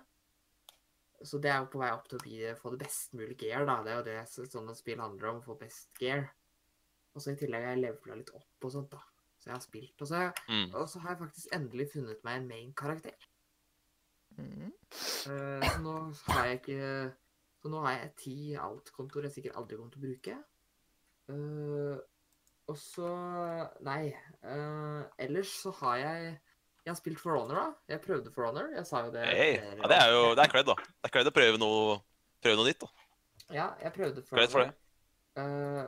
Så 1.24 1.38
det 1.40 1.50
er 1.50 1.62
jo 1.62 1.70
på 1.72 1.80
vei 1.80 1.90
opp 1.94 2.06
til 2.10 2.18
å 2.18 2.24
bli, 2.24 2.38
få 2.58 2.74
det 2.74 2.82
best 2.84 3.14
mulige 3.16 3.46
gear, 3.46 3.66
da. 3.68 3.78
Det 3.84 3.92
er 3.92 4.00
jo 4.00 4.06
det 4.08 4.48
sånne 4.52 4.74
spill 4.76 5.02
handler 5.02 5.30
om, 5.30 5.42
å 5.42 5.46
få 5.46 5.58
best 5.60 5.92
gear. 6.00 6.26
Og 7.14 7.22
så 7.22 7.32
i 7.32 7.38
tillegg 7.38 7.62
har 7.64 7.76
jeg 7.76 7.84
levela 7.84 8.18
litt 8.18 8.32
opp 8.34 8.66
og 8.66 8.74
sånt, 8.74 8.94
da. 8.94 9.02
Så 9.38 9.50
jeg 9.50 9.54
har 9.54 9.62
spilt. 9.62 9.94
Og 10.00 10.10
så, 10.10 10.24
mm. 10.48 10.66
og 10.72 10.88
så 10.90 11.02
har 11.04 11.14
jeg 11.14 11.22
faktisk 11.22 11.56
endelig 11.56 11.88
funnet 11.92 12.26
meg 12.26 12.40
en 12.40 12.50
main-karakter. 12.50 13.30
Mm. 14.38 14.72
Uh, 14.94 15.62
så 15.62 15.76
nå 15.82 15.92
har 16.28 16.48
jeg 16.48 16.58
ikke 16.60 16.86
Så 17.62 17.70
nå 17.70 17.80
har 17.84 17.94
jeg 17.94 18.10
ti 18.18 18.36
alt-kontoer 18.58 19.28
jeg 19.28 19.34
sikkert 19.36 19.60
aldri 19.60 19.78
kommer 19.78 19.94
til 19.94 20.02
å 20.02 20.06
bruke. 20.08 20.34
Uh, 21.30 21.96
og 22.70 22.80
så 22.80 23.12
Nei. 23.86 24.12
Uh, 24.44 25.04
ellers 25.22 25.54
så 25.62 25.74
har 25.82 26.02
jeg 26.02 26.34
jeg 26.84 26.92
har 26.92 26.96
spilt 26.98 27.16
For 27.16 27.32
Honor, 27.32 27.56
da. 27.56 27.94
Jeg 27.94 28.00
prøvde 28.04 28.30
For 28.32 28.44
Honor. 28.44 28.66
Jeg 28.76 28.84
sa 28.84 29.06
jo 29.06 29.12
det. 29.14 29.22
Hey. 29.24 29.54
Ja, 29.56 29.88
det 29.88 29.96
er 29.96 30.10
jo 30.12 30.24
det 30.36 30.42
er 30.44 30.50
cred, 30.52 30.66
da. 30.68 30.74
Det 30.76 31.08
er 31.08 31.12
cred 31.14 31.30
å 31.30 31.32
prøve 31.32 31.60
noe, 31.60 31.94
prøve 32.44 32.58
noe 32.60 32.68
nytt, 32.68 32.84
da. 32.84 33.06
Ja, 33.56 33.68
jeg 33.80 33.92
prøvde 33.94 34.24
For 34.26 34.36
Honor. 34.36 34.50
For 34.52 34.66
det. 34.66 34.74
Uh, 35.40 35.86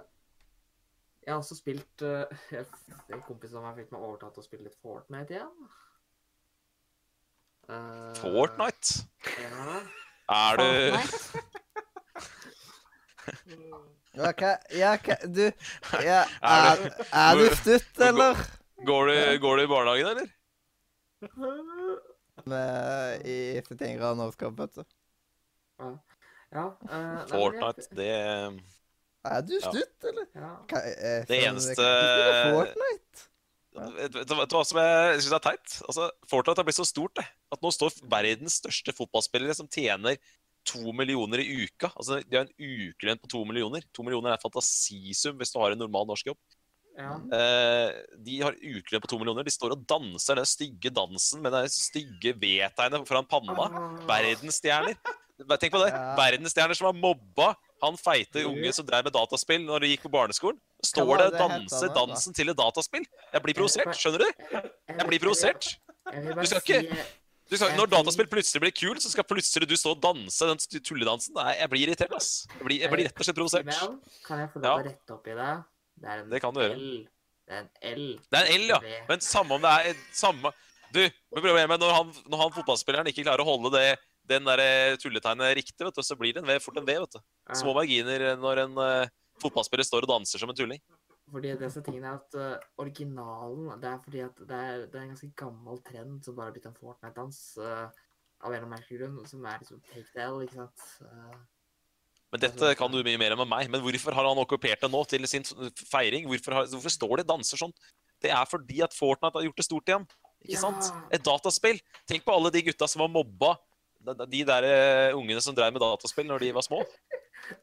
jeg 1.26 1.34
har 1.34 1.42
også 1.42 1.54
spilt 1.58 2.02
uh, 2.02 2.24
En 3.14 3.20
kompis 3.26 3.52
av 3.54 3.62
meg 3.62 3.76
fikk 3.82 3.92
meg 3.92 4.02
overtatt 4.08 4.34
til 4.34 4.42
å 4.42 4.46
spille 4.46 4.66
litt 4.66 4.78
Fortnite 4.80 5.36
igjen. 5.36 5.68
Uh, 7.66 8.14
Fortnite? 8.14 9.08
Ja. 9.42 9.80
Er 10.28 10.56
du 10.56 10.64
okay, 14.28 14.56
ja, 14.70 14.92
okay, 14.94 15.16
Du 15.26 15.42
ja, 16.02 16.22
er, 16.42 16.78
er, 17.12 17.34
du 17.34 17.56
stutt, 17.56 18.00
eller? 18.00 18.36
Går 18.86 19.06
du, 19.06 19.38
går 19.42 19.56
du 19.56 19.62
i 19.62 19.66
barnehagen, 19.66 20.06
eller? 20.06 20.28
Med, 22.46 23.26
I 23.26 23.58
71 23.58 23.98
grader 23.98 24.14
norskap, 24.14 24.58
vet 24.58 24.74
du. 24.76 24.84
Ja. 25.78 25.90
ja 26.54 26.66
uh, 26.70 27.28
Fortnite, 27.30 27.88
det 27.98 28.10
Er 29.26 29.40
du 29.42 29.56
stutt, 29.58 29.96
ja. 30.02 30.08
eller? 30.08 30.26
Ja. 30.34 30.52
Hva, 30.70 30.84
eh, 30.86 31.24
det 31.26 31.40
eneste 31.48 31.82
Fortnite? 32.54 33.30
Vet, 33.76 34.16
du 34.28 34.34
hva 34.34 34.64
som 34.64 34.80
jeg 34.80 35.20
syns 35.20 35.36
er 35.36 35.44
teit? 35.44 35.76
Altså, 35.84 36.08
Fortnite 36.30 36.62
har 36.62 36.66
blitt 36.68 36.78
så 36.78 36.86
stort 36.88 37.16
det, 37.18 37.26
at 37.52 37.62
nå 37.62 37.72
står 37.74 37.96
verdens 38.10 38.58
største 38.62 38.94
fotballspillere 38.96 39.56
som 39.58 39.68
tjener 39.68 40.18
to 40.66 40.92
millioner 40.96 41.42
i 41.42 41.64
uka. 41.66 41.90
Altså, 41.94 42.20
De 42.26 42.38
har 42.38 42.46
en 42.46 42.54
ukelønn 42.56 43.20
på 43.22 43.30
to 43.30 43.42
millioner. 43.48 43.84
To 43.94 44.06
millioner 44.06 44.34
er 44.34 44.42
fantasisum 44.42 45.36
hvis 45.38 45.52
du 45.54 45.60
har 45.62 45.74
en 45.74 45.84
normal 45.84 46.08
norsk 46.10 46.32
jobb. 46.32 46.40
Ja. 46.96 47.12
Eh, 47.36 47.92
de 48.24 48.40
har 48.40 48.56
ukelønn 48.56 49.04
på 49.04 49.10
to 49.12 49.20
millioner. 49.20 49.46
De 49.46 49.52
står 49.52 49.76
og 49.76 49.84
danser 49.88 50.40
den 50.40 50.48
stygge 50.48 50.92
dansen 50.96 51.44
med 51.44 51.52
det 51.54 51.68
stygge 51.74 52.32
V-tegnet 52.40 53.06
foran 53.08 53.28
panna. 53.28 53.68
Verdensstjerner. 54.08 54.96
Tenk 55.36 55.74
på 55.74 55.82
det. 55.84 55.92
Verdensstjerner 56.16 56.78
som 56.78 56.88
har 56.88 56.96
mobba 56.96 57.52
han 57.82 57.98
feite 58.00 58.44
unge 58.48 58.72
som 58.72 58.86
drev 58.88 59.04
med 59.06 59.14
dataspill 59.14 59.62
når 59.66 59.84
de 59.84 59.92
gikk 59.92 60.06
på 60.06 60.12
barneskolen. 60.14 60.58
Står 60.86 61.12
det 61.20 61.26
og 61.28 61.38
danser 61.40 61.92
dansen 61.96 62.36
til 62.36 62.52
et 62.52 62.58
dataspill? 62.58 63.04
Jeg 63.34 63.44
blir 63.44 63.56
provosert. 63.58 63.92
Skjønner 63.98 64.24
du? 64.24 64.42
Jeg 64.92 65.08
blir 65.10 65.22
provosert. 65.22 65.70
Du 66.06 66.44
skal 66.46 66.62
ikke 66.62 66.82
du 67.46 67.54
skal, 67.54 67.76
når 67.78 67.86
dataspill 67.92 68.26
plutselig 68.26 68.58
blir 68.58 68.72
kult, 68.74 68.98
så 69.04 69.10
skal 69.12 69.26
plutselig 69.28 69.68
du 69.70 69.76
stå 69.78 69.92
og 69.94 70.00
danse 70.02 70.48
den 70.48 70.82
tulledansen. 70.82 71.36
Nei, 71.36 71.52
jeg 71.60 71.70
blir 71.70 71.84
irritert, 71.84 72.14
ass. 72.16 72.30
Jeg 72.56 72.64
blir, 72.66 72.80
jeg 72.82 72.90
blir 72.90 73.06
rett 73.06 73.20
og 73.22 73.28
slett 73.28 73.38
provosert. 73.38 73.68
Kan 74.26 74.42
jeg 74.42 74.50
få 74.50 74.62
lov 74.64 74.80
å 74.80 74.86
rette 74.88 75.14
opp 75.14 75.30
i 75.30 75.36
det? 75.38 75.52
Det 76.02 76.10
er 76.10 76.24
en 76.24 76.32
det 76.32 76.40
kan 76.42 76.56
du 76.56 76.60
gjøre. 76.64 76.80
L. 76.80 76.96
Det 77.46 77.54
er 77.54 77.60
en 77.62 77.68
L. 77.92 78.08
Det 78.18 78.40
er 78.40 78.50
en 78.50 78.64
L, 78.64 78.66
ja. 78.72 78.80
Men 79.06 79.22
samme 79.22 79.54
om 79.54 79.62
det 79.62 79.74
er 79.78 80.00
samme 80.10 80.50
Du, 80.90 81.00
problemet 81.34 81.80
når 81.82 81.94
han, 81.94 82.10
når 82.26 82.42
han 82.42 82.52
fotballspilleren 82.56 83.10
ikke 83.10 83.24
klarer 83.26 83.42
å 83.42 83.46
holde 83.46 83.72
det, 83.74 83.94
den 84.28 84.46
der 84.48 84.62
eh, 84.62 84.98
tulletegnet 85.00 85.56
riktig, 85.58 85.80
vet 85.80 85.96
du, 85.96 86.02
så 86.04 86.16
blir 86.18 86.36
det 86.36 86.42
en 86.42 86.48
V, 86.48 86.58
fort 86.62 86.78
en 86.80 86.86
V. 86.86 86.98
vet 87.04 87.16
du. 87.18 87.20
Små 87.56 87.74
marginer 87.76 88.28
når 88.40 88.62
en 88.64 88.78
uh, 88.80 89.10
fotballspiller 89.42 89.86
står 89.86 90.06
og 90.06 90.12
danser 90.14 90.42
som 90.42 90.50
en 90.50 90.58
tulling. 90.58 90.82
Fordi 91.32 91.56
det 91.58 91.70
som 91.74 91.82
tingen 91.82 92.06
er 92.06 92.20
at 92.20 92.36
uh, 92.38 92.66
originalen 92.78 93.72
Det 93.82 93.88
er 93.90 93.98
fordi 94.04 94.20
at 94.22 94.36
det 94.38 94.58
er, 94.58 94.84
det 94.86 94.94
er, 94.94 95.02
en 95.02 95.14
ganske 95.14 95.32
gammel 95.38 95.80
trend 95.86 96.20
som 96.22 96.36
bare 96.36 96.52
har 96.52 96.54
blitt 96.54 96.68
en 96.70 96.78
Fortnite-dans. 96.78 97.42
Uh, 97.58 97.86
av 98.44 98.52
en 98.52 98.54
eller 98.54 98.66
annen 98.66 98.74
merkelig 98.76 99.00
grunn, 99.00 99.20
som 99.26 99.44
er 99.48 99.62
liksom 99.62 99.80
take 99.88 100.10
the 100.12 100.26
ikke 100.44 100.58
sant. 100.58 100.88
Uh, 101.00 101.38
men 102.34 102.42
dette 102.42 102.72
kan 102.76 102.90
du 102.92 102.98
mye 103.06 103.18
mer 103.20 103.34
enn 103.34 103.48
meg. 103.48 103.70
Men 103.72 103.82
hvorfor 103.84 104.16
har 104.16 104.26
han 104.28 104.40
okkupert 104.42 104.82
det 104.82 104.90
nå 104.92 105.02
til 105.08 105.26
sin 105.30 105.46
feiring? 105.86 106.26
Hvorfor, 106.28 106.58
har, 106.58 106.70
hvorfor 106.72 106.92
står 106.92 107.14
de 107.16 107.24
og 107.24 107.30
danser 107.30 107.60
sånn? 107.60 107.74
Det 108.22 108.32
er 108.34 108.48
fordi 108.50 108.82
at 108.84 108.96
Fortnite 108.96 109.38
har 109.38 109.46
gjort 109.46 109.60
det 109.60 109.66
stort 109.66 109.92
igjen. 109.92 110.06
Ikke 110.44 110.56
ja. 110.58 110.62
sant? 110.62 110.90
Et 111.14 111.22
dataspill. 111.24 111.80
Tenk 112.08 112.26
på 112.26 112.34
alle 112.34 112.52
de 112.54 112.64
gutta 112.66 112.88
som 112.90 113.04
var 113.04 113.12
mobba. 113.14 113.54
De 114.04 114.42
der 114.46 114.66
uh, 114.66 115.18
ungene 115.18 115.42
som 115.42 115.56
drev 115.56 115.72
med 115.74 115.82
dataspill 115.82 116.28
når 116.28 116.44
de 116.44 116.52
var 116.56 116.66
små. 116.66 116.82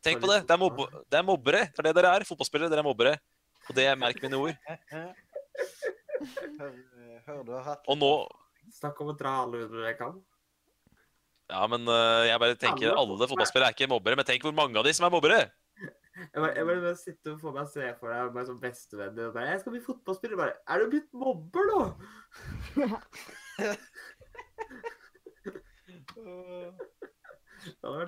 Tenk 0.03 0.23
på 0.23 0.29
det. 0.31 0.41
Det 0.47 0.55
er, 0.55 0.59
mob 0.59 0.81
det 1.11 1.19
er 1.19 1.27
mobbere. 1.27 1.65
Det 1.71 1.83
er 1.83 1.89
det 1.89 1.95
dere 1.99 2.13
er. 2.17 2.25
Fotballspillere. 2.27 2.71
Dere 2.71 2.83
er 2.83 2.87
mobbere. 2.87 3.15
Og 3.69 3.77
det 3.77 3.87
er 3.87 3.99
merk 3.99 4.19
mine 4.23 4.39
ord. 4.39 4.55
Hør, 7.23 7.41
du 7.43 7.51
har 7.55 7.65
hatt 7.65 7.87
Og 7.91 7.97
nå 7.99 8.11
Snakk 8.73 8.99
om 9.03 9.11
å 9.11 9.15
dra 9.17 9.31
alle 9.43 9.65
under 9.65 9.83
det 9.85 9.91
kan. 9.99 10.15
Ja, 11.51 11.65
men 11.69 11.83
uh, 11.85 12.23
jeg 12.25 12.39
bare 12.41 12.55
tenker 12.57 12.95
alle 12.95 13.27
fotballspillere 13.27 13.69
er 13.69 13.75
ikke 13.75 13.91
mobbere, 13.91 14.17
men 14.17 14.27
tenk 14.27 14.45
hvor 14.47 14.55
mange 14.55 14.79
av 14.79 14.87
de 14.87 14.93
som 14.95 15.05
er 15.05 15.13
mobbere. 15.13 15.41
Jeg 16.13 16.37
bare, 16.37 16.53
jeg 16.55 16.65
bare 16.69 16.95
sitte 16.97 17.33
og 17.33 17.41
få 17.41 17.51
meg 17.53 17.67
se 17.73 17.87
for 17.99 18.07
deg 18.13 18.35
meg 18.35 18.45
som 18.47 18.59
bestevenn 18.61 19.19
og 19.25 19.33
bare 19.35 19.49
'Jeg 19.49 19.59
skal 19.61 19.73
bli 19.75 19.83
fotballspiller.' 19.83 20.37
Bare 20.37 20.53
'Er 20.67 20.77
du 20.79 20.85
blitt 20.89 21.13
mobber, 21.13 21.63
nå?' 21.69 21.93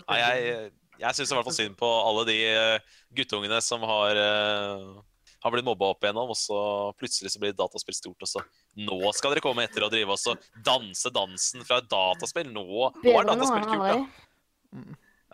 Nei, 0.10 0.20
jeg, 0.20 0.72
jeg 1.00 1.18
syns 1.18 1.32
i 1.32 1.36
hvert 1.38 1.48
fall 1.48 1.58
synd 1.58 1.76
på 1.80 1.88
alle 1.88 2.24
de 2.28 2.38
uh, 2.52 2.96
guttungene 3.16 3.60
som 3.64 3.84
har 3.88 4.20
uh, 4.20 5.04
har 5.46 5.54
blitt 5.54 5.68
mobba 5.68 5.92
opp 5.94 6.02
igjennom, 6.02 6.32
og 6.34 6.38
så 6.40 6.60
plutselig 6.98 7.30
så 7.30 7.42
blir 7.42 7.54
dataspill 7.54 7.94
stort. 7.94 8.24
Og 8.26 8.30
så 8.30 8.42
nå 8.82 8.98
skal 9.14 9.36
dere 9.36 9.44
komme 9.46 9.68
etter 9.68 9.86
og 9.86 9.92
drive 9.94 10.16
oss 10.16 10.26
og 10.32 10.42
danse 10.66 11.12
dansen 11.14 11.66
fra 11.68 11.78
et 11.84 11.90
dataspill. 11.92 12.50
Nå, 12.50 12.66
nå 12.66 13.14
er 13.14 13.28
dataspill 13.30 13.68
kult, 13.70 13.86
ja. 13.92 14.00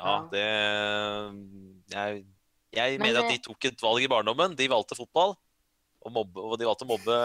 Ja, 0.02 0.16
det 0.32 0.44
Jeg, 1.94 2.24
jeg 2.76 3.00
mener 3.02 3.22
at 3.22 3.32
de 3.32 3.40
tok 3.46 3.70
et 3.70 3.84
valg 3.84 4.04
i 4.04 4.10
barndommen. 4.12 4.58
De 4.60 4.68
valgte 4.72 4.98
fotball. 5.00 5.38
Og, 6.02 6.10
mobbe, 6.12 6.42
og 6.42 6.58
de 6.58 6.66
valgte 6.66 6.86
å 6.88 6.90
mobbe 6.90 7.16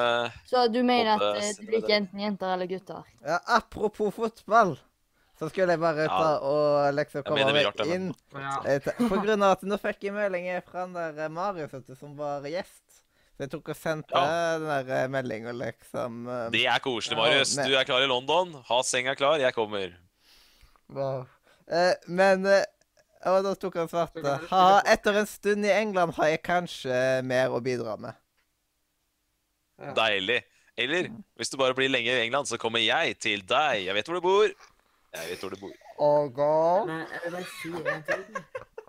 Så 0.45 0.67
du 0.69 0.83
mener 0.85 1.15
at 1.15 1.39
eh, 1.41 1.47
det 1.57 1.65
blir 1.65 1.81
ikke 1.81 1.95
enten 1.97 2.21
jenter 2.21 2.51
eller 2.53 2.69
gutter? 2.69 3.07
Ja, 3.25 3.39
apropos 3.57 4.13
fotball. 4.13 4.75
Så 5.37 5.51
skulle 5.51 5.75
jeg 5.75 5.81
bare 5.83 6.07
ta 6.09 6.29
ja. 6.33 6.37
og 6.49 6.95
liksom 6.97 7.25
komme 7.27 7.51
meg 7.53 7.81
inn. 7.93 8.09
Ja. 8.33 8.79
På 8.97 9.19
grunn 9.21 9.43
av 9.45 9.59
at 9.59 9.65
nå 9.69 9.77
fikk 9.83 10.07
jeg 10.09 10.15
melding 10.17 10.49
fra 10.65 10.87
den 10.87 10.95
der 10.97 11.27
eh, 11.27 11.33
Marius 11.33 11.75
som 11.99 12.15
var 12.17 12.47
gjest. 12.49 12.85
Så 13.37 13.45
jeg 13.45 13.51
tok 13.53 13.69
og 13.69 13.77
sendte 13.77 14.17
ja. 14.17 14.55
den 14.57 14.71
der 14.71 14.93
eh, 14.97 15.09
meldinga, 15.13 15.53
liksom. 15.53 16.23
Eh, 16.25 16.47
det 16.55 16.63
er 16.73 16.81
koselig, 16.81 17.19
Marius. 17.21 17.53
Du 17.61 17.77
er 17.77 17.85
klar 17.85 18.05
i 18.05 18.09
London. 18.09 18.55
Ha 18.65 18.79
senga 18.89 19.13
klar. 19.19 19.37
Jeg 19.43 19.53
kommer. 19.57 19.93
Wow. 20.89 21.27
Eh, 21.69 21.93
men 22.09 22.47
Og 23.27 23.41
da 23.45 23.53
tok 23.61 23.77
han 23.83 23.91
svarte. 23.91 24.39
Ha, 24.49 24.63
etter 24.89 25.19
en 25.21 25.29
stund 25.29 25.69
i 25.69 25.73
England 25.75 26.15
har 26.17 26.31
jeg 26.31 26.41
kanskje 26.47 27.01
mer 27.27 27.53
å 27.53 27.61
bidra 27.61 27.99
med. 28.01 28.17
Deilig. 29.99 30.41
Eller 30.81 31.11
hvis 31.37 31.53
du 31.53 31.59
bare 31.61 31.77
blir 31.77 31.93
lenge 31.93 32.13
i 32.13 32.25
England, 32.25 32.49
så 32.49 32.57
kommer 32.61 32.81
jeg 32.81 33.19
til 33.21 33.45
deg. 33.45 33.85
Jeg 33.85 33.97
vet 33.97 34.09
hvor 34.09 34.17
du 34.17 34.25
bor. 34.25 34.73
Jeg 35.17 35.33
vet 35.33 35.45
hvor 35.45 35.55
du 35.55 35.61
bor. 35.61 35.75
Og 36.07 36.41
Men 36.87 37.05
jeg 37.13 37.21
vil 37.25 37.37
bare 37.37 37.51
si 37.57 37.73
en 37.73 38.03
ting. 38.11 38.25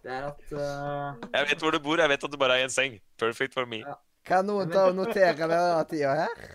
Det 0.03 0.13
er 0.13 0.27
at 0.27 0.51
uh... 0.55 1.29
Jeg 1.33 1.47
vet 1.49 1.63
hvor 1.63 1.71
du 1.71 1.79
bor. 1.83 1.99
Jeg 1.99 2.09
vet 2.09 2.23
at 2.23 2.31
du 2.31 2.37
bare 2.39 2.57
er 2.57 2.63
i 2.63 2.67
en 2.67 2.73
seng. 2.73 2.99
Perfect 3.19 3.53
for 3.53 3.65
me. 3.65 3.81
Ja. 3.83 3.97
Kan 4.27 4.47
noen 4.47 4.71
ta 4.71 4.89
og 4.91 4.95
notere 4.97 5.35
denne 5.39 5.83
tida 5.87 6.13
her? 6.19 6.47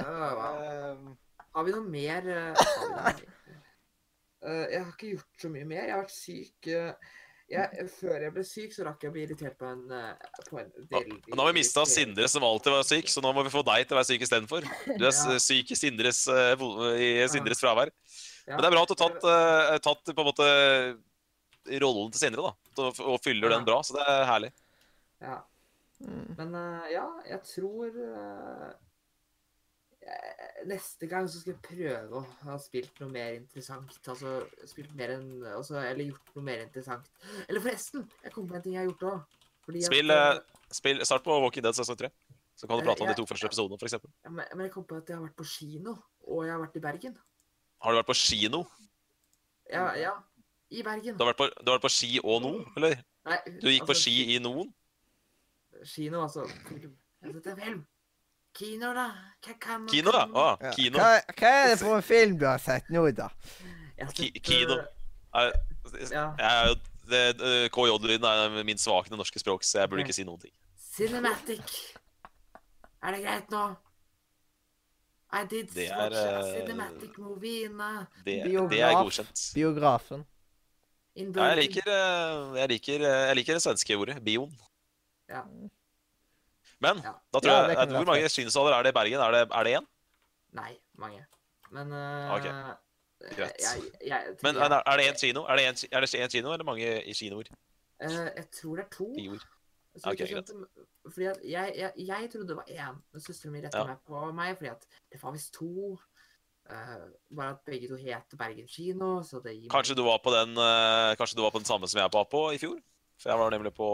Uh, 0.00 1.12
har 1.52 1.66
vi 1.66 1.72
noe 1.74 1.84
mer 1.84 2.24
uh, 2.24 3.08
Jeg 4.40 4.78
har 4.80 4.92
ikke 4.94 5.10
gjort 5.14 5.42
så 5.42 5.50
mye 5.52 5.66
mer. 5.68 5.84
Jeg 5.84 5.94
har 5.94 6.04
vært 6.04 6.16
syk. 6.16 6.70
Jeg, 7.50 7.86
før 7.98 8.22
jeg 8.22 8.32
ble 8.32 8.44
syk, 8.46 8.74
så 8.76 8.84
rakk 8.86 9.02
jeg 9.02 9.10
å 9.10 9.14
bli 9.16 9.24
irritert 9.26 9.56
på 9.58 9.66
en, 9.66 9.80
på 10.46 10.60
en 10.60 10.68
veldig 10.92 11.34
Nå 11.34 11.42
har 11.42 11.50
vi 11.50 11.58
mista 11.58 11.82
Sindre, 11.88 12.28
som 12.30 12.46
alltid 12.46 12.76
var 12.76 12.84
syk, 12.86 13.10
så 13.10 13.24
nå 13.24 13.32
må 13.34 13.42
vi 13.42 13.50
få 13.50 13.64
deg 13.66 13.88
til 13.88 13.96
å 13.96 13.98
være 13.98 14.10
syk 14.12 14.22
istedenfor. 14.28 14.68
Du 14.86 15.02
er 15.02 15.10
ja. 15.10 15.38
syk 15.42 15.72
i 15.74 15.78
Sindres, 15.80 16.20
i 16.30 17.10
Sindres 17.32 17.60
fravær. 17.64 17.90
Men 18.56 18.64
det 18.64 18.70
er 18.70 18.74
bra 18.74 18.82
at 18.84 18.90
du 18.90 18.94
har 18.96 19.00
tatt, 19.02 19.24
uh, 19.26 19.78
tatt 19.84 20.12
på 20.12 20.22
en 20.22 20.28
måte 20.30 20.50
rollen 21.80 22.12
til 22.12 22.22
Sindre, 22.22 22.50
da. 22.50 22.90
Og, 23.04 23.16
fyller 23.22 23.52
den 23.52 23.66
bra, 23.68 23.80
så 23.86 23.98
det 23.98 24.04
er 24.08 24.22
herlig. 24.28 24.52
Ja. 25.20 25.40
Men 26.38 26.54
uh, 26.56 26.86
ja, 26.88 27.04
jeg 27.28 27.42
tror 27.44 27.96
eh, 28.00 28.70
Neste 30.64 31.04
gang 31.10 31.26
så 31.28 31.42
skal 31.42 31.52
jeg 31.52 31.60
prøve 31.66 32.22
å 32.22 32.22
ha 32.46 32.56
spilt 32.60 33.02
noe 33.02 33.12
mer 33.12 33.34
interessant. 33.36 33.98
Altså 34.08 34.38
spilt 34.68 34.94
mer 34.96 35.12
enn 35.18 35.28
altså, 35.52 35.76
Eller 35.82 36.08
gjort 36.08 36.32
noe 36.38 36.46
mer 36.46 36.64
interessant. 36.64 37.10
Eller 37.46 37.60
forresten, 37.60 38.08
jeg 38.24 38.32
kom 38.32 38.48
på 38.48 38.56
en 38.56 38.64
ting 38.64 38.78
jeg 38.78 38.82
har 38.82 38.88
gjort 38.88 39.06
òg. 39.10 39.38
Spill, 39.84 40.10
eh, 40.10 40.40
spill, 40.72 41.04
Start 41.04 41.24
på 41.26 41.36
Walking 41.44 41.64
Dead 41.66 41.76
sesong 41.76 42.00
3. 42.00 42.10
Så 42.56 42.68
kan 42.68 42.76
du 42.76 42.82
Eh, 42.82 42.86
prate 42.88 43.04
om 43.04 43.08
de 43.08 43.16
to 43.16 43.26
første 43.28 43.46
episodene, 43.48 43.78
f.eks. 43.80 43.92
ja, 44.24 44.30
men, 44.30 44.44
men 44.52 44.66
jeg 44.66 44.72
kom 44.74 44.84
på 44.84 44.96
at 45.00 45.08
jeg 45.08 45.16
har 45.16 45.24
vært 45.24 45.36
på 45.38 45.46
kino, 45.48 45.94
og 46.28 46.42
jeg 46.44 46.52
har 46.52 46.60
vært 46.60 46.76
i 46.76 46.82
Bergen. 46.84 47.14
Har 47.80 47.92
du 47.92 47.96
vært 48.00 48.06
på 48.10 48.16
kino? 48.18 48.64
Ja, 49.70 49.92
ja. 49.96 50.12
I 50.70 50.82
Bergen. 50.86 51.16
Du 51.16 51.24
har 51.24 51.32
vært 51.32 51.38
på, 51.40 51.46
du 51.64 51.70
har 51.70 51.78
vært 51.78 51.86
på 51.88 51.90
ski 51.92 52.18
og 52.22 52.42
nå, 52.44 52.50
eller? 52.76 52.98
Nei, 53.26 53.38
Du 53.60 53.68
gikk 53.70 53.86
på 53.88 53.94
altså, 53.94 54.02
ski 54.04 54.34
i 54.36 54.38
noen? 54.42 54.68
Kino, 55.86 56.22
altså. 56.26 56.44
Film. 56.68 56.92
Jeg 57.24 57.34
setter 57.34 57.50
en 57.56 57.60
film. 57.64 57.80
Kino, 58.54 58.92
da. 58.96 59.06
Hva 59.46 59.54
kan 59.62 59.88
Kino, 59.90 60.12
da? 60.12 60.22
Ah, 60.34 60.56
Ja. 60.62 60.70
kino. 60.76 60.98
Hva, 60.98 61.20
hva 61.38 61.50
er 61.64 61.68
det 61.72 61.78
for 61.82 61.96
en 61.96 62.02
film 62.06 62.38
du 62.38 62.46
har 62.46 62.58
sett 62.58 62.88
nå, 62.90 63.04
da? 63.16 63.28
Ki- 64.14 64.32
kino. 64.42 64.78
eh, 64.80 64.86
Er- 65.32 65.52
Ja. 66.10 66.34
Jeg 66.38 66.70
er 66.70 66.74
det- 67.08 67.40
eh, 67.40 67.68
KJ-lyden 67.70 68.24
er 68.24 68.64
min 68.64 68.76
svake 68.78 69.10
norske 69.10 69.38
språk, 69.38 69.62
så 69.64 69.78
jeg 69.80 69.88
burde 69.90 70.02
ikke 70.04 70.12
si 70.14 70.24
noen 70.24 70.40
ting. 70.40 70.52
Cinematic. 70.76 71.94
Er 73.02 73.12
det 73.12 73.22
greit 73.24 73.50
nå? 73.50 73.76
I 75.32 75.44
did 75.46 75.68
Det 75.74 75.88
er, 75.90 76.10
eh, 76.12 76.66
cinematic 76.66 77.18
movie 77.18 77.64
in, 77.64 77.80
a 77.80 78.06
Det, 78.24 78.42
Biograf. 78.44 78.70
det 78.70 78.80
er 78.80 78.94
godkjent. 78.94 79.42
Biografen. 79.54 80.24
Ja, 81.16 81.44
jeg 81.50 81.56
liker, 81.56 81.86
eh, 81.86 82.56
jeg 82.60 82.68
liker, 82.68 83.00
eh, 83.00 83.26
jeg 83.28 83.36
liker 83.36 83.54
det 83.54 83.62
svenske 83.62 83.96
ordet. 83.96 84.24
Bion. 84.24 84.52
Ja. 85.28 85.42
Men 86.80 86.96
Ja. 87.04 87.12
da 87.32 87.40
tror 87.40 87.50
Ja, 87.52 87.68
jeg, 87.68 87.88
det 87.88 87.96
Hvor 87.96 88.06
mange 88.06 88.28
kinosaler 88.28 88.72
er 88.72 88.82
det 88.82 88.90
i 88.90 88.98
Bergen? 88.98 89.20
Er 89.20 89.30
det, 89.30 89.48
er 89.52 89.62
det 89.64 89.76
én? 89.78 89.86
Nei, 90.52 90.78
mange. 90.98 91.26
Men 91.70 91.92
uh, 91.92 92.34
Ok, 92.34 92.42
greit. 93.36 93.52
Jeg, 93.60 93.82
jeg, 94.06 94.36
Men 94.42 94.56
er 94.56 94.82
er 94.86 94.96
det 94.96 95.06
én 95.06 95.18
kino? 95.20 95.44
Er 95.44 95.56
det 95.56 95.66
en, 95.68 95.74
det 96.02 96.14
én 96.14 96.28
kino, 96.28 96.52
eller 96.52 96.64
mange 96.64 97.04
i 97.04 97.12
kinoer? 97.12 97.44
Uh, 98.02 98.10
jeg 98.36 98.46
tror 98.50 98.76
det 98.76 98.84
er 98.84 98.88
to. 98.90 99.14
Bioer. 99.16 99.44
Så 99.98 100.12
Ok, 100.12 100.20
ikke 100.20 100.28
skjønte- 100.30 100.86
fordi 101.10 101.26
at 101.26 101.38
jeg, 101.42 101.74
jeg, 101.76 101.92
jeg 102.06 102.30
trodde 102.30 102.48
det 102.48 102.56
var 102.56 102.68
én, 102.70 102.98
men 103.12 103.20
søsteren 103.20 103.52
min 103.52 103.64
retta 103.64 103.78
Ja. 103.78 103.86
meg 103.86 103.98
på 104.06 104.32
meg 104.32 104.56
fordi 104.58 104.70
at 104.70 104.86
det 105.10 105.22
var 105.22 105.32
visst 105.32 105.52
to. 105.54 105.98
Uh, 106.70 107.08
bare 107.34 107.50
at 107.56 107.64
begge 107.66 107.88
to 107.88 107.96
het 107.98 108.30
Bergen 108.38 108.68
kino, 108.68 109.22
så 109.26 109.40
det 109.42 109.56
gir 109.56 109.70
Kanskje 109.72 109.96
du 109.96 110.04
var 110.06 110.20
på 110.22 110.30
den 110.30 110.52
uh, 110.54 111.16
Kanskje 111.18 111.34
du 111.34 111.42
var 111.42 111.50
på 111.50 111.58
den 111.58 111.66
samme 111.66 111.88
som 111.90 111.98
jeg 111.98 112.12
var 112.12 112.28
på 112.30 112.42
i 112.54 112.58
fjor? 112.62 112.76
For 113.18 113.30
jeg 113.32 113.38
var 113.40 113.50
nemlig 113.50 113.72
på 113.74 113.88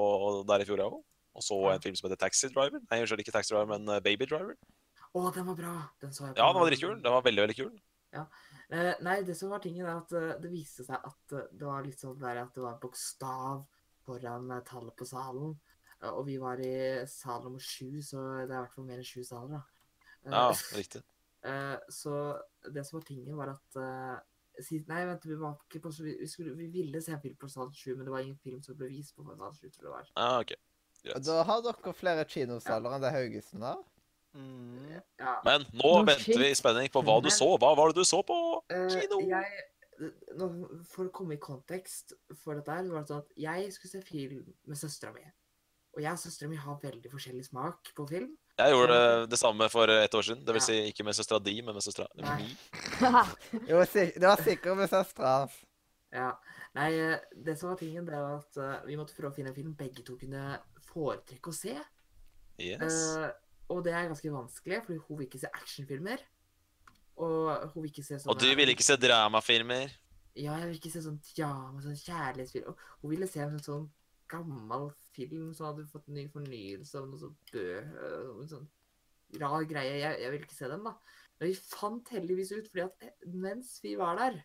der 0.47 0.61
i 0.61 0.67
fjor, 0.69 0.77
jeg 0.83 0.91
òg. 0.93 1.05
Og 1.37 1.43
så 1.43 1.57
en 1.73 1.81
film 1.81 1.97
som 1.97 2.11
heter 2.11 2.21
Taxi 2.21 2.49
Driver. 2.49 2.81
Nei, 2.91 3.01
unnskyld, 3.01 3.21
ikke 3.25 3.33
Taxi 3.33 3.55
Driver, 3.55 3.67
men 3.79 3.89
eh, 3.89 4.01
Baby 4.01 4.27
Driver. 4.29 4.55
Å, 5.15 5.33
den 5.35 5.47
var 5.47 5.57
bra! 5.59 5.73
Den 6.01 6.13
så 6.13 6.27
jeg 6.29 6.37
på. 6.37 6.39
Ja, 6.43 6.53
den 6.53 6.61
var 6.61 6.71
dritkul. 6.71 6.95
Den 7.03 7.13
var 7.17 7.25
veldig, 7.27 7.43
veldig 7.47 7.57
kul. 7.59 7.73
Eh, 8.17 8.93
nei, 9.05 9.17
det 9.27 9.37
som 9.37 9.51
var 9.51 9.61
tingen, 9.65 9.87
er 9.87 9.99
at 9.99 10.41
det 10.43 10.51
viste 10.53 10.85
seg 10.87 10.97
at 10.97 11.35
det 11.53 11.67
var 11.67 11.83
litt 11.85 12.01
sånn 12.01 12.17
der 12.21 12.43
at 12.45 12.55
det 12.55 12.63
var 12.65 12.79
bokstav 12.83 13.65
foran 14.07 14.49
tallet 14.69 14.97
på 14.97 15.09
salen. 15.09 15.57
Eh, 16.03 16.11
og 16.13 16.27
vi 16.29 16.37
var 16.43 16.61
i 16.61 16.73
sal 17.11 17.43
nummer 17.45 17.63
sju, 17.63 17.91
så 18.05 18.23
det 18.47 18.51
er 18.53 18.59
i 18.59 18.63
hvert 18.65 18.75
fall 18.77 18.89
mer 18.89 19.01
enn 19.03 19.09
sju 19.09 19.23
saler, 19.25 19.57
da. 19.59 19.63
Eh, 20.27 20.33
Ja, 20.33 20.47
riktig. 20.81 21.03
eh, 21.47 21.77
så 21.93 22.17
det 22.73 22.87
som 22.87 22.99
var 23.01 23.07
tingen, 23.09 23.37
var 23.39 23.55
at 23.57 23.79
eh, 23.83 24.17
Nei, 24.89 25.03
vent, 25.05 25.25
vi 25.29 25.35
var 25.37 25.59
ikke 25.67 25.83
på 25.85 25.91
så 25.93 26.01
vi, 26.07 26.15
vi, 26.17 26.27
skulle, 26.33 26.55
vi 26.57 26.67
ville 26.73 27.01
se 27.05 27.13
en 27.13 27.21
film 27.21 27.35
på 27.37 27.49
sal 27.53 27.69
sju, 27.77 27.91
men 27.95 28.07
det 28.07 28.13
var 28.15 28.23
ingen 28.25 28.39
film 28.41 28.63
som 28.65 28.75
ble 28.79 28.89
vist 28.89 29.13
på 29.15 29.25
sal 29.29 29.53
sju, 29.53 29.67
tror 29.69 29.83
jeg 29.83 29.85
det 29.85 29.93
var. 29.93 30.07
Ja, 30.17 30.31
ok. 30.41 30.55
Greit. 31.05 31.27
da 31.27 31.43
har 31.45 31.61
dere 31.67 31.93
flere 31.95 32.25
kinosaler 32.25 32.97
enn 32.97 33.05
det 33.05 33.11
Haugesund 33.13 33.67
har. 33.69 33.83
Mm. 34.33 34.97
Ja. 35.21 35.35
Men 35.45 35.67
nå 35.77 35.91
Nå 35.93 35.93
venter 36.09 36.25
shit. 36.25 36.41
vi 36.41 36.49
i 36.51 36.57
spenning 36.57 36.89
på 36.93 37.03
hva 37.05 37.19
du 37.25 37.29
så. 37.33 37.51
Hva 37.61 37.75
var 37.77 37.93
det 37.93 38.01
du 38.01 38.09
så 38.09 38.23
på 38.27 38.37
kino? 38.71 38.97
kino? 38.97 39.21
jeg, 39.29 39.69
nå, 40.41 40.49
for 40.89 41.07
å 41.11 41.13
komme 41.21 41.37
i 41.37 41.41
kontekst 41.41 42.17
for 42.41 42.57
dette 42.59 42.73
her, 42.73 42.89
var 42.93 43.05
det 43.05 43.13
sånn 43.13 43.23
at 43.25 43.37
jeg 43.45 43.71
skulle 43.77 43.93
se 43.93 44.03
film 44.09 44.43
med 44.65 44.81
søstera 44.81 45.13
mi. 45.15 45.25
Og 45.97 46.03
jeg 46.05 46.13
og 46.13 46.21
søstera 46.21 46.51
mi 46.51 46.59
har 46.61 46.77
veldig 46.83 47.09
forskjellig 47.09 47.47
smak 47.47 47.89
på 47.97 48.05
film. 48.11 48.35
Jeg 48.61 48.73
gjorde 48.73 48.97
det, 48.97 49.31
det 49.33 49.39
samme 49.41 49.69
for 49.73 49.89
et 49.93 50.15
år 50.15 50.27
siden. 50.29 50.43
Det 50.45 50.53
vil 50.53 50.61
Ja. 50.61 50.67
si 50.67 50.77
ikke 50.91 51.05
med 51.05 51.17
søstera 51.17 51.39
di, 51.41 51.55
men 51.63 51.75
med 51.75 51.83
søstera 51.83 52.09
mi. 52.17 52.57
Jo, 53.71 53.81
det 53.81 54.23
var 54.23 54.43
sikkert 54.45 54.77
med 54.77 54.91
søstera 54.93 55.33
hans. 55.41 55.57
Ja. 56.13 56.31
Nei, 56.77 56.93
eh, 57.01 57.19
det 57.45 57.59
som 57.59 57.71
var 57.71 57.81
tingen, 57.81 58.05
det 58.05 58.13
var 58.13 58.39
at 58.43 58.57
eh, 58.61 58.87
vi 58.87 58.97
måtte 59.01 59.17
prøve 59.17 59.33
å 59.33 59.37
finne 59.37 59.49
en 59.53 59.57
film 59.57 59.75
begge 59.77 60.05
to 60.05 60.19
kunne 60.21 60.59
foretrekke 60.93 61.49
å 61.49 61.57
se. 61.57 61.77
Yes. 62.61 63.01
Uh, 63.17 63.31
og 63.73 63.85
det 63.85 63.93
er 63.93 64.09
ganske 64.09 64.33
vanskelig, 64.33 64.83
fordi 64.85 65.01
hun 65.09 65.19
vil 65.19 65.29
ikke 65.29 65.41
se 65.41 65.53
actionfilmer. 65.53 66.25
Og 67.17 67.73
hun 67.73 67.83
vil 67.83 67.91
ikke 67.91 68.05
se 68.05 68.19
sånne 68.21 68.33
Og 68.33 68.41
du 68.41 68.49
vil 68.57 68.73
ikke 68.73 68.85
se 68.85 68.97
dramafilmer? 69.01 69.93
Ja, 70.37 70.59
jeg 70.61 70.69
vil 70.69 70.77
ikke 70.77 70.93
se 70.93 71.01
sånn 71.05 71.21
drama, 71.33 71.81
sånn 71.81 71.97
kjærlighetsfilm. 71.97 72.77
Hun 73.01 73.13
ville 73.13 73.29
se 73.29 73.41
en 73.41 73.57
sånn 73.65 73.87
gammel 74.31 74.91
film 75.15 75.53
som 75.57 75.71
hadde 75.71 75.87
fått 75.91 76.09
en 76.11 76.19
ny 76.19 76.27
fornyelse 76.33 76.99
av 77.01 77.07
noe 77.11 77.21
sånn 77.21 77.37
bø... 77.53 77.69
En 78.41 78.51
sånn 78.51 78.67
rar 79.41 79.65
greie. 79.69 79.99
Jeg, 80.01 80.19
jeg 80.23 80.33
vil 80.33 80.45
ikke 80.45 80.57
se 80.59 80.71
den, 80.71 80.85
da. 80.87 80.95
Men 81.37 81.51
vi 81.51 81.59
fant 81.59 82.13
heldigvis 82.15 82.53
ut, 82.55 82.69
fordi 82.71 82.85
at 82.87 83.07
eh, 83.07 83.15
mens 83.35 83.77
vi 83.85 83.97
var 83.99 84.19
der, 84.21 84.41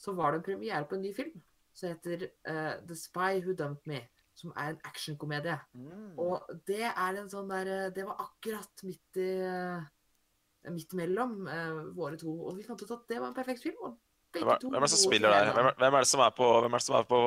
så 0.00 0.14
var 0.18 0.32
det 0.32 0.40
en 0.40 0.46
premiere 0.50 0.86
på 0.88 0.98
en 0.98 1.04
ny 1.04 1.12
film 1.14 1.36
som 1.72 1.92
heter 1.92 2.26
uh, 2.48 2.74
The 2.84 2.96
Spy 2.98 3.40
Who 3.44 3.54
Dumped 3.56 3.88
Me. 3.88 4.02
Som 4.36 4.54
er 4.56 4.72
en 4.72 4.78
actionkomedie. 4.88 5.58
Mm. 5.76 6.14
Og 6.20 6.46
det 6.66 6.86
er 6.88 7.18
en 7.20 7.28
sånn 7.28 7.50
der 7.50 7.68
eh, 7.68 7.90
Det 7.92 8.06
var 8.08 8.22
akkurat 8.24 8.80
midt 8.88 9.18
i 9.20 9.26
eh, 9.44 10.70
Midt 10.72 10.94
mellom 10.96 11.34
uh, 11.44 11.82
våre 11.92 12.16
to. 12.16 12.32
Og 12.48 12.56
vi 12.56 12.64
fant 12.64 12.80
ut 12.80 12.94
at 12.96 13.04
det 13.10 13.18
var 13.20 13.28
en 13.28 13.36
perfekt 13.36 13.60
film. 13.66 13.76
Og 13.84 13.98
Hvem 14.32 14.48
er, 14.48 14.62
hvem 14.64 14.78
er 14.78 14.86
det 14.86 14.92
som 14.94 15.02
spiller 15.02 15.34
der? 15.34 15.50
Hvem 15.52 15.68
er, 15.68 15.76
hvem 15.82 15.96
er 15.98 16.04
det 16.06 16.08
som 16.08 16.22
er 16.24 16.32
på, 16.32 16.48
hvem 16.64 16.72
er 16.72 16.80
det 16.80 16.86
som 16.86 16.96
er 16.96 17.08
på 17.10 17.18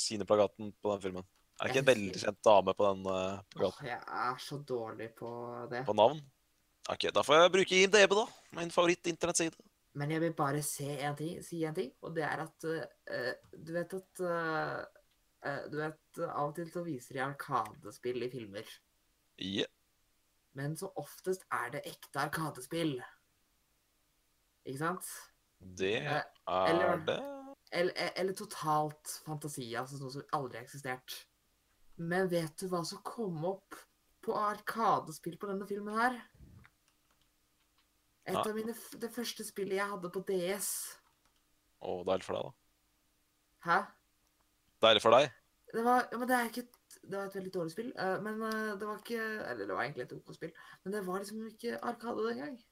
kineplagaten 0.00 0.72
på 0.80 0.94
den 0.94 1.02
filmen? 1.04 1.26
Er 1.56 1.68
det 1.68 1.72
ikke 1.72 1.82
en 1.84 1.88
veldig 1.88 2.20
kjent 2.20 2.40
dame 2.44 2.72
på 2.76 2.88
den 2.90 3.06
uh, 3.08 3.38
plakaten? 3.54 3.86
Åh, 3.86 3.88
jeg 3.88 4.00
er 4.22 4.40
så 4.44 4.58
dårlig 4.68 5.06
på 5.16 5.30
det. 5.70 5.84
På 5.88 5.94
navn? 5.96 6.18
Ok, 6.92 7.08
da 7.16 7.22
får 7.24 7.38
jeg 7.40 7.52
bruke 7.54 7.78
IMDb, 7.78 8.12
da. 8.18 8.24
Min 8.58 8.72
favoritt-internettside. 8.74 9.56
Men 9.96 10.12
jeg 10.12 10.20
vil 10.26 10.34
bare 10.36 10.60
se 10.62 10.90
en 11.08 11.16
ting, 11.16 11.38
si 11.44 11.62
en 11.64 11.74
ting, 11.74 11.88
og 12.04 12.12
det 12.16 12.26
er 12.26 12.42
at 12.44 12.66
uh, 12.68 13.30
Du 13.56 13.72
vet 13.72 13.94
at 13.96 14.20
uh, 14.20 15.62
Du 15.72 15.78
vet 15.80 16.20
Av 16.26 16.50
og 16.50 16.52
til 16.58 16.68
så 16.72 16.82
viser 16.84 17.16
de 17.16 17.22
arkadespill 17.24 18.26
i 18.26 18.30
filmer. 18.32 18.68
Yeah. 19.40 19.70
Men 20.56 20.76
så 20.76 20.90
oftest 20.96 21.44
er 21.52 21.72
det 21.72 21.82
ekte 21.88 22.20
arkadespill. 22.20 22.98
Ikke 24.66 24.80
sant? 24.80 25.08
Det 25.58 25.96
er 26.02 26.22
eller- 26.50 27.04
det. 27.08 27.18
Eller, 27.72 28.12
eller 28.16 28.32
totalt 28.32 29.10
fantasi, 29.26 29.74
altså 29.74 29.98
noe 29.98 30.12
som 30.14 30.22
aldri 30.36 30.60
har 30.60 30.64
eksistert. 30.64 31.16
Men 31.96 32.28
vet 32.28 32.56
du 32.60 32.68
hva 32.68 32.82
som 32.84 33.00
kom 33.06 33.44
opp 33.48 33.76
på 34.24 34.34
arkadespill 34.36 35.38
på 35.40 35.48
denne 35.48 35.66
filmen 35.68 35.96
her? 35.96 36.18
Et 38.26 38.34
Ja. 38.34 38.42
av 38.42 38.54
mine, 38.54 38.74
det 38.98 39.12
første 39.14 39.44
spillet 39.46 39.78
jeg 39.78 39.88
hadde 39.88 40.10
på 40.10 40.24
DS. 40.26 40.98
Å, 41.80 42.02
deilig 42.04 42.24
for 42.26 42.34
deg, 42.34 42.42
da. 42.42 42.52
Hæ? 43.66 43.78
Deilig 44.82 45.02
for 45.02 45.14
deg. 45.14 45.32
Det 45.72 45.84
var, 45.84 46.08
ja, 46.10 46.18
men 46.18 46.28
det 46.28 46.36
er 46.36 46.48
ikke 46.50 46.64
et, 46.64 46.76
det 47.02 47.18
var 47.18 47.24
et 47.26 47.34
veldig 47.34 47.52
dårlig 47.54 47.72
spill. 47.72 47.92
eh, 47.98 48.20
men 48.22 48.42
eh, 48.42 48.78
det 48.78 48.86
var 48.86 48.98
ikke 48.98 49.20
Eller 49.50 49.66
det 49.66 49.74
var 49.74 49.82
egentlig 49.84 50.04
et 50.04 50.12
OK 50.12 50.34
spill, 50.34 50.52
men 50.84 50.92
det 50.92 51.06
var 51.06 51.18
liksom 51.18 51.46
ikke 51.46 51.78
Arkade 51.82 52.28
den 52.28 52.38
gang. 52.38 52.64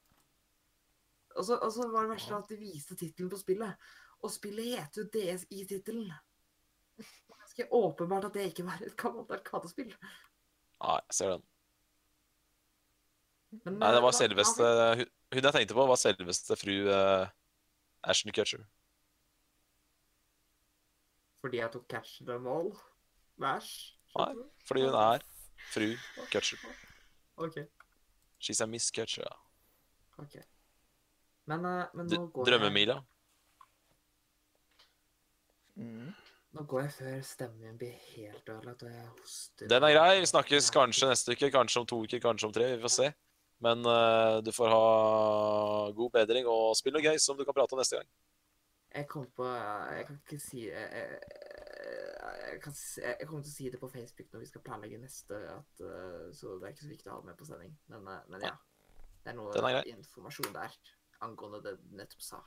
Og 1.35 1.45
så 1.45 1.89
var 1.91 2.01
det 2.01 2.09
verste 2.09 2.35
at 2.35 2.49
de 2.49 2.57
viste 2.57 2.95
tittelen 2.95 3.29
på 3.29 3.37
spillet. 3.37 3.75
Og 4.23 4.31
spillet 4.31 4.79
heter 4.79 5.03
jo 5.03 5.09
DS 5.13 5.45
i 5.51 5.65
tittelen. 5.67 6.11
Ganske 7.55 7.71
åpenbart 7.71 8.25
at 8.25 8.33
det 8.33 8.49
ikke 8.49 8.65
var 8.67 8.81
et 8.83 8.95
gammelt 8.99 9.31
Arkadespill. 9.31 9.93
Ja, 10.83 10.95
jeg 10.99 11.13
ser 11.15 11.29
den. 11.29 11.43
Men, 13.63 13.77
Nei, 13.79 13.91
det 13.91 13.99
eh, 14.01 14.03
var 14.03 14.11
selveste 14.11 14.65
Hun 15.31 15.43
jeg 15.45 15.53
tenkte 15.55 15.77
på, 15.77 15.85
var 15.87 15.95
selveste 15.95 16.57
fru 16.59 16.73
uh, 16.91 17.29
Ashton 18.03 18.33
Kutcher. 18.35 18.65
Fordi 21.39 21.61
jeg 21.61 21.71
tok 21.71 21.87
catch 21.87 22.17
them 22.27 22.47
all? 22.47 22.73
Ash? 23.39 23.95
Nei. 24.17 24.33
Fordi 24.67 24.83
hun 24.83 24.99
er 24.99 25.23
fru 25.71 25.87
Kutcher. 26.33 26.59
OK. 27.47 27.61
She's 28.39 28.61
a 28.61 28.67
Miss 28.67 28.91
Kutcher. 28.91 29.23
ja. 29.23 29.39
ok. 30.17 30.35
Men, 31.45 31.65
uh, 31.65 31.85
men 31.95 32.07
nå 32.11 32.27
går 32.27 32.49
jeg 32.49 32.59
Drømmemila. 32.59 32.99
Mm. 35.75 36.11
Nå 36.55 36.63
går 36.71 36.85
jeg 36.85 36.91
før 36.95 37.15
stemmen 37.27 37.63
min 37.65 37.79
blir 37.79 37.95
helt 38.15 38.49
ødelagt 38.49 38.83
og 38.85 38.91
jeg 38.91 39.07
hoster. 39.09 39.67
Den 39.67 39.83
er 39.83 39.95
grei. 39.97 40.19
Vi 40.21 40.29
snakkes 40.31 40.69
kanskje 40.71 41.09
neste 41.09 41.35
uke, 41.35 41.49
kanskje 41.51 41.81
om 41.81 41.87
to 41.91 41.99
uker, 42.05 42.21
kanskje 42.23 42.47
om 42.47 42.53
tre. 42.55 42.69
Vi 42.77 42.83
får 42.85 42.93
se. 42.93 43.09
Men 43.65 43.83
uh, 43.87 44.39
du 44.43 44.51
får 44.55 44.71
ha 44.71 44.85
god 45.97 46.13
bedring 46.15 46.47
og 46.51 46.77
spill 46.79 46.95
noe 46.95 47.03
gøy 47.03 47.19
som 47.19 47.35
du 47.35 47.43
kan 47.47 47.55
prate 47.57 47.75
om 47.75 47.81
neste 47.81 47.99
gang. 47.99 48.07
Jeg 48.95 49.07
kom 49.11 49.25
på 49.35 49.43
Jeg 49.43 50.05
kan 50.07 50.19
ikke 50.21 50.37
si 50.39 50.61
Jeg, 50.69 50.85
jeg, 50.95 51.17
jeg, 52.53 52.59
kan, 52.63 52.75
jeg 53.03 53.27
kommer 53.27 53.43
til 53.43 53.51
å 53.51 53.55
si 53.57 53.71
det 53.73 53.81
på 53.81 53.89
Facebook 53.91 54.29
når 54.31 54.45
vi 54.45 54.51
skal 54.53 54.63
planlegge 54.63 54.99
neste, 55.01 55.39
at, 55.51 55.83
uh, 55.83 56.29
så 56.35 56.55
det 56.55 56.69
er 56.69 56.75
ikke 56.77 56.87
så 56.87 56.93
viktig 56.93 57.11
å 57.11 57.17
ha 57.17 57.23
det 57.23 57.33
med 57.33 57.39
på 57.41 57.49
sending. 57.49 57.75
Men, 57.91 58.07
uh, 58.07 58.21
men 58.31 58.47
ja. 58.47 58.55
Det 59.25 59.33
er 59.33 59.39
noe 59.41 59.71
er 59.73 59.87
informasjon 59.89 60.55
der 60.55 60.79
angående 61.25 61.63
det 61.65 61.75
du 61.81 61.95
nettopp 61.99 62.23
sa. 62.23 62.39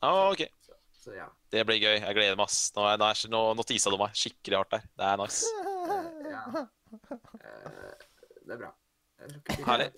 Ah, 0.00 0.30
ok. 0.30 0.46
Så, 0.64 0.76
så 1.00 1.14
ja. 1.16 1.26
Det 1.52 1.62
blir 1.68 1.80
gøy. 1.80 1.96
Jeg 1.96 2.16
gleder 2.16 2.36
meg. 2.36 2.44
ass. 2.50 2.72
Nå, 2.76 2.84
er- 2.86 2.98
nå, 3.00 3.08
er- 3.08 3.32
nå, 3.32 3.40
nå 3.56 3.64
tisa 3.66 3.90
du 3.92 3.96
meg 4.00 4.12
skikkelig 4.16 4.58
hardt 4.60 4.74
der. 4.76 4.84
Det 5.00 5.08
er 5.08 5.16
nice. 5.20 5.48
Uh, 5.64 6.28
ja. 6.28 6.42
Uh, 7.40 7.94
det 8.44 8.54
er 8.54 8.60
bra. 8.60 8.70
Herlig. 9.66 9.88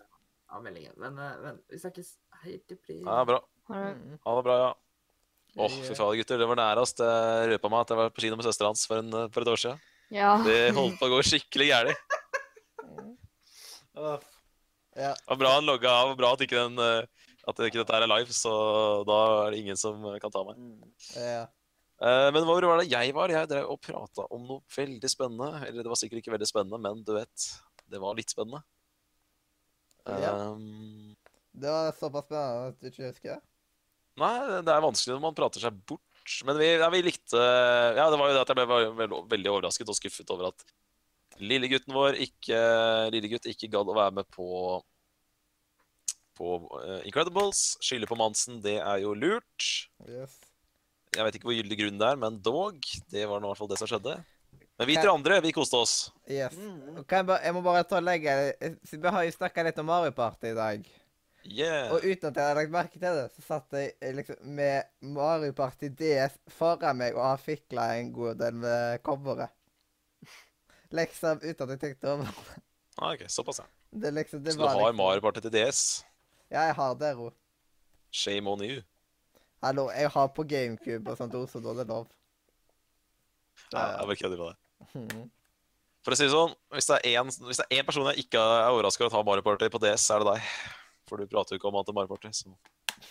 Av 0.52 0.62
meldingen. 0.62 0.94
Men, 1.00 1.18
eh, 1.18 1.36
men 1.42 1.60
vi 1.70 1.78
snakkes. 1.80 2.14
Hei 2.42 2.58
til 2.68 2.76
Pri. 2.76 2.98
Ja, 3.00 3.22
bra. 3.24 3.38
Ha 3.70 3.82
det. 3.96 4.44
Bra, 4.44 4.56
ja. 4.60 4.72
Åh, 5.62 5.74
fy 5.84 5.94
faen, 5.96 6.16
gutter. 6.18 6.40
Det 6.40 6.48
var 6.48 6.58
nære, 6.60 6.82
oss. 6.84 6.92
Det 6.98 7.08
røpa 7.52 7.70
meg 7.72 7.84
at 7.84 7.92
jeg 7.92 8.00
var 8.02 8.12
på 8.12 8.24
kino 8.24 8.36
med 8.36 8.46
søstera 8.48 8.70
hans 8.72 8.84
for, 8.88 9.00
en, 9.02 9.10
for 9.32 9.44
et 9.44 9.52
år 9.52 9.62
siden. 9.62 9.80
Ja. 10.12 10.34
Det 10.44 10.58
holdt 10.76 10.98
på 11.00 11.08
å 11.08 11.12
gå 11.14 11.22
skikkelig 11.24 11.70
gærent. 11.72 12.18
Det 13.92 14.00
var 15.28 15.38
bra 15.40 15.50
han 15.56 15.64
logga 15.68 15.88
av, 15.88 16.10
og 16.12 16.18
bra 16.20 16.32
at 16.36 16.42
ikke, 16.44 16.62
den, 16.68 17.06
at 17.48 17.58
ikke 17.66 17.80
dette 17.82 17.96
er 17.98 18.06
live, 18.06 18.34
så 18.36 18.52
da 19.08 19.18
er 19.46 19.54
det 19.54 19.62
ingen 19.64 19.78
som 19.80 20.04
kan 20.22 20.30
ta 20.34 20.44
meg. 20.46 20.60
ja. 21.16 21.42
Eh, 22.02 22.28
Men 22.34 22.42
hvor 22.48 22.64
var 22.66 22.80
det 22.82 22.90
jeg 22.90 23.12
var? 23.14 23.30
Jeg 23.30 23.46
drev 23.50 23.68
og 23.70 23.80
prata 23.82 24.24
om 24.34 24.42
noe 24.48 24.62
veldig 24.74 25.10
spennende. 25.10 25.62
Eller 25.68 25.84
det 25.84 25.90
var 25.92 25.98
sikkert 26.00 26.22
ikke 26.22 26.34
veldig 26.34 26.48
spennende, 26.50 26.80
men 26.82 27.02
du 27.06 27.12
vet, 27.14 27.48
det 27.90 28.00
var 28.02 28.16
litt 28.18 28.32
spennende. 28.34 28.62
Ja. 30.06 30.32
Um, 30.50 31.14
Det 31.54 31.70
var 31.70 31.92
såpass 31.94 32.26
spennende 32.26 32.72
at 32.72 32.80
du 32.80 32.88
ikke 32.90 33.06
husker? 33.10 33.36
det? 33.36 33.42
nei, 34.18 34.32
det 34.66 34.72
er 34.74 34.82
vanskelig 34.84 35.14
når 35.14 35.22
man 35.28 35.36
prater 35.36 35.62
seg 35.62 35.76
bort. 35.88 36.02
Men 36.46 36.58
vi, 36.58 36.66
ja, 36.78 36.88
vi 36.92 37.02
likte 37.02 37.38
Ja, 37.96 38.04
det 38.10 38.18
var 38.18 38.28
jo 38.30 38.34
det 38.36 38.42
at 38.44 38.50
jeg 38.52 38.58
ble 38.58 38.66
veldig, 38.70 39.20
veldig 39.30 39.50
overrasket 39.50 39.88
og 39.90 39.96
skuffet 39.98 40.28
over 40.30 40.50
at 40.52 40.64
lillegutten 41.42 41.94
vår 41.96 42.18
ikke 42.22 42.58
Lillegutt 43.14 43.48
ikke 43.50 43.70
gadd 43.72 43.90
å 43.90 43.96
være 43.96 44.14
med 44.20 44.28
på 44.30 44.44
på 46.38 46.56
eh, 46.82 47.02
Incredibles. 47.08 47.62
Skylde 47.84 48.08
på 48.10 48.18
Mansen, 48.18 48.60
det 48.64 48.78
er 48.80 49.02
jo 49.04 49.14
lurt. 49.18 49.68
Yes. 50.08 50.38
Jeg 51.12 51.26
vet 51.26 51.36
ikke 51.36 51.50
hvor 51.50 51.58
gyldig 51.58 51.78
grunn 51.82 51.98
det 52.00 52.08
er, 52.08 52.20
men 52.20 52.38
dog. 52.40 52.78
Det 53.12 53.26
var 53.28 53.42
nå 53.42 53.48
i 53.48 53.52
hvert 53.52 53.60
fall 53.60 53.72
det 53.72 53.80
som 53.82 53.90
skjedde. 53.90 54.16
Men 54.80 54.88
vi 54.88 54.96
tre 54.96 55.12
andre, 55.12 55.40
vi 55.44 55.52
koste 55.54 55.76
oss. 55.76 55.94
Yes. 56.26 56.56
Okay, 57.04 57.20
jeg, 57.22 57.54
må 57.54 57.60
bare 57.64 57.84
ta 57.86 58.00
og 58.00 58.06
legge 58.06 58.32
Vi 58.88 59.00
har 59.04 59.26
jo 59.26 59.34
snakka 59.36 59.66
litt 59.66 59.78
om 59.78 59.86
Mario 59.86 60.14
Party 60.16 60.50
i 60.50 60.56
dag. 60.56 60.88
Yeah. 61.42 61.90
Og 61.92 62.04
uten 62.06 62.30
at 62.30 62.38
jeg 62.38 62.46
hadde 62.46 62.58
lagt 62.60 62.72
merke 62.72 62.98
til 62.98 63.18
det, 63.18 63.26
så 63.34 63.44
satt 63.44 63.74
jeg 63.74 63.92
eh, 63.98 64.14
liksom 64.14 64.54
med 64.56 64.88
Mario 65.02 65.54
Party 65.58 65.90
DS 65.98 66.38
foran 66.54 67.00
meg 67.00 67.18
og 67.18 67.24
har 67.26 67.42
fikla 67.42 67.88
en 67.98 68.12
god 68.14 68.38
del 68.42 68.60
med 68.62 69.02
coveret. 69.06 69.52
Liksom 70.98 71.40
uten 71.42 71.64
at 71.66 71.74
jeg 71.74 71.80
tenkte 71.80 72.10
over 72.12 72.28
det. 72.28 72.62
Ah, 73.00 73.14
ok, 73.14 73.24
såpass, 73.32 73.62
ja. 73.62 73.68
Det 73.90 74.10
liksom, 74.12 74.42
det 74.44 74.52
Så 74.52 74.58
du 74.58 74.66
har 74.66 74.76
liksom, 74.76 74.96
Mario 74.96 75.20
Party 75.24 75.40
til 75.40 75.54
DS? 75.54 76.02
Ja, 76.52 76.66
jeg 76.68 76.74
har 76.76 76.92
det, 77.00 77.14
Ro. 77.16 77.30
Shame 78.12 78.50
on 78.50 78.60
you. 78.60 78.82
Hallo, 79.64 79.86
jeg 79.90 80.10
har 80.12 80.26
på 80.36 80.44
GameCube 80.44 81.10
og 81.10 81.16
sånt 81.16 81.34
også, 81.38 81.60
da 81.64 81.72
det 81.78 81.84
er 81.86 81.88
lov. 81.88 82.10
Ja, 83.72 83.84
jeg 83.96 84.06
bare 84.10 84.16
kødder 84.20 84.38
med 84.42 84.48
det. 84.50 84.56
Mhm. 84.92 85.30
For 86.02 86.10
å 86.12 86.16
si 86.18 86.26
det 86.26 86.34
sånn, 86.34 86.54
hvis 86.74 86.88
det 86.90 86.96
er 86.98 87.02
det 87.22 87.78
en 87.78 87.86
person 87.86 88.08
jeg 88.10 88.18
ikke 88.24 88.40
er 88.42 88.74
overraska 88.74 89.04
over 89.04 89.12
at 89.12 89.16
har 89.16 89.26
Mario 89.28 89.44
Party 89.46 89.66
på 89.70 89.80
DS, 89.80 90.02
så 90.04 90.10
er 90.16 90.18
det 90.24 90.30
deg. 90.32 90.40
For 91.08 91.14
du 91.16 91.24
prater 91.30 91.52
jo 91.54 91.58
ikke 91.60 91.68
om 91.70 91.76
annet 91.78 91.90
enn 91.92 91.98
Mario 92.00 92.10
Party, 92.10 92.30
så 92.34 92.44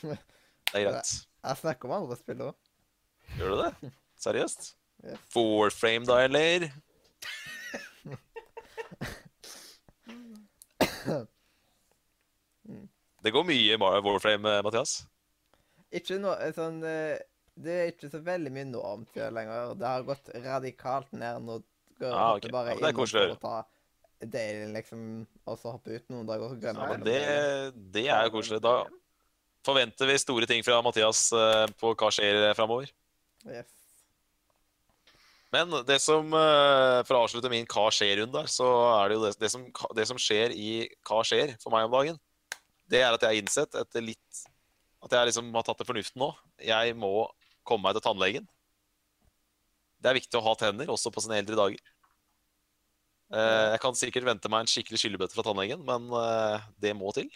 det 0.03 0.17
er 0.75 0.83
greit. 0.85 1.11
Jeg 1.41 1.55
snakker 1.63 1.83
om 1.89 1.95
andre 1.97 2.15
spill 2.19 2.41
òg. 2.45 2.55
Gjør 3.39 3.49
du 3.55 3.59
det? 3.63 3.71
Seriøst? 4.21 4.61
Yes. 5.01 5.19
frame 5.73 6.05
da, 6.05 6.15
eller? 6.27 6.59
Det 13.21 13.33
går 13.33 13.45
mye 13.45 13.75
i 13.75 13.79
Warframe, 13.81 14.49
eh, 14.57 14.63
Mathias. 14.65 15.01
Ikke 15.91 16.17
noe 16.21 16.47
sånn 16.55 16.79
eh, 16.87 17.19
Det 17.61 17.73
er 17.75 17.91
ikke 17.91 18.09
så 18.13 18.21
veldig 18.23 18.51
mye 18.55 18.69
nå 18.69 18.81
om 18.87 19.03
til 19.13 19.33
lenger. 19.35 19.75
Det 19.77 19.87
har 19.87 20.05
gått 20.07 20.31
radikalt 20.45 21.11
ned. 21.13 21.43
Nå 21.45 21.59
går 21.99 22.15
Ah, 22.15 22.31
okay. 22.37 22.49
bare 22.53 22.77
Ja, 22.79 22.89
inn 22.89 22.97
for 22.97 23.35
å 23.35 23.39
ta 23.41 23.57
delen, 24.21 24.71
liksom, 24.73 25.03
og 25.49 25.57
så 25.59 25.73
hoppe 25.75 25.97
ut 25.97 26.09
noen 26.13 26.27
dager, 26.29 26.45
og 26.45 26.53
så 26.53 26.57
glemmer 26.61 26.87
Ja, 26.87 26.95
men 26.95 27.05
det, 27.05 27.19
det 27.93 28.07
er 28.07 28.25
jo 28.27 28.33
koselig. 28.37 28.61
Da 28.61 28.85
forventer 29.65 30.09
vi 30.09 30.17
store 30.21 30.49
ting 30.49 30.63
fra 30.65 30.79
Mathias 30.85 31.27
eh, 31.33 31.67
på 31.81 31.93
hva 31.97 32.09
skjer 32.13 32.47
framover. 32.57 32.89
Yes. 33.49 33.69
Men 35.51 35.73
det 35.85 35.97
som, 35.99 36.29
eh, 36.31 37.01
for 37.03 37.17
å 37.17 37.23
avslutte 37.25 37.49
min 37.51 37.65
hva 37.69 37.89
skjer-runde, 37.91 38.45
så 38.49 38.67
er 38.95 39.09
det 39.09 39.17
jo 39.17 39.23
det, 39.25 39.31
det, 39.41 39.49
som, 39.51 39.65
det 39.97 40.05
som 40.07 40.21
skjer 40.21 40.53
i 40.55 40.69
hva 41.09 41.21
skjer 41.27 41.57
for 41.61 41.73
meg 41.75 41.89
om 41.89 41.97
dagen, 41.97 42.19
det 42.91 43.01
er 43.01 43.15
at 43.15 43.23
jeg 43.23 43.31
har 43.31 43.39
innsett 43.39 43.77
etter 43.79 44.03
litt 44.03 44.41
At 45.01 45.15
jeg 45.15 45.31
liksom 45.31 45.47
har 45.55 45.65
tatt 45.65 45.79
til 45.81 45.87
fornuften 45.87 46.21
nå. 46.21 46.27
Jeg 46.61 46.93
må 46.99 47.25
komme 47.65 47.87
meg 47.87 47.95
til 47.97 48.03
tannlegen. 48.05 48.45
Det 50.01 50.11
er 50.11 50.17
viktig 50.17 50.37
å 50.37 50.43
ha 50.45 50.53
tenner, 50.57 50.89
også 50.93 51.09
på 51.13 51.23
sine 51.23 51.39
eldre 51.41 51.57
dager. 51.57 51.81
Eh, 53.31 53.67
Jeg 53.73 53.81
kan 53.81 53.97
sikkert 53.97 54.27
vente 54.27 54.51
meg 54.51 54.65
en 54.65 54.69
skikkelig 54.69 54.99
skyllebøtte 55.01 55.37
fra 55.37 55.45
tannlegen, 55.47 55.81
men 55.87 56.05
eh, 56.19 56.69
det 56.83 56.93
må 56.97 57.13
til. 57.15 57.29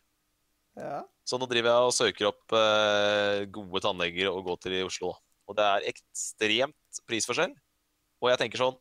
Ja. 0.76 1.04
Så 1.26 1.40
nå 1.40 1.48
driver 1.50 1.72
jeg 1.72 1.90
og 1.90 1.96
søker 1.96 2.30
opp 2.30 2.56
eh, 2.58 3.46
gode 3.54 3.82
tannleger 3.86 4.30
å 4.30 4.42
gå 4.46 4.58
til 4.62 4.78
i 4.78 4.86
Oslo. 4.86 5.14
Og 5.48 5.58
det 5.58 5.66
er 5.66 5.90
ekstremt 5.94 7.02
prisforskjell. 7.08 7.54
Og 8.22 8.32
jeg 8.32 8.42
tenker 8.42 8.62
sånn 8.62 8.78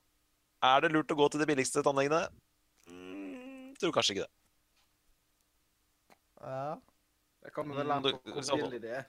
Er 0.64 0.80
det 0.84 0.92
lurt 0.94 1.12
å 1.12 1.18
gå 1.18 1.26
til 1.30 1.42
de 1.42 1.48
billigste 1.48 1.82
tannlegene? 1.84 2.26
Mm, 2.88 3.74
tror 3.80 3.92
kanskje 3.94 4.16
ikke 4.16 4.26
det. 4.26 4.32
Ja. 6.44 6.80
Det 7.44 7.52
kommer 7.52 7.76
vel 7.76 7.90
an 7.92 8.02
Mm, 8.02 8.12
på 8.12 8.22
du- 8.24 8.32
hvor 8.32 8.42
sånn- 8.48 8.62
billig 8.62 8.80
det 8.82 8.92
er. 8.98 9.06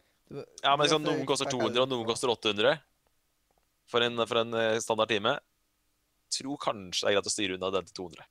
Ja, 0.64 0.76
men 0.76 0.86
liksom, 0.88 1.03
Noen 1.06 1.26
koster 1.26 1.45
200, 1.52 1.82
og 1.84 1.90
noen 1.90 2.06
koster 2.07 2.28
800 2.34 2.80
for 3.88 4.02
en, 4.02 4.18
for 4.28 4.38
en 4.41 4.53
eh, 4.53 4.80
standard 4.80 5.07
time. 5.10 5.36
Tror 6.34 6.57
kanskje 6.57 7.06
det 7.06 7.12
er 7.12 7.16
greit 7.22 7.30
å 7.30 7.34
styre 7.36 7.56
unna 7.56 7.70
den 7.72 7.86
til 7.86 7.94
200. 8.10 8.26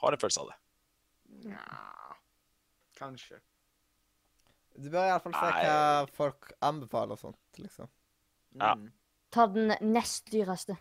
Har 0.00 0.12
en 0.12 0.18
følelse 0.18 0.40
av 0.40 0.48
det. 0.48 0.56
Nja 1.50 2.14
Kanskje. 2.98 3.38
Du 4.78 4.88
bør 4.90 5.06
iallfall 5.10 5.34
se 5.34 5.50
Nei. 5.50 5.64
hva 5.66 6.08
folk 6.16 6.52
anbefaler 6.62 7.12
og 7.12 7.18
sånt, 7.20 7.38
liksom. 7.58 7.88
Ja. 8.58 8.74
Mm. 8.74 8.88
Ta 9.30 9.46
den 9.46 9.76
nest 9.92 10.30
dyreste. 10.32 10.76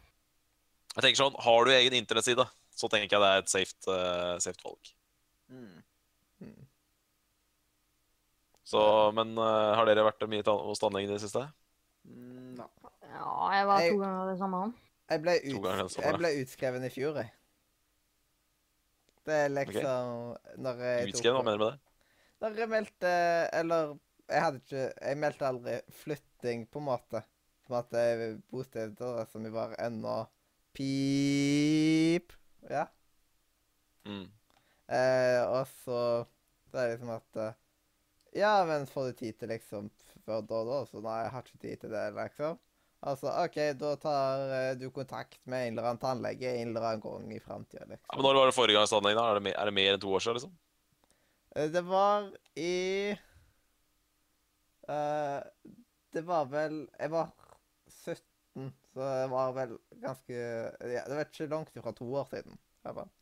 Jeg 0.96 1.04
tenker 1.04 1.20
sånn, 1.22 1.36
Har 1.44 1.66
du 1.66 1.72
egen 1.72 1.94
internettside, 1.94 2.48
så 2.74 2.90
tenker 2.90 3.10
jeg 3.18 3.22
det 3.22 3.30
er 3.30 3.38
et 3.44 3.50
safe, 3.50 3.76
uh, 3.88 4.40
safe 4.40 4.58
valg. 4.64 4.94
Mm. 5.52 5.84
Så, 8.68 8.82
Men 9.16 9.32
uh, 9.40 9.76
har 9.78 9.88
dere 9.88 10.04
vært 10.04 10.26
mye 10.28 10.44
hos 10.44 10.82
tannlegen 10.84 11.12
i 11.12 11.16
det 11.16 11.22
siste? 11.24 11.46
Mm, 12.08 12.58
no. 12.60 12.68
Ja, 13.08 13.32
jeg 13.56 13.68
var 13.70 13.82
Jeg- 13.82 13.94
to 13.94 14.00
ganger 14.04 14.32
det 14.32 14.38
samme. 14.42 14.62
Jeg 15.08 15.22
ble, 15.24 15.34
ut, 15.40 15.96
jeg 16.04 16.18
ble 16.20 16.30
utskreven 16.42 16.84
i 16.84 16.90
fjor, 16.92 17.20
jeg. 17.22 17.32
Det 19.28 19.36
er 19.46 19.50
liksom 19.52 20.36
Når 20.64 20.82
jeg 20.84 21.08
Utskrevet, 21.12 21.36
hva 21.36 21.44
mener 21.44 21.58
du 21.58 21.64
med 21.64 21.72
det? 21.72 21.80
Når 22.44 22.60
jeg 22.62 22.70
meldte 22.72 23.12
Eller 23.60 23.94
jeg 24.28 24.44
hadde 24.44 24.62
ikke 24.62 24.84
Jeg 25.08 25.18
meldte 25.18 25.48
aldri 25.48 25.76
flytting, 26.04 26.66
på 26.72 26.80
en 26.80 26.88
måte. 26.88 27.24
Som 27.68 27.76
at 27.80 27.96
bostedet 28.52 29.28
som 29.32 29.44
vi 29.44 29.52
var 29.52 29.76
ennå 29.84 30.18
Pip. 30.78 32.34
Ja. 32.70 32.86
Mm. 34.06 34.28
Eh, 34.88 35.42
og 35.48 35.64
så 35.84 36.26
Det 36.72 36.80
er 36.84 36.92
liksom 36.94 37.16
at 37.16 37.40
eh, 37.42 37.56
Ja, 38.36 38.66
men 38.66 38.88
får 38.90 39.06
du 39.12 39.14
tid 39.22 39.38
til 39.40 39.50
liksom 39.54 39.90
før 40.26 40.42
da 40.48 40.62
og 40.62 40.68
da? 40.72 40.80
Så 40.90 41.02
nei, 41.04 41.20
jeg 41.24 41.32
har 41.34 41.46
ikke 41.46 41.62
tid 41.64 41.82
til 41.84 41.94
det, 41.94 42.06
liksom. 42.18 42.58
Altså, 43.08 43.30
OK, 43.30 43.58
da 43.78 43.92
tar 44.02 44.44
eh, 44.58 44.72
du 44.80 44.88
kontakt 44.92 45.38
med 45.46 45.68
en 45.68 45.76
eller 45.78 45.92
annen 45.92 46.02
tannlege 46.02 46.50
en 46.58 46.72
eller 46.72 46.88
annen 46.90 47.04
gang 47.04 47.28
i 47.36 47.40
framtida, 47.40 47.84
Ja, 47.84 47.88
men 47.88 47.98
liksom. 48.00 48.24
Når 48.26 48.40
var 48.40 48.50
det 48.50 48.56
forrige 48.58 48.78
gang 48.78 48.88
hos 48.88 48.94
tannlegen? 48.96 49.20
da? 49.22 49.28
Er 49.30 49.38
det, 49.38 49.44
mer, 49.46 49.58
er 49.62 49.70
det 49.70 49.76
mer 49.78 49.94
enn 49.94 50.02
to 50.02 50.14
år 50.18 50.26
siden? 50.26 50.40
liksom? 50.40 50.56
Eh, 51.56 51.70
Det 51.76 51.84
var 51.86 52.32
i 52.58 52.72
eh, 54.90 55.42
Det 56.18 56.24
var 56.26 56.50
vel 56.50 56.80
Jeg 57.00 57.14
var 57.14 57.30
17, 57.88 58.74
så 58.94 59.00
det 59.14 59.30
var 59.30 59.54
vel 59.54 59.78
ganske 60.02 60.34
ja, 60.34 61.06
Det 61.06 61.16
var 61.16 61.26
ikke 61.30 61.50
langt 61.54 61.78
ifra 61.78 61.94
to 61.94 62.10
år 62.18 62.26
siden. 62.34 62.58
i 62.58 62.88
hvert 62.88 62.96
fall. 63.04 63.14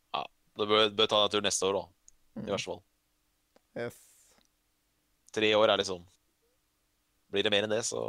Du 0.56 0.64
bør, 0.64 0.88
bør 0.88 1.06
ta 1.10 1.18
deg 1.20 1.26
en 1.26 1.32
tur 1.34 1.42
neste 1.44 1.68
år, 1.68 1.76
da. 1.76 1.84
Mm. 2.40 2.46
I 2.46 2.52
verste 2.54 2.70
fall. 2.70 2.82
Yes. 3.76 3.98
Tre 5.36 5.52
år 5.58 5.72
er 5.74 5.82
liksom 5.82 6.02
Blir 7.32 7.44
det 7.44 7.52
mer 7.52 7.66
enn 7.66 7.74
det, 7.74 7.82
så 7.84 8.00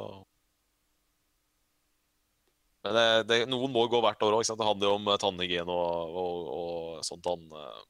Men 2.85 2.95
det, 2.95 3.05
det, 3.27 3.37
noen 3.51 3.73
må 3.73 3.83
gå 3.91 3.99
hvert 4.03 4.21
år 4.23 4.37
òg. 4.37 4.45
Det 4.47 4.67
handler 4.67 4.87
jo 4.87 4.97
om 4.99 5.07
eh, 5.11 5.17
tannhygiene 5.19 5.73
og, 5.73 6.19
og, 6.21 6.51
og 6.53 7.01
sånt. 7.03 7.25
Tann, 7.25 7.43
eh, 7.51 7.81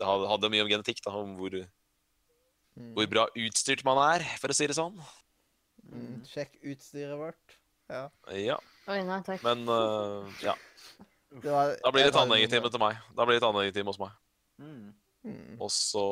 det 0.00 0.08
handler 0.08 0.50
mye 0.50 0.64
om 0.64 0.70
genetikk, 0.72 1.02
da, 1.04 1.12
om 1.20 1.36
hvor, 1.38 1.60
Mm. 2.80 2.92
hvor 2.94 3.06
bra 3.10 3.24
utstyrt 3.34 3.80
man 3.84 3.98
er, 3.98 4.22
for 4.38 4.52
å 4.52 4.54
si 4.56 4.66
det 4.70 4.76
sånn. 4.78 4.94
Mm. 5.90 6.20
Sjekk 6.30 6.52
utstyret 6.70 7.18
vårt. 7.18 7.56
Ja. 7.90 8.04
Ja, 8.30 8.56
Oi, 8.86 9.00
nei 9.04 9.18
takk. 9.26 9.42
men 9.42 9.64
uh, 9.68 10.30
ja. 10.44 10.54
Det 11.34 11.50
var, 11.50 11.74
Da 11.82 11.90
blir 11.92 12.06
det 12.06 12.14
tannlegetime 12.14 12.70
til 12.70 12.80
meg. 12.82 13.00
Da 13.18 13.26
blir 13.26 13.36
det 13.36 13.42
tannlegetime 13.42 13.90
hos 13.90 13.98
meg. 14.00 14.14
Mm. 14.62 14.94
Mm. 15.26 15.56
Og 15.58 15.68
så 15.74 16.04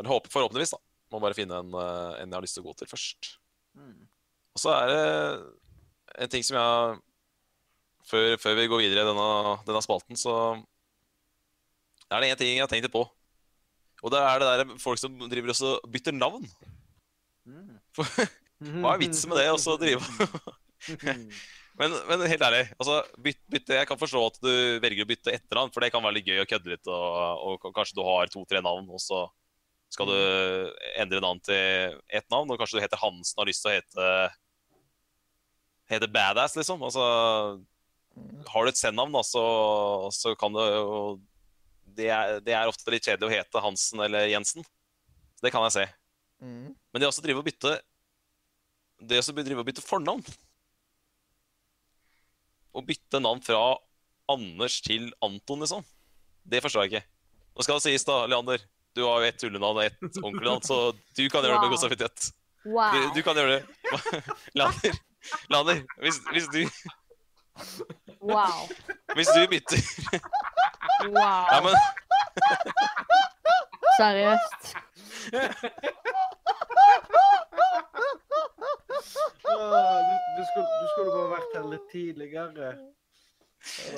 Eller 0.00 0.10
håper 0.16 0.34
forhåpentligvis, 0.34 0.74
da. 0.74 0.82
Må 1.14 1.22
bare 1.22 1.36
finne 1.38 1.62
en, 1.62 1.70
eh, 1.78 2.12
en 2.18 2.26
jeg 2.26 2.34
har 2.34 2.42
lyst 2.42 2.58
til 2.58 2.64
å 2.64 2.68
gå 2.68 2.76
til 2.80 2.90
først. 2.90 3.34
Mm. 3.78 4.06
Og 4.54 4.62
så 4.62 4.72
er 4.74 4.90
det 4.90 5.02
en 6.24 6.32
ting 6.32 6.46
som 6.46 6.58
jeg 6.58 7.02
Før, 8.04 8.34
før 8.36 8.58
vi 8.58 8.66
går 8.68 8.80
videre 8.82 9.00
i 9.00 9.08
denne, 9.08 9.28
denne 9.64 9.80
spalten, 9.80 10.12
så 10.12 10.32
er 12.12 12.20
det 12.20 12.26
en 12.28 12.36
ting 12.36 12.50
jeg 12.50 12.60
har 12.60 12.68
tenkt 12.68 12.90
på. 12.92 13.00
Og 14.04 14.12
det 14.12 14.20
er 14.20 14.42
det 14.42 14.48
der 14.50 14.74
folk 14.76 15.00
som 15.00 15.14
driver 15.24 15.54
og 15.54 15.86
bytter 15.88 16.12
navn. 16.12 16.44
Mm. 17.48 17.78
Hva 18.84 18.92
er 18.92 19.00
vitsen 19.00 19.32
med 19.32 19.40
det? 19.40 19.46
Og 19.54 19.62
så 19.62 19.78
drive 19.80 20.04
Men, 21.80 21.94
men 22.06 22.22
helt 22.30 22.42
ærlig, 22.46 22.68
altså, 22.78 23.00
byt, 23.18 23.40
bytte, 23.50 23.74
jeg 23.80 23.86
kan 23.88 23.98
forstå 23.98 24.20
at 24.28 24.36
du 24.44 24.50
velger 24.82 25.02
å 25.02 25.08
bytte 25.10 25.32
etternavn, 25.34 25.72
for 25.74 25.82
det 25.82 25.88
kan 25.90 26.04
være 26.04 26.20
litt 26.20 26.28
gøy 26.30 26.44
å 26.44 26.46
kødde 26.46 26.70
litt, 26.70 26.86
og, 26.86 27.64
og 27.64 27.64
kanskje 27.74 27.96
du 27.98 28.04
har 28.06 28.30
to-tre 28.30 28.60
navn, 28.62 28.86
og 28.94 29.02
så 29.02 29.24
skal 29.94 30.10
du 30.10 30.18
endre 30.98 31.20
navn 31.22 31.40
til 31.44 31.94
ett 32.10 32.26
navn, 32.32 32.50
og 32.50 32.58
kanskje 32.58 32.80
du 32.80 32.84
heter 32.84 33.00
Hansen 33.00 33.38
og 33.38 33.44
har 33.44 33.50
lyst 33.52 33.62
til 33.64 33.70
å 33.70 33.76
hete 33.76 34.08
hete 35.90 36.08
Badass, 36.10 36.56
liksom. 36.56 36.82
Altså, 36.82 37.04
har 38.50 38.64
du 38.64 38.70
et 38.70 38.80
send-navn, 38.80 39.16
så, 39.26 39.44
så 40.14 40.34
kan 40.38 40.54
du 40.54 40.60
jo 40.62 40.98
det 41.94 42.08
er, 42.10 42.40
det 42.42 42.54
er 42.56 42.66
ofte 42.66 42.90
litt 42.90 43.06
kjedelig 43.06 43.28
å 43.28 43.34
hete 43.36 43.62
Hansen 43.62 44.02
eller 44.02 44.26
Jensen. 44.26 44.64
Så 45.38 45.46
det 45.46 45.52
kan 45.54 45.62
jeg 45.68 45.76
se. 45.76 45.84
Mm. 46.42 46.72
Men 46.74 47.00
det 47.00 47.06
å 47.06 47.12
også 47.12 47.22
drive 47.22 47.40
og 47.40 47.46
bytte 47.46 47.70
Det 49.06 49.20
å 49.20 49.34
drive 49.36 49.62
og 49.62 49.68
bytte 49.68 49.84
fornavn 49.84 50.24
Å 52.74 52.82
bytte 52.84 53.20
navn 53.22 53.38
fra 53.44 53.76
Anders 54.28 54.80
til 54.82 55.06
Anton, 55.22 55.62
liksom. 55.62 55.84
Det 56.42 56.60
forstår 56.64 56.84
jeg 56.84 56.90
ikke. 56.90 57.06
Nå 57.54 57.64
skal 57.64 57.78
det 57.78 57.84
sies, 57.84 58.06
da, 58.08 58.24
Leander. 58.26 58.64
Du 58.94 59.02
har 59.02 59.20
jo 59.20 59.26
ett 59.28 59.38
tullenavn 59.42 59.76
og 59.80 59.84
ett 59.84 59.98
ordentlig 60.22 60.46
navn, 60.46 60.62
så 60.62 60.76
du 61.16 61.24
kan 61.30 61.42
gjøre 61.42 61.54
det 61.56 61.60
med 61.64 61.70
god 61.74 61.82
samvittighet. 61.82 62.30
Du, 62.64 62.70
Wow. 62.72 62.94
du 63.14 63.22
kan 63.22 63.36
gjøre 63.36 63.58
det. 63.58 63.62
Lander, 64.58 64.94
Lander 65.52 65.80
hvis, 66.00 66.20
hvis, 66.32 66.46
du, 66.48 66.62
Wow. 68.24 68.68
hvis 69.18 69.28
du 69.36 69.42
bytter 69.52 69.82
Wow. 71.10 71.44
Ja, 71.50 71.60
men 71.60 71.74
Seriøst. 73.98 74.74
Du, 79.44 79.58
du, 80.36 80.42
skulle, 80.48 80.68
du 80.80 80.86
skulle 80.92 81.12
bare 81.14 81.30
vært 81.34 81.54
her 81.58 81.66
litt 81.70 81.86
tidligere. 81.92 82.72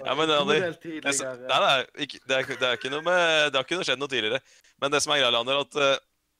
Ja, 0.04 0.14
men 0.14 0.26
En 0.26 0.32
Leander, 0.32 0.76
det, 0.78 1.00
det. 1.02 1.30
Nei, 1.50 1.58
nei, 1.62 2.04
ikke, 2.06 2.20
det, 2.22 2.36
er, 2.36 2.50
det 2.60 2.68
er 2.68 2.78
ikke 2.78 2.90
noe 2.92 3.02
med 3.02 3.22
Det 3.50 3.58
har 3.58 3.66
ikke 3.66 3.78
noe 3.80 3.86
skjedd 3.88 4.00
noe 4.00 4.12
tidligere. 4.12 4.40
Men 4.82 4.92
det 4.94 5.00
som 5.02 5.12
er 5.14 5.22
greia, 5.22 5.32
Leander, 5.34 5.62
at 5.64 5.78
uh, 5.80 5.96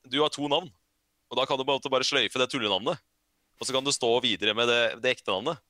du 0.07 0.21
har 0.23 0.33
to 0.33 0.47
navn. 0.51 0.71
Og 1.27 1.39
da 1.39 1.47
kan 1.49 1.59
du 1.59 1.65
bare, 1.67 1.91
bare 1.91 2.07
sløyfe 2.07 2.39
det 2.39 2.49
tullenavnet. 2.53 3.03
Og 3.59 3.67
så 3.67 3.75
kan 3.75 3.85
du 3.85 3.93
stå 3.95 4.11
videre 4.23 4.55
med 4.55 4.69
det, 4.71 4.83
det 5.03 5.17
ekte 5.17 5.33
navnet. 5.33 5.63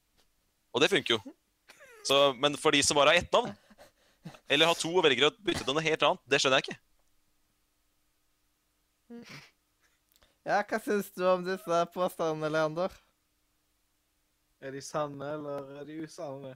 Og 0.74 0.82
det 0.82 0.90
funker 0.92 1.16
jo. 1.16 1.36
Så, 2.06 2.18
men 2.38 2.58
for 2.60 2.74
de 2.74 2.82
som 2.84 2.98
bare 2.98 3.14
har 3.14 3.22
ett 3.22 3.32
navn, 3.32 3.54
eller 4.50 4.68
har 4.68 4.78
to 4.78 4.90
og 4.92 5.04
velger 5.06 5.28
å 5.28 5.34
bytte 5.38 5.64
til 5.64 5.74
noe 5.74 5.86
helt 5.86 6.04
annet, 6.06 6.22
det 6.28 6.42
skjønner 6.42 6.60
jeg 6.60 6.66
ikke. 6.66 6.78
Ja, 10.46 10.60
hva 10.60 10.78
syns 10.82 11.08
du 11.14 11.24
om 11.30 11.42
disse 11.46 11.80
påstandene, 11.94 12.50
Leander? 12.52 12.94
Er 14.62 14.74
de 14.74 14.82
sanne, 14.82 15.32
eller 15.36 15.80
er 15.80 15.88
de 15.88 15.98
usanne? 16.06 16.54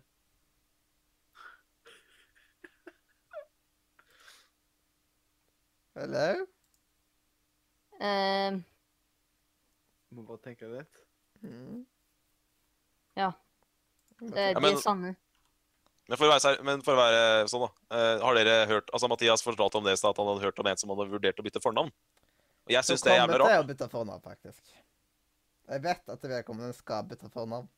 Hello? 6.00 6.46
Eh, 8.00 8.54
Må 10.16 10.22
bare 10.24 10.40
tenke 10.46 10.68
litt. 10.70 11.00
Mm. 11.44 11.82
det, 14.20 14.46
Ja, 14.52 14.60
men- 14.60 14.74
er 14.74 14.80
sanne. 14.80 15.16
Men 16.08 16.18
for 16.18 16.26
å 16.26 16.32
være, 16.32 16.62
men 16.64 16.82
for 16.82 16.96
å 16.96 17.00
være 17.00 17.48
sånn, 17.48 17.68
da. 17.68 17.96
eh, 17.96 18.18
har 18.24 18.34
dere 18.34 18.66
hørt 18.66 18.88
Altså, 18.92 19.08
Mathias 19.08 19.42
fortalte 19.42 19.76
om 19.76 19.84
det 19.84 19.92
i 19.92 19.96
stad, 19.96 20.10
at 20.10 20.16
han 20.16 20.26
hadde 20.26 20.42
hørt 20.42 20.58
om 20.58 20.66
en 20.66 20.76
som 20.76 20.90
hadde 20.90 21.10
vurdert 21.10 21.38
å 21.38 21.44
bytte 21.44 21.60
fornavn. 21.62 21.92
Og 22.66 22.70
jeg 22.72 22.82
syns 22.84 23.02
det 23.02 23.12
er 23.12 23.20
kommer 23.20 23.38
jævlig 23.38 23.40
rart. 23.40 23.50
til 23.50 23.64
å 23.64 23.68
bytte 23.70 23.90
fornavn, 23.90 24.22
faktisk. 24.22 24.62
Jeg 25.68 25.82
vet 25.82 26.08
at 26.08 26.22
vedkommende 26.22 26.74
skal 26.74 27.04
bytte 27.04 27.30
fornavn. 27.30 27.68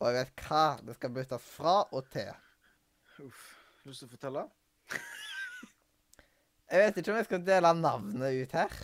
Og 0.00 0.06
jeg 0.06 0.14
vet 0.14 0.36
hva 0.46 0.80
det 0.84 0.94
skal 0.94 1.10
byttes 1.10 1.40
fra 1.40 1.84
og 1.92 2.08
til. 2.10 2.32
Uff. 3.20 3.44
Lyst 3.84 3.98
til 4.00 4.08
å 4.08 4.10
fortelle? 4.16 4.50
Jeg 6.70 6.80
vet 6.86 6.96
ikke 7.00 7.12
om 7.12 7.16
jeg 7.20 7.26
skal 7.28 7.42
dele 7.44 7.72
navnet 7.76 8.38
ut 8.42 8.52
her. 8.56 8.76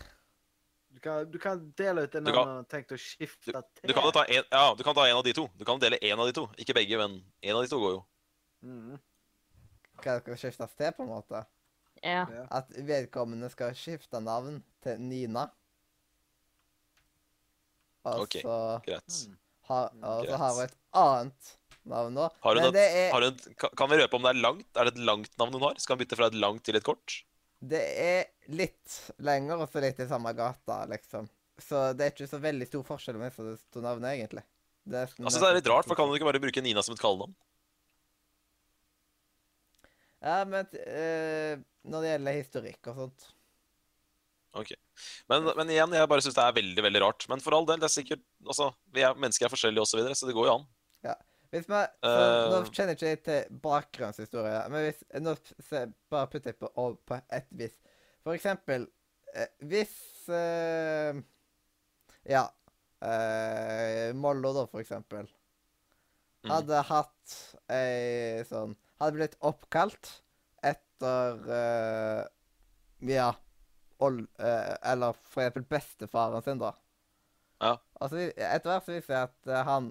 Du 0.90 0.98
kan, 1.00 1.30
du 1.32 1.38
kan 1.40 1.60
dele 1.78 2.02
ut 2.04 2.12
det 2.12 2.20
Du 2.24 2.30
navnet 2.30 2.34
kan- 2.44 2.56
har 2.56 2.64
tenkt 2.68 2.92
å 2.92 2.98
skifte 3.00 3.52
til. 3.52 3.88
Du 3.88 3.94
kan 3.96 4.04
jo 4.04 4.10
ta 4.12 4.24
en, 4.24 4.44
ja, 4.50 4.74
du 4.74 4.82
kan 4.84 4.94
ta 4.94 5.06
en 5.08 5.16
av 5.16 5.24
de 5.24 5.32
to. 5.32 5.46
Du 5.56 5.64
kan 5.64 5.78
dele 5.80 5.98
en 6.02 6.18
av 6.20 6.26
de 6.26 6.32
to. 6.36 6.46
Ikke 6.58 6.74
begge, 6.76 6.98
men 6.98 7.22
en 7.42 7.56
av 7.56 7.62
de 7.62 7.68
to 7.72 7.78
går 7.80 7.94
jo. 7.94 8.02
Mm. 8.64 8.98
Kan 10.02 10.20
dere 10.20 10.36
skiftes 10.36 10.74
til, 10.76 10.92
på 10.92 11.02
en 11.06 11.08
måte. 11.08 11.46
Ja. 12.04 12.26
At 12.50 12.68
vedkommende 12.70 13.50
skal 13.52 13.72
skifte 13.76 14.20
navn 14.22 14.62
til 14.82 15.00
Nina. 15.00 15.50
Og 18.04 18.22
Ok. 18.24 18.40
så 18.42 18.58
Greit. 18.84 19.16
Mm. 19.28 19.36
har, 19.68 19.90
og 20.02 20.26
så 20.26 20.36
har 20.40 20.54
hun 20.54 20.62
et 20.64 20.76
annet 20.94 21.56
navn 21.84 22.14
nå. 22.16 22.28
Har 22.42 22.54
hun 22.54 22.62
Men 22.62 22.68
et, 22.70 22.74
det 22.78 22.86
er, 22.96 23.10
har 23.12 23.20
hun 23.20 23.32
et, 23.34 23.56
kan- 23.60 23.74
kan 23.76 23.88
vi 23.90 23.96
røpe 24.00 24.14
om 24.16 24.22
det 24.22 24.30
er 24.36 24.40
langt? 24.40 24.66
Er 24.76 24.84
det 24.88 24.94
et 24.96 25.04
langt 25.04 25.38
navn 25.38 25.52
hun 25.52 25.62
har? 25.62 25.74
Skal 25.78 25.96
hun 25.96 26.04
bytte 26.04 26.16
fra 26.16 26.26
et 26.32 26.34
langt 26.34 26.64
til 26.64 26.76
et 26.76 26.84
kort? 26.84 27.22
Det 27.60 27.82
er 28.00 28.54
litt 28.56 28.96
lenger 29.20 29.60
og 29.60 29.68
så 29.70 29.82
litt 29.84 30.00
i 30.00 30.08
samme 30.08 30.32
gata, 30.36 30.82
liksom. 30.90 31.28
Så 31.60 31.90
det 31.92 32.06
er 32.06 32.14
ikke 32.14 32.30
så 32.30 32.40
veldig 32.40 32.68
stor 32.68 32.86
forskjell 32.88 33.18
med 33.20 33.36
disse 33.36 33.68
to 33.72 33.82
navnene, 33.84 34.14
egentlig. 34.16 34.44
Det 34.88 35.04
er, 35.04 35.12
Altså, 35.20 35.42
det 35.42 35.48
er 35.50 35.58
litt 35.58 35.68
rart, 35.68 35.88
for 35.88 35.98
kan 35.98 36.08
du 36.08 36.16
ikke 36.16 36.28
bare 36.30 36.40
bruke 36.42 36.62
Nina 36.64 36.82
som 36.82 36.96
et 36.96 37.02
kallenavn? 37.02 37.34
Ja, 40.20 40.40
men 40.48 40.66
uh, 40.68 41.60
når 41.88 42.02
det 42.02 42.10
gjelder 42.10 42.36
historikk 42.36 42.88
og 42.92 42.98
sånt 43.04 43.28
Ok. 44.60 44.72
Men, 45.30 45.46
men 45.56 45.70
igjen, 45.70 45.92
jeg 45.94 46.08
bare 46.10 46.24
syns 46.24 46.34
det 46.36 46.42
er 46.42 46.56
veldig 46.56 46.82
veldig 46.82 47.00
rart. 47.04 47.24
Men 47.30 47.40
for 47.40 47.54
all 47.54 47.68
del, 47.68 47.78
det 47.78 47.86
er 47.86 47.92
sikkert 47.94 48.24
Altså, 48.42 48.72
vi 48.90 49.04
er 49.06 49.14
mennesker 49.14 49.46
er 49.46 49.52
forskjellige 49.52 49.84
osv., 49.84 49.92
så, 49.92 50.00
videre, 50.00 50.16
så 50.18 50.26
det 50.26 50.34
går 50.34 50.48
jo 50.48 50.56
an. 50.56 50.64
Hvis 51.50 51.66
man, 51.70 51.88
så, 52.04 52.10
uh, 52.14 52.52
Nå 52.52 52.60
kjenner 52.70 52.94
ikke 52.94 53.08
jeg 53.10 53.20
til 53.26 53.58
bakgrunnshistorie, 53.64 54.60
men 54.70 54.86
hvis, 54.86 55.02
nå 55.18 55.34
se, 55.66 55.82
bare 56.12 56.30
putter 56.30 56.52
jeg 56.52 56.60
på, 56.60 56.70
på 57.10 57.18
et 57.34 57.50
vis. 57.58 57.74
For 58.22 58.36
eksempel 58.36 58.86
eh, 59.34 59.50
Hvis 59.66 59.94
eh, 60.28 61.18
Ja. 62.28 62.46
Eh, 63.00 64.10
Mollo, 64.14 64.52
da, 64.52 64.66
for 64.68 64.82
eksempel. 64.82 65.26
Mm. 66.44 66.50
Hadde 66.52 66.82
hatt 66.88 67.36
ei 67.72 68.44
sånn 68.48 68.76
Hadde 69.00 69.16
blitt 69.16 69.38
oppkalt 69.44 70.10
etter 70.64 71.40
eh, 71.56 72.22
Ja 73.10 73.30
ol, 74.00 74.22
eh, 74.38 74.74
Eller 74.92 75.16
for 75.20 75.42
eksempel 75.42 75.66
bestefaren 75.68 76.44
sin, 76.44 76.60
da. 76.60 76.74
Ja. 77.60 77.74
Altså, 78.00 78.22
etter 78.30 78.70
hvert 78.70 78.86
så 78.86 78.94
viser 78.94 79.12
det 79.12 79.24
at 79.26 79.50
eh, 79.50 79.66
han 79.68 79.90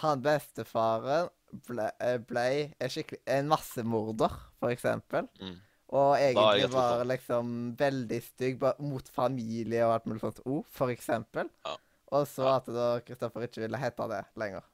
han 0.00 0.22
bestefaren 0.24 1.28
ble, 1.66 1.90
eh, 2.00 2.16
ble 2.18 2.72
en 2.80 3.16
en 3.26 3.48
massemorder, 3.48 4.32
for 4.60 4.72
eksempel. 4.72 5.28
Mm. 5.40 5.58
Og 5.92 6.14
egentlig 6.16 6.70
var 6.72 7.04
liksom 7.04 7.76
veldig 7.76 8.20
stygg 8.24 8.62
mot 8.80 9.08
familie 9.12 9.84
og 9.84 9.94
alt 9.94 10.06
mulig 10.08 10.22
sånt 10.22 10.40
òg, 10.46 10.64
for 10.72 10.88
eksempel. 10.88 11.50
Ja. 11.66 11.76
Og 12.12 12.26
så 12.28 12.46
at 12.48 12.68
da 12.72 12.86
Kristoffer 13.04 13.44
ikke 13.46 13.64
ville 13.64 13.80
hete 13.80 14.06
det 14.08 14.22
lenger. 14.40 14.64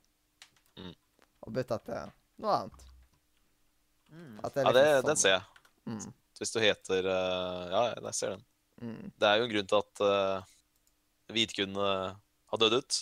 Mm. 0.78 0.95
Og 1.47 1.53
bytta 1.55 1.78
til 1.82 2.15
noe 2.43 2.55
annet. 2.55 2.86
Mm. 4.11 4.39
At 4.45 4.55
det 4.55 4.65
liksom 4.65 4.66
Ja, 4.66 4.73
det, 4.78 4.86
sånn. 4.86 5.07
den 5.09 5.16
sånn. 5.16 5.23
ser 5.23 5.35
jeg. 5.35 5.43
Mm, 5.89 6.15
Hvis 6.39 6.53
du 6.55 6.61
heter 6.62 7.07
eh, 7.11 7.70
Ja, 7.73 7.82
jeg 7.99 8.15
ser 8.15 8.36
den. 8.36 8.45
mm. 8.81 9.12
Det 9.19 9.28
er 9.28 9.36
jo 9.39 9.45
en 9.45 9.53
grunn 9.53 9.69
til 9.73 9.78
at 9.82 10.03
uh, 10.05 10.43
Vidkun 11.35 11.77
eh, 11.77 12.15
har 12.53 12.61
dødd 12.62 12.78
ut. 12.78 12.99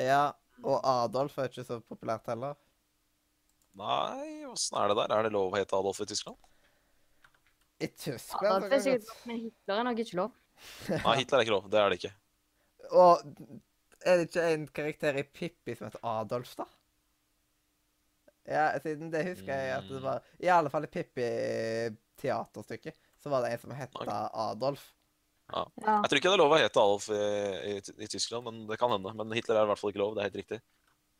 Ja, 0.00 0.32
og 0.62 0.80
Adolf 0.86 1.38
er 1.38 1.44
ikke 1.50 1.64
så 1.66 1.80
populært 1.80 2.26
heller. 2.30 2.54
Nei, 3.80 4.44
åssen 4.50 4.76
er 4.80 4.88
det 4.90 4.96
der? 4.98 5.10
Er 5.14 5.22
det 5.26 5.32
lov 5.34 5.52
å 5.52 5.56
hete 5.58 5.76
Adolf 5.78 6.00
i 6.02 6.06
Tyskland? 6.10 6.38
I 7.80 7.86
Tyskland 7.88 8.56
Adolf 8.56 8.72
er 8.76 8.80
sikkert 8.84 9.06
lov, 9.08 9.18
men 9.30 9.36
Hitler 9.44 9.74
er 9.78 9.84
nok 9.88 9.98
ikke 10.04 10.18
lov. 10.20 10.32
Nei, 11.06 11.16
Hitler 11.22 11.36
er 11.38 11.42
ikke 11.46 11.56
lov. 11.56 11.66
Det 11.72 11.78
er 11.80 11.86
det 11.88 11.96
ikke. 12.00 12.14
Og 12.90 13.12
er 14.00 14.14
det 14.18 14.24
ikke 14.28 14.44
en 14.50 14.64
karakter 14.80 15.12
i 15.20 15.24
Pippi 15.24 15.72
som 15.78 15.84
heter 15.88 16.02
Adolf, 16.12 16.50
da? 16.58 16.66
Ja, 18.50 18.64
siden 18.82 19.06
det 19.12 19.28
husker 19.28 19.52
jeg 19.54 19.68
at 19.76 19.86
det 19.86 20.00
var 20.02 20.18
I 20.42 20.48
alle 20.50 20.70
fall 20.72 20.84
i 20.86 20.90
Pippi-teaterstykket 20.90 22.94
så 23.20 23.26
var 23.30 23.40
det 23.44 23.50
en 23.54 23.62
som 23.62 23.72
het. 23.76 23.92
Adolf. 24.00 24.84
Ja. 25.50 25.64
Jeg 25.86 26.10
tror 26.10 26.18
ikke 26.20 26.30
det 26.30 26.36
er 26.36 26.42
lov 26.42 26.52
å 26.54 26.60
hete 26.60 26.80
Adolf 26.82 27.08
i, 27.14 27.20
i, 27.70 27.74
i 28.04 28.08
Tyskland, 28.10 28.44
men 28.46 28.62
det 28.68 28.78
kan 28.80 28.92
hende. 28.94 29.12
Men 29.18 29.32
Hitler 29.36 29.58
er 29.60 29.66
i 29.66 29.70
hvert 29.72 29.80
fall 29.80 29.92
ikke 29.92 30.02
lov. 30.02 30.14
Det 30.16 30.22
er 30.22 30.28
helt 30.30 30.40
riktig. 30.42 30.60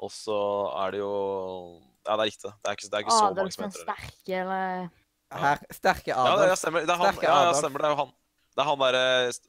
Og 0.00 0.12
så 0.14 0.36
er 0.80 0.94
det 0.94 1.00
jo 1.02 1.12
Ja, 2.06 2.14
det 2.16 2.22
er 2.22 2.28
riktig. 2.30 2.50
Det 2.54 2.70
er 2.70 2.78
ikke, 2.78 2.88
det 2.88 2.96
er 2.98 3.04
ikke 3.04 3.16
så 3.18 3.26
mange 3.28 3.52
som 3.52 3.64
heter 3.66 3.82
det. 3.82 3.84
sterke, 3.84 4.38
eller 4.40 4.88
Her, 5.42 5.60
sterke 5.76 6.10
Ja, 6.14 6.22
det, 6.24 6.30
Adolf. 6.32 6.48
ja, 6.48 6.56
stemmer. 6.62 6.86
Det 6.86 6.94
er 6.94 7.02
han, 7.02 7.10
Sterke 7.12 7.26
ja, 7.28 7.34
ja, 7.34 7.42
Adolf. 7.50 7.60
stemmer. 7.60 7.82
Det 7.84 7.90
er 7.90 7.92
jo 7.94 8.00
han. 8.00 8.14
Det 8.50 8.62
er 8.64 8.66
han 8.70 8.80
derre 8.82 9.04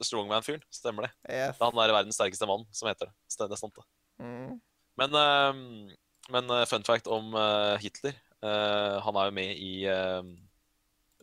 strongman-fyren. 0.06 0.62
Stemmer 0.70 1.08
det. 1.08 1.12
Yes. 1.26 1.56
Det 1.56 1.64
er 1.64 1.70
han 1.72 1.80
der 1.80 1.94
verdens 1.96 2.18
sterkeste 2.20 2.46
mann 2.46 2.66
som 2.76 2.90
heter 2.90 3.08
det. 3.10 3.16
Det 3.40 3.48
er 3.48 3.58
sant, 3.62 3.80
det. 3.80 3.86
Mm. 4.22 4.60
Men, 5.00 5.16
eh, 5.22 5.96
men 6.36 6.52
eh, 6.58 6.66
fun 6.70 6.84
fact 6.86 7.08
om 7.10 7.32
eh, 7.34 7.74
Hitler. 7.82 8.14
eh, 8.44 8.96
han 9.02 9.18
er 9.18 9.30
jo 9.30 9.34
med 9.40 9.58
i 9.58 9.72
uh, 9.88 10.22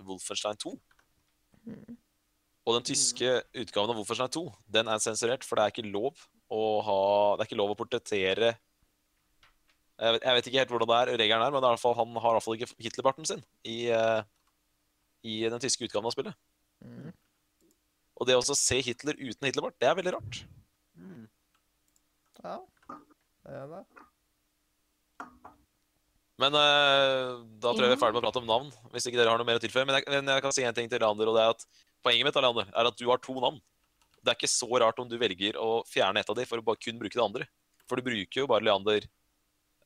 Wolfenstein 0.10 0.58
2. 0.60 0.74
Og 2.70 2.76
den 2.78 2.86
tyske 2.86 3.30
utgaven 3.58 3.90
av 3.90 3.98
Wolfenstein 3.98 4.34
2 4.36 4.44
den 4.78 4.90
er 4.94 5.02
sensurert, 5.02 5.46
for 5.48 5.58
det 5.58 5.66
er 5.66 5.74
ikke 5.74 5.90
lov 5.90 6.20
å 6.54 6.64
ha 6.86 7.00
Det 7.34 7.44
er 7.44 7.50
ikke 7.50 7.58
lov 7.62 7.74
å 7.74 7.78
portrettere 7.80 8.54
jeg 10.00 10.16
vet, 10.16 10.24
jeg 10.24 10.36
vet 10.38 10.48
ikke 10.48 10.62
helt 10.62 10.70
hvordan 10.72 10.90
det 10.90 10.98
er, 10.98 11.10
regelen 11.20 11.44
er, 11.44 11.52
men 11.52 11.66
er 11.68 11.80
fall, 11.82 11.96
han 11.98 12.20
har 12.24 12.32
i 12.32 12.38
hvert 12.38 12.46
fall 12.46 12.56
ikke 12.56 12.84
Hitlerbarten 12.86 13.28
sin 13.28 13.42
i, 13.68 13.90
eh, 13.92 14.22
i 15.28 15.42
den 15.52 15.60
tyske 15.60 15.84
utgaven 15.90 16.08
av 16.08 16.14
spillet. 16.16 16.38
Mm. 16.80 17.10
Og 18.20 18.30
det 18.30 18.38
å 18.40 18.44
se 18.56 18.80
Hitler 18.84 19.20
uten 19.20 19.50
Hitlerbart, 19.50 19.76
det 19.80 19.90
er 19.90 19.98
veldig 20.00 20.14
rart. 20.16 20.40
Mm. 20.96 21.26
Ja. 22.46 22.56
Det 23.44 23.58
er 23.60 23.68
det. 23.74 23.84
Men 26.40 26.56
uh, 26.56 27.44
da 27.60 27.74
tror 27.74 27.84
jeg 27.84 27.92
vi 27.92 27.96
er 27.98 28.00
ferdig 28.00 28.16
med 28.16 28.22
å 28.22 28.28
prate 28.30 28.40
om 28.40 28.48
navn. 28.48 28.72
Hvis 28.94 29.10
ikke 29.10 29.20
dere 29.20 29.34
har 29.34 29.42
noe 29.42 29.48
mer 29.48 29.60
å 29.60 29.64
tilføye. 29.64 29.84
Men 29.88 29.98
jeg, 29.98 30.06
men 30.14 30.32
jeg 30.32 30.44
kan 30.46 30.56
si 30.56 30.64
en 30.64 30.78
ting 30.78 30.88
til 30.92 31.04
Leander, 31.04 31.28
og 31.28 31.36
det 31.36 31.44
er 31.44 31.56
at 31.58 31.66
poenget 32.06 32.28
mitt 32.28 32.40
Leander, 32.40 32.72
er 32.74 32.90
at 32.90 33.00
du 33.00 33.06
har 33.10 33.22
to 33.24 33.36
navn. 33.40 33.60
Det 34.20 34.34
er 34.34 34.38
ikke 34.40 34.52
så 34.52 34.68
rart 34.84 35.00
om 35.00 35.08
du 35.10 35.16
velger 35.20 35.58
å 35.60 35.80
fjerne 35.88 36.22
et 36.22 36.30
av 36.30 36.36
de 36.36 36.46
for 36.48 36.60
å 36.60 36.66
bare 36.66 36.82
kun 36.82 37.00
bruke 37.00 37.16
det 37.16 37.24
andre. 37.24 37.48
For 37.88 38.00
du 38.00 38.06
bruker 38.06 38.44
jo 38.44 38.50
bare 38.50 38.68
Leander 38.68 39.08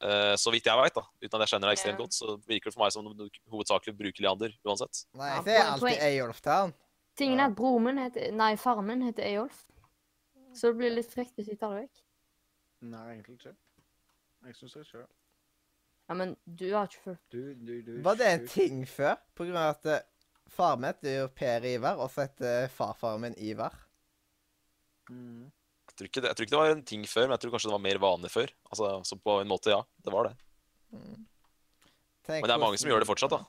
Uh, 0.03 0.33
så 0.35 0.51
vidt 0.51 0.65
jeg 0.67 0.75
veit, 0.75 0.95
da. 0.97 1.03
Uten 1.23 1.37
at 1.37 1.43
jeg 1.45 1.53
kjenner 1.53 1.69
deg 1.69 1.77
ekstremt 1.77 1.99
godt, 2.01 2.15
så 2.17 2.33
virker 2.43 2.67
det 2.67 2.75
for 2.75 2.83
meg 2.83 2.91
som 2.91 3.05
om 3.07 3.13
du 3.15 3.37
hovedsakelig 3.53 3.93
bruker 3.95 4.25
Leander 4.25 4.55
uansett. 4.67 5.05
Nei, 5.15 5.29
det 5.45 5.53
er 5.55 5.69
alltid. 5.69 6.01
Eyolf 6.09 6.41
han. 6.49 6.73
Tingen 7.15 7.39
er 7.39 7.51
at 7.51 7.55
broren 7.55 7.85
min 7.87 8.01
heter 8.01 8.33
Nei, 8.35 8.49
faren 8.59 8.89
min 8.89 9.05
heter 9.05 9.23
Eyolf. 9.29 9.61
Så 10.57 10.73
det 10.73 10.81
blir 10.81 10.91
litt 10.97 11.11
frekt 11.13 11.37
hvis 11.37 11.47
vi 11.53 11.55
tar 11.61 11.71
det 11.77 11.85
vekk. 11.85 12.01
Nei, 12.91 13.03
egentlig 13.13 13.37
ikke. 13.39 13.53
Jeg 14.43 14.57
syns 14.59 14.75
det 14.75 14.85
sjøl. 14.89 15.07
Ja, 16.09 16.17
men 16.19 16.33
du 16.43 16.65
har 16.73 16.89
ikke 16.89 17.03
fulgt 17.05 17.23
Du, 17.31 17.53
du, 17.55 17.77
du 17.85 17.93
Var 18.03 18.17
det 18.19 18.25
en 18.27 18.47
ting 18.51 18.81
før? 18.89 19.15
På 19.37 19.45
grunn 19.47 19.55
av 19.55 19.77
at 19.77 20.09
eh, 20.53 20.55
far 20.55 20.77
min 20.77 20.89
heter 20.91 21.17
jo 21.17 21.27
Per 21.33 21.65
Ivar, 21.65 21.99
og 21.99 22.11
så 22.13 22.27
heter 22.27 22.69
farfaren 22.71 23.25
min 23.25 23.35
Ivar. 23.41 23.75
Mm. 25.09 25.51
Jeg 25.89 25.97
tror, 25.97 26.07
ikke 26.09 26.21
det, 26.21 26.29
jeg 26.29 26.37
tror 26.37 26.45
ikke 26.45 26.55
det 26.55 26.61
var 26.61 26.71
en 26.73 26.87
ting 26.89 27.03
før, 27.05 27.27
men 27.27 27.35
jeg 27.35 27.43
tror 27.43 27.53
kanskje 27.53 27.69
det 27.69 27.75
var 27.75 27.85
mer 27.85 27.99
vanlig 28.01 28.31
før. 28.33 28.53
Altså, 28.71 28.93
Så 29.05 29.17
på 29.21 29.39
en 29.41 29.51
måte, 29.51 29.69
ja. 29.69 29.83
Det 30.03 30.13
var 30.13 30.29
det. 30.29 30.35
Mm. 30.93 31.25
Men 32.27 32.47
det 32.47 32.55
er 32.55 32.61
mange 32.63 32.79
som 32.81 32.89
gjør 32.89 33.03
det 33.03 33.09
fortsatt, 33.09 33.35
da. 33.35 33.43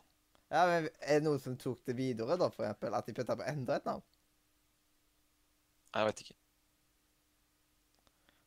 Ja, 0.52 0.66
men 0.68 0.88
Er 1.00 1.20
det 1.20 1.24
noen 1.24 1.40
som 1.40 1.56
tok 1.56 1.80
det 1.86 1.96
videre, 1.96 2.36
da, 2.36 2.50
for 2.52 2.66
eksempel? 2.66 2.94
At 2.94 3.06
de 3.06 3.14
putta 3.16 3.36
på 3.38 3.46
enda 3.48 3.78
et 3.78 3.86
navn? 3.88 4.02
Jeg 5.94 6.08
vet 6.08 6.24
ikke. 6.24 6.36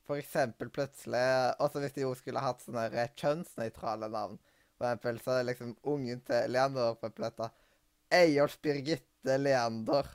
For 0.08 0.20
eksempel 0.20 0.70
plutselig 0.72 1.24
Også 1.64 1.82
hvis 1.84 1.96
de 1.96 2.04
jo 2.06 2.14
skulle 2.16 2.44
hatt 2.44 2.62
sånne 2.64 3.08
kjønnsnøytrale 3.20 4.12
navn. 4.12 4.38
For 4.78 4.88
eksempel 4.88 5.24
så 5.24 5.40
er 5.40 5.48
liksom 5.50 5.74
ungen 5.84 6.22
til 6.28 6.52
Leander 6.54 7.00
på 7.02 7.10
plata 7.18 7.50
Eyolf 8.14 8.58
Birgitte 8.62 9.38
Leander. 9.38 10.08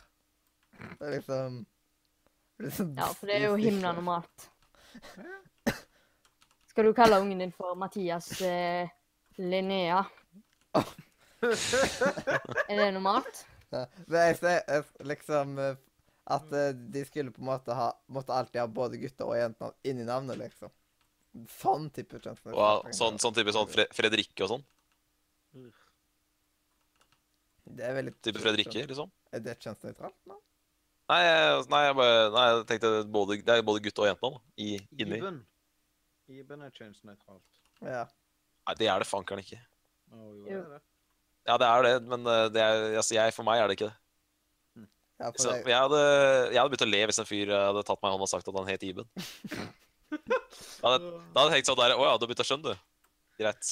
Det 0.98 1.06
er 1.06 1.14
liksom 1.19 1.60
liksom 2.62 2.94
Ja, 2.97 3.06
for 3.14 3.27
det 3.27 3.36
er 3.36 3.47
jo 3.51 3.55
himla 3.60 3.93
normalt. 3.93 4.48
Skal 6.73 6.89
du 6.89 6.94
kalle 6.97 7.20
ungen 7.20 7.39
din 7.43 7.52
for 7.52 7.74
Mathias 7.77 8.40
eh, 8.40 8.89
Linnea? 9.36 10.05
er 11.43 12.77
det 12.77 12.93
normalt? 12.94 13.47
Ja. 13.73 13.86
Jeg 14.09 14.36
ser 14.39 14.85
liksom 15.05 15.59
eh, 15.59 15.81
at 16.32 16.52
eh, 16.55 16.70
de 16.94 17.05
skulle 17.09 17.32
på 17.35 17.43
en 17.43 17.51
måte 17.51 17.74
ha 17.74 17.90
Måtte 18.12 18.36
alltid 18.36 18.60
ha 18.60 18.69
både 18.70 19.01
gutter 19.01 19.27
og 19.27 19.36
jenter 19.36 19.73
inni 19.89 20.05
navnet, 20.06 20.39
liksom. 20.39 20.70
Sånn 21.48 21.89
type 21.90 22.20
Og, 22.20 22.52
Wow, 22.52 22.85
sånn, 22.93 23.19
sånn 23.20 23.35
type 23.36 23.55
sånn 23.56 23.70
Fre 23.73 23.89
Fredrikke 23.97 24.44
og 24.44 24.52
sånn. 24.55 24.66
Det 27.62 27.84
er 27.86 27.94
veldig 27.97 28.14
Type 28.24 28.43
Fredrikke, 28.43 28.86
liksom. 28.90 29.10
Er 29.32 29.43
det 29.44 29.56
kjønnsnøytralt? 29.62 30.16
nå? 30.28 30.39
Nei, 31.12 31.20
nei, 31.68 31.80
jeg, 31.84 31.97
bare, 31.98 32.18
nei, 32.32 32.44
jeg 32.48 32.62
tenkte 32.70 32.90
både, 33.12 33.36
det 33.44 33.55
er 33.55 33.64
både 33.66 33.82
gutt 33.84 34.01
og 34.01 34.06
jente 34.09 34.28
da, 34.32 34.40
i, 34.56 34.68
inni. 34.97 35.18
Iben. 35.18 35.40
Iben 36.32 36.62
er 36.64 36.72
kjønnsnøytralt. 36.76 37.60
Ja. 37.84 38.05
Nei, 38.68 38.76
det 38.78 38.89
er 38.89 39.02
det 39.02 39.09
fankeren 39.10 39.43
ikke. 39.43 39.59
Oh, 40.12 40.30
jo, 40.39 40.44
det 40.47 40.55
er 40.60 40.70
det. 40.76 40.80
Ja, 41.51 41.56
det 41.59 41.68
er 41.68 41.86
det, 41.89 41.93
men 42.06 42.30
eh, 42.30 42.44
det 42.55 42.62
er, 42.62 42.84
altså, 43.01 43.16
jeg, 43.18 43.34
for 43.34 43.47
meg 43.47 43.60
er 43.60 43.68
det 43.68 43.76
ikke 43.78 43.90
det. 43.90 44.86
ja 45.18 45.30
for 45.32 45.43
Så, 45.43 45.56
jeg, 45.59 45.74
hadde, 45.74 46.02
jeg 46.52 46.60
hadde 46.60 46.70
begynt 46.72 46.86
å 46.86 46.90
le 46.93 47.02
hvis 47.10 47.20
en 47.22 47.28
fyr 47.28 47.51
eh, 47.51 47.64
hadde 47.70 47.82
tatt 47.89 47.98
meg 47.98 48.12
i 48.12 48.14
hånda 48.14 48.28
og 48.28 48.32
sagt 48.32 48.52
at 48.52 48.60
han 48.60 48.70
het 48.70 48.86
Iben. 48.86 49.10
Da 50.12 50.90
hadde, 50.93 51.09
da 51.32 51.40
hadde 51.40 51.55
jeg 51.55 51.62
tenkt 51.62 51.68
sånn 51.70 51.78
der 51.78 51.94
Å 51.97 52.05
ja, 52.05 52.16
du 52.20 52.26
har 52.26 52.28
begynt 52.28 52.43
å 52.43 52.44
skjønne, 52.44 52.72
du. 52.74 53.06
Greit. 53.40 53.68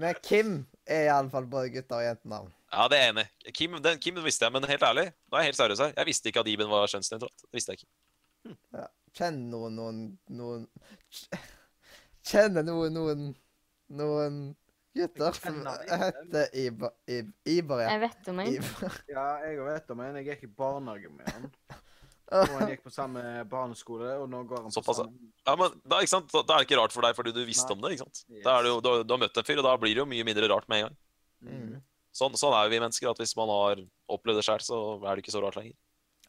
Men 0.00 0.16
Kim 0.22 0.54
er 0.86 1.08
iallfall 1.08 1.46
både 1.50 1.70
gutter- 1.74 2.00
og 2.00 2.06
jentenavn. 2.08 2.50
Ja, 2.74 2.88
det 2.90 2.98
er 2.98 3.04
jeg 3.04 3.12
enig. 3.14 3.26
Kim, 3.54 3.76
den, 3.82 4.00
Kim 4.02 4.18
visste 4.24 4.48
jeg, 4.48 4.52
men 4.54 4.66
helt 4.66 4.82
ærlig, 4.82 5.06
nå 5.30 5.38
er 5.38 5.44
jeg 5.44 5.52
helt 5.52 5.60
seriøs 5.60 5.82
her. 5.84 5.92
Jeg 5.94 6.08
visste 6.08 6.30
ikke 6.30 6.42
at 6.42 6.50
Iben 6.50 6.70
var 6.72 6.90
kjønnsnøytralt. 6.90 7.44
Det 7.46 7.54
visste 7.54 7.74
jeg 7.74 7.84
ikke. 7.84 8.56
Ja. 8.74 8.88
Kjenner 9.14 9.46
noen 9.54 9.76
noen 9.78 9.98
noen 10.34 10.64
Kjenner 12.26 12.64
noen 12.66 12.96
noen 12.96 13.28
noen 13.94 14.38
gutter 14.94 15.36
som 15.38 15.60
heter 15.62 16.50
Iber, 16.58 16.92
Iber, 17.06 17.30
Iber 17.46 17.82
ja. 17.84 17.92
Jeg 17.94 18.02
vet 18.08 18.30
om 18.32 18.42
en. 18.42 18.50
Iber. 18.58 18.98
Ja, 19.14 19.26
jeg 19.46 19.62
vet 19.68 19.94
om 19.94 20.02
en. 20.02 20.18
Jeg 20.18 20.28
gikk 20.32 20.44
i 20.48 20.52
barnehage 20.58 21.12
med 21.14 21.30
han. 21.30 21.46
Og 22.32 22.48
han 22.56 22.70
gikk 22.72 22.82
på 22.86 22.90
samme 22.92 23.20
barneskole, 23.50 24.14
og 24.22 24.30
nå 24.32 24.38
går 24.48 24.62
han 24.62 24.70
på 24.70 24.76
Såpass, 24.78 24.98
ja. 24.98 25.04
samme 25.04 25.32
Ja, 25.46 25.56
men 25.60 25.74
da, 25.84 25.98
ikke 26.00 26.08
sant? 26.14 26.30
da, 26.32 26.40
er 26.56 26.62
det 26.62 26.68
ikke 26.70 26.78
rart 26.80 26.94
for 26.94 27.04
deg 27.04 27.14
fordi 27.18 27.32
du 27.36 27.42
visste 27.44 27.68
Nei. 27.68 27.76
om 27.76 27.82
det. 27.84 27.90
ikke 27.98 28.06
sant? 28.06 28.22
Da 28.46 28.54
er 28.58 28.62
det 28.64 28.70
jo, 28.72 28.78
du, 28.80 28.88
du 29.04 29.12
har 29.12 29.20
møtt 29.20 29.36
en 29.42 29.44
fyr, 29.44 29.58
og 29.60 29.66
da 29.68 29.74
blir 29.76 29.92
det 29.94 30.00
jo 30.00 30.06
mye 30.08 30.24
mindre 30.24 30.48
rart 30.48 30.68
med 30.72 30.78
en 30.78 30.86
gang. 30.88 30.96
Mm. 31.44 31.82
Sånn, 32.14 32.38
sånn 32.40 32.54
er 32.56 32.64
jo 32.64 32.72
vi 32.72 32.80
mennesker, 32.80 33.10
at 33.10 33.20
hvis 33.20 33.36
man 33.36 33.52
har 33.52 33.82
opplevd 34.16 34.40
det 34.40 34.46
sjøl, 34.46 34.64
så 34.64 34.78
er 35.04 35.10
det 35.18 35.24
ikke 35.26 35.34
så 35.36 35.42
rart 35.44 35.58
lenger. 35.60 35.76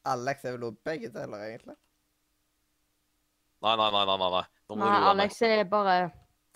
Alex 0.06 0.44
er 0.46 0.58
vel 0.58 0.68
også 0.68 0.84
begge 0.86 1.10
deler, 1.16 1.46
egentlig. 1.48 1.78
Nei, 3.66 3.76
nei, 3.80 3.90
nei. 3.96 4.04
nei, 4.06 4.18
nei. 4.20 4.44
Nå 4.70 4.76
må 4.76 4.82
Nei, 4.84 4.86
du 4.86 4.92
roe 4.92 5.00
deg 5.00 5.06
ned. 5.06 5.10
Alex 5.16 5.42
er 5.48 5.64
bare 5.72 5.96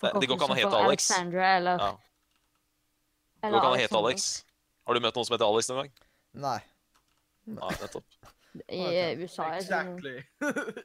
Det- 0.00 0.12
går 0.12 0.36
ikke 0.36 0.46
an 0.50 0.54
å 0.54 0.58
hete 0.60 0.76
Alex. 0.84 1.10
Alexandra 1.10 1.48
eller 1.56 1.78
Ja. 1.78 1.90
Det 3.40 3.50
går 3.50 3.56
ikke 3.58 3.70
an 3.72 3.78
å 3.78 3.80
hete. 3.80 3.96
Alex. 4.04 4.28
Har 4.86 4.94
du 4.94 5.00
møtt 5.00 5.16
noen 5.16 5.26
som 5.26 5.34
heter 5.38 5.48
Alex 5.48 5.68
noen 5.70 5.80
gang? 5.82 5.92
Nei. 6.34 6.58
Nei, 7.46 7.70
nettopp. 7.80 8.04
I 8.68 8.80
okay. 8.86 9.16
USA 9.22 9.52
Exactly. 9.56 10.24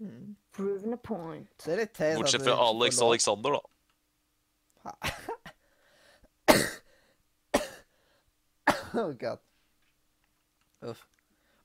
Mm. 0.00 0.34
Proven 0.56 0.94
a 0.94 0.96
point. 0.96 1.50
Det 1.60 1.74
er 1.74 1.80
litt 1.82 1.90
teit 1.92 2.16
Bortsett 2.16 2.40
fra 2.40 2.54
Alex 2.64 2.96
og 3.04 3.10
Alexander, 3.12 3.58
da. 3.58 3.62
Oh 8.96 9.12
god. 9.12 9.38
Uff. 10.82 11.04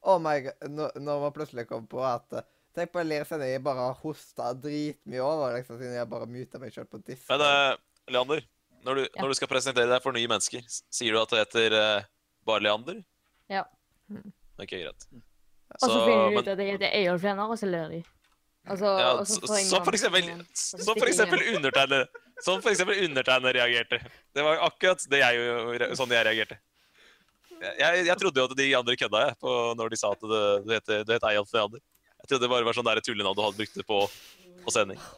Oh 0.01 0.19
my 0.19 0.41
god. 0.45 0.67
Nå, 0.69 0.89
nå 0.99 1.15
må 1.17 1.29
jeg 1.29 1.35
plutselig 1.39 1.65
komme 1.71 1.87
på 1.89 2.03
at 2.05 2.35
eh, 2.37 2.45
Tenk 2.75 2.91
på 2.91 2.99
en 2.99 3.07
lirsending 3.07 3.53
jeg 3.53 3.63
bare 3.63 3.87
har 3.87 3.95
hosta 4.01 4.49
dritmye 4.59 5.21
over, 5.23 5.55
liksom, 5.55 5.77
siden 5.79 5.95
jeg 5.95 6.09
bare 6.11 6.27
muta 6.27 6.59
meg 6.59 6.75
sjøl 6.75 6.89
på 6.91 6.99
disk. 7.07 7.23
Men 7.31 7.39
uh, 7.39 7.77
Leander, 8.11 8.43
når 8.83 8.99
du, 8.99 9.03
Ja. 9.05 9.21
når 9.21 9.31
du 9.31 9.37
skal 9.39 9.47
presentere 9.47 9.87
deg 9.87 10.03
for 10.03 10.11
nye 10.11 10.27
mennesker, 10.27 10.65
sier 10.67 11.15
du 11.15 11.21
at 11.21 11.31
du 11.31 11.39
heter 11.39 11.75
uh, 11.79 12.09
bare 12.43 12.65
Leander? 12.67 12.99
Ja. 13.47 13.63
Ok, 14.59 14.71
greit. 14.71 15.07
Og 15.75 15.79
så 15.81 15.87
Så, 15.89 16.05
finner 16.05 16.29
de 16.29 16.37
ut 16.39 16.47
at 16.47 16.57
det 16.59 16.67
heter 16.69 16.93
Eyolf 16.95 17.23
Lennar, 17.25 17.49
og 17.51 17.59
så 17.59 17.67
ler 17.69 17.89
de. 17.91 18.03
Altså, 18.65 18.91
Ja, 18.97 19.09
så 19.25 19.39
så, 19.41 19.57
så 19.69 19.81
for 19.85 19.93
eksempel. 19.93 20.29
Så 20.57 20.93
for 20.97 21.05
eksempel 21.05 21.39
undertegnede 21.55 22.07
Som 22.43 22.61
for 22.63 22.69
eksempel 22.71 23.03
undertegnede 23.05 23.53
reagerte. 23.59 23.99
Det 24.35 24.43
var 24.43 24.63
akkurat 24.65 25.03
det 25.11 25.19
jeg, 25.21 25.95
sånn 25.99 26.11
jeg 26.11 26.25
reagerte. 26.27 26.57
Jeg, 27.79 28.05
jeg 28.07 28.17
trodde 28.19 28.41
jo 28.41 28.47
at 28.49 28.57
de 28.57 28.65
andre 28.75 28.95
kødda 28.99 29.21
jeg, 29.27 29.35
på 29.39 29.51
når 29.79 29.93
de 29.93 29.97
sa 29.99 30.11
at 30.11 30.21
du, 30.23 30.39
du 30.65 30.73
heter, 30.73 31.03
du 31.07 31.13
heter 31.13 31.29
Eyolf 31.31 31.53
Leander. 31.55 31.79
Jeg 32.23 32.27
trodde 32.31 32.43
det 32.47 32.51
bare 32.51 32.65
var 32.67 32.73
sånn 32.75 32.87
der 32.89 32.99
tullenavn 33.05 33.37
du 33.37 33.43
hadde 33.45 33.59
brukt 33.59 33.75
det 33.79 33.85
på, 33.87 33.99
på 34.65 34.73
sending. 34.73 34.99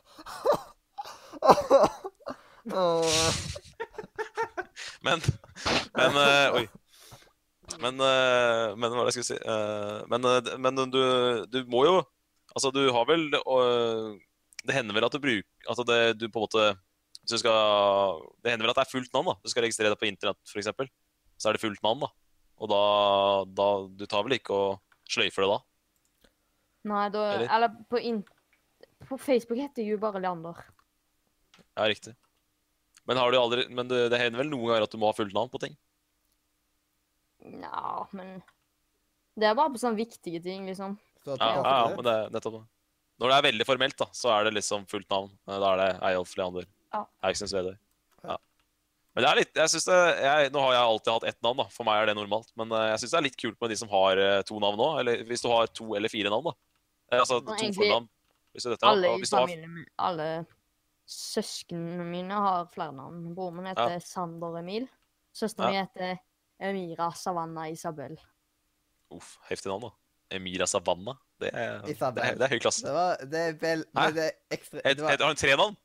Men 5.05 5.21
Men 5.95 6.17
eh, 6.19 6.57
Oi. 6.59 6.65
Men, 7.75 7.99
eh, 7.99 8.75
men 8.79 8.87
hva 8.87 8.95
var 8.95 9.07
det 9.07 9.11
jeg 9.11 9.17
skulle 9.17 9.35
si? 9.35 9.39
Eh, 9.43 10.03
men, 10.11 10.27
eh, 10.29 10.53
men 10.63 10.77
du, 10.91 11.01
du 11.51 11.59
må 11.71 11.83
jo 11.87 11.97
Altså, 12.55 12.71
du 12.71 12.87
har 12.95 13.03
vel 13.09 13.27
Det 13.27 14.73
hender 14.73 14.95
vel 14.95 15.05
at 15.05 15.13
du 15.13 15.19
bruker 15.19 15.67
Altså, 15.67 15.83
det, 15.87 15.97
du 16.17 16.29
på 16.29 16.39
en 16.39 16.45
måte 16.47 16.67
hvis 17.27 17.35
du 17.35 17.41
skal, 17.43 18.21
Det 18.39 18.53
hender 18.53 18.63
vel 18.63 18.71
at 18.71 18.79
det 18.79 18.85
er 18.85 18.93
fullt 18.93 19.11
navn, 19.11 19.33
da. 19.33 19.35
Du 19.43 19.51
skal 19.51 19.65
registrere 19.65 19.91
deg 19.91 19.99
på 19.99 20.07
internett, 20.07 20.39
f.eks. 20.47 20.69
Så 21.35 21.49
er 21.49 21.57
det 21.57 21.59
fullt 21.59 21.81
navn, 21.83 22.05
da. 22.05 22.07
Og 22.63 22.69
da, 22.71 22.83
da 23.57 23.65
Du 23.99 24.05
tar 24.07 24.23
vel 24.23 24.37
ikke 24.37 24.55
og 24.55 25.01
sløyfer 25.11 25.43
det 25.43 25.49
da? 25.51 25.57
Nei, 26.87 27.03
da 27.11 27.25
Eller? 27.33 27.49
Eller 27.57 27.75
på, 27.91 27.99
in, 27.99 28.21
på 29.09 29.19
Facebook 29.19 29.59
heter 29.59 29.83
jeg 29.83 29.97
jo 29.97 29.99
bare 29.99 30.23
Leander. 30.23 30.63
Ja, 31.75 31.89
riktig. 31.91 32.15
Men, 33.07 33.19
har 33.19 33.31
du 33.31 33.39
aldri, 33.39 33.67
men 33.75 33.91
det, 33.91 34.05
det 34.11 34.21
hender 34.21 34.45
vel 34.45 34.51
noen 34.51 34.71
ganger 34.71 34.87
at 34.87 34.95
du 34.95 34.99
må 34.99 35.11
ha 35.11 35.15
fullt 35.15 35.35
navn 35.35 35.51
på 35.51 35.61
ting? 35.63 35.75
Ja, 37.45 38.07
men 38.11 38.41
Det 39.37 39.45
er 39.45 39.57
bare 39.57 39.69
på 39.69 39.81
sånne 39.81 39.99
viktige 39.99 40.41
ting, 40.41 40.65
liksom. 40.65 40.97
Så 41.23 41.35
Ja, 41.37 41.53
ja, 41.59 41.63
ja 41.63 41.95
men 41.95 42.05
det 42.05 42.13
er 42.13 42.31
nettopp 42.33 42.59
det. 42.59 42.65
Når 43.17 43.31
det 43.31 43.37
er 43.37 43.45
veldig 43.47 43.65
formelt, 43.65 43.97
da, 43.97 44.07
så 44.13 44.29
er 44.33 44.45
det 44.45 44.57
liksom 44.57 44.85
fullt 44.89 45.09
navn. 45.09 45.31
Da 45.49 45.57
er 45.73 45.79
det 45.81 45.89
Eyolf 46.05 46.35
Leander. 46.37 46.67
Ja. 46.93 47.03
Haugsnes 47.25 47.53
Vedøy. 47.53 47.73
Ja. 48.23 48.37
Men 49.15 49.23
det 49.23 49.29
er 49.29 49.39
litt 49.39 49.57
jeg 49.57 49.71
synes 49.73 49.87
det, 49.89 49.97
jeg, 50.21 50.51
Nå 50.53 50.61
har 50.61 50.75
jeg 50.75 50.89
alltid 50.91 51.13
hatt 51.15 51.25
ett 51.31 51.39
navn, 51.45 51.63
da. 51.63 51.65
For 51.73 51.87
meg 51.87 52.03
er 52.03 52.11
det 52.11 52.17
normalt. 52.19 52.51
Men 52.59 52.73
eh, 52.77 52.91
jeg 52.91 53.01
syns 53.01 53.15
det 53.15 53.19
er 53.19 53.25
litt 53.25 53.39
kult 53.41 53.57
med 53.63 53.73
de 53.73 53.79
som 53.79 53.89
har 53.93 54.21
eh, 54.21 54.41
to 54.45 54.59
navn 54.61 54.77
nå. 54.77 54.91
Eller 55.01 55.25
hvis 55.29 55.41
du 55.45 55.49
har 55.49 55.71
to 55.73 55.89
eller 55.97 56.13
fire 56.13 56.33
navn, 56.33 56.51
da. 56.51 56.53
Eh, 57.09 57.23
Altså 57.23 57.41
to 57.41 57.71
fornavn. 57.79 58.05
Hvis 58.53 58.67
du 58.67 58.71
dette, 58.73 58.89
Alle 58.89 59.09
i 59.09 59.17
har, 59.17 59.25
familien 59.33 59.73
min, 59.73 59.89
alle 60.01 60.29
søsknene 61.07 62.05
mine 62.05 62.37
har 62.45 62.69
flere 62.73 62.93
navn. 62.93 63.25
Broren 63.33 63.57
min 63.57 63.69
heter 63.71 63.97
Sander 64.05 64.61
Emil. 64.61 64.87
Søsteren 65.37 65.73
min 65.73 65.81
heter 65.85 66.21
Emira 66.59 67.11
Savanna 67.15 67.67
Isabel. 67.69 68.17
Uff, 69.13 69.37
heftig 69.49 69.69
navn, 69.71 69.87
da. 69.87 69.91
Emira 70.35 70.67
Savanna. 70.67 71.13
Det 71.39 71.51
er, 71.53 71.77
det 71.85 71.95
er, 72.01 72.37
det 72.39 72.45
er 72.47 72.53
høy 72.55 72.59
klasse. 72.59 72.81
Det 72.87 72.93
var 72.95 73.19
Det 73.21 73.41
er 73.45 73.57
vel 73.61 73.83
Hæ? 73.93 74.05
det 74.15 74.23
er 74.25 74.55
ekstra 74.57 74.81
det 74.81 75.03
var, 75.05 75.13
har 75.21 75.29
hun 75.29 75.37
tre 75.37 75.53
navn? 75.55 75.75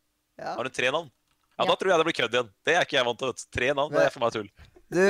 ja. 0.40 0.54
Har 0.56 0.64
hun 0.64 0.72
tre 0.72 0.90
navn? 0.94 1.10
Ja, 1.12 1.62
Ja. 1.62 1.66
Da 1.68 1.74
tror 1.76 1.90
jeg 1.92 2.00
det 2.00 2.06
blir 2.08 2.16
kødd 2.16 2.34
igjen. 2.34 2.48
Det 2.64 2.74
er 2.74 2.86
ikke 2.86 2.96
jeg 2.96 3.06
vant 3.06 3.18
til. 3.20 3.32
Tre 3.52 3.66
navn, 3.76 3.92
det 3.92 4.02
er 4.06 4.10
for 4.14 4.24
meg 4.24 4.32
tull. 4.34 4.48
Du, 4.92 5.00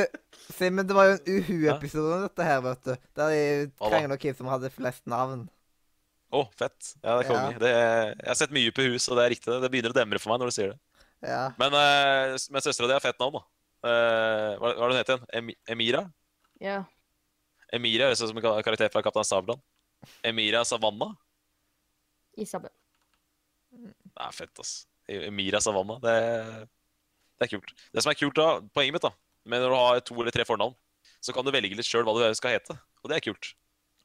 Simen, 0.53 0.87
det 0.87 0.95
var 0.95 1.07
jo 1.09 1.15
en 1.15 1.39
Uhu-episode 1.39 2.17
om 2.17 2.25
dette 2.27 2.45
her, 2.47 2.61
vet 2.67 2.83
du. 2.85 2.93
Der 3.19 3.31
de 3.33 3.71
krangla 3.79 4.19
hvem 4.19 4.37
som 4.37 4.51
hadde 4.51 4.71
flest 4.75 5.07
navn. 5.11 5.47
Å, 6.33 6.43
fett. 6.59 6.93
Ja, 7.03 7.15
det 7.17 7.25
er 7.25 7.31
konge. 7.31 7.55
Ja. 7.63 7.73
Jeg 8.11 8.29
har 8.29 8.39
sett 8.43 8.55
mye 8.55 8.75
på 8.75 8.85
hus, 8.91 9.07
og 9.09 9.19
det 9.19 9.25
er 9.25 9.33
riktig. 9.37 9.49
det. 9.53 9.61
Det 9.65 9.71
begynner 9.73 9.95
å 9.95 9.97
demre 9.97 10.21
for 10.23 10.33
meg 10.35 10.43
når 10.43 10.51
du 10.53 10.57
sier 10.59 10.75
det. 10.75 10.79
Ja. 11.31 11.43
Men, 11.63 11.75
uh, 11.79 12.37
men 12.51 12.65
søstera 12.65 12.91
di 12.91 12.97
har 12.99 13.05
fett 13.05 13.19
navn, 13.23 13.39
da. 13.39 13.43
Eh, 13.83 14.51
hva 14.61 14.73
hva 14.77 14.85
er 14.87 14.93
det 14.93 14.95
hun 14.95 15.01
heter 15.01 15.17
igjen? 15.17 15.29
Em 15.41 15.51
Emira? 15.75 16.03
Ja. 16.63 16.83
Emira 17.73 18.09
høres 18.11 18.21
ut 18.23 18.31
som 18.31 18.39
en 18.39 18.45
karakter 18.63 18.93
fra 18.93 19.03
Kaptein 19.03 19.27
Sabeltann. 19.27 19.63
Emira 20.27 20.61
Savanna? 20.67 21.13
Isabel. 22.39 22.71
Det 23.73 23.93
er 24.21 24.37
fett, 24.37 24.55
ass. 24.61 24.73
Emira 25.09 25.61
Savanna. 25.65 25.97
Det, 26.03 26.15
det 27.41 27.49
er 27.49 27.53
kult. 27.57 27.73
Det 27.93 28.05
som 28.05 28.13
er 28.13 28.19
kult, 28.21 28.37
da, 28.39 28.61
poenget 28.77 28.99
mitt, 28.99 29.07
da, 29.07 29.13
med 29.49 29.65
når 29.65 29.73
du 29.75 29.79
har 29.81 30.05
to 30.07 30.19
eller 30.21 30.35
tre 30.35 30.47
fornavn, 30.49 30.77
så 31.23 31.35
kan 31.35 31.47
du 31.47 31.53
velge 31.55 31.75
litt 31.79 31.89
sjøl 31.89 32.05
hva 32.07 32.15
du 32.19 32.39
skal 32.39 32.57
hete. 32.57 32.77
Og 33.03 33.11
det 33.11 33.19
er 33.19 33.25
kult. 33.31 33.53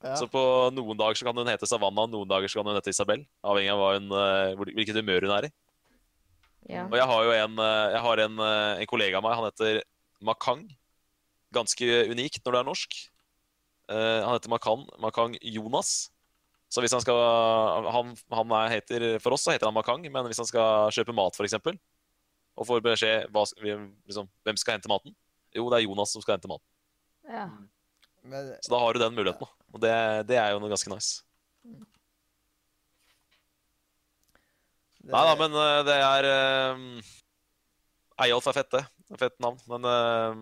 ja. 0.06 0.16
Så 0.18 0.28
på 0.32 0.42
noen 0.74 0.98
dager 1.00 1.20
så 1.20 1.28
kan 1.28 1.38
hun 1.38 1.50
hete 1.50 1.70
Savanna, 1.70 2.08
noen 2.10 2.30
dager 2.30 2.50
så 2.50 2.60
kan 2.62 2.70
hun 2.72 2.78
hete 2.80 2.94
Isabel. 2.94 3.26
Avhengig 3.46 3.74
av 3.74 3.82
hva 3.84 3.92
hun, 3.98 4.10
eh, 4.14 4.56
hvilket 4.78 5.00
humør 5.02 5.28
hun 5.28 5.36
er 5.38 5.50
i. 5.50 5.54
Ja. 6.68 6.84
Og 6.88 6.98
jeg 7.00 7.08
har 7.08 7.24
jo 7.24 7.32
en, 7.32 7.60
eh, 7.64 7.92
jeg 7.94 8.02
har 8.04 8.22
en, 8.26 8.40
eh, 8.44 8.82
en 8.82 8.90
kollega 8.92 9.18
av 9.18 9.24
meg, 9.24 9.36
han 9.40 9.48
heter 9.48 9.82
Makang. 10.22 10.68
Ganske 11.54 11.86
unikt 12.12 12.44
når 12.44 12.52
det 12.52 12.60
er 12.60 12.68
norsk. 12.68 12.98
Uh, 13.88 14.20
han 14.20 14.34
heter 14.36 14.52
Makan, 14.52 14.82
Makang 15.00 15.38
Jonas. 15.42 16.10
Så 16.68 16.82
hvis 16.84 16.92
han 16.92 17.00
skal 17.00 17.16
Han, 17.88 18.18
han 18.36 18.52
er, 18.52 18.74
heter 18.74 19.20
For 19.24 19.32
oss 19.32 19.46
så 19.48 19.54
heter 19.54 19.70
han 19.70 19.74
Makang, 19.78 20.04
men 20.12 20.26
hvis 20.28 20.42
han 20.44 20.50
skal 20.50 20.92
kjøpe 20.92 21.16
mat, 21.16 21.32
f.eks., 21.40 21.56
og 22.58 22.66
får 22.68 22.82
beskjed 22.84 23.30
hva, 23.32 23.46
liksom, 24.10 24.28
hvem 24.44 24.58
skal 24.58 24.76
hente 24.76 24.90
maten 24.90 25.16
Jo, 25.56 25.70
det 25.70 25.78
er 25.78 25.86
Jonas 25.86 26.12
som 26.12 26.22
skal 26.22 26.36
hente 26.36 26.50
maten. 26.52 26.68
ja. 27.30 27.48
Men 28.28 28.50
Så 28.60 28.74
da 28.74 28.80
har 28.82 28.94
du 28.94 29.00
den 29.00 29.16
muligheten, 29.16 29.40
da. 29.40 29.72
Og 29.72 29.80
det, 29.80 29.94
det 30.28 30.36
er 30.42 30.52
jo 30.52 30.60
noe 30.60 30.74
ganske 30.74 30.92
nice. 30.92 31.24
det, 31.64 31.86
Nei 35.08 35.24
da, 35.24 35.36
men 35.40 35.54
uh, 35.56 35.82
det 35.88 35.96
er 35.96 36.26
uh, 36.28 37.12
Eyolf 38.26 38.48
er 38.50 38.58
fett, 38.58 38.72
det. 38.76 38.84
Er 39.14 39.20
Fett 39.22 39.38
navn. 39.44 39.60
Men 39.72 39.88
uh, 39.88 40.42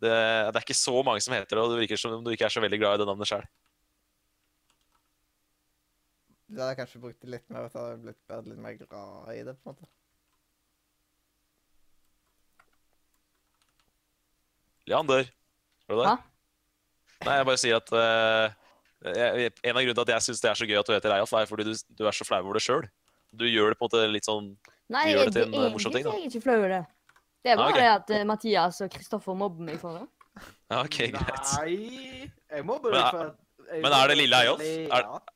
det, 0.00 0.12
det 0.12 0.56
er 0.56 0.64
ikke 0.64 0.78
så 0.78 0.94
mange 1.04 1.20
som 1.24 1.34
heter 1.36 1.58
det, 1.58 1.64
og 1.64 1.74
det 1.74 1.82
virker 1.82 2.00
som 2.00 2.14
om 2.16 2.24
du 2.24 2.32
ikke 2.32 2.46
er 2.48 2.54
så 2.54 2.62
veldig 2.64 2.78
glad 2.80 2.96
i 2.96 3.02
det 3.02 3.08
navnet 3.10 3.28
sjøl. 3.28 3.44
Du 6.48 6.62
hadde 6.62 6.78
kanskje 6.78 7.00
brukt 7.02 7.20
det 7.20 7.28
litt 7.34 7.44
mer 7.52 7.66
hvis 7.66 7.74
du 7.74 7.80
hadde 7.82 7.98
blitt 8.06 8.36
litt 8.46 8.60
mer 8.64 8.76
glad 8.80 9.32
i 9.34 9.42
det, 9.44 9.56
på 9.60 9.68
en 9.68 9.74
måte. 9.74 9.90
Leander, 14.88 15.28
er 15.28 15.92
du 15.92 16.00
der? 16.00 16.08
Hæ? 16.08 16.16
Nei, 17.26 17.34
jeg 17.36 17.48
bare 17.50 17.60
sier 17.60 17.82
at 17.82 17.92
uh, 17.92 18.46
jeg, 19.12 19.52
En 19.66 19.76
av 19.76 19.82
grunnene 19.82 19.98
til 19.98 20.06
at 20.06 20.14
jeg 20.14 20.26
syns 20.28 20.40
det 20.40 20.48
er 20.48 20.60
så 20.62 20.68
gøy 20.70 20.78
at 20.80 20.88
du 20.88 20.94
heter 20.94 21.16
Eyolf, 21.18 21.34
er 21.36 21.50
fordi 21.50 21.68
du, 21.68 21.74
du 21.98 22.06
er 22.08 22.16
så 22.16 22.24
flau 22.24 22.40
over 22.46 22.56
det 22.56 22.64
sjøl. 22.64 22.88
Du 23.36 23.44
gjør 23.44 23.70
det 23.74 23.78
på 23.78 23.84
en 23.84 23.90
måte 23.90 24.04
litt 24.12 24.24
sånn 24.28 24.56
Nei, 24.88 25.04
Du 25.12 25.18
gjør 25.18 25.24
det 25.28 25.32
det 25.34 25.42
til 25.44 25.54
en, 25.54 25.64
eh, 25.66 25.72
morsom 25.74 25.92
ting, 25.92 26.04
da. 26.04 26.10
er 26.14 26.22
jeg 26.22 26.30
ikke 26.32 26.42
flau 26.46 26.56
over 26.58 26.68
det. 26.68 26.84
Det 27.44 27.50
er 27.52 27.56
bare 27.56 27.66
Ah, 27.66 27.70
okay. 27.70 27.80
det 27.80 27.90
at 27.94 28.10
eh, 28.20 28.24
Mathias 28.24 28.80
og 28.80 28.90
Kristoffer 28.90 29.34
mobber 29.36 29.62
meg 29.68 29.78
for 29.80 29.98
det. 29.98 30.06
Ja, 30.70 30.80
OK, 30.86 30.96
greit. 31.12 31.50
Nei, 31.58 32.30
jeg 32.50 32.64
mobber 32.64 32.90
Men 32.90 32.98
deg 32.98 33.04
er- 33.04 33.10
for 33.10 33.74
jeg 33.74 33.82
men 33.84 33.92
er 33.92 34.08
det 34.08 34.16
lille 34.16 34.36
Eyolf? 34.44 34.62
Er- 34.62 35.34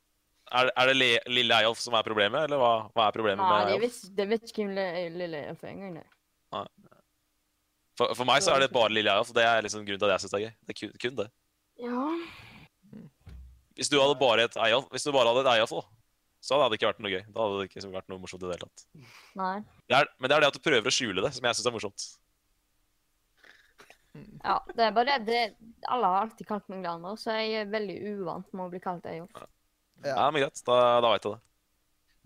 Er, 0.52 0.68
er 0.76 0.86
det 0.90 0.96
le, 0.98 1.06
lille 1.32 1.54
Eyolf 1.62 1.78
som 1.80 1.94
er 1.96 2.02
problemet, 2.04 2.42
eller 2.44 2.58
hva, 2.60 2.72
hva 2.92 3.06
er 3.08 3.12
problemet 3.14 3.40
Nei, 3.40 3.60
med 3.64 3.70
Eyolf? 3.72 4.00
det 4.02 4.16
de 4.18 4.26
vet 4.28 4.42
ikke 4.50 4.64
hvem 4.66 4.74
Lille 4.76 5.18
Lille 5.22 5.38
Elf 5.48 5.62
er 5.64 5.68
engang. 5.70 5.94
det. 5.94 6.66
For, 7.96 8.12
for 8.16 8.24
meg 8.28 8.42
så 8.44 8.52
er 8.56 8.60
det 8.64 8.70
bare 8.72 8.92
lille 8.92 9.08
Eyolf, 9.12 9.30
og 9.32 9.36
det 9.38 9.44
er 9.48 9.62
liksom 9.64 9.84
grunnen 9.86 10.00
til 10.02 10.08
at 10.10 10.14
jeg 10.16 10.24
syns 10.24 10.34
det 10.34 10.40
er 10.40 10.44
gøy. 10.44 10.52
Det 10.68 10.74
er 10.74 10.78
kun, 10.80 10.92
kun 11.04 11.16
det. 11.22 11.26
Ja. 11.80 12.02
Hvis 13.76 13.88
du 13.88 13.96
hadde 14.00 14.18
bare 14.20 14.44
et 14.48 14.56
Eyolf, 14.66 14.90
hvis 14.92 15.04
du 15.08 15.12
bare 15.12 15.28
hadde 15.32 15.44
et 15.46 15.50
Eyolf, 15.56 15.72
da, 15.72 15.82
så 16.42 16.58
hadde 16.58 16.72
det 16.74 16.80
ikke 16.80 16.90
vært 16.90 17.02
noe 17.04 17.12
gøy. 17.14 17.22
Da 17.30 17.44
hadde 17.44 17.60
det 17.62 17.68
ikke 17.70 17.92
vært 17.94 18.08
noe 18.10 18.18
morsomt 18.22 18.42
i 18.42 18.48
det 18.50 18.56
hele 18.56 18.66
tatt. 18.66 18.84
Nei. 19.38 19.54
Det 19.86 19.96
er, 20.00 20.08
men 20.18 20.28
det 20.32 20.36
er 20.36 20.42
det 20.44 20.50
at 20.50 20.58
du 20.58 20.64
prøver 20.64 20.90
å 20.90 20.94
skjule 20.96 21.22
det, 21.24 21.30
som 21.36 21.46
jeg 21.46 21.58
syns 21.58 21.68
er 21.70 21.76
morsomt. 21.76 22.06
Ja, 24.42 24.58
det 24.76 24.84
er 24.84 24.92
bare 24.92 25.14
det, 25.22 25.24
det 25.24 25.86
Alle 25.88 26.10
har 26.12 26.26
alltid 26.26 26.44
kalt 26.50 26.66
meg 26.68 26.82
Leander, 26.84 27.16
så 27.16 27.32
jeg 27.38 27.62
er 27.62 27.70
veldig 27.72 27.94
uvant 28.10 28.50
med 28.52 28.66
å 28.66 28.72
bli 28.74 28.80
kalt 28.84 29.06
Eyolf. 29.08 29.30
Ja, 30.02 30.16
Ja. 30.18 30.26
men 30.34 30.42
greit. 30.42 30.60
Da, 30.66 30.76
da 31.00 31.12
veit 31.14 31.24
jeg 31.24 31.32
det. 31.32 31.40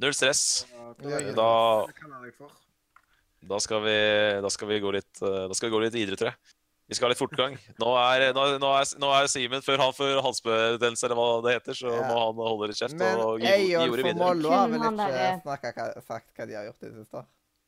Null 0.02 0.16
stress. 0.16 0.42
Ja, 0.72 0.88
Ja, 0.88 1.20
Da, 1.36 1.50
Det 1.86 3.48
da, 3.52 3.58
skal 3.62 3.82
vi, 3.84 3.96
da 4.42 4.50
skal 4.50 4.68
vi 4.72 4.80
gå 4.82 4.90
litt 4.96 5.20
eh, 5.22 5.44
Da 5.46 5.54
skal 5.54 5.68
vi 5.70 5.76
gå 5.76 5.80
litt 5.84 5.94
videre, 5.94 6.16
tror 6.18 6.32
jeg. 6.32 6.55
Vi 6.88 6.94
skal 6.94 7.06
ha 7.08 7.10
litt 7.10 7.18
fortgang. 7.18 7.56
Nå 7.82 7.88
er, 7.98 8.32
nå, 8.36 8.42
nå 8.62 8.68
er, 8.78 8.90
nå 9.02 9.08
er 9.16 9.26
Simen 9.26 9.62
før 9.66 9.80
han 9.82 9.92
får 9.96 10.20
halsbetennelse, 10.22 11.06
eller 11.08 11.18
hva 11.18 11.24
det 11.42 11.54
heter, 11.56 11.74
så 11.74 11.90
Ja. 11.90 12.04
må 12.06 12.18
han 12.20 12.36
holde 12.46 12.68
litt 12.70 12.78
kjeft 12.78 12.94
Men 13.00 13.18
og 13.18 13.40
gi, 13.42 13.74
ordet 13.76 14.04
videre. 14.04 14.14
Mollo 14.20 14.50
har 14.54 14.68
vel 14.68 14.78
ikke 14.78 14.92
derre- 15.00 15.40
snakket 15.42 16.04
sagt 16.06 16.30
hva 16.36 16.46
de 16.46 16.54
har 16.54 16.64
gjort 16.68 16.82
i 16.82 16.86
det 16.92 16.94
siste? 17.02 17.24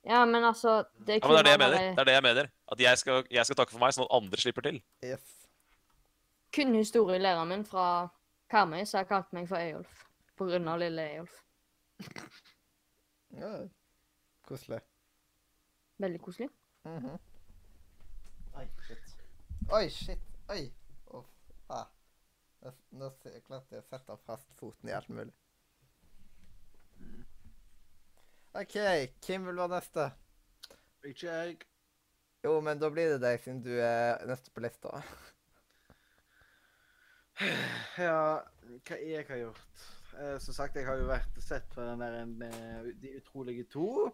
Ja, 0.07 0.25
men 0.25 0.43
altså 0.45 0.85
Det 1.05 1.17
er 1.17 1.21
Ja, 1.21 1.29
men 1.29 1.35
det 1.35 1.41
er 1.41 1.43
det 1.43 1.51
jeg 1.51 1.59
mener. 1.59 1.79
Det 1.97 1.99
er 1.99 2.05
det 2.05 2.15
jeg 2.15 2.23
mener. 2.23 2.51
At 2.73 2.79
jeg 2.81 2.99
skal, 2.99 3.25
jeg 3.31 3.45
skal 3.47 3.57
takke 3.57 3.73
for 3.73 3.81
meg, 3.83 3.93
sånn 3.93 4.05
at 4.07 4.15
andre 4.23 4.37
slipper 4.39 4.63
til. 4.63 4.83
Yes. 5.03 5.35
kun 6.53 6.73
historielæreren 6.75 7.49
min 7.49 7.65
fra 7.65 8.09
Karmøy 8.51 8.87
som 8.87 8.99
har 8.99 9.05
kalt 9.05 9.33
meg 9.33 9.49
for 9.49 9.57
Eyolf. 9.59 10.05
På 10.39 10.47
grunn 10.49 10.67
av 10.69 10.79
lille 10.79 11.03
Eyolf. 11.11 11.43
Ja. 13.37 13.67
Koselig. 14.49 14.81
Veldig 16.01 16.21
koselig. 16.23 16.49
Mhm. 16.87 17.19
Oi, 18.59 18.67
shit. 18.87 19.11
Oi, 19.71 19.89
shit. 19.89 20.19
Oi. 20.51 20.63
Uff. 21.15 21.27
Ah. 21.71 21.87
Nå, 22.91 23.11
klarte 23.47 23.77
jeg 23.77 23.85
å 23.85 23.87
sette 23.87 24.17
fast 24.27 24.51
foten 24.59 24.91
i 24.91 24.95
alt 24.97 25.11
mulig. 25.15 25.35
OK, 28.59 28.75
hvem 29.23 29.47
vil 29.47 29.61
være 29.61 29.77
neste? 29.77 30.09
Ikke 31.07 31.29
jeg. 31.29 31.59
Jo, 32.43 32.57
men 32.65 32.81
da 32.83 32.91
blir 32.91 33.13
det 33.15 33.21
deg, 33.23 33.39
siden 33.45 33.63
du 33.63 33.71
er 33.77 34.27
neste 34.27 34.51
på 34.55 34.65
lista. 34.67 35.03
Ja, 37.99 38.41
hva 38.89 38.97
jeg 38.99 39.27
har 39.29 39.39
gjort? 39.39 39.85
Eh, 40.19 40.39
som 40.43 40.57
sagt, 40.57 40.75
jeg 40.75 40.89
har 40.89 40.99
jo 40.99 41.07
vært 41.07 41.39
sett 41.45 41.69
på 41.71 41.85
den 41.87 42.03
der 42.03 42.17
en, 42.25 42.33
eh, 42.43 42.89
De 42.99 43.13
utrolige 43.21 43.69
to. 43.71 44.09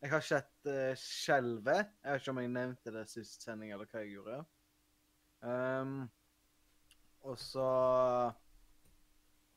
Jeg 0.00 0.14
har 0.14 0.22
sett 0.24 0.68
uh, 0.68 0.92
Skjelvet. 0.96 1.90
Jeg 2.00 2.14
vet 2.14 2.22
ikke 2.22 2.32
om 2.32 2.38
jeg 2.40 2.52
nevnte 2.54 2.92
det 2.94 3.04
sist 3.10 3.42
sending, 3.44 3.72
eller 3.74 3.88
hva 3.90 4.00
jeg 4.00 4.14
gjorde. 4.14 4.38
Um, 5.44 5.98
og 7.28 7.36
så 7.40 7.66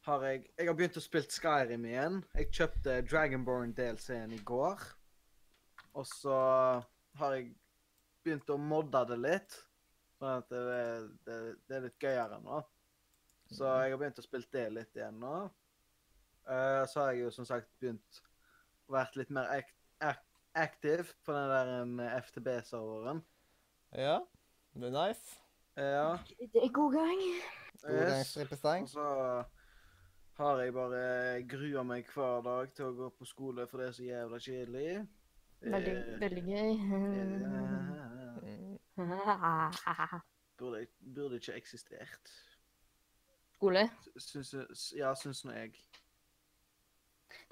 har 0.03 0.25
jeg 0.27 0.41
Jeg 0.57 0.67
har 0.67 0.75
begynt 0.75 0.99
å 0.99 1.03
spille 1.03 1.31
Skyrim 1.31 1.85
igjen. 1.87 2.17
Jeg 2.35 2.51
kjøpte 2.57 2.97
Dragonborn-DLC-en 3.07 4.33
i 4.35 4.41
går. 4.43 4.83
Og 5.95 6.07
så 6.09 6.39
har 7.21 7.35
jeg 7.37 7.53
begynt 8.25 8.51
å 8.51 8.59
modde 8.59 9.05
det 9.13 9.19
litt. 9.21 9.55
Sånn 10.19 10.41
at 10.41 10.51
det, 10.51 10.81
det, 11.23 11.37
det 11.69 11.77
er 11.77 11.85
litt 11.85 12.03
gøyere 12.03 12.41
nå. 12.43 12.59
Så 13.53 13.69
jeg 13.69 13.93
har 13.93 14.01
begynt 14.01 14.19
å 14.19 14.25
spille 14.25 14.51
det 14.51 14.65
litt 14.75 14.99
igjen 14.99 15.23
nå. 15.23 15.37
Uh, 16.43 16.83
så 16.91 17.05
har 17.05 17.13
jeg 17.13 17.23
jo 17.23 17.31
som 17.31 17.47
sagt 17.47 17.71
begynt 17.79 18.19
å 18.89 18.97
være 18.97 19.21
litt 19.21 19.31
mer 19.31 19.47
ak 19.55 19.71
aktiv 20.55 21.03
på 21.25 21.33
den 21.33 21.49
der 21.49 21.81
en, 21.81 21.99
FTB-serveren. 22.23 23.23
Ja, 23.95 24.19
det 24.73 24.83
er 24.89 25.07
nice. 25.07 25.39
Ja. 25.77 26.17
Det 26.39 26.63
er 26.63 26.71
god 26.73 26.93
gang. 26.93 27.21
God 27.81 27.89
gang, 27.89 28.19
Yes. 28.19 28.27
strippestang. 28.27 28.83
Og 28.83 28.89
så 28.89 29.43
har 30.37 30.59
jeg 30.61 30.73
bare 30.73 31.43
grua 31.49 31.83
meg 31.83 32.05
hver 32.13 32.41
dag 32.45 32.73
til 32.73 32.85
å 32.85 32.93
gå 32.97 33.09
på 33.19 33.25
skole, 33.25 33.67
for 33.67 33.77
det 33.81 33.87
er 33.87 33.91
så 33.97 34.03
jævla 34.03 34.39
kjedelig. 34.39 35.07
Veldig, 35.63 35.93
Eh, 35.97 36.19
veldig 36.19 36.43
gøy. 36.43 36.71
eh, 38.97 40.21
Burde, 40.57 40.87
burde 41.15 41.35
ikke 41.35 41.53
eksistert. 41.57 42.31
Skole. 43.55 43.89
Syns, 44.17 44.93
ja, 44.95 45.13
syns 45.15 45.43
nå 45.45 45.51
jeg. 45.55 45.73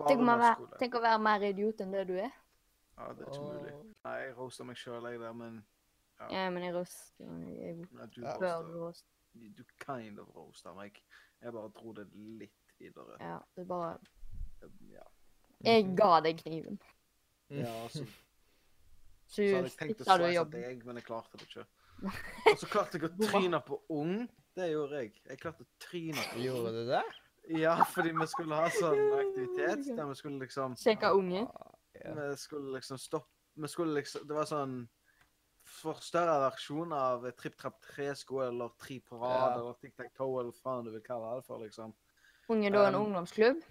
Tenk, 0.08 0.22
å 0.22 0.26
være, 0.38 0.68
tenk 0.80 0.96
å 0.96 1.02
være 1.02 1.20
mer 1.24 1.42
idiot 1.50 1.82
enn 1.82 1.92
det 1.96 2.04
du 2.10 2.14
er. 2.22 2.32
Ja, 2.98 3.14
det 3.14 3.26
er 3.26 3.32
ikke 3.32 3.48
mulig. 3.48 3.74
Nei, 4.06 4.16
jeg 4.26 4.34
roaster 4.38 4.68
meg 4.68 4.78
sjøl, 4.78 5.08
jeg 5.12 5.20
der, 5.20 5.34
men 5.34 5.62
Ja. 6.20 6.28
Ja, 6.32 6.50
men 6.54 6.64
jeg 6.64 6.76
roaster 6.76 7.26
jeg 7.26 7.88
Nei, 7.92 8.06
du 8.16 8.22
Ja. 8.22 8.38
Før 8.38 8.68
roaster 8.76 9.08
du. 9.34 9.48
Du 9.58 9.64
kind 9.80 10.20
of 10.20 10.28
roaster 10.36 10.74
meg. 10.76 11.02
Jeg 11.42 11.54
bare 11.54 11.70
dro 11.70 11.94
det 11.94 12.08
litt 12.14 12.76
videre. 12.80 13.18
Ja, 13.20 13.40
det 13.56 13.62
er 13.64 13.66
bare 13.66 13.98
Ja. 14.92 15.08
Jeg 15.64 15.96
ga 15.98 16.20
deg 16.22 16.38
kniven. 16.44 16.80
ja 17.50 17.88
så, 17.90 18.06
Så 19.28 19.36
så 19.36 19.56
hadde 19.56 19.70
jeg 19.70 19.78
tenkt 19.80 20.02
å 20.02 20.18
du 20.18 20.26
jobben. 20.34 20.62
deg, 20.62 20.86
men 20.86 20.96
jeg 20.96 21.06
klarte 21.06 21.38
det 21.38 21.48
ikke. 21.48 21.66
Og 22.52 22.58
så 22.58 22.68
klarte 22.68 22.98
jeg 23.00 23.10
å 23.10 23.30
tryne 23.30 23.60
på 23.66 23.82
ung. 23.90 24.28
Det 24.56 24.72
gjorde 24.72 25.02
jeg. 25.04 25.14
Jeg 25.30 25.40
klarte 25.40 25.64
å 25.64 25.70
tryne 25.80 26.18
på 26.18 26.36
ung. 26.36 26.44
Gjorde 26.44 26.72
du 26.76 26.86
det? 26.90 27.04
Ja, 27.58 27.76
fordi 27.90 28.12
vi 28.14 28.26
skulle 28.30 28.56
ha 28.56 28.70
sånn 28.70 29.00
aktivitet 29.18 29.88
der 29.98 30.06
vi 30.06 30.16
skulle 30.20 30.40
liksom 30.44 30.76
Sjekke 30.78 31.10
unge. 31.18 31.48
Vi 32.04 32.36
skulle 32.38 32.74
liksom 32.78 32.98
stoppe 32.98 33.28
Vi 33.62 33.68
skulle 33.68 33.94
liksom 34.02 34.28
Det 34.28 34.34
var 34.36 34.46
sånn 34.50 34.88
forstørra 35.64 36.40
versjon 36.50 36.94
av 36.94 37.26
Tripp 37.38 37.58
Trapp 37.60 37.82
Tre-sko 37.86 38.40
eller 38.48 38.72
Tre 38.82 39.00
på 39.00 39.20
rad 39.22 39.36
Ja. 39.36 39.60
eller 39.60 39.74
Tic 39.82 39.94
Tac 39.96 40.10
Toe 40.18 40.40
eller 40.42 40.52
hva 40.52 40.62
faen 40.64 40.86
du 40.86 40.92
vil 40.92 41.02
kalle 41.06 41.36
det 41.36 41.46
for, 41.46 41.60
liksom. 41.62 41.94
Unge 42.50 42.72
da 42.72 42.88
en 42.88 42.96
Um, 42.96 43.06
ungdomsklubb. 43.06 43.62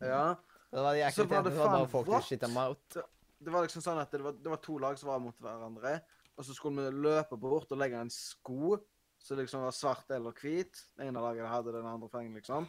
Ja. 0.00 0.36
Det 0.70 0.78
var 0.78 0.94
de 0.94 1.10
Så 1.10 1.24
var 1.24 1.42
det 1.42 1.46
aktivitetene 1.46 1.50
som 1.50 1.58
var 1.58 1.66
bare 1.66 1.78
faen 1.78 1.88
folk 1.90 2.06
vått. 2.06 2.22
du 2.22 2.28
skitta 2.28 2.48
mot. 2.48 2.96
Det 3.42 3.50
var 3.52 3.62
liksom 3.66 3.82
sånn 3.82 3.98
at 4.02 4.10
det 4.10 4.20
var, 4.22 4.32
det 4.32 4.50
var 4.50 4.56
to 4.58 4.78
lag 4.78 4.98
som 4.98 5.08
var 5.08 5.18
mot 5.18 5.36
hverandre. 5.40 6.02
Og 6.36 6.44
så 6.44 6.54
skulle 6.54 6.90
vi 6.90 7.00
løpe 7.08 7.36
bort 7.40 7.72
og 7.72 7.78
legge 7.78 7.96
en 8.00 8.10
sko 8.10 8.76
som 9.18 9.36
liksom 9.38 9.62
var 9.62 9.72
svart 9.72 10.10
eller 10.10 10.32
hvit. 10.32 10.72
Det 10.96 11.06
ene 11.06 11.20
laget 11.20 11.48
hadde 11.48 11.72
den 11.72 11.86
andre 11.86 12.08
fengen, 12.08 12.34
liksom. 12.34 12.68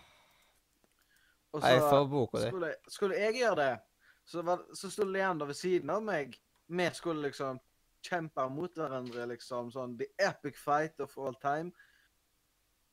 Og 1.53 1.61
Jeg 1.61 1.79
får 1.81 2.07
boka 2.09 2.39
di. 2.39 2.47
skulle, 2.47 2.75
skulle 2.87 3.15
jeg 3.19 3.33
gjøre 3.35 3.55
det, 3.55 3.81
så, 4.25 4.41
var, 4.45 4.63
så 4.77 4.91
sto 4.91 5.05
Leander 5.07 5.49
ved 5.49 5.57
siden 5.59 5.91
av 5.93 6.03
meg. 6.05 6.35
Vi 6.71 6.89
skulle 6.95 7.27
liksom 7.27 7.59
kjempe 8.05 8.45
mot 8.49 8.75
hverandre, 8.77 9.27
liksom. 9.33 9.71
Sånn 9.73 9.97
the 9.99 10.09
epic 10.21 10.59
fight 10.59 11.01
of 11.03 11.17
all 11.19 11.35
time. 11.41 11.71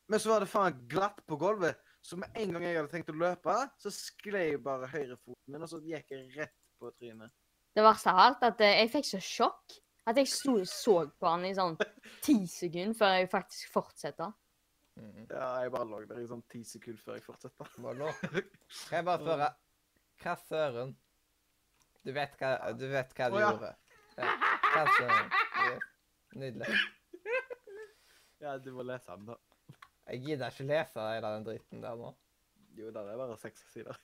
Men 0.09 0.21
så 0.21 0.33
var 0.33 0.43
det 0.45 0.51
faen 0.51 0.79
glatt 0.89 1.21
på 1.29 1.37
gulvet. 1.41 1.81
Så 2.01 2.17
med 2.17 2.33
en 2.41 2.55
gang 2.55 2.65
jeg 2.65 2.79
hadde 2.79 2.93
tenkt 2.93 3.11
å 3.13 3.19
løpe, 3.19 3.55
så 3.83 3.93
sklei 3.93 4.55
bare 4.63 4.89
høyrefoten 4.89 5.53
min, 5.53 5.65
og 5.65 5.71
så 5.71 5.81
gikk 5.85 6.15
jeg 6.15 6.31
rett 6.39 6.57
på 6.81 6.91
trynet. 6.97 7.35
Det 7.77 7.85
verste 7.85 8.15
av 8.15 8.21
alt 8.23 8.45
at 8.49 8.63
eh, 8.65 8.79
jeg 8.81 8.93
fikk 8.95 9.09
så 9.11 9.21
sjokk 9.23 9.75
at 10.09 10.17
jeg 10.17 10.31
sto 10.33 10.55
og 10.63 10.69
så 10.71 10.95
på 11.21 11.29
han 11.29 11.45
i 11.45 11.55
sånn 11.57 11.77
ti 12.27 12.39
sekunder 12.49 12.97
før 12.97 13.17
jeg 13.19 13.31
faktisk 13.35 13.75
fortsatte. 13.75 14.31
Mm. 14.99 15.27
Ja, 15.29 15.51
jeg 15.63 15.75
bare 15.75 15.89
lå 15.91 16.01
der 16.09 16.23
i 16.23 16.31
sånn 16.31 16.43
ti 16.51 16.63
sekunder 16.67 17.03
før 17.03 17.19
jeg 17.19 17.27
fortsetter. 17.27 17.75
Hva 17.83 17.93
nå. 17.99 18.09
Kan 18.23 18.97
jeg 18.97 19.07
bare 19.11 19.21
spørre 19.23 19.51
Hva 20.23 20.35
søren? 20.49 20.97
Du 22.07 22.13
vet 22.15 22.37
hva 22.41 22.53
du, 22.79 22.87
vet 22.93 23.13
hva 23.17 23.29
du 23.33 23.37
oh, 23.37 23.43
ja. 23.43 23.51
gjorde? 23.53 23.75
Ja. 24.19 24.85
Søren? 24.99 25.31
Nydelig. 26.39 26.79
Ja, 28.39 28.57
du 28.63 28.71
må 28.77 28.85
lese 28.87 29.15
den, 29.17 29.27
da. 29.27 29.37
Jeg 30.09 30.23
gidder 30.25 30.53
ikke 30.55 30.67
lese 30.69 31.05
hele 31.13 31.31
den 31.35 31.47
dritten 31.49 31.83
der 31.85 31.97
nå. 31.99 32.13
Jo, 32.79 32.91
der 32.95 33.11
er 33.11 33.19
bare 33.19 33.37
seks 33.41 33.65
sider. 33.73 33.97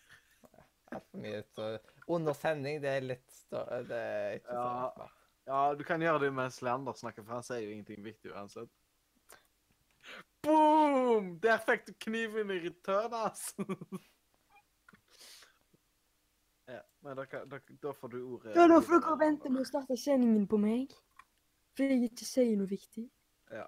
Altfor 0.94 1.20
mye 1.22 1.42
så 1.54 1.68
Under 2.12 2.36
sending, 2.36 2.80
det 2.82 2.90
er 2.90 3.06
litt 3.06 3.30
større 3.32 3.80
Det 3.88 3.98
er 3.98 4.40
ikke 4.40 4.50
så 4.52 4.64
Ja. 4.64 4.88
bra. 4.96 5.10
Ja, 5.46 5.74
du 5.76 5.84
kan 5.84 6.00
gjøre 6.00 6.20
det 6.22 6.32
mens 6.32 6.62
Leander 6.64 6.96
snakker, 6.96 7.24
for 7.24 7.36
han 7.36 7.44
sier 7.44 7.60
jo 7.60 7.72
ingenting 7.74 8.04
viktig 8.04 8.32
uansett. 8.32 8.70
Boom! 10.44 11.34
Der 11.40 11.60
fikk 11.60 11.86
du 11.86 11.92
kniven 12.00 12.50
i 12.52 12.58
return, 12.64 13.12
ass! 13.12 13.54
men 17.04 17.16
da, 17.18 17.24
da, 17.46 17.58
da 17.82 17.92
får 17.92 18.08
du 18.14 18.18
ordet. 18.22 18.54
Ja, 18.56 18.66
da 18.70 18.80
får 18.82 19.00
dere 19.04 19.18
vente 19.20 19.50
med 19.52 19.62
å 19.62 19.68
starte 19.68 19.96
sendingen 20.00 20.46
på 20.50 20.58
meg. 20.60 20.92
Fordi 21.74 21.96
jeg 21.98 22.10
ikke 22.12 22.26
sier 22.28 22.56
noe 22.58 22.70
viktig. 22.70 23.04
Ja. 23.52 23.66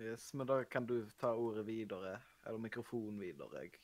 Yes, 0.00 0.30
men 0.34 0.46
da 0.48 0.60
kan 0.66 0.86
du 0.86 0.96
ta 1.20 1.32
ordet 1.38 1.66
videre. 1.68 2.16
Eller 2.46 2.58
mikrofonen 2.62 3.18
videre. 3.22 3.64
Jeg. 3.66 3.78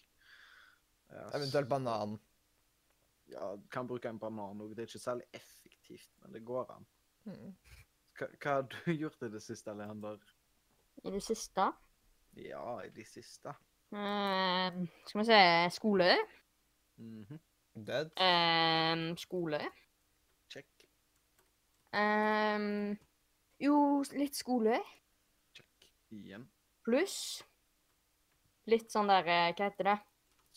Ja, 1.10 1.26
Eventuelt 1.38 1.68
banan. 1.70 2.16
Ja, 3.30 3.52
kan 3.70 3.86
bruke 3.90 4.10
en 4.10 4.18
banan 4.18 4.60
òg. 4.62 4.72
Det 4.74 4.84
er 4.84 4.90
ikke 4.90 5.02
særlig 5.02 5.26
effektivt, 5.36 6.10
men 6.22 6.34
det 6.34 6.44
går 6.46 6.70
an. 6.74 6.86
Mm. 7.28 7.52
Hva, 8.18 8.26
har 8.46 8.66
du 8.72 8.78
gjort 9.02 9.22
i 9.26 9.30
det 9.32 9.42
siste, 9.42 9.74
Leander? 9.78 10.18
I 11.04 11.12
det 11.14 11.22
siste 11.24 11.68
Ja, 12.36 12.64
i 12.84 12.90
det 12.94 13.06
siste. 13.08 13.54
eh, 13.94 14.80
Skal 15.06 15.20
vi 15.20 15.24
se 15.28 15.38
Skole. 15.76 16.10
Mhm. 16.98 17.38
Død. 17.74 18.10
Eh, 18.18 19.02
skole. 19.16 19.60
Check. 20.51 20.66
Eh, 21.94 22.97
jo, 23.62 23.76
litt 24.18 24.34
skole. 24.36 24.80
Check. 25.55 25.90
Igjen. 26.10 26.48
Pluss 26.84 27.16
litt 28.70 28.90
sånn 28.92 29.09
der 29.10 29.26
eh, 29.28 29.52
Hva 29.55 29.68
heter 29.70 29.84
det? 29.92 29.97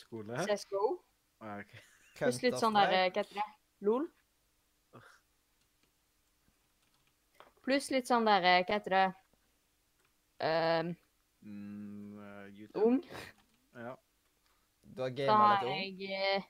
Skole. 0.01 0.37
CSGO. 0.47 0.83
Ah, 1.43 1.59
ok. 1.61 1.71
Pluss 2.19 2.41
litt 2.43 2.57
sånn 2.61 2.75
der 2.77 2.93
eh, 2.93 3.07
Hva 3.11 3.21
heter 3.23 3.39
det? 3.39 3.47
LOL. 3.85 4.07
Pluss 7.63 7.87
litt 7.93 8.09
sånn 8.09 8.25
der 8.27 8.43
eh, 8.49 8.59
Hva 8.67 8.77
heter 8.79 8.97
det? 8.97 9.05
Eh, 10.49 10.93
Mm, 11.43 12.13
YouTube. 12.55 12.79
ung. 12.79 12.99
Ja. 13.75 13.97
Du 14.95 15.01
har 15.01 15.09
Da 15.11 15.25
gama 15.25 15.47
litt 15.59 15.65
ung. 15.67 15.99
jeg 15.99 16.13
eh, 16.37 16.45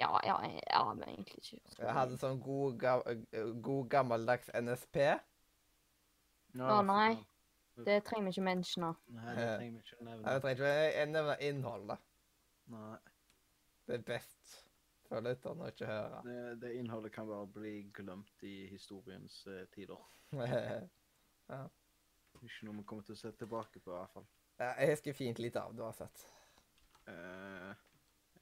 Ja, 0.00 0.10
ja, 0.26 0.36
ja, 0.70 0.82
men 0.94 1.08
egentlig 1.08 1.38
ikke. 1.40 1.60
Jeg 1.78 1.94
hadde 1.96 2.18
sånn 2.20 2.40
god, 2.44 2.76
ga 2.80 2.98
god 3.64 3.88
gammeldags 3.92 4.50
NSP. 4.52 4.98
Ja, 6.56 6.68
Å, 6.68 6.76
for 6.76 6.90
Nei, 6.90 7.16
Det 7.86 7.96
trenger 8.04 8.28
vi 8.28 8.34
ikke 8.34 8.44
mentionne. 8.44 8.92
Nei, 9.12 9.32
det 9.36 9.48
trenger 9.54 9.72
vi 9.72 9.82
ikke 9.84 10.04
nevne. 10.04 10.32
Jeg 10.32 10.44
trenger 10.44 10.60
ikke 10.90 11.08
nevne 11.12 11.36
innholdet. 11.48 12.06
Nei. 12.72 12.94
Det 13.86 13.98
er 14.00 14.06
best 14.06 14.54
for 15.06 15.22
lytterne 15.22 15.66
å 15.66 15.72
ikke 15.72 15.88
høre. 15.88 16.20
Det, 16.26 16.38
det 16.62 16.72
innholdet 16.80 17.14
kan 17.14 17.28
bare 17.28 17.46
bli 17.56 17.74
glemt 17.94 18.46
i 18.48 18.54
historiens 18.72 19.42
uh, 19.46 19.62
tider. 19.74 20.00
Ikke 22.36 22.66
noe 22.66 22.76
vi 22.76 22.82
kommer 22.84 23.06
til 23.06 23.14
å 23.14 23.18
se 23.18 23.30
tilbake 23.38 23.80
på, 23.80 23.90
i 23.90 23.94
hvert 23.94 24.12
fall. 24.12 24.26
Ja, 24.58 24.72
jeg 24.80 24.96
husker 24.96 25.16
fint 25.16 25.38
lite 25.40 25.62
av 25.62 25.72
det 25.72 25.80
du 25.80 25.84
har 25.86 25.94
sett. 25.96 26.24
Eh, 27.08 27.70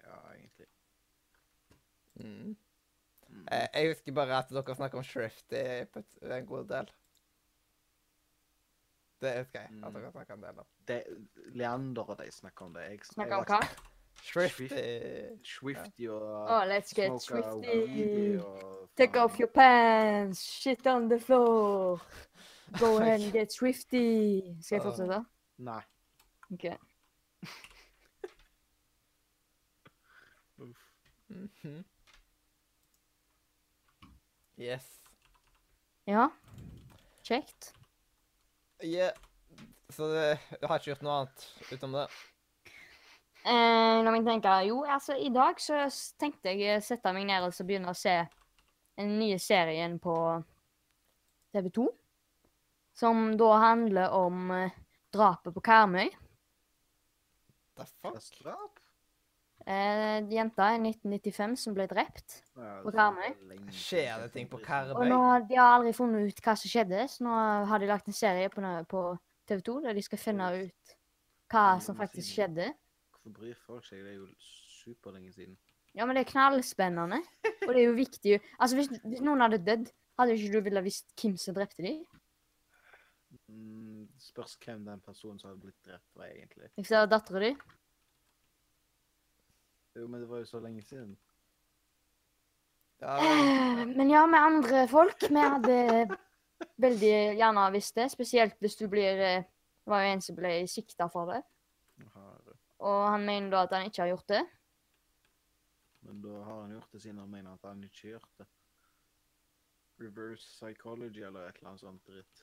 ja, 0.00 0.18
egentlig. 0.34 0.66
Mm. 2.14 2.56
Eh, 3.52 3.66
Jeg 3.74 3.88
husker 3.94 4.12
bare 4.12 4.38
at 4.38 4.50
dere 4.50 4.74
snakker 4.76 4.98
om 4.98 5.04
Shrift 5.04 5.52
i 5.52 5.84
på 5.92 6.02
en 6.22 6.46
god 6.46 6.68
del. 6.68 6.90
Det 9.20 9.32
husker 9.38 9.60
jeg. 9.60 9.68
at 9.70 9.92
Mm. 9.92 9.94
dere 9.94 10.10
snakker 10.12 10.34
en 10.34 10.42
del 10.42 10.58
om. 10.58 10.66
Det, 10.88 11.02
Leander 11.54 12.02
og 12.10 12.18
de 12.18 12.30
snakker 12.32 12.64
om 12.66 12.74
det. 12.74 12.82
Jeg, 12.90 12.98
Snakke 13.04 13.34
om 13.36 13.44
hva? 13.44 13.60
Shrift. 14.22 14.56
Swifty 15.44 16.06
og 16.08 16.44
Oh, 16.50 16.62
let's 16.68 16.92
get 16.94 17.22
shrifty! 17.22 18.38
swifty. 18.38 18.38
Take 18.96 19.18
off 19.20 19.38
your 19.40 19.48
pants, 19.54 20.38
shit 20.40 20.86
on 20.86 21.08
the 21.10 21.18
floor. 21.20 21.98
Go 22.78 22.96
ahead 22.98 23.20
and 23.20 23.32
get 23.32 23.52
swifty. 23.52 24.40
Skal 24.62 24.76
jeg 24.76 24.82
fortsette? 24.82 25.24
Nei. 25.58 25.80
OK. 26.52 26.64
Mm 30.58 30.74
Mhm. 31.64 31.84
Yes. 34.56 34.86
Ja. 36.04 36.28
Kjekt. 37.22 37.72
Ja. 38.82 39.10
Så 39.88 40.08
det, 40.12 40.38
du 40.60 40.66
har 40.66 40.78
ikke 40.78 40.92
gjort 40.92 41.04
noe 41.04 41.16
annet 41.22 41.46
utenom 41.70 41.96
det? 41.98 42.06
Eh, 43.44 43.98
la 44.04 44.12
meg 44.14 44.24
tenke. 44.26 44.52
Jo, 44.68 44.82
altså, 44.88 45.16
i 45.20 45.28
dag 45.32 45.58
så 45.60 45.84
tenkte 46.20 46.54
jeg 46.54 46.78
å 46.78 46.84
sette 46.84 47.12
meg 47.12 47.26
ned 47.28 47.44
og 47.44 47.52
så 47.54 47.66
begynne 47.66 47.92
å 47.92 47.98
se 47.98 48.16
den 48.96 49.18
nye 49.18 49.40
serien 49.42 49.98
på 50.02 50.14
TV 51.52 51.68
2. 51.74 51.88
Som 52.94 53.26
da 53.38 53.50
handler 53.66 54.14
om 54.16 54.48
eh, 54.54 54.78
drapet 55.12 55.54
på 55.54 55.64
Karmøy. 55.64 56.08
The 57.74 57.86
fuck? 58.00 58.83
Eh, 59.64 60.18
jenta 60.28 60.66
i 60.74 60.80
1995 60.82 61.54
som 61.56 61.74
ble 61.76 61.86
drept. 61.88 62.42
På 62.54 62.92
Karmøy? 62.92 63.30
er 63.32 63.70
Skjer 63.72 64.20
det 64.20 64.32
ting 64.34 64.48
på 64.50 64.58
Og 64.58 64.64
Karmøy? 64.66 65.08
nå, 65.08 65.20
de 65.48 65.56
har 65.56 65.78
aldri 65.78 65.94
funnet 65.96 66.28
ut 66.28 66.42
hva 66.44 66.54
som 66.60 66.68
skjedde, 66.68 67.06
så 67.08 67.24
nå 67.24 67.38
har 67.70 67.80
de 67.80 67.88
lagt 67.88 68.10
en 68.10 68.16
serie 68.16 68.50
på, 68.52 68.60
på 68.88 69.04
TV 69.48 69.62
2 69.64 69.80
der 69.86 69.96
de 69.96 70.02
skal 70.04 70.20
finne 70.20 70.50
ut 70.66 70.96
hva 71.48 71.80
som 71.80 71.96
faktisk 71.96 72.34
skjedde. 72.36 72.74
Hvorfor 73.14 73.32
bryr 73.40 73.54
folk 73.66 73.86
seg? 73.88 74.02
Det 74.04 74.12
er 74.12 74.18
jo 74.18 74.28
superlenge 74.84 75.32
siden. 75.32 75.56
Ja, 75.94 76.04
men 76.04 76.16
det 76.18 76.26
er 76.26 76.32
knallspennende. 76.32 77.22
Og 77.64 77.70
det 77.72 77.80
er 77.80 77.86
jo 77.86 77.96
viktig 77.96 78.40
Altså, 78.58 78.76
hvis, 78.76 78.90
hvis 79.06 79.22
noen 79.24 79.40
hadde 79.40 79.62
dødd, 79.64 79.88
hadde 80.18 80.36
ikke 80.36 80.52
du 80.52 80.60
ville 80.66 80.82
visst 80.84 81.14
hvem 81.16 81.38
som 81.40 81.56
drepte 81.56 81.82
dem? 81.86 82.02
Mm, 83.48 84.08
spørs 84.20 84.58
hvem 84.60 84.84
den 84.84 85.00
personen 85.00 85.38
som 85.40 85.50
hadde 85.50 85.62
blitt 85.62 85.80
drept, 85.86 86.10
var 86.18 86.28
egentlig. 86.28 86.68
Hvis 86.76 86.92
det 86.92 86.98
var 86.98 87.10
dattera 87.10 87.40
di? 87.46 87.54
Jo, 89.94 90.06
men 90.10 90.20
det 90.20 90.28
var 90.28 90.38
jo 90.42 90.46
så 90.50 90.60
lenge 90.60 90.82
siden. 90.82 91.16
Ja, 93.00 93.16
Eh, 93.20 93.84
Men 93.86 94.10
ja, 94.10 94.26
med 94.26 94.38
andre 94.40 94.84
folk 94.88 95.22
Vi 95.28 95.34
hadde 95.42 96.08
veldig 96.80 97.10
gjerne 97.36 97.64
visst 97.74 97.94
det. 97.98 98.06
Spesielt 98.12 98.54
hvis 98.62 98.76
du 98.78 98.86
blir 98.88 99.18
eh, 99.20 99.42
Det 99.84 99.90
var 99.92 100.00
jo 100.04 100.12
en 100.14 100.22
som 100.24 100.36
ble 100.38 100.52
sikta 100.70 101.08
for 101.12 101.26
det. 101.32 101.42
Og 102.84 103.02
han 103.10 103.24
mener 103.26 103.50
da 103.50 103.62
at 103.66 103.72
han 103.76 103.86
ikke 103.90 104.02
har 104.02 104.08
gjort 104.14 104.28
det. 104.28 104.42
men 106.04 106.20
da 106.22 106.42
har 106.44 106.60
han 106.62 106.70
gjort 106.72 106.92
det 106.92 107.00
siden 107.02 107.18
han 107.18 107.30
mener 107.30 107.52
at 107.54 107.62
han 107.68 107.82
ikke 107.84 108.00
har 108.02 108.10
gjort 108.18 108.38
det. 108.38 108.46
Reverse 110.00 110.42
psychology 110.44 111.22
eller 111.22 111.48
et 111.48 111.56
eller 111.56 111.68
annet 111.70 111.80
sånt 111.80 112.06
dritt. 112.06 112.42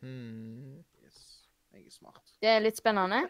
hmm. 0.00 0.84
Yes. 1.04 1.48
Jeg 1.72 1.86
er 1.86 1.90
smart. 1.90 2.32
Det 2.42 2.48
er 2.48 2.60
litt 2.60 2.76
spennende. 2.78 3.28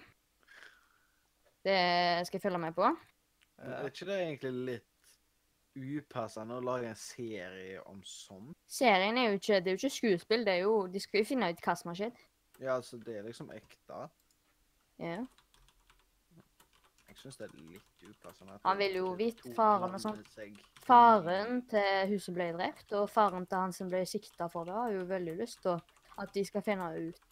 Det 1.64 2.26
skal 2.26 2.36
jeg 2.38 2.43
følge 2.43 2.59
med 2.59 2.72
på. 2.76 2.88
Er 3.59 3.89
ikke 3.89 4.07
det 4.09 4.19
egentlig 4.20 4.53
litt 4.70 4.93
upassende 5.77 6.57
å 6.57 6.65
lage 6.65 6.91
en 6.91 6.99
serie 6.99 7.81
om 7.89 8.03
sånt? 8.05 8.57
Serien 8.69 9.16
er 9.19 9.31
jo 9.31 9.41
ikke 9.41 9.61
Det 9.61 9.73
er 9.73 9.77
jo 9.77 9.81
ikke 9.83 9.97
skuespill. 9.97 10.45
det 10.45 10.55
er 10.55 10.62
jo, 10.65 10.87
De 10.87 11.01
skal 11.01 11.20
jo 11.20 11.28
finne 11.33 11.51
ut 11.53 11.65
hva 11.65 11.77
som 11.77 11.93
har 11.93 11.99
skjedd. 12.03 12.23
Ja, 12.61 12.77
altså, 12.77 12.97
det 12.97 13.19
er 13.19 13.27
liksom 13.27 13.51
ekte. 13.53 14.07
Ja. 14.99 15.19
Jeg 17.09 17.19
syns 17.20 17.37
det 17.41 17.47
er 17.49 17.53
litt 17.57 18.09
upassende. 18.09 18.59
Han 18.65 18.78
vil 18.78 18.97
jo 18.99 19.12
vite 19.16 19.53
faren 19.57 19.95
og 19.97 20.01
sånn. 20.01 20.19
Faren 20.85 21.62
til 21.69 22.11
hun 22.11 22.20
som 22.20 22.37
ble 22.37 22.51
drept, 22.57 22.93
og 22.93 23.09
faren 23.11 23.47
til 23.49 23.62
han 23.62 23.73
som 23.73 23.89
ble 23.93 24.03
sikta 24.09 24.49
for 24.53 24.69
det, 24.69 24.74
har 24.77 24.93
jo 24.93 25.07
veldig 25.09 25.37
lyst 25.39 25.62
til 25.65 25.81
at 26.16 26.35
de 26.35 26.45
skal 26.45 26.65
finne 26.65 26.91
ut 26.97 27.23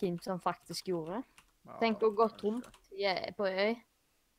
hvem 0.00 0.16
som 0.24 0.40
faktisk 0.40 0.88
gjorde 0.92 1.18
det. 1.18 1.44
Ja, 1.66 1.76
Tenk 1.80 2.04
å 2.06 2.12
gå 2.16 2.28
rundt 2.42 2.68
på 3.36 3.48
ei 3.48 3.68
øy 3.68 3.76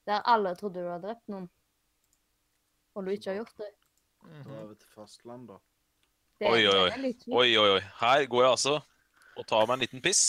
der 0.08 0.24
alle 0.26 0.54
trodde 0.60 0.84
du 0.84 0.90
hadde 0.90 1.08
drept 1.08 1.32
noen, 1.32 1.48
og 2.96 3.06
du 3.06 3.14
ikke 3.14 3.34
har 3.34 3.42
gjort 3.42 3.58
det. 3.62 3.72
Da 4.28 4.44
Dra 4.44 4.60
over 4.64 4.76
til 4.76 4.94
fastland, 4.96 5.48
da. 5.52 5.58
Det 6.38 6.52
Oi, 6.52 6.62
oi, 6.70 6.78
oi. 6.84 6.90
er 6.94 7.02
litt 7.02 7.26
Oi, 7.28 7.50
oi, 7.58 7.68
oi. 7.78 7.82
Her 8.02 8.26
går 8.30 8.44
jeg 8.44 8.56
altså 8.58 8.78
og 9.38 9.46
tar 9.46 9.68
meg 9.68 9.76
en 9.76 9.84
liten 9.86 10.02
piss. 10.02 10.24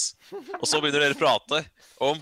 Og 0.58 0.66
så 0.68 0.82
begynner 0.82 1.00
dere 1.00 1.16
å 1.16 1.20
prate 1.20 1.62
om 2.04 2.18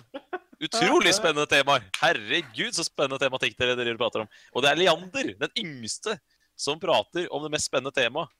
utrolig 0.62 1.12
spennende 1.16 1.48
temaer. 1.50 1.82
Herregud, 1.98 2.76
så 2.76 2.86
spennende 2.86 3.18
tematikk 3.18 3.56
dere, 3.58 3.74
dere 3.78 3.98
prater 3.98 4.22
om. 4.22 4.30
Og 4.54 4.62
det 4.62 4.70
er 4.70 4.78
Leander, 4.78 5.32
den 5.40 5.56
yngste, 5.64 6.14
som 6.56 6.78
prater 6.80 7.26
om 7.34 7.42
det 7.42 7.50
mest 7.56 7.68
spennende 7.70 7.94
temaet 7.94 8.30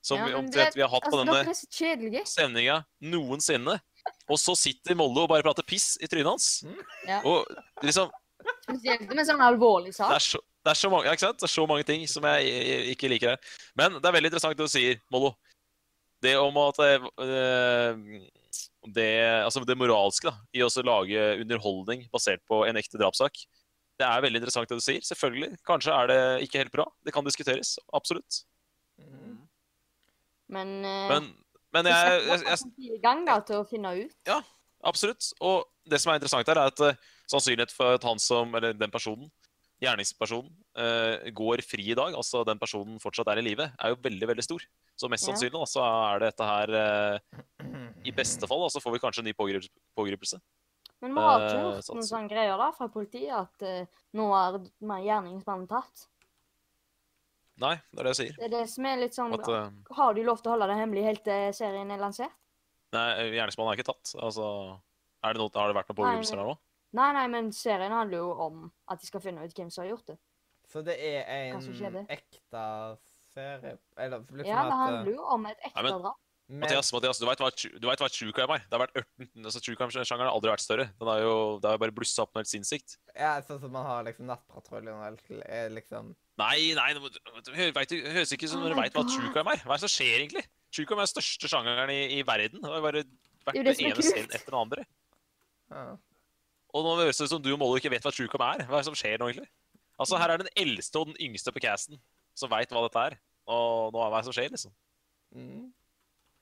som 0.00 0.20
Ja, 0.20 0.28
vi, 0.28 0.34
omtrent 0.38 0.76
vi 0.76 0.82
har 0.84 0.88
hatt 0.92 1.04
på 1.04 1.18
Altså, 1.18 1.66
denne 1.74 2.20
er 2.22 2.28
stemninga 2.30 2.76
noensinne. 3.02 3.80
Og 4.30 4.38
så 4.40 4.54
sitter 4.56 4.96
Mollo 4.96 5.26
og 5.26 5.32
bare 5.32 5.44
prater 5.44 5.66
piss 5.66 5.96
i 6.00 6.08
trynet 6.08 6.30
hans. 6.30 6.46
Ja. 7.02 7.18
Og 7.26 7.50
liksom 7.84 8.14
Spesielt 8.68 9.12
med 9.14 9.26
sånn 9.26 9.42
alvorlig 9.42 9.94
det 9.96 10.06
er, 10.06 10.24
så, 10.24 10.40
det, 10.64 10.72
er 10.72 10.78
så 10.78 10.90
mange, 10.92 11.12
ikke 11.12 11.24
sant? 11.26 11.38
det 11.40 11.46
er 11.48 11.52
så 11.54 11.66
mange 11.68 11.86
ting 11.88 12.02
som 12.10 12.26
jeg 12.28 12.48
jeg, 12.48 12.80
ikke 12.94 13.10
liker 13.12 13.34
her. 13.34 13.54
Men 13.78 13.96
det 13.98 14.08
er 14.08 14.16
veldig 14.16 14.30
interessant 14.32 14.58
det 14.58 14.66
du 14.68 14.72
sier, 14.72 15.00
Mollo. 15.12 15.32
Det 16.22 16.34
om 16.40 16.56
at 16.64 16.80
eh, 16.82 18.00
det, 18.94 19.08
altså 19.44 19.62
det 19.66 19.78
moralske 19.78 20.30
da, 20.30 20.34
i 20.56 20.64
å 20.64 20.70
lage 20.86 21.26
underholdning 21.44 22.06
basert 22.12 22.42
på 22.50 22.64
en 22.66 22.78
ekte 22.80 22.98
drapssak. 23.00 23.44
Det 23.98 24.06
er 24.06 24.22
veldig 24.22 24.40
interessant 24.42 24.70
det 24.70 24.78
du 24.78 24.84
sier. 24.84 25.02
Selvfølgelig. 25.06 25.58
Kanskje 25.66 25.94
er 25.94 26.10
det 26.10 26.20
ikke 26.46 26.62
helt 26.62 26.74
bra. 26.74 26.86
Det 27.06 27.14
kan 27.14 27.26
diskuteres. 27.26 27.76
Absolutt. 27.94 28.42
Mhm. 29.02 29.36
Men, 30.48 30.68
eh, 30.84 31.08
Men, 31.12 31.32
men 31.76 31.86
jeg, 31.90 31.94
jeg, 31.94 32.26
jeg, 32.28 32.44
jeg, 32.46 32.72
jeg, 32.88 33.00
gang 33.02 33.26
da, 33.26 33.40
til 33.44 33.60
å 33.60 33.66
finne 33.68 33.94
ut. 33.98 34.30
Absolutt. 34.86 35.32
Og 35.44 35.66
det 35.90 36.00
som 36.00 36.12
er 36.12 36.20
interessant 36.20 36.48
her, 36.48 36.60
er 36.62 36.72
at 36.72 37.08
sannsynlighet 37.30 37.72
for 37.74 37.98
at 37.98 38.04
han 38.08 38.18
som, 38.22 38.54
eller 38.58 38.72
den 38.76 38.90
personen, 38.94 39.30
gjerningspersonen, 39.82 40.50
uh, 40.80 41.28
går 41.38 41.62
fri 41.62 41.84
i 41.92 41.96
dag, 41.98 42.14
altså 42.18 42.40
den 42.48 42.58
personen 42.58 42.98
fortsatt 42.98 43.28
er 43.30 43.38
i 43.38 43.44
live, 43.46 43.68
er 43.78 43.92
jo 43.92 43.98
veldig, 44.02 44.26
veldig 44.32 44.42
stor. 44.46 44.64
Så 44.98 45.06
mest 45.12 45.28
sannsynlig 45.28 45.54
da, 45.54 45.66
så 45.70 45.84
er 45.86 46.18
det 46.24 46.32
dette 46.32 46.48
her 46.48 46.72
uh, 46.74 47.42
I 48.08 48.14
beste 48.16 48.48
fall 48.50 48.64
da, 48.64 48.70
så 48.74 48.82
får 48.82 48.96
vi 48.96 49.02
kanskje 49.04 49.22
en 49.22 49.28
ny 49.30 49.34
pågrip 49.38 49.68
pågripelse. 49.94 50.40
Men 50.98 51.14
vi 51.14 51.22
har 51.22 51.44
ikke 51.44 51.58
Eh, 51.58 51.62
hørt 51.62 51.84
sånn 51.86 51.94
noen 51.94 52.02
så- 52.02 52.10
sånne 52.16 52.28
greier 52.32 52.58
da 52.58 52.72
fra 52.74 52.88
politiet 52.90 53.30
at 53.30 53.62
eh, 53.62 53.86
nå 54.18 54.24
er 54.34 54.56
gjerningsmannen 55.06 55.68
tatt. 55.70 56.08
Nei, 57.58 57.76
det 57.92 58.00
er 58.00 58.06
det 58.08 58.12
jeg 58.16 58.18
sier. 58.18 58.34
Det 58.38 58.46
er 58.48 58.52
det 58.56 58.64
som 58.70 58.86
er 58.86 58.96
litt 58.98 59.14
sånn 59.14 59.34
At 59.34 59.48
eh, 59.50 59.70
Har 59.94 60.14
de 60.14 60.24
lov 60.26 60.42
til 60.42 60.50
å 60.50 60.54
holde 60.56 60.66
det 60.70 60.78
hemmelig 60.78 61.04
helt 61.06 61.22
til 61.26 61.52
serien 61.54 61.90
er 61.90 62.02
lansert? 62.02 62.34
nei, 62.94 63.06
gjerningsmannen 63.36 63.72
er 63.74 63.78
ikke 63.78 63.90
tatt. 63.92 64.14
Altså, 64.18 64.80
er 65.22 65.34
det 65.34 65.42
noe, 65.42 65.50
har 65.54 65.68
det 65.70 65.76
vært 65.76 65.90
noen 65.92 65.98
pågripelser 66.00 66.38
der 66.40 66.46
nå? 66.50 66.58
Nei, 66.96 67.12
nei, 67.12 67.26
men 67.28 67.50
serien 67.52 67.92
handler 67.92 68.18
jo 68.22 68.30
om 68.46 68.62
at 68.88 69.00
de 69.00 69.06
skal 69.06 69.20
finne 69.20 69.44
ut 69.44 69.52
hvem 69.54 69.68
som 69.70 69.84
har 69.84 69.90
gjort 69.92 70.06
det. 70.14 70.18
Så 70.68 70.82
det 70.84 70.96
er 71.00 71.24
en 71.28 72.06
ekte 72.08 72.62
serie 73.34 73.78
Eller 73.96 74.20
liksom 74.20 74.46
Ja, 74.46 74.64
det 74.68 74.78
handler 74.80 75.12
jo 75.14 75.22
om 75.24 75.46
et 75.46 75.58
ekte 75.64 75.82
drap. 75.82 76.16
men- 76.48 76.60
Mathias, 76.60 76.90
Mathias, 76.94 77.18
du 77.20 77.26
vet 77.26 77.38
hva, 77.38 78.08
true 78.08 78.32
crime 78.32 78.54
er? 78.56 78.62
Det 78.64 78.72
har 78.72 78.80
vært 78.86 78.96
ørten, 78.96 79.44
altså 79.44 79.60
True 79.60 79.76
crime-sjangeren 79.76 80.24
har 80.30 80.32
aldri 80.32 80.48
vært 80.48 80.64
større. 80.64 80.86
Den 80.98 81.08
har 81.08 81.18
jo, 81.20 81.58
det 81.60 81.68
har 81.68 81.74
jo 81.76 81.82
bare 81.82 81.92
blussa 81.92 82.22
opp 82.22 82.32
noe 82.34 82.40
helt 82.40 82.48
sinnssykt. 82.48 82.96
Ja, 83.14 83.34
sånn 83.44 83.60
som 83.60 83.70
man 83.70 83.84
har 83.84 84.02
liksom 84.04 84.24
Nattpatruljen 84.24 84.96
og 84.96 85.18
liksom 85.76 86.14
Nei, 86.38 86.72
nei, 86.72 86.94
det 86.94 87.02
høres 87.04 88.32
ikke 88.32 88.44
ut 88.44 88.48
som 88.48 88.62
Oh 88.62 88.64
dere 88.64 88.76
my 88.76 88.82
veit 88.88 88.94
hva 88.96 89.04
true 89.04 89.28
crime 89.34 89.52
er. 89.52 89.60
Hva 89.60 89.74
er 89.76 89.76
det 89.76 89.84
som 89.84 89.92
skjer, 89.92 90.16
egentlig? 90.24 90.44
True 90.72 90.86
crime 90.86 91.02
er 91.02 91.04
den 91.04 91.12
største 91.12 91.48
sjangeren 91.52 91.90
i, 91.92 92.00
i 92.16 92.22
verden. 92.24 92.62
Det 92.62 92.70
har 92.72 92.80
bare 92.80 93.04
vært 93.04 93.52
Det 93.52 93.64
det 93.68 93.80
ene 93.84 94.02
serien 94.08 94.30
etter 94.32 94.48
den 94.48 94.60
andre. 94.60 94.86
ja. 95.70 95.96
Og 96.78 96.84
nå 96.86 96.92
høres 97.00 97.18
det 97.18 97.26
ut 97.26 97.32
som 97.32 97.42
du 97.42 97.50
og 97.50 97.58
Mollo 97.58 97.78
ikke 97.80 97.90
vet 97.90 98.04
hva 98.06 98.12
Truecom 98.14 98.44
er. 98.46 98.62
Hva 98.68 98.78
er 98.78 98.84
det 98.84 98.88
som 98.88 98.96
skjer 98.98 99.18
nå, 99.18 99.30
egentlig? 99.32 99.48
Altså, 99.98 100.18
Her 100.20 100.30
er 100.30 100.42
den 100.44 100.50
eldste 100.62 101.00
og 101.00 101.08
den 101.10 101.18
yngste 101.26 101.50
på 101.54 101.62
casten 101.64 101.98
som 102.38 102.50
veit 102.52 102.70
hva 102.70 102.84
dette 102.86 103.04
er. 103.08 103.16
Og 103.50 103.90
nå 103.94 104.02
er 104.04 104.12
hva 104.12 104.20
som 104.22 104.34
skjer, 104.36 104.52
liksom. 104.54 104.74
Mm. 105.34 105.64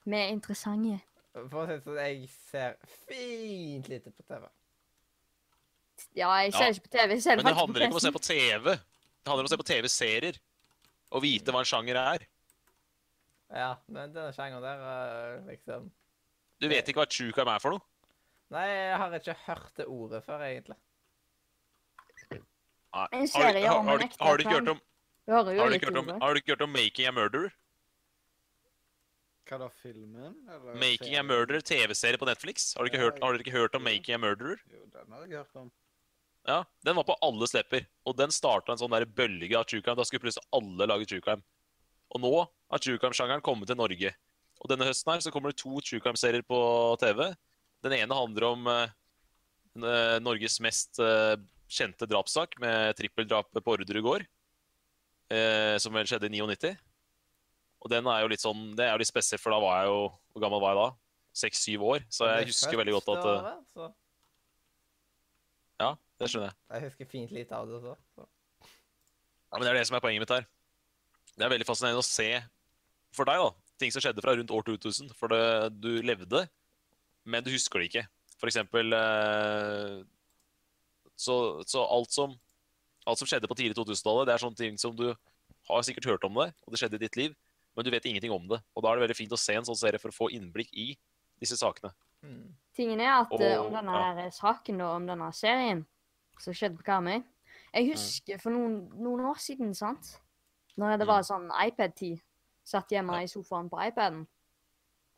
Vi 0.07 0.19
er 0.19 0.35
interessante. 0.35 0.99
For 1.37 1.63
å 1.63 1.67
si 1.67 1.73
det 1.77 1.85
sånn, 1.87 2.01
jeg 2.03 2.29
ser 2.51 2.77
fint 3.09 3.89
lite 3.93 4.13
på 4.13 4.27
TV. 4.29 4.45
Ja, 6.17 6.31
jeg 6.45 6.53
ser 6.53 6.69
Ja. 6.69 6.73
ikke 6.75 6.87
på 6.89 6.93
TV. 6.99 7.09
Jeg 7.17 7.23
ser 7.23 7.37
Men 7.37 7.45
det 7.45 7.53
det 7.53 7.61
handler 7.61 7.81
ikke 7.87 7.97
om 7.97 8.01
å 8.01 8.05
se 8.05 8.13
på 8.13 8.25
TV. 8.27 8.65
Det 8.77 9.31
handler 9.31 9.45
om 9.45 9.49
å 9.49 9.55
se 9.55 9.61
på 9.63 9.69
TV-serier. 9.73 10.39
Og 11.13 11.23
vite 11.23 11.53
hva 11.55 11.61
en 11.63 11.69
sjanger 11.69 11.97
er. 11.97 12.27
Ja, 13.55 13.77
men 13.89 14.13
denne 14.13 14.33
sjangeren 14.35 14.63
der 14.63 14.81
er 14.83 15.41
liksom 15.47 15.91
Du 16.61 16.69
vet 16.69 16.89
ikke 16.89 17.01
hva 17.05 17.09
true 17.09 17.33
crime 17.33 17.53
er 17.55 17.61
for 17.63 17.71
noe. 17.77 17.81
Nei, 18.55 18.67
jeg 18.71 18.99
har 19.03 19.15
ikke 19.19 19.37
hørt 19.47 19.73
det 19.81 19.87
ordet 19.91 20.23
før, 20.27 20.43
egentlig. 20.47 20.77
Nei. 22.31 23.07
En 23.13 23.25
Har 23.25 23.31
serie 23.33 23.63
har, 23.67 23.83
har, 23.83 24.05
har, 24.21 24.37
du 24.39 24.45
ikke 24.45 24.55
hørt 24.55 24.69
om, 24.73 24.79
har, 25.29 25.45
du 25.45 25.51
ikke 25.77 25.91
hørt 25.91 25.99
om, 26.01 26.13
har 26.23 26.33
du 26.33 26.41
ikke 26.41 26.55
hørt 26.55 26.63
om 26.65 26.71
Making 26.73 27.09
a 27.11 27.15
Murderer? 27.17 27.57
Hva 29.47 29.59
da, 29.63 29.67
filmen? 29.83 30.37
Eller 30.51 30.79
Making 30.81 31.19
a? 31.21 31.23
Murderer, 31.23 31.63
TV-serie 31.63 32.19
på 32.19 32.27
Netflix. 32.27 32.73
Har 32.75 32.83
du 32.83 32.91
ikke 32.91 33.43
ikke 33.43 33.55
hørt 33.55 33.77
om 33.79 33.85
Making 33.87 34.17
a 34.17 34.23
Murderer? 34.23 34.63
Jo, 34.73 34.87
den 34.95 35.13
har 35.13 35.27
jeg 35.27 35.43
hørt 35.43 35.61
om. 35.61 35.69
Ja, 36.47 36.65
Den 36.87 36.97
var 36.97 37.05
på 37.07 37.17
alle 37.23 37.47
lepper. 37.55 37.87
Og 38.07 38.17
den 38.19 38.35
starta 38.35 38.73
en 38.73 38.79
sånn 38.79 38.95
der 38.95 39.07
bølge 39.07 39.59
av 39.59 39.67
true 39.67 39.83
crime. 39.83 39.99
Da 39.99 40.07
skulle 40.07 40.23
plutselig 40.23 40.47
alle 40.55 40.87
lage 40.87 41.07
true 41.11 41.23
crime. 41.23 41.43
Og 42.15 42.23
nå 42.23 42.33
har 42.47 42.83
true 42.83 42.99
crime-sjangeren 43.03 43.43
kommet 43.43 43.71
til 43.71 43.79
Norge. 43.79 44.13
Og 44.63 44.71
denne 44.71 44.87
høsten 44.89 45.13
her 45.13 45.23
så 45.23 45.33
kommer 45.35 45.53
det 45.53 45.61
to 45.63 45.79
true 45.83 46.03
crime-serier 46.03 46.47
på 46.47 46.59
TV. 47.03 47.29
Den 47.87 47.95
ene 48.01 48.19
handler 48.19 48.49
om 48.49 48.67
eh, 48.73 48.95
eh, 49.79 50.17
Norges 50.23 50.59
mest 50.65 50.99
eh, 51.03 51.37
kjente 51.71 52.09
drapssak 52.11 52.59
med 52.63 52.97
trippeldrapet 52.99 53.63
på 53.63 53.75
Orderud 53.77 54.01
i 54.01 54.05
går. 54.07 54.27
Eh, 55.31 55.77
som 55.83 55.95
vel 55.95 56.07
skjedde 56.07 56.29
i 56.31 56.35
99. 56.35 56.75
Og 57.83 57.91
den 57.93 58.07
er 58.11 58.23
jo 58.23 58.31
litt 58.31 58.43
sånn 58.43 58.61
Det 58.79 58.85
er 58.87 58.95
jo 58.95 59.01
litt 59.03 59.11
spesielt, 59.11 59.43
for 59.43 59.53
da 59.53 59.59
var 59.63 59.81
jeg 59.81 59.91
jo 59.91 59.99
Hvor 60.33 60.43
gammel 60.45 60.63
var 60.63 60.73
jeg 60.73 60.79
da? 60.81 60.87
Seks-syv 61.43 61.83
år. 61.87 62.07
Så 62.11 62.29
jeg 62.31 62.49
husker 62.49 62.79
veldig 62.81 62.95
godt 62.97 63.11
at 63.13 63.27
så 63.77 63.89
Ja, 65.83 65.91
det 66.17 66.31
skjønner 66.33 66.49
jeg. 66.49 66.57
Jeg 66.73 66.85
husker 66.87 67.09
fint 67.11 67.35
lite 67.37 67.59
av 67.59 67.69
det, 67.69 67.77
også. 67.77 67.97
så. 68.17 68.29
Ja, 68.67 69.59
men 69.59 69.67
Det 69.67 69.73
er 69.75 69.79
det 69.79 69.87
som 69.91 69.99
er 69.99 70.05
poenget 70.07 70.25
mitt 70.25 70.33
her. 70.33 70.47
Det 71.37 71.45
er 71.45 71.53
veldig 71.53 71.67
fascinerende 71.69 72.01
å 72.01 72.07
se 72.07 72.31
for 73.17 73.29
deg 73.29 73.43
da, 73.43 73.51
ting 73.81 73.93
som 73.93 74.01
skjedde 74.01 74.25
fra 74.25 74.33
rundt 74.39 74.55
år 74.57 74.65
2000. 74.71 75.13
For 75.19 75.33
det, 75.33 75.43
du 75.77 75.91
levde, 76.01 76.47
men 77.27 77.45
du 77.45 77.51
husker 77.53 77.83
det 77.83 77.91
ikke. 77.91 78.05
For 78.41 78.51
eksempel 78.51 78.93
eh, 78.97 80.05
Så, 81.17 81.63
så 81.67 81.83
alt, 81.85 82.13
som, 82.13 82.35
alt 83.09 83.19
som 83.19 83.29
skjedde 83.29 83.49
på 83.49 83.57
tidlig 83.57 83.77
2000-tallet, 83.79 84.29
det 84.29 84.35
er 84.35 84.43
sånne 84.43 84.61
ting 84.61 84.77
som 84.81 84.93
du 84.97 85.07
har 85.67 85.85
sikkert 85.87 86.09
hørt 86.11 86.27
om 86.29 86.37
det, 86.43 86.51
og 86.67 86.73
det 86.73 86.81
skjedde 86.81 86.99
i 87.01 87.05
ditt 87.07 87.17
liv, 87.17 87.37
men 87.75 87.87
du 87.87 87.91
vet 87.91 88.05
ingenting 88.09 88.35
om 88.35 88.45
det. 88.51 88.61
Og 88.77 88.85
da 88.85 88.91
er 88.93 88.99
det 88.99 89.07
veldig 89.07 89.17
fint 89.19 89.33
å 89.35 89.41
se 89.41 89.57
en 89.57 89.65
sånn 89.67 89.79
serie 89.81 90.01
for 90.03 90.13
å 90.13 90.17
få 90.17 90.29
innblikk 90.37 90.69
i 90.77 90.91
disse 91.41 91.57
sakene. 91.59 91.91
Mm. 92.25 92.53
Tingen 92.77 93.01
er 93.01 93.15
at 93.23 93.33
eh, 93.41 93.57
Og- 93.57 93.67
om 93.67 93.73
denne 93.79 93.97
ja. 94.21 94.29
saken, 94.33 94.81
og 94.85 94.95
om 95.01 95.09
denne 95.09 95.33
serien 95.37 95.83
som 96.41 96.53
skjedde 96.53 96.77
på 96.77 96.85
Karmøy 96.85 97.23
Jeg 97.73 97.91
husker 97.91 98.39
for 98.41 98.53
noen, 98.53 98.77
noen 98.95 99.25
år 99.33 99.41
siden, 99.41 99.75
sant, 99.77 100.15
når 100.77 100.99
det 101.01 101.07
var 101.09 101.25
sånn 101.25 101.49
iPad-tid, 101.53 102.21
satt 102.65 102.93
hjemme 102.93 103.19
i 103.25 103.29
sofaen 103.29 103.69
på 103.73 103.81
iPaden, 103.85 104.27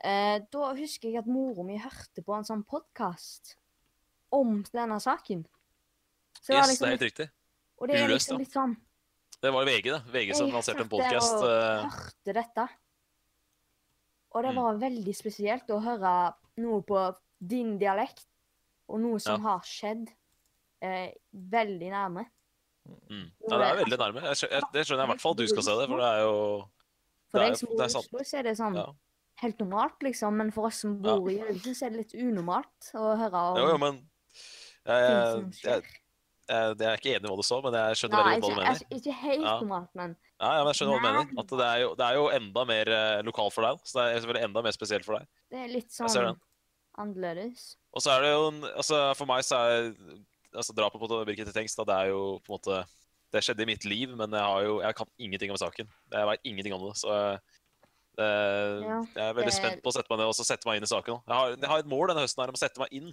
eh, 0.05 0.39
da 0.53 0.75
husker 0.75 1.09
jeg 1.11 1.19
at 1.23 1.27
mora 1.31 1.65
mi 1.65 1.79
hørte 1.79 2.23
på 2.25 2.35
en 2.37 2.45
sånn 2.45 2.65
podkast 2.65 3.57
om 4.33 4.62
denne 4.73 4.99
saken. 5.01 5.45
Så 6.43 6.53
Yes, 6.55 6.66
det 6.66 6.69
liksom 6.75 6.87
er 6.87 6.91
helt 6.97 7.07
riktig. 7.09 7.29
Og 7.81 7.89
det 7.89 7.97
er 7.97 8.07
Uløst, 8.09 8.29
liksom 8.29 8.35
ja. 8.35 8.39
litt 8.45 8.53
sånn 8.55 8.77
Det 9.43 9.53
var 9.55 9.65
VG, 9.69 9.91
da. 9.93 9.99
VG 10.11 10.35
som 10.35 10.51
lanserte 10.51 10.83
en 10.83 10.89
satt 10.89 10.99
Jeg 10.99 11.11
podkast. 11.12 11.35
og 11.35 11.93
hørte 11.93 12.35
dette. 12.35 12.69
Og 14.35 14.43
det 14.45 14.51
Mm. 14.53 14.57
var 14.62 14.75
veldig 14.83 15.15
spesielt 15.16 15.69
å 15.70 15.81
høre 15.83 16.35
noe 16.59 16.83
på 16.83 17.16
din 17.41 17.79
dialekt, 17.79 18.27
og 18.89 19.01
noe 19.01 19.19
som 19.20 19.41
har 19.43 19.61
skjedd 19.61 20.09
eh, 20.83 21.12
veldig 21.33 21.91
nærme. 21.91 22.27
Mm. 23.11 23.31
Ja, 23.51 23.59
det 23.59 23.66
er 23.69 23.77
veldig 23.85 23.99
nærme. 23.99 24.20
Jeg 24.23 24.37
skjønner, 24.37 24.55
jeg, 24.59 24.62
det 24.73 24.87
skjønner 24.87 25.03
jeg 25.03 25.09
i 25.09 25.12
hvert 25.12 25.20
fall 25.20 25.33
at 25.33 25.39
du 25.39 25.47
skal 25.47 25.62
se 25.62 25.75
det, 25.81 25.89
for 25.89 25.97
det 25.99 26.09
er 26.09 26.20
jo 26.23 26.69
For 27.31 27.39
deg 27.39 27.57
som 27.57 27.69
bor 27.69 27.83
i. 27.83 27.85
Oslo, 27.85 28.19
så 28.25 28.39
er 28.39 28.43
det 28.43 28.57
sånn 28.59 28.75
Ja. 28.79 28.87
Helt 29.43 29.59
normalt, 29.62 30.02
liksom. 30.02 30.36
Men 30.40 30.51
for 30.55 30.69
oss 30.70 30.82
som 30.85 30.97
bor 31.02 31.28
i 31.31 31.39
Haugesund, 31.43 31.77
så 31.78 31.86
er 31.86 31.94
det 31.94 32.05
litt 32.05 32.15
unormalt 32.19 32.90
å 32.98 33.12
høre 33.20 33.43
om 33.52 33.59
Jo, 33.60 33.66
jo, 33.73 33.78
men 33.82 33.98
jeg, 33.98 35.01
ting 35.05 35.16
jeg, 35.16 35.27
som 35.32 35.43
jeg, 35.44 35.59
skjer. 35.60 35.89
jeg, 36.48 36.77
jeg 36.78 36.89
er 36.90 37.01
ikke 37.02 37.12
enig 37.16 37.28
i 37.28 37.32
hva 37.32 37.36
du 37.39 37.44
sa, 37.47 37.60
men 37.66 37.77
jeg 37.78 38.01
skjønner 38.01 38.19
Nei, 38.19 38.24
veldig 38.28 38.43
godt 38.43 38.48
hva 38.48 38.56
du 38.56 38.62
mener. 38.65 38.98
ikke 38.98 39.16
helt 39.23 39.44
Ja. 39.47 39.55
normalt, 39.62 39.90
men 40.01 40.16
Ja, 40.39 40.51
ja, 40.55 40.59
men 40.62 40.70
jeg 40.73 40.78
skjønner 40.81 40.94
hva 40.94 40.98
du 41.02 41.09
mener. 41.09 41.40
At 41.44 41.55
det 41.60 41.66
er 41.69 41.81
jo, 41.82 41.89
det 41.98 42.06
er 42.09 42.15
jo 42.20 42.27
enda 42.39 42.65
mer 42.73 42.93
eh, 42.98 43.23
lokalt 43.27 43.55
for 43.56 43.66
deg. 43.69 43.81
Så 43.85 43.98
det 43.98 44.05
er 44.06 44.20
selvfølgelig 44.23 44.44
enda 44.48 44.62
mer 44.69 44.77
spesielt 44.77 45.05
for 45.09 45.19
deg. 45.19 45.27
det 45.51 45.62
er 45.65 45.73
litt 45.74 45.90
sånn 45.94 46.39
annerledes. 46.98 47.77
Og 47.94 48.02
så 48.02 48.15
er 48.16 48.24
det 48.27 48.31
jo 48.35 48.47
en, 48.52 48.62
altså 48.74 48.98
For 49.19 49.28
meg 49.31 49.44
så 49.47 49.59
er 49.70 49.93
altså 50.59 50.74
drapet 50.77 50.98
på 51.02 51.20
Birgitte 51.28 51.52
Tengs 51.55 51.77
da, 51.78 51.85
det 51.86 51.94
er 51.94 52.10
jo 52.10 52.23
på 52.43 52.51
en 52.51 52.56
måte 52.56 52.78
Det 53.35 53.43
skjedde 53.44 53.62
i 53.62 53.69
mitt 53.69 53.85
liv, 53.85 54.15
men 54.16 54.32
jeg 54.35 54.40
har 54.43 54.65
jo 54.66 54.78
Jeg 54.82 54.97
kan 54.98 55.10
ingenting 55.20 55.52
om 55.55 55.60
saken. 55.60 55.90
Jeg 56.15 56.27
veit 56.31 56.40
ingenting 56.48 56.74
om 56.74 56.86
det. 56.89 56.94
Så 56.98 57.12
jeg, 57.12 57.40
det, 58.19 58.28
Ja, 58.82 58.99
jeg 59.15 59.24
er 59.24 59.35
veldig 59.39 59.53
det- 59.53 59.57
spent 59.57 59.82
på 59.85 59.90
å 59.93 59.95
sette 59.95 60.11
meg 60.11 60.19
ned 60.19 60.27
og 60.28 60.35
sette 60.35 60.66
meg 60.66 60.77
inn 60.78 60.86
i 60.86 60.90
saken. 60.90 61.23
Jeg 61.23 61.36
har, 61.39 61.57
jeg 61.57 61.70
har 61.70 61.78
et 61.78 61.90
mål 61.90 62.09
denne 62.11 62.24
høsten 62.27 62.43
her 62.43 62.51
om 62.51 62.59
å 62.59 62.62
sette 62.65 62.82
meg 62.82 62.89
inn. 62.93 63.12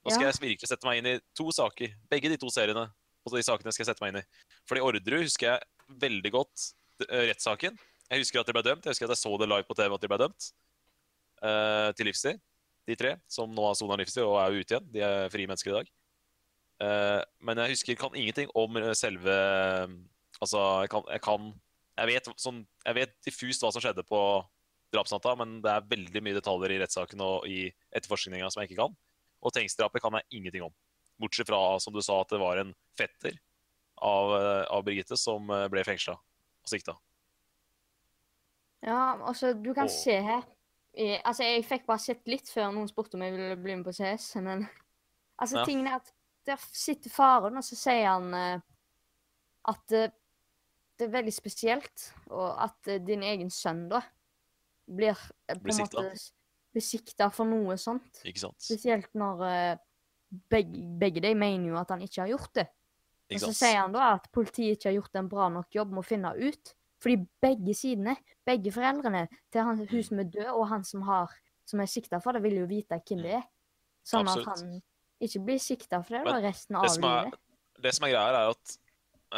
Nå 0.00 0.10
skal 0.10 0.24
Ja. 0.24 0.30
jeg 0.32 0.40
virkelig 0.40 0.68
sette 0.68 0.86
meg 0.88 0.98
inn 0.98 1.06
i 1.06 1.20
to 1.36 1.50
saker. 1.52 1.92
Begge 2.08 2.28
de 2.32 2.36
to 2.40 2.48
seriene. 2.48 2.88
Og 3.26 3.32
de 3.36 3.42
sakene 3.44 3.70
skal 3.72 3.84
jeg 3.84 3.92
sette 3.92 4.00
meg 4.00 4.14
inn 4.14 4.22
i. 4.22 4.26
Fordi 4.66 4.80
Orderud 4.80 5.22
husker 5.28 5.46
jeg 5.52 5.60
veldig 6.00 6.32
godt 6.32 6.72
eh, 7.08 7.28
rettssaken. 7.28 7.76
Jeg 8.10 8.18
husker 8.20 8.40
at 8.40 8.46
de 8.46 8.52
ble 8.56 8.62
dømt. 8.62 8.82
Jeg 8.84 8.92
husker 8.94 9.04
at 9.04 9.12
jeg 9.14 9.22
så 9.22 9.38
det 9.38 9.48
live 9.48 9.68
på 9.68 9.76
TV 9.76 9.94
at 9.94 10.00
de 10.00 10.08
ble 10.08 10.18
dømt 10.18 10.52
uh, 11.44 11.92
til 11.92 12.06
livstid. 12.06 12.40
De 12.88 12.96
tre 12.96 13.20
som 13.28 13.48
nå 13.52 13.66
har 13.68 13.74
sona 13.74 13.96
livstid 14.00 14.24
og 14.24 14.38
er 14.40 14.56
ute 14.56 14.74
igjen. 14.74 14.88
De 14.92 15.00
er 15.04 15.28
frie 15.28 15.46
mennesker 15.46 15.70
i 15.70 15.76
dag. 15.78 15.90
Uh, 16.80 17.22
men 17.44 17.60
jeg 17.60 17.76
husker 17.76 17.96
kan 18.00 18.16
ingenting 18.16 18.48
om 18.56 18.72
selve 18.96 19.36
Altså, 20.40 20.80
jeg 20.80 20.88
kan, 20.88 21.02
jeg 21.12 21.20
kan 21.20 21.60
jeg, 22.00 22.08
vet, 22.08 22.30
sånn, 22.40 22.62
jeg 22.86 22.96
vet 22.96 23.12
diffust 23.26 23.64
hva 23.64 23.70
som 23.74 23.82
skjedde 23.84 24.04
på 24.08 24.20
drapsnatta, 24.94 25.34
men 25.38 25.58
det 25.64 25.72
er 25.72 25.90
veldig 25.90 26.22
mye 26.24 26.38
detaljer 26.38 26.74
i 26.74 26.80
rettssaken 26.82 27.22
og 27.22 27.46
i 27.48 27.68
etterforskninga 27.94 28.48
som 28.50 28.62
jeg 28.62 28.70
ikke 28.70 28.80
kan. 28.82 28.96
Og 29.44 29.54
Tengs-drapet 29.54 30.02
kan 30.02 30.16
jeg 30.18 30.40
ingenting 30.40 30.64
om. 30.66 30.74
Bortsett 31.20 31.48
fra, 31.50 31.60
som 31.82 31.94
du 31.94 32.00
sa, 32.02 32.20
at 32.22 32.32
det 32.32 32.40
var 32.40 32.60
en 32.60 32.72
fetter 32.98 33.36
av, 34.00 34.32
av 34.72 34.84
Birgitte 34.86 35.18
som 35.20 35.48
eh, 35.52 35.68
ble 35.72 35.84
fengsla 35.84 36.16
og 36.16 36.72
sikta. 36.72 36.96
Ja, 38.80 39.20
altså, 39.28 39.52
du 39.52 39.74
kan 39.76 39.90
og... 39.90 39.92
se 39.92 40.16
her 40.24 40.46
i, 40.96 41.12
Altså, 41.20 41.44
jeg 41.44 41.66
fikk 41.68 41.84
bare 41.86 42.02
sett 42.02 42.24
litt 42.26 42.48
før 42.50 42.72
noen 42.74 42.88
spurte 42.90 43.18
om 43.18 43.22
jeg 43.22 43.36
ville 43.36 43.58
bli 43.60 43.76
med 43.78 43.86
på 43.86 43.94
CS, 43.94 44.32
men 44.42 44.64
Altså, 45.40 45.60
Ja. 45.60 45.64
tingen 45.64 45.86
er 45.88 46.00
at 46.00 46.10
der 46.48 46.56
sitter 46.72 47.12
faren, 47.12 47.56
og 47.56 47.64
så 47.64 47.76
sier 47.78 48.08
han 48.10 48.34
uh, 48.34 48.60
at 49.70 49.92
eh, 49.96 50.10
det 51.00 51.08
er 51.08 51.14
veldig 51.14 51.32
spesielt, 51.34 52.10
og 52.30 52.48
at 52.64 52.90
eh, 52.92 53.00
din 53.02 53.24
egen 53.26 53.50
sønn, 53.52 53.86
da, 53.90 54.02
blir 54.90 55.14
eh, 55.14 55.56
på 55.56 55.72
en 55.72 55.80
måte 55.80 56.04
besikta 56.74 57.30
for 57.34 57.48
noe 57.48 57.76
sånt. 57.80 58.20
Ikke 58.28 58.44
sant? 58.44 58.58
Spesielt 58.62 59.10
når 59.18 59.46
eh, 59.48 59.78
begge, 60.52 60.84
begge 61.00 61.22
de 61.24 61.32
mener 61.38 61.72
jo 61.72 61.80
at 61.80 61.90
han 61.94 62.04
ikke 62.04 62.22
har 62.24 62.32
gjort 62.34 62.60
det. 62.60 62.66
Og 63.30 63.42
så 63.44 63.52
sier 63.54 63.78
han 63.78 63.94
da 63.94 64.12
at 64.16 64.26
politiet 64.34 64.76
ikke 64.76 64.90
har 64.90 64.96
gjort 64.98 65.18
en 65.20 65.30
bra 65.30 65.48
nok 65.54 65.74
jobb 65.74 65.94
med 65.94 66.02
å 66.02 66.06
finne 66.06 66.32
ut. 66.34 66.72
Fordi 67.00 67.16
begge 67.40 67.74
sidene, 67.78 68.16
begge 68.44 68.72
foreldrene 68.74 69.24
til 69.52 69.64
han, 69.64 69.84
hun 69.88 70.04
som 70.04 70.20
er 70.20 70.28
død, 70.34 70.50
og 70.52 70.66
han 70.68 70.82
som, 70.84 71.04
har, 71.06 71.32
som 71.68 71.80
er 71.80 71.88
sikta 71.88 72.20
for 72.20 72.36
det, 72.36 72.42
vil 72.44 72.58
jo 72.60 72.66
vite 72.68 72.98
hvem 72.98 73.22
det 73.24 73.38
er. 73.38 73.46
Sånn 74.10 74.28
at 74.28 74.42
han 74.48 74.74
ikke 75.22 75.44
blir 75.46 75.62
sikta 75.62 76.02
for 76.02 76.18
det 76.18 76.24
da, 76.26 76.36
resten 76.44 76.76
av 76.76 76.88
det 76.88 76.96
livet. 76.98 77.30
er-. 77.30 77.80
Det 77.80 77.92
som 77.96 78.06
er 78.06 78.12
greia 78.12 78.42
er 78.42 78.52
at 78.52 78.74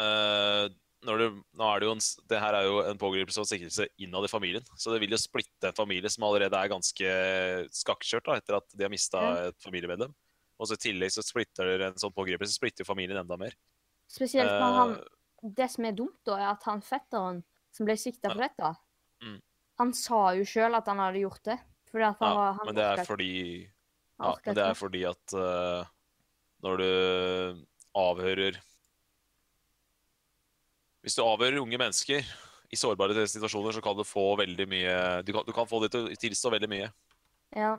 eh, 0.03 0.65
du, 1.05 1.41
nå 1.59 1.67
er 1.67 1.79
det, 1.83 1.87
jo 1.89 1.93
en, 1.97 2.01
det 2.31 2.39
her 2.39 2.55
er 2.55 2.63
jo 2.67 2.75
en 2.87 2.99
pågripelse 3.01 3.41
og 3.43 3.47
siktelse 3.49 3.87
innad 3.99 4.23
i 4.27 4.31
familien. 4.31 4.63
Så 4.79 4.93
det 4.93 5.01
vil 5.03 5.11
jo 5.11 5.19
splitte 5.19 5.67
en 5.69 5.75
familie 5.77 6.09
som 6.09 6.23
allerede 6.23 6.55
er 6.55 6.71
ganske 6.71 7.09
skakkjørt 7.75 8.29
da, 8.29 8.37
etter 8.39 8.57
at 8.59 8.69
de 8.71 8.85
har 8.85 8.91
mista 8.93 9.19
Ja. 9.21 9.47
et 9.49 9.59
familiemedlem. 9.63 10.13
Og 10.59 10.67
så 10.69 10.77
i 10.77 10.83
tillegg 10.85 11.11
så 11.11 11.23
splitter 11.25 11.73
det 11.77 11.89
en 11.89 11.99
sånn 11.99 12.13
pågripelse 12.15 12.53
så 12.53 12.61
splitter 12.61 12.85
jo 12.85 12.91
familien 12.93 13.19
enda 13.19 13.35
mer. 13.37 13.55
Spesielt 14.07 14.51
når 14.51 14.79
han 14.79 14.95
Eh, 14.99 15.03
Det 15.43 15.65
som 15.71 15.83
er 15.83 15.91
dumt, 15.91 16.19
da, 16.23 16.37
er 16.39 16.51
at 16.53 16.63
han 16.63 16.79
fetteren 16.81 17.41
som 17.75 17.85
ble 17.85 17.97
sikta 17.99 18.29
for 18.31 18.39
dette, 18.39 18.75
Mm. 19.21 19.41
han 19.79 19.91
sa 19.93 20.31
jo 20.37 20.43
sjøl 20.47 20.75
at 20.77 20.87
han 20.87 20.97
hadde 21.03 21.19
gjort 21.19 21.43
det. 21.43 21.59
Fordi 21.91 22.03
at 22.07 22.19
han 22.19 22.29
ja, 22.29 22.35
var 22.37 22.53
han 22.53 22.65
men 22.65 22.75
det 22.75 22.85
er 22.85 23.03
fordi 23.05 23.33
Ja, 24.19 24.35
men 24.45 24.55
det 24.55 24.63
er 24.63 24.73
fordi 24.73 25.03
at 25.09 25.33
uh, 25.35 25.83
når 26.63 26.77
du 26.77 27.65
avhører 27.93 28.57
Hvis 31.03 31.17
du 31.17 31.23
avhører 31.25 31.59
unge 31.61 31.79
mennesker 31.79 32.27
i 32.73 32.79
sårbare 32.79 33.25
situasjoner, 33.29 33.75
så 33.75 33.81
kan 33.83 33.97
du 33.97 34.05
få 34.07 34.33
veldig 34.39 34.67
mye 34.71 34.93
Du 35.27 35.33
kan, 35.35 35.43
du 35.45 35.51
kan 35.55 35.67
få 35.69 35.81
det 35.83 35.91
til 35.93 36.07
å 36.07 36.19
tilstå 36.19 36.53
veldig 36.55 36.69
mye. 36.71 36.87
Ja. 37.53 37.73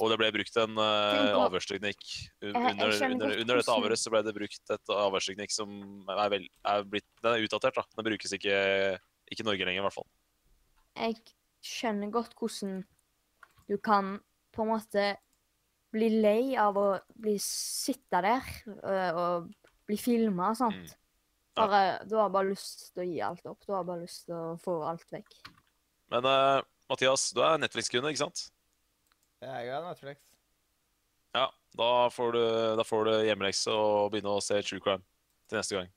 Og 0.00 0.08
det 0.08 0.16
ble 0.16 0.30
brukt 0.32 0.54
en 0.56 0.78
uh, 0.80 1.34
avhørsteknikk 1.36 2.00
under, 2.48 2.80
under, 2.80 3.34
under 3.42 3.58
dette 3.60 3.74
avhøret 3.74 4.00
så 4.00 4.12
ble 4.12 4.22
det 4.24 4.32
brukt 4.32 4.72
et 4.72 4.92
avhørsteknikk 4.96 5.52
som 5.52 5.74
er, 6.08 6.22
vel, 6.32 6.46
er 6.64 6.86
blitt 6.88 7.08
Den 7.20 7.34
er 7.34 7.44
utdatert, 7.44 7.76
da. 7.76 7.84
Den 7.98 8.08
brukes 8.08 8.32
ikke, 8.38 8.56
ikke 9.28 9.44
i 9.44 9.48
Norge 9.50 9.68
lenger, 9.68 9.82
i 9.82 9.86
hvert 9.86 9.98
fall. 9.98 10.08
jeg 10.96 11.20
skjønner 11.62 12.10
godt 12.14 12.32
hvordan 12.40 12.80
du 13.68 13.76
kan 13.84 14.16
på 14.52 14.64
en 14.64 14.72
måte 14.72 15.04
bli 15.92 16.08
lei 16.24 16.56
av 16.56 16.76
å 16.80 16.88
bli 17.20 17.36
sitte 17.40 18.24
der 18.24 18.48
og, 18.72 19.20
og 19.20 19.76
bli 19.88 20.00
filma 20.00 20.54
og 20.54 20.60
sånt. 20.64 20.88
Mm. 20.88 21.01
Ja. 21.56 21.66
Bare, 21.66 22.04
du 22.08 22.14
har 22.16 22.30
bare 22.32 22.48
lyst 22.48 22.94
til 22.94 23.02
å 23.02 23.06
gi 23.06 23.18
alt 23.20 23.46
opp. 23.46 23.60
Du 23.66 23.74
har 23.74 23.84
bare 23.84 24.06
lyst 24.06 24.24
til 24.26 24.34
å 24.36 24.56
få 24.62 24.78
alt 24.88 25.04
vekk. 25.12 25.34
Men 26.12 26.24
uh, 26.24 26.62
Mathias, 26.88 27.26
du 27.36 27.42
er 27.44 27.58
Netflix-kunde, 27.60 28.08
ikke 28.12 28.22
sant? 28.24 28.46
Jeg 29.42 29.68
er 29.68 29.84
Netflix. 29.84 30.20
Ja, 31.36 31.46
da 31.76 31.90
får 32.12 32.32
du, 32.36 32.42
da 32.76 32.84
får 32.84 33.04
du 33.08 33.12
hjemmelekse 33.26 33.72
og 33.72 34.10
begynne 34.12 34.32
å 34.36 34.42
se 34.44 34.60
True 34.64 34.80
Crime 34.84 35.04
til 35.48 35.60
neste 35.60 35.76
gang. 35.76 35.92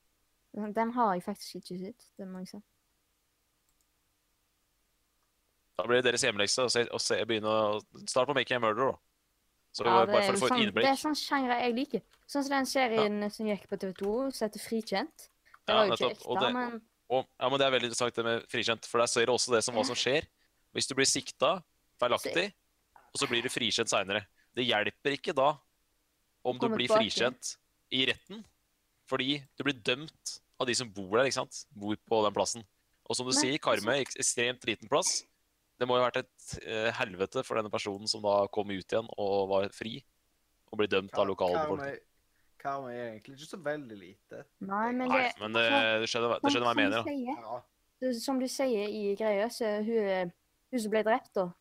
Den- 0.76 0.94
har 0.96 1.14
jeg 1.14 1.24
faktisk 1.24 1.56
ikke 1.60 1.80
sett. 1.82 2.06
Det 2.18 2.28
må 2.28 2.40
jeg 2.44 2.48
si. 2.54 2.62
Da 5.76 5.84
blir 5.84 6.00
det 6.00 6.08
deres 6.08 6.24
hjemmelekse 6.24 6.64
å 6.64 6.72
se, 6.72 6.86
å 6.88 7.00
se, 7.04 7.18
begynne 7.28 7.52
å 7.52 7.80
starte 8.08 8.30
på 8.32 8.36
Making 8.38 8.62
a 8.62 8.64
Murder, 8.64 8.94
da. 8.94 8.98
Så 9.76 9.84
Ja, 9.84 10.06
det 10.06 10.14
bare 10.14 10.28
for 10.30 10.38
å 10.38 10.40
få 10.40 10.48
sånn, 10.48 10.56
et 10.56 10.60
det 10.60 10.64
er 10.64 10.70
innblikk. 10.72 11.02
sånn 11.02 11.18
sjanger 11.20 11.60
jeg 11.60 11.76
liker. 11.76 12.02
Sånn 12.32 12.44
som 12.48 12.54
den 12.56 12.66
serien 12.72 13.32
som 13.32 13.50
gikk 13.50 13.66
på 13.68 13.80
TV2, 13.82 14.14
som 14.32 14.48
heter 14.48 14.64
Frikjent. 14.64 15.30
Det 15.66 15.74
Ja, 15.74 15.76
var 15.76 15.86
jo 15.88 15.94
ikke 15.94 16.12
ekte, 16.16 16.40
det- 16.42 16.54
men 16.54 16.82
Og, 17.08 17.28
ja, 17.40 17.50
men 17.50 17.60
Det 17.60 17.66
er 17.68 17.72
veldig 17.72 17.90
interessant 17.92 18.16
det 18.16 18.26
med 18.26 18.48
frikjent, 18.50 18.86
for 18.88 18.98
der 18.98 19.06
ser 19.08 19.26
du 19.28 19.32
også 19.32 19.52
det 19.54 19.64
som 19.64 19.76
hva 19.76 19.86
som 19.86 19.96
skjer. 19.96 20.26
Hvis 20.74 20.88
du 20.88 20.96
blir 20.96 21.06
sikta 21.06 21.64
feilaktig, 22.02 22.54
og 23.14 23.20
så 23.22 23.28
blir 23.28 23.44
du 23.44 23.50
frikjent 23.50 23.88
seinere. 23.90 24.26
Det 24.56 24.66
hjelper 24.66 25.14
ikke 25.14 25.36
da 25.36 25.58
om 26.44 26.58
du 26.58 26.68
blir 26.68 26.88
frikjent 26.90 27.58
i 27.92 28.06
retten, 28.08 28.44
fordi 29.08 29.46
du 29.56 29.64
blir 29.64 29.74
dømt 29.84 30.40
av 30.60 30.66
de 30.68 30.74
som 30.74 30.90
bor 30.90 31.18
der, 31.18 31.26
ikke 31.26 31.34
sant? 31.46 31.66
Bor 31.76 31.96
på 31.96 32.24
den 32.26 32.34
plassen. 32.34 32.66
Og 33.08 33.16
som 33.16 33.26
du 33.28 33.34
Men, 33.34 33.42
sier, 33.44 33.58
Karmøy, 33.60 34.02
ek- 34.02 34.18
ekstremt 34.18 34.66
liten 34.66 34.90
plass. 34.90 35.24
Det 35.78 35.88
må 35.88 35.98
jo 35.98 36.02
ha 36.04 36.10
vært 36.10 36.24
et 36.26 36.64
eh, 36.66 36.92
helvete 36.92 37.44
for 37.46 37.56
denne 37.56 37.70
personen 37.70 38.08
som 38.10 38.22
da 38.22 38.48
kom 38.48 38.68
ut 38.72 38.88
igjen 38.88 39.08
og 39.18 39.50
var 39.50 39.70
fri, 39.70 40.04
og 40.72 40.80
ble 40.80 40.88
dømt 40.88 41.14
av 41.14 41.28
lokalbefolkningen. 41.28 42.00
Karma 42.66 42.92
er 42.94 43.12
egentlig 43.14 43.36
ikke 43.38 43.50
så 43.52 43.60
veldig 43.66 43.98
lite. 44.00 44.42
Nei, 44.66 44.88
men 44.92 45.08
Nei, 45.12 45.22
det 45.22 45.40
men 45.44 45.54
det, 45.58 45.66
du 46.02 46.08
skjønner, 46.10 46.34
hva- 46.34 46.40
du 46.42 46.60
hva 46.60 46.74
jeg 46.74 46.80
mener, 46.82 46.98
da. 46.98 47.04
Sier, 47.04 47.40
Ja. 47.46 47.62
det- 48.02 48.16
som 48.22 48.40
du 48.42 48.48
sier 48.48 48.90
i 48.90 49.16
greia, 49.16 49.48
så 49.54 49.78
hun, 49.86 50.32
hun 50.72 50.80
som 50.80 50.92
ble 50.92 51.04
drept, 51.04 51.34
da 51.36 51.52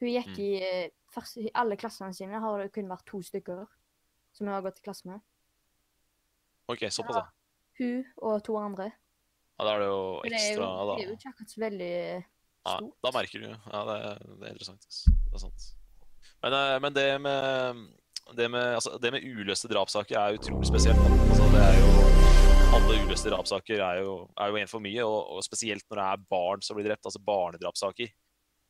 Hun 0.00 0.08
gikk 0.08 0.28
Mm. 0.32 0.38
i 0.40 0.62
eh, 0.64 0.88
først, 1.12 1.36
I 1.36 1.50
alle 1.54 1.76
klassene 1.76 2.14
sine 2.16 2.38
har 2.40 2.58
det 2.62 2.72
kun 2.72 2.86
vært 2.88 3.04
to 3.04 3.18
stykker 3.20 3.66
som 4.32 4.46
hun 4.46 4.54
har 4.54 4.62
gått 4.62 4.78
i 4.78 4.82
klasse 4.86 5.04
med. 5.04 5.20
OK, 6.70 6.86
såpass, 6.88 7.16
da. 7.16 7.26
Hun 7.78 8.04
og 8.22 8.42
to 8.46 8.56
andre. 8.56 8.92
Ja, 9.58 9.64
da 9.66 9.74
er 9.74 9.78
det 9.82 9.88
jo 9.90 10.22
ekstra 10.24 10.30
Det 10.30 10.30
jo, 10.30 10.38
ekstra 10.38 10.68
det 10.70 11.04
er 11.04 11.04
jo 11.04 11.10
da. 11.10 11.16
ikke 11.18 11.32
akkurat 11.34 11.50
så 11.52 11.60
veldig 11.60 12.24
Ja, 12.66 12.78
da 13.04 13.10
merker 13.12 13.40
du 13.40 13.46
jo. 13.50 13.56
Ja, 13.72 13.84
det, 13.88 13.96
er- 14.06 14.36
det 14.40 14.48
er 14.48 14.52
interessant. 14.54 14.86
Det 15.04 15.34
er 15.34 15.38
sant. 15.44 15.68
Men, 16.42 16.52
eh, 16.56 16.78
men 16.80 16.92
det 16.94 17.20
med 17.20 17.99
det 18.36 18.46
med, 18.50 18.74
altså, 18.78 18.96
det 19.02 19.12
med 19.14 19.24
uløste 19.26 19.68
drapssaker 19.70 20.18
er 20.18 20.38
utrolig 20.38 20.68
spesielt. 20.68 20.98
Altså, 21.30 21.46
det 21.54 21.62
er 21.66 21.78
jo 21.80 21.90
alle 22.70 22.98
uløste 23.04 23.30
drapssaker 23.32 23.82
er 23.82 24.00
jo, 24.04 24.14
er 24.38 24.50
jo 24.52 24.58
en 24.60 24.70
for 24.70 24.84
mye, 24.84 25.04
og, 25.04 25.20
og, 25.34 25.44
spesielt 25.46 25.86
når 25.90 26.00
det 26.00 26.06
er 26.06 26.26
barn 26.34 26.64
som 26.64 26.78
blir 26.78 26.86
drept, 26.86 27.06
altså 27.08 27.22
barnedrapssaker. 27.26 28.12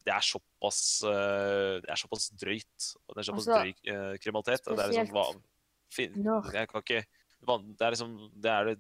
Det 0.01 0.13
er 0.15 0.25
såpass, 0.25 0.81
uh, 1.05 1.77
det 1.85 1.91
er 1.93 2.01
såpass 2.01 2.31
drøyt, 2.41 2.87
og 3.05 3.17
det 3.17 3.23
er 3.23 3.29
såpass 3.29 3.49
altså, 3.49 3.59
drøy 3.59 3.73
uh, 3.93 4.15
kriminalitet. 4.23 4.69
og 4.69 4.79
det 4.79 4.85
er 4.85 4.95
liksom 4.95 5.13
van, 5.19 5.43
fin, 5.93 6.17
jeg 6.55 6.71
kan 6.71 6.87
ikke, 6.87 7.03
Det 7.51 7.85
er 7.85 7.95
liksom 7.97 8.17
det, 8.33 8.55
er 8.55 8.71
det, 8.71 8.77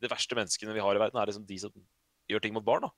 det, 0.00 0.10
verste 0.12 0.38
menneskene 0.38 0.76
vi 0.76 0.84
har 0.86 0.96
i 0.96 1.04
verden, 1.04 1.20
er 1.20 1.28
liksom 1.28 1.46
de 1.48 1.58
som 1.60 1.84
gjør 2.32 2.44
ting 2.46 2.56
mot 2.56 2.64
barn. 2.64 2.88
da. 2.88 2.92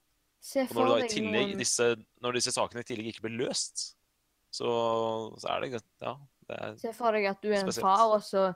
Og 0.69 0.77
når, 0.77 0.89
da, 0.93 1.11
tillegg, 1.11 1.57
disse, 1.59 1.91
når 2.23 2.39
disse 2.39 2.55
sakene 2.55 2.85
i 2.85 2.87
tillegg 2.87 3.15
ikke 3.15 3.27
blir 3.27 3.39
løst, 3.47 3.95
så, 4.55 4.71
så 5.41 5.51
er 5.51 5.65
det 5.65 5.81
ja, 5.81 6.15
Se 6.81 6.93
for 6.97 7.17
deg 7.17 7.29
at 7.31 7.41
du 7.43 7.51
er 7.51 7.61
en 7.61 7.69
spesielt. 7.69 7.87
far, 7.87 8.17
og 8.17 8.25
så 8.25 8.49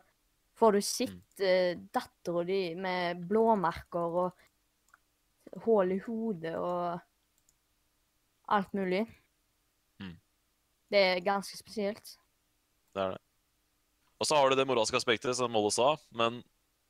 får 0.59 0.77
du 0.77 0.81
sett 0.85 1.41
mm. 1.41 1.87
dattera 1.95 2.43
di 2.45 2.63
med 2.77 3.23
blåmerker 3.31 4.19
og 4.25 5.63
hull 5.65 5.95
i 5.95 6.01
hodet 6.05 6.57
og 6.59 6.99
alt 8.53 8.75
mulig. 8.77 9.05
Mm. 10.01 10.17
Det 10.93 11.05
er 11.13 11.25
ganske 11.25 11.57
spesielt. 11.57 12.17
Det 12.95 13.05
er 13.05 13.17
det. 13.17 13.23
Og 14.19 14.27
så 14.27 14.35
har 14.35 14.51
du 14.51 14.59
det 14.59 14.67
moralske 14.67 14.99
aspektet, 14.99 15.37
som 15.39 15.53
Molle 15.55 15.71
sa. 15.71 15.93
Men, 16.11 16.41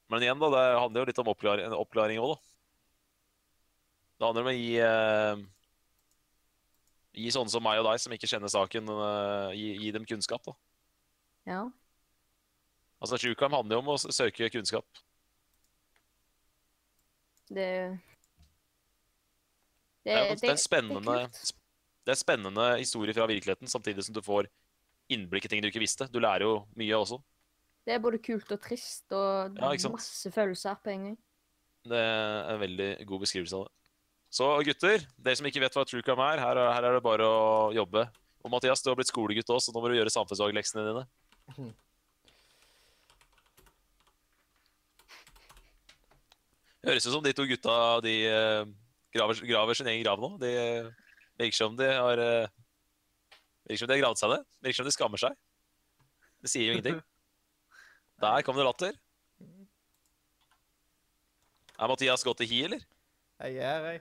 men, 0.08 0.24
igjen, 0.24 0.40
da, 0.40 0.48
det 0.54 0.64
handler 0.80 1.02
jo 1.02 1.08
litt 1.10 1.20
om 1.20 1.32
oppklaring, 1.34 1.74
oppklaring 1.76 2.22
òg, 2.22 2.34
da. 2.34 2.54
Det 4.18 4.26
handler 4.26 4.46
om 4.46 4.50
å 4.50 4.56
gi 4.56 4.70
eh, 4.82 5.46
Gi 7.18 7.30
sånne 7.34 7.50
som 7.50 7.62
meg 7.64 7.80
og 7.80 7.86
deg, 7.88 7.98
som 7.98 8.12
ikke 8.14 8.28
kjenner 8.30 8.50
saken, 8.52 8.90
eh, 8.94 9.52
gi, 9.58 9.68
gi, 9.82 9.92
dem 9.94 10.06
kunnskap, 10.06 10.44
da. 10.46 10.54
Ja. 11.48 11.62
Altså, 12.98 13.18
crime 13.22 13.56
handler 13.56 13.78
jo 13.78 13.84
om 13.84 13.92
å 13.94 13.98
søke 13.98 14.50
kunnskap. 14.52 15.02
Det 17.48 17.70
Det, 20.08 20.14
det, 20.14 20.40
det, 20.40 20.48
er 20.48 20.54
en 20.54 20.60
spennende, 20.60 21.16
det 22.06 22.12
er 22.14 22.16
spennende 22.16 22.66
historie 22.78 23.12
fra 23.12 23.26
virkeligheten, 23.28 23.68
samtidig 23.68 24.06
som 24.06 24.14
du 24.16 24.22
får 24.24 24.46
innblikk 25.12 25.44
i 25.44 25.50
ting 25.52 25.60
du 25.60 25.68
ikke 25.68 25.82
visste. 25.82 26.06
Du 26.08 26.20
lærer 26.20 26.46
jo 26.46 26.62
mye 26.80 26.96
også. 26.96 27.18
Det 27.84 27.96
er 27.96 28.00
både 28.04 28.20
kult 28.20 28.50
og 28.52 28.60
trist 28.60 29.12
og 29.16 29.56
det 29.56 29.64
ja, 29.64 29.90
masse 29.92 30.32
følelser 30.32 30.78
på 30.84 30.92
en 30.92 31.04
gang. 31.08 31.18
Det 31.88 32.00
er 32.00 32.54
en 32.54 32.62
veldig 32.62 32.88
god 33.08 33.22
beskrivelse 33.24 33.58
av 33.58 33.66
det. 33.68 33.74
Så 34.38 34.48
gutter, 34.64 35.04
dere 35.16 35.40
som 35.40 35.48
ikke 35.48 35.62
vet 35.62 35.76
hva 35.76 35.84
true 35.88 36.04
crime 36.04 36.24
er, 36.34 36.42
her, 36.42 36.60
her 36.68 36.88
er 36.88 36.98
det 36.98 37.04
bare 37.04 37.28
å 37.28 37.70
jobbe. 37.76 38.04
Og 38.44 38.52
Mathias, 38.52 38.82
du 38.84 38.90
har 38.90 38.98
blitt 38.98 39.08
skolegutt 39.12 39.48
også, 39.48 39.70
så 39.70 39.74
nå 39.74 39.82
må 39.82 39.88
du 39.90 39.96
gjøre 39.96 40.12
samfunnsfagleksene 40.12 40.84
dine. 40.84 41.04
Høres 46.86 47.06
ut 47.06 47.12
som 47.12 47.24
de 47.24 47.34
to 47.36 47.44
gutta 47.48 47.74
de 48.04 48.14
uh, 48.30 48.62
graver, 49.14 49.42
graver, 49.48 49.74
sin 49.76 49.90
egen 49.90 50.04
grav 50.04 50.20
nå. 50.22 50.36
De 50.40 50.52
virker 51.40 51.58
som 51.58 51.76
de 51.78 51.88
har 51.90 52.22
uh, 52.22 52.48
Virker 53.68 53.82
som 53.82 53.90
de 53.90 53.96
har 53.98 54.04
gravd 54.06 54.20
seg 54.20 54.32
det. 54.32 54.40
Virker 54.64 54.80
som 54.80 54.88
de 54.88 54.94
skammer 54.94 55.20
seg. 55.20 55.34
Det 56.40 56.50
sier 56.52 56.70
jo 56.70 56.76
ingenting. 56.78 57.02
Der 58.22 58.44
kom 58.46 58.56
det 58.56 58.64
latter. 58.66 58.94
Er 61.78 61.90
Mathias 61.90 62.24
gått 62.26 62.40
i 62.42 62.48
hi, 62.50 62.62
eller? 62.66 62.80
Jeg 63.38 63.60
er 63.62 63.84
jeg. 63.86 64.00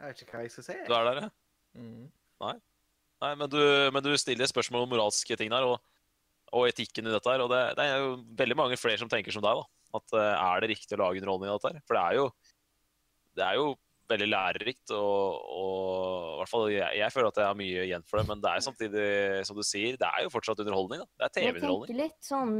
Jeg 0.00 0.10
vet 0.10 0.24
ikke 0.24 0.36
hva 0.36 0.42
jeg 0.44 0.52
skal 0.52 0.66
si. 0.66 0.74
Du 0.84 0.92
er 0.96 1.06
der, 1.06 1.20
ja? 1.22 1.30
Mm. 1.80 2.10
Nei. 2.44 2.56
Nei 3.24 3.30
men, 3.40 3.48
du, 3.52 3.60
men, 3.92 4.04
du, 4.04 4.10
stiller 4.20 4.48
spørsmål 4.48 4.84
om 4.84 4.92
moralske 4.92 5.36
ting 5.36 5.52
der, 5.52 5.64
og, 5.68 5.80
og 6.56 6.66
etikken 6.68 7.08
i 7.08 7.12
dette 7.14 7.30
her. 7.30 7.44
Og 7.44 7.52
det, 7.52 7.60
det, 7.78 7.86
er 7.86 8.02
jo 8.04 8.16
veldig 8.38 8.56
mange 8.58 8.80
flere 8.80 9.00
som 9.00 9.10
tenker 9.10 9.34
som 9.34 9.44
deg, 9.44 9.60
da. 9.60 9.98
At 10.00 10.16
uh, 10.16 10.24
er 10.54 10.62
det 10.62 10.72
riktig 10.74 10.96
å 10.96 11.02
lage 11.02 11.22
underholdning 11.22 11.50
i 11.50 11.54
dette 11.54 11.72
her? 11.72 11.86
For 11.88 11.98
det 11.98 12.02
er 12.02 12.18
jo, 12.18 12.26
det 13.38 13.46
er 13.46 13.58
jo 13.58 13.70
veldig 14.10 14.28
lærerikt, 14.30 14.92
og, 14.96 15.40
og 15.54 16.34
i 16.34 16.38
hvert 16.40 16.50
fall 16.50 16.64
jeg, 16.72 16.98
jeg, 16.98 17.14
føler 17.14 17.28
at 17.30 17.40
jeg 17.40 17.46
har 17.46 17.58
mye 17.58 17.84
igjen 17.86 18.06
for 18.06 18.20
det. 18.20 18.26
Men 18.30 18.44
det 18.44 18.52
er 18.52 18.64
samtidig, 18.66 19.08
som 19.48 19.58
du 19.58 19.64
sier, 19.66 19.98
det 20.00 20.08
er 20.08 20.26
jo 20.26 20.32
fortsatt 20.34 20.62
underholdning. 20.64 21.04
da. 21.04 21.10
Det 21.10 21.28
er 21.28 21.34
TV-underholdning. 21.38 21.90
Jeg 21.90 21.96
tenker 21.96 22.02
litt 22.04 22.30
sånn 22.30 22.56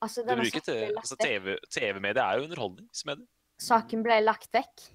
altså, 0.00 0.24
altså 1.02 1.20
TV-mediet 1.20 1.68
TV 1.72 2.24
er 2.24 2.40
jo 2.40 2.48
underholdningsmedie. 2.48 3.28
Saken 3.60 4.04
ble 4.04 4.20
lagt 4.24 4.52
vekk, 4.56 4.86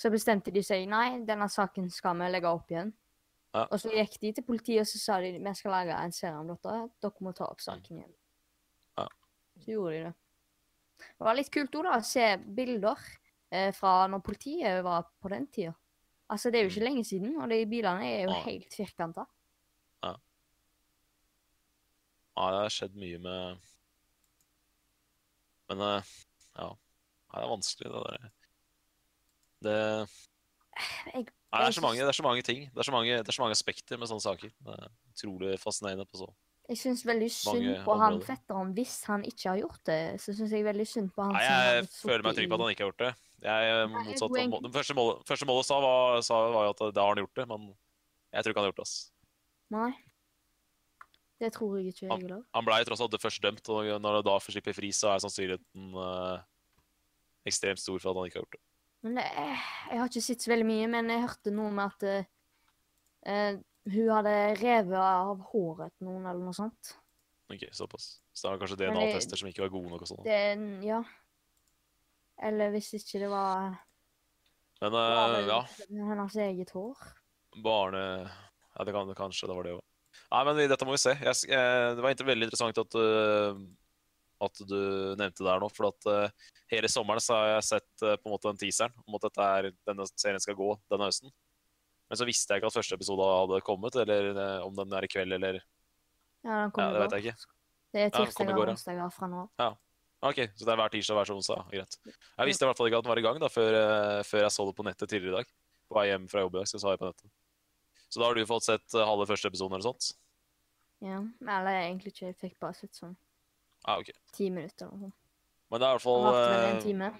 så 0.00 0.10
bestemte 0.12 0.52
de 0.52 0.62
seg 0.64 0.86
nei, 0.88 1.20
denne 1.28 1.48
saken 1.52 1.90
skal 1.92 2.16
vi 2.20 2.30
legge 2.32 2.50
opp 2.50 2.72
igjen. 2.72 2.92
Ja. 3.54 3.68
Og 3.70 3.78
så 3.78 3.92
gikk 3.94 4.16
de 4.18 4.32
til 4.34 4.46
politiet 4.46 4.82
og 4.82 4.90
så 4.90 4.98
sa 4.98 5.20
de, 5.22 5.36
vi 5.38 5.54
skal 5.54 5.76
lage 5.76 5.94
en 5.94 6.14
serie 6.14 6.40
om 6.40 6.48
dette. 6.50 6.74
Dere 7.04 7.26
må 7.26 7.32
ta 7.36 7.46
opp 7.46 7.62
saken 7.62 8.00
igjen. 8.00 8.14
Ja. 8.98 9.06
Så 9.62 9.70
gjorde 9.70 9.92
de 9.94 10.00
det. 10.08 10.14
Det 11.04 11.26
var 11.26 11.38
litt 11.38 11.52
kult 11.54 11.76
også, 11.78 11.84
da, 11.86 11.94
å 12.00 12.08
se 12.08 12.26
bilder 12.56 13.06
eh, 13.54 13.70
fra 13.76 13.94
når 14.10 14.24
politiet 14.26 14.82
var 14.86 15.06
på 15.22 15.30
den 15.30 15.46
tida. 15.54 15.74
Altså, 16.32 16.50
det 16.50 16.58
er 16.58 16.66
jo 16.66 16.72
ikke 16.72 16.82
mm. 16.82 16.88
lenge 16.88 17.04
siden, 17.06 17.36
og 17.38 17.50
de 17.52 17.60
bilene 17.70 18.08
er 18.08 18.20
jo 18.24 18.32
ja. 18.32 18.42
helt 18.48 18.74
firkanta. 18.74 19.26
Ja. 20.02 20.12
ja, 22.34 22.46
det 22.56 22.62
har 22.64 22.74
skjedd 22.74 22.98
mye 22.98 23.20
med 23.22 23.70
Men 25.70 25.80
uh, 25.80 26.14
ja. 26.58 26.72
Det 27.34 27.42
er 27.42 27.50
vanskelig, 27.50 27.90
det 27.90 28.02
der. 28.04 28.30
Det 29.64 29.78
jeg, 31.14 31.26
Nei, 31.54 31.60
det, 31.62 31.70
er 31.70 31.76
så 31.76 31.84
mange, 31.84 32.00
det 32.02 32.10
er 32.10 32.16
så 32.18 32.26
mange 32.26 32.42
ting. 32.42 32.64
Det 32.66 32.82
er 32.82 32.86
så 32.88 32.94
mange, 32.94 33.20
det 33.20 33.30
er 33.30 33.36
så 33.36 33.44
mange 33.44 33.54
aspekter 33.54 34.00
med 34.00 34.10
sånne 34.10 34.24
saker. 34.24 34.50
Det 34.66 34.74
er 34.74 34.88
utrolig 35.14 35.54
fascinerende 35.62 36.06
på 36.10 36.24
så 36.24 36.32
jeg 36.64 36.80
syns 36.80 37.02
veldig 37.04 37.26
synd 37.28 37.66
på 37.84 37.94
han 38.00 38.14
fetteren 38.24 38.70
hvis 38.72 38.94
han 39.10 39.24
ikke 39.28 39.50
har 39.50 39.58
gjort 39.60 39.82
det. 39.84 39.98
Så 40.22 40.32
syns 40.32 40.52
jeg 40.54 40.64
veldig 40.64 40.86
synd 40.88 41.10
på 41.12 41.26
han 41.26 41.36
Nei, 41.36 41.42
jeg 41.44 41.88
føler 41.92 42.24
meg 42.24 42.38
trygg 42.38 42.48
på 42.48 42.56
at 42.56 42.64
han 42.64 42.72
ikke 42.72 42.84
har 42.86 42.90
gjort 42.90 43.02
det. 43.02 43.10
Jeg, 43.44 43.88
motsatt, 43.92 44.32
Nei, 44.38 44.60
det 44.64 44.70
første 44.72 44.96
målet, 44.96 45.26
første 45.28 45.48
målet 45.50 45.68
sa, 45.68 45.80
var, 45.84 46.22
sa, 46.24 46.38
var 46.54 46.70
at 46.70 46.80
da 46.96 47.04
har 47.04 47.12
han 47.12 47.20
gjort 47.20 47.36
det, 47.36 47.46
men 47.50 47.66
jeg 48.32 48.46
tror 48.46 48.54
ikke 48.54 48.62
han 48.62 48.64
har 48.64 48.72
gjort 48.72 48.80
det. 48.80 48.86
ass. 48.88 48.96
Nei. 49.74 49.90
Det 51.44 51.50
tror 51.52 51.76
jeg 51.76 51.92
ikke. 51.92 52.08
Han, 52.14 52.44
han 52.56 52.66
ble 52.70 52.80
tross 52.88 53.04
alt 53.04 53.18
først 53.20 53.44
dømt, 53.44 53.68
og 53.68 53.90
når 54.00 54.18
det 54.18 54.26
da 54.30 54.38
får 54.40 54.56
slippe 54.56 54.76
fri, 54.78 54.88
så 54.96 55.12
er 55.12 55.20
sannsynligheten 55.26 55.92
uh, 55.98 56.40
ekstremt 57.44 57.82
stor 57.82 58.00
for 58.00 58.14
at 58.14 58.22
han 58.22 58.30
ikke 58.30 58.40
har 58.40 58.46
gjort 58.46 58.56
det. 58.56 58.64
Men 59.04 59.18
det, 59.20 59.24
Jeg 59.28 60.00
har 60.00 60.08
ikke 60.08 60.24
sett 60.24 60.44
så 60.44 60.50
veldig 60.54 60.66
mye, 60.68 60.90
men 60.92 61.12
jeg 61.12 61.24
hørte 61.26 61.52
noe 61.52 61.72
med 61.76 61.92
at 61.92 62.04
uh, 63.28 63.56
hun 63.92 64.12
hadde 64.16 64.36
revet 64.62 65.00
av 65.00 65.42
håret 65.50 65.92
til 65.98 66.08
noen, 66.08 66.24
eller 66.24 66.40
noe 66.40 66.56
sånt. 66.56 66.94
Ok, 67.52 67.66
såpass. 67.76 68.14
Så 68.32 68.46
det 68.46 68.54
var 68.54 68.62
kanskje 68.62 68.78
DNA-tester 68.80 69.40
som 69.40 69.50
ikke 69.50 69.66
var 69.66 69.74
gode 69.74 69.92
nok 69.92 70.06
og 70.06 70.10
sånn? 70.10 70.30
Ja. 70.86 71.02
Eller 72.48 72.72
hvis 72.74 72.88
ikke 72.96 73.20
det 73.22 73.28
var 73.30 73.76
Men 74.80 74.96
uh, 74.96 75.36
ja. 75.46 75.60
Hennes 75.92 76.40
eget 76.48 76.72
hår. 76.74 77.04
Barne... 77.62 78.04
Ja, 78.74 78.82
det 78.82 78.90
kan 78.90 79.06
det 79.06 79.14
kanskje. 79.14 79.46
Det 79.46 79.54
var 79.54 79.68
det 79.68 79.76
òg. 79.76 79.84
Nei, 80.32 80.40
men 80.48 80.56
dette 80.66 80.86
må 80.88 80.96
vi 80.96 81.02
se. 81.04 81.12
Jeg, 81.14 81.46
jeg, 81.46 81.92
det 81.94 82.02
var 82.02 82.26
veldig 82.26 82.48
interessant 82.48 82.80
at, 82.82 82.96
uh, 82.98 83.60
at 84.46 84.60
du 84.68 84.80
nevnte 85.18 85.42
det 85.42 85.50
her 85.50 85.62
nå. 85.62 85.68
For 85.74 85.90
at 85.90 86.08
uh, 86.10 86.50
hele 86.72 86.90
sommeren 86.90 87.22
så 87.22 87.36
har 87.36 87.50
jeg 87.54 87.66
sett 87.70 88.04
uh, 88.04 88.16
på 88.16 88.28
en 88.28 88.34
måte 88.34 88.50
den 88.50 88.60
teaseren 88.60 88.94
om 89.04 89.18
at 89.18 89.26
dette 89.26 89.48
er, 89.58 89.70
denne 89.88 90.06
serien 90.12 90.42
skal 90.42 90.58
gå 90.58 90.70
denne 90.92 91.08
høsten. 91.08 91.32
Men 92.10 92.20
så 92.20 92.28
visste 92.28 92.52
jeg 92.52 92.62
ikke 92.62 92.70
at 92.72 92.78
første 92.78 92.98
episode 92.98 93.28
hadde 93.30 93.62
kommet, 93.66 93.96
eller 94.02 94.30
uh, 94.36 94.66
om 94.66 94.74
den 94.78 94.96
er 94.96 95.06
i 95.06 95.10
kveld, 95.10 95.36
eller 95.38 95.60
Ja, 96.44 96.64
den 96.64 96.74
kommer 96.74 96.90
ja, 96.90 96.94
det 96.94 97.04
vet 97.04 97.16
jeg 97.16 97.26
ikke. 97.26 97.50
Det 97.94 98.02
er 98.04 98.14
tirsdag 98.14 98.52
og 98.52 98.74
onsdag 98.74 99.02
fra 99.14 99.30
nå 99.30 99.46
Ja. 99.62 99.72
OK, 100.24 100.38
så 100.56 100.64
det 100.64 100.72
er 100.72 100.78
hver 100.80 100.92
tirsdag 100.92 101.14
og 101.14 101.20
hver 101.20 101.34
onsdag. 101.34 101.64
Greit. 101.68 101.96
Jeg 102.08 102.48
visste 102.48 102.64
i 102.64 102.68
hvert 102.68 102.78
fall 102.80 102.88
ikke 102.88 103.00
at 103.02 103.06
den 103.06 103.12
var 103.12 103.20
i 103.20 103.24
gang 103.26 103.40
da, 103.42 103.50
før, 103.52 103.74
før, 104.24 104.46
jeg 104.46 104.54
så 104.54 104.64
det 104.64 104.76
på 104.78 104.86
nettet 104.86 105.10
tidligere 105.12 105.34
i 105.34 105.36
dag. 105.42 105.50
På 105.84 105.98
vei 105.98 106.04
hjem 106.08 106.24
fra 106.32 106.44
jobb 106.46 106.54
i 106.56 106.62
dag, 106.62 106.70
så 106.70 106.80
sa 106.80 106.94
jeg 106.94 107.00
på 107.02 107.10
nettet. 107.10 107.32
Så 108.08 108.22
da 108.22 108.30
har 108.30 108.38
du 108.38 108.48
fått 108.48 108.64
sett 108.64 108.96
halve 108.96 109.26
første 109.28 109.50
episode 109.52 109.76
eller 109.76 109.84
sånt? 109.84 110.14
Ja. 111.04 111.20
Eller 111.44 111.80
egentlig 111.82 112.14
ikke. 112.14 112.30
Jeg 112.30 112.38
fikk 112.40 112.56
bare 112.62 112.76
sett 112.78 112.96
sånn 112.96 113.12
ah, 113.84 114.00
ok. 114.00 114.10
ti 114.34 114.50
minutter 114.50 114.88
eller 114.88 115.06
noe. 115.06 115.14
Men 115.72 115.80
det 115.80 115.86
er 115.86 115.94
i 115.94 115.96
hvert 115.96 116.04
fall 116.04 116.26
en 116.34 116.82
time 116.84 117.14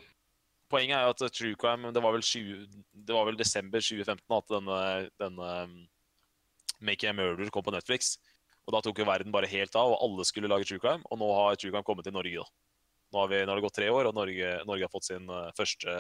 poenget 0.75 0.99
er 0.99 1.07
jo 1.07 1.15
at 1.15 1.35
True 1.35 1.59
Crime 1.61 1.93
Det 1.95 2.03
var 2.03 2.15
vel, 2.17 2.25
20, 2.25 2.69
det 3.07 3.17
var 3.17 3.27
vel 3.29 3.39
desember 3.39 3.83
2015 3.83 4.37
at 4.39 4.53
denne, 4.53 4.79
denne 5.23 5.51
Make 6.81 7.07
Making 7.07 7.11
a 7.11 7.17
Murder 7.17 7.51
kom 7.55 7.65
på 7.65 7.73
Netflix. 7.73 8.17
Og 8.67 8.75
da 8.75 8.81
tok 8.85 8.99
jo 8.99 9.07
verden 9.09 9.33
bare 9.33 9.49
helt 9.49 9.77
av, 9.77 9.93
og 9.93 10.03
alle 10.05 10.25
skulle 10.27 10.51
lage 10.51 10.67
True 10.69 10.83
Crime. 10.83 11.05
Og 11.13 11.21
nå 11.21 11.29
har 11.37 11.57
True 11.57 11.71
Crime 11.71 11.87
kommet 11.87 12.05
til 12.09 12.17
Norge, 12.17 12.43
da. 12.43 12.47
Nå 13.15 13.23
har, 13.23 13.31
vi, 13.31 13.41
nå 13.45 13.53
har 13.53 13.61
det 13.61 13.65
gått 13.65 13.79
tre 13.79 13.89
år, 13.93 14.11
og 14.11 14.17
Norge, 14.17 14.51
Norge 14.67 14.85
har 14.85 14.93
fått 14.93 15.07
sin 15.07 15.31
uh, 15.31 15.53
første 15.57 15.95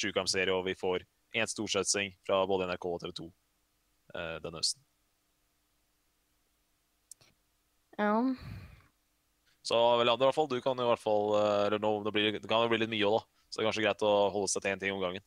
True 0.00 0.14
Crime-serie, 0.16 0.54
og 0.54 0.64
vi 0.66 0.76
får 0.78 1.04
én 1.36 1.50
storsatsing 1.50 2.14
fra 2.26 2.40
både 2.48 2.70
NRK 2.70 2.88
og 2.88 3.00
TV 3.02 3.14
2 3.20 3.28
uh, 3.28 4.36
denne 4.42 4.62
høsten. 4.62 4.84
Ja. 7.98 8.16
Så 9.64 9.78
vel, 9.98 10.10
i 10.12 10.20
hvert 10.20 10.36
fall, 10.36 10.48
du 10.50 10.58
kan 10.60 10.76
i 10.76 10.84
hvert 10.84 11.00
fall 11.00 11.30
Eller 11.40 11.80
nå, 11.80 11.94
det, 12.04 12.10
blir, 12.12 12.34
det 12.36 12.48
kan 12.50 12.66
jo 12.66 12.68
bli 12.68 12.82
litt 12.82 12.90
mye 12.92 13.06
òg, 13.08 13.14
da. 13.16 13.44
Så 13.48 13.56
det 13.56 13.62
er 13.62 13.68
kanskje 13.70 13.84
greit 13.86 14.04
å 14.04 14.12
holde 14.34 14.50
seg 14.52 14.64
til 14.64 14.74
én 14.74 14.82
ting 14.82 14.92
om 14.92 15.00
gangen. 15.00 15.24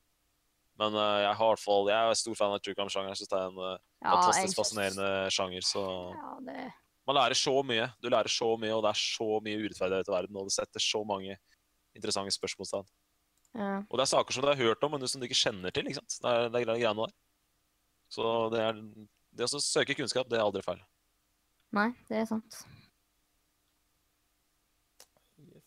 Men 0.77 0.93
uh, 0.93 1.21
jeg, 1.23 1.33
har 1.39 1.61
fall, 1.61 1.89
jeg 1.89 1.97
er 1.97 2.19
stor 2.19 2.35
fan 2.37 2.53
av 2.53 2.61
true 2.61 2.77
crime-sjangeren. 2.77 3.15
Jeg 3.15 3.23
syns 3.23 3.31
det 3.31 3.39
er 3.39 3.47
en 3.49 3.61
uh, 3.61 3.71
ja, 4.03 4.11
fantastisk 4.11 4.59
fascinerende 4.59 5.09
sjanger. 5.33 5.65
Så 5.65 5.83
ja, 6.13 6.33
det... 6.45 6.65
man 7.09 7.17
lærer 7.17 7.39
så 7.39 7.55
mye. 7.65 7.87
Du 8.03 8.09
lærer 8.13 8.29
så 8.31 8.51
mye, 8.61 8.75
og 8.75 8.83
det 8.85 8.91
er 8.91 9.01
så 9.01 9.29
mye 9.47 9.61
urettferdighet 9.63 10.11
i 10.11 10.13
verden. 10.13 10.37
Og 10.37 10.49
det 10.49 10.57
setter 10.57 10.83
så 10.85 11.01
mange 11.07 11.37
interessante 11.97 12.35
spørsmålstegn. 12.35 12.89
Ja. 13.57 13.71
Og 13.87 13.97
det 13.97 14.05
er 14.05 14.11
saker 14.11 14.35
som 14.35 14.45
du 14.45 14.51
har 14.51 14.59
hørt 14.59 14.83
om, 14.85 14.93
men 14.93 15.09
som 15.09 15.23
du 15.23 15.25
ikke 15.25 15.39
kjenner 15.39 15.73
til. 15.73 15.89
ikke 15.89 16.03
sant? 16.03 16.19
Det 16.21 16.33
er 16.35 16.51
det 16.53 16.61
er 16.61 16.69
greiene 16.69 17.07
der. 17.07 17.15
Så 18.13 18.33
det 18.53 18.61
er 18.63 18.83
det 19.37 19.47
å 19.49 19.61
søke 19.63 19.97
kunnskap, 19.97 20.29
det 20.29 20.37
er 20.37 20.45
aldri 20.45 20.61
feil. 20.65 20.83
Nei, 21.75 21.89
det 22.07 22.21
er 22.21 22.29
sant. 22.29 22.61
Yes. 25.41 25.65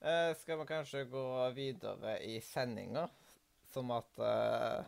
Eh, 0.00 0.34
skal 0.40 0.58
vi 0.58 0.66
kanskje 0.66 1.04
gå 1.12 1.24
videre 1.52 2.14
i 2.24 2.38
sendinga, 2.40 3.02
som 3.72 3.90
at 3.92 4.18
uh, 4.18 4.84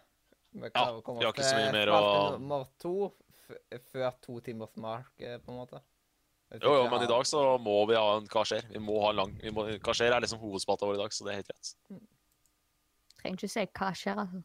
vi 0.56 0.70
klarer 0.72 1.00
å 1.00 1.02
komme 1.04 1.20
vi 1.20 1.26
har 1.26 1.34
oss 1.34 1.38
ikke 1.38 1.50
til 1.52 1.74
mer 1.76 1.90
å- 1.92 1.98
spalte 1.98 2.38
nummer 2.38 2.64
to 2.80 2.94
f 3.42 3.82
før 3.92 4.14
to 4.24 4.38
timers 4.40 4.72
mark, 4.80 5.12
eh, 5.20 5.36
på 5.38 5.52
en 5.52 5.58
måte? 5.58 5.82
Jo, 6.60 6.72
jo, 6.76 6.88
men 6.92 7.02
i 7.04 7.08
dag 7.08 7.24
så 7.28 7.42
må 7.60 7.76
vi 7.88 7.96
ha 7.96 8.16
en 8.18 8.26
kasjer. 8.28 8.64
Vi 8.72 8.80
må 8.80 8.98
ha 9.04 9.10
en 9.12 9.16
lang, 9.16 9.30
vi 9.40 9.50
må, 9.52 9.66
kasjer 9.84 10.12
er 10.12 10.20
liksom 10.24 10.40
hovedspalta 10.40 10.88
vår 10.88 10.98
i 10.98 11.00
dag, 11.00 11.12
så 11.16 11.24
det 11.24 11.32
er 11.32 11.38
helt 11.40 11.48
greit. 11.52 11.70
Trenger 13.20 13.38
ikke 13.38 13.48
si 13.52 13.64
hva 13.68 13.88
skjer, 13.96 14.20
altså. 14.24 14.42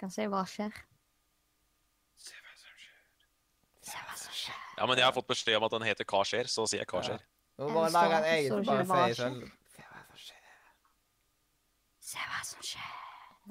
Kan 0.00 0.10
si 0.12 0.24
hva 0.32 0.44
skjer. 0.48 0.72
Se 2.16 2.36
hva 2.38 2.54
som 2.60 2.76
skjer. 2.76 2.94
Se 3.88 3.96
hva 3.98 4.16
som 4.20 4.36
skjer. 4.36 4.60
Ja, 4.78 4.86
men 4.88 4.96
jeg 5.00 5.04
har 5.08 5.12
fått 5.16 5.28
beskjed 5.32 5.56
om 5.58 5.64
at 5.68 5.74
den 5.76 5.84
heter 5.88 6.04
Hva 6.08 6.22
skjer, 6.24 6.48
så 6.48 6.64
sier 6.68 6.80
jeg 6.84 6.88
Hva 6.92 7.02
Ja. 7.08 7.18
Nå 7.60 7.68
må 7.68 7.82
lage 7.92 8.16
en 8.16 8.24
egen 8.32 8.64
bare 8.64 8.78
det 8.80 8.88
hva 8.88 9.02
sier 9.04 9.14
skjer? 9.18 9.28
sånn 9.28 9.52
Se 9.76 9.82
hva 9.82 10.00
som 10.08 10.16
skjer. 10.16 10.40
Se 12.12 12.20
hva 12.28 12.40
som 12.44 12.64
skjer. 12.66 12.98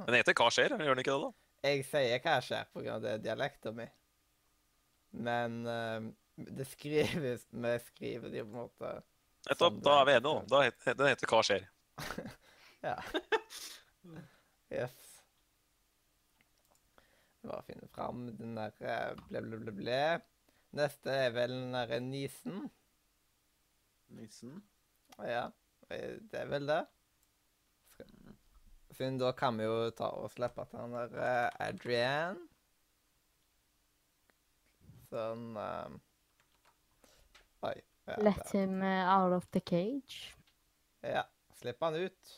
Den 0.05 0.17
heter 0.19 0.37
Hva 0.37 0.49
skjer, 0.53 0.75
gjør 0.77 0.95
den 0.95 1.03
ikke 1.03 1.15
det, 1.15 1.27
da? 1.27 1.31
Jeg 1.67 1.85
sier 1.87 2.23
hva 2.23 2.35
skjer 2.45 2.67
på 2.73 2.83
grunn 2.83 2.97
av 2.97 3.05
det 3.05 3.15
dialekten 3.25 3.77
min. 3.77 3.93
Men 5.27 5.57
uh, 5.67 6.11
det 6.35 6.67
skrives 6.69 7.47
Vi 7.65 7.73
skriver 7.87 8.31
det 8.31 8.43
jo 8.43 8.47
på 8.47 8.53
en 8.53 8.61
måte 8.61 8.93
Nettopp. 9.49 9.79
Da 9.81 9.95
er 9.97 10.05
vi 10.05 10.13
enige, 10.19 10.33
da. 10.45 10.59
da 10.85 10.93
den 11.01 11.09
heter 11.09 11.31
Hva 11.31 11.41
skjer. 11.47 11.69
Ja. 12.81 12.97
Yes. 14.71 14.93
Bare 17.43 17.65
finne 17.67 17.89
fram 17.91 18.21
den 18.37 18.53
der 18.55 18.71
eh, 18.79 19.17
ble, 19.27 19.41
ble, 19.43 19.57
ble, 19.65 19.73
ble. 19.75 19.97
Neste 20.79 21.11
er 21.25 21.33
vel 21.35 21.51
den 21.51 21.75
derre 21.75 21.97
nisen. 22.05 22.61
Nisen? 24.15 24.61
Ja, 25.19 25.49
det 25.89 26.39
er 26.39 26.47
vel 26.53 26.69
det. 26.69 26.79
Skal... 29.01 29.17
Da 29.19 29.31
kan 29.31 29.57
vi 29.57 29.63
jo 29.65 29.89
ta 29.97 30.11
og 30.13 30.29
slippe 30.29 30.65
til 30.69 30.77
han 30.77 30.91
der 30.93 31.15
eh, 31.17 31.67
Adrian. 31.67 32.37
Sånn 35.09 35.47
um, 35.57 35.95
Oi. 37.65 37.73
Ja, 38.07 38.17
Let 38.21 38.37
der. 38.43 38.51
him 38.53 38.81
uh, 38.81 39.09
out 39.09 39.33
of 39.33 39.47
the 39.51 39.59
cage. 39.59 40.35
ja. 41.03 41.23
Slipp 41.61 41.83
han 41.83 41.93
ut. 41.93 42.31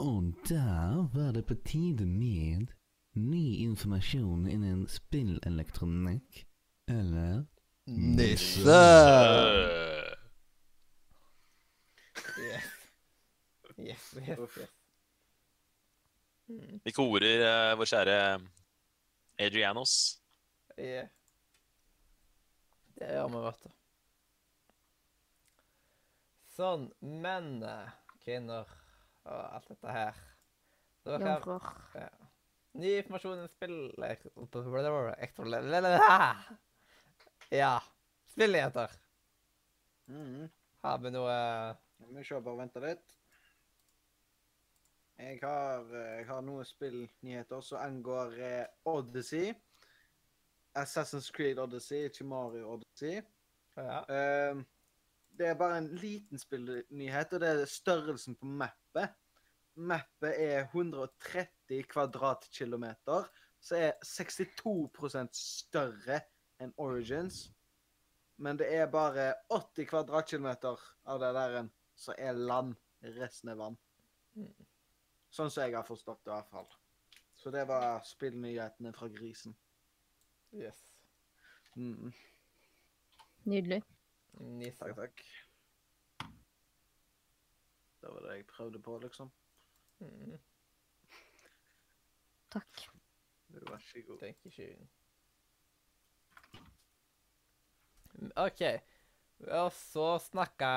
Og 0.00 0.32
der 0.48 1.08
var 1.12 1.32
det 1.36 1.42
på 1.48 1.54
tide 1.64 2.06
med 2.06 2.72
ny 3.16 3.56
informasjon 3.64 4.46
innen 4.48 4.86
spillelektronikk. 4.88 6.46
Eller 6.88 7.44
Nisse! 7.86 8.80
Øh. 8.80 10.16
Yes. 12.38 12.64
Yes, 13.78 14.14
yes, 14.22 14.38
Uff. 14.38 14.56
yes. 14.58 14.70
Mm. 16.48 16.80
Vi 16.84 16.92
korer 16.94 17.42
uh, 17.42 17.72
vår 17.78 17.88
kjære 17.90 18.18
Adrianos. 19.42 19.94
Yeah. 20.78 21.08
Det 22.96 23.08
gjør 23.12 23.28
vi, 23.32 23.40
vet 23.44 23.64
du. 23.66 23.72
Sånn. 26.56 26.86
Men 27.04 27.58
eh, 27.68 27.90
kvinner 28.22 28.70
og 29.26 29.40
alt 29.42 29.66
dette 29.68 29.92
her 29.92 30.20
Det 31.04 31.12
var 31.12 31.24
her. 31.26 31.66
ja. 31.98 32.06
ny 32.80 32.94
informasjon 33.02 33.42
om 33.42 33.50
spill... 33.52 33.76
Ja. 37.60 37.74
Spillnyheter. 38.32 38.94
Mm. 40.08 40.48
Har 40.82 40.98
vi 41.04 41.12
noe 41.14 41.36
Vi 42.00 42.08
må 42.16 42.24
se, 42.24 42.40
bare 42.40 42.62
vente 42.62 42.80
litt. 42.82 43.15
Jeg 45.18 45.38
har, 45.42 45.86
eh, 45.96 46.16
jeg 46.18 46.26
har 46.28 46.42
noen 46.44 46.66
spillnyheter 46.68 47.62
som 47.64 47.80
angår 47.80 48.34
eh, 48.36 48.64
Odyssey. 48.84 49.54
Assassin's 50.76 51.30
Creed 51.32 51.58
Odyssey, 51.58 52.10
ikke 52.10 52.26
Mario 52.28 52.74
Odyssey. 52.74 53.22
Ja. 53.76 54.02
Eh, 54.12 54.60
det 55.38 55.48
er 55.48 55.56
bare 55.56 55.78
en 55.78 55.88
liten 56.02 56.40
spillnyhet, 56.40 57.32
og 57.32 57.40
det 57.40 57.48
er 57.48 57.64
størrelsen 57.64 58.36
på 58.36 58.48
mappet. 58.60 59.16
Mappet 59.76 60.36
er 60.36 60.68
130 60.68 61.82
kvadratkilometer, 61.88 63.26
som 63.60 63.80
er 63.80 63.96
62% 64.04 65.36
større 65.36 66.20
enn 66.60 66.76
Origins. 66.76 67.46
Men 68.36 68.60
det 68.60 68.68
er 68.72 68.88
bare 68.92 69.32
80 69.48 69.88
kvadratkilometer 69.88 70.80
av 71.08 71.20
det 71.24 71.34
der 71.36 71.60
som 71.96 72.16
er 72.18 72.36
land. 72.36 72.76
Resten 73.16 73.52
er 73.52 73.60
vann. 73.60 73.76
Mm. 74.36 74.52
Sånn 75.36 75.50
som 75.52 75.66
jeg 75.66 75.76
har 75.76 75.84
forstått 75.84 76.22
det, 76.24 76.30
i 76.32 76.34
hvert 76.34 76.52
fall. 76.52 76.68
Så 77.36 77.50
det 77.52 77.66
var 77.68 78.00
spillnyhetene 78.08 78.92
fra 78.96 79.08
grisen. 79.12 79.52
Yes. 80.56 80.78
Mm. 81.76 82.12
Nydelig. 83.44 83.82
Nisse. 84.56 84.80
Takk, 84.80 84.96
takk. 84.96 85.24
Det 88.00 88.12
var 88.14 88.24
det 88.24 88.36
jeg 88.38 88.46
prøvde 88.48 88.80
på, 88.80 88.96
liksom. 89.02 89.32
Mm. 90.00 90.38
Takk. 92.56 92.86
Vær 93.48 93.82
så 93.84 94.02
god. 94.06 94.18
Thank 94.22 94.58
you, 94.58 94.86
OK. 98.36 98.62
Og 99.52 99.72
så 99.72 100.06
snakka 100.18 100.68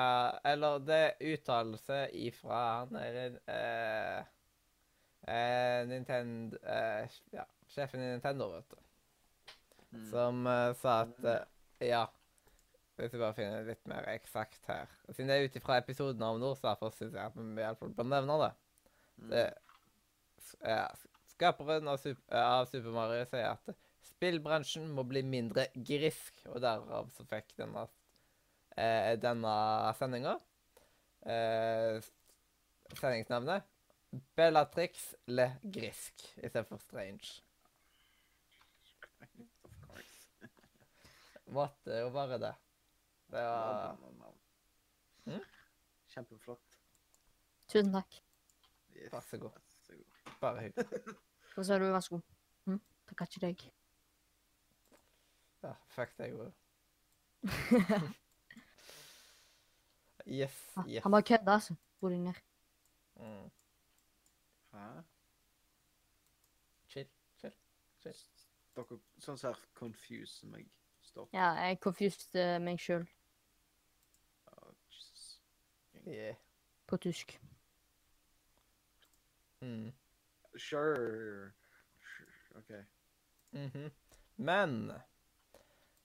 Eller 0.44 0.82
det 0.84 0.98
er 0.98 1.30
uttalelse 1.32 2.02
ifra 2.12 2.58
han 2.82 2.98
der 2.98 3.38
eh, 3.48 4.26
eh, 5.26 5.80
Nintendo 5.90 6.56
eh, 6.62 7.18
Ja, 7.34 7.44
sjefen 7.72 8.02
i 8.04 8.12
Nintendo, 8.12 8.50
vet 8.54 8.70
du. 8.70 8.80
Mm. 9.90 10.06
Som 10.10 10.46
eh, 10.46 10.70
sa 10.80 11.00
at 11.04 11.24
eh, 11.24 11.44
Ja. 11.90 12.06
Hvis 13.00 13.14
vi 13.14 13.20
bare 13.22 13.32
finner 13.32 13.64
litt 13.64 13.86
mer 13.88 14.04
eksakt 14.12 14.66
her. 14.68 14.90
Siden 15.08 15.30
det 15.32 15.38
er 15.38 15.46
ut 15.48 15.54
ifra 15.56 15.78
episoden 15.80 16.20
av 16.22 16.36
Nord, 16.36 16.58
så 16.58 16.68
derfor 16.68 16.92
syns 16.92 17.14
jeg 17.16 17.22
at 17.24 17.36
vi 17.38 17.46
i 17.48 17.62
hvert 17.62 17.78
fall 17.80 17.94
bør 17.96 18.08
nevne 18.10 18.36
det. 18.42 18.50
Mm. 19.20 19.30
det 19.30 19.44
ja, 20.60 20.82
skaperen 21.30 21.88
av, 21.88 21.96
Sup- 22.02 22.34
av 22.36 22.66
Super 22.68 22.92
Mario 22.92 23.24
sier 23.28 23.54
at 23.54 23.72
spillbransjen 24.10 24.88
må 24.92 25.04
bli 25.08 25.22
mindre 25.24 25.66
grisk, 25.72 26.42
og 26.50 26.60
derav 26.64 27.08
så 27.16 27.24
fikk 27.28 27.54
denne, 27.60 27.86
eh, 28.76 29.14
denne 29.20 29.54
sendinga 29.96 30.36
eh, 31.24 32.00
sendingsnevnet. 33.00 33.00
sendingsnavnet 33.00 33.69
Bellatrix 34.36 35.14
Le 35.26 35.46
Grisk 35.62 36.24
istedenfor 36.42 36.76
Strange. 36.82 37.42
Måtte 41.50 41.98
jo 42.00 42.10
bare 42.14 42.38
det. 42.38 42.54
Det 43.30 43.42
var 43.46 43.96
Mm? 45.26 45.42
Kjempeflott. 46.10 46.78
Tusen 47.68 47.92
takk. 47.92 48.14
Yes. 48.96 49.12
Vær 49.12 49.20
så 49.20 49.38
god. 49.38 49.58
Bare 50.40 50.60
hyggelig. 50.64 51.02
Hva 51.54 51.64
sa 51.66 51.76
du? 51.78 51.84
Vær 51.92 52.00
så 52.00 52.16
god. 52.16 52.22
Hm? 52.66 52.80
Takker 53.10 53.28
ikke 53.28 53.42
deg. 53.44 53.64
Ja, 55.62 55.74
fuck 55.94 56.16
deg 56.18 56.34
jo. 56.34 56.50
Yes, 60.30 60.52
yes. 60.86 61.02
Han 61.02 61.10
bare 61.12 61.22
kødda, 61.26 61.52
altså. 61.58 61.74
Ro 62.02 62.08
deg 62.12 62.20
ned. 62.22 62.36
Mm. 63.18 63.46
Hæ? 64.80 65.02
Chill, 66.90 67.08
chill. 67.40 67.54
Dere 68.76 68.96
sånn 69.20 69.36
som 69.38 69.50
her 69.52 69.60
confuser 69.76 70.48
meg. 70.50 70.68
Stopp. 71.04 71.30
Ja, 71.34 71.52
jeg 71.66 71.80
confused 71.82 72.34
eh, 72.38 72.56
meg 72.62 72.78
sjøl 72.80 73.04
Oh, 74.50 74.72
Jesus. 74.90 75.40
Yeah. 76.06 76.36
på 76.86 76.96
tysk. 77.02 77.36
Mm. 79.60 79.90
Sure. 80.56 81.52
sure. 82.00 82.32
OK. 82.58 82.70
Mhm. 83.52 83.90
Men 84.36 84.90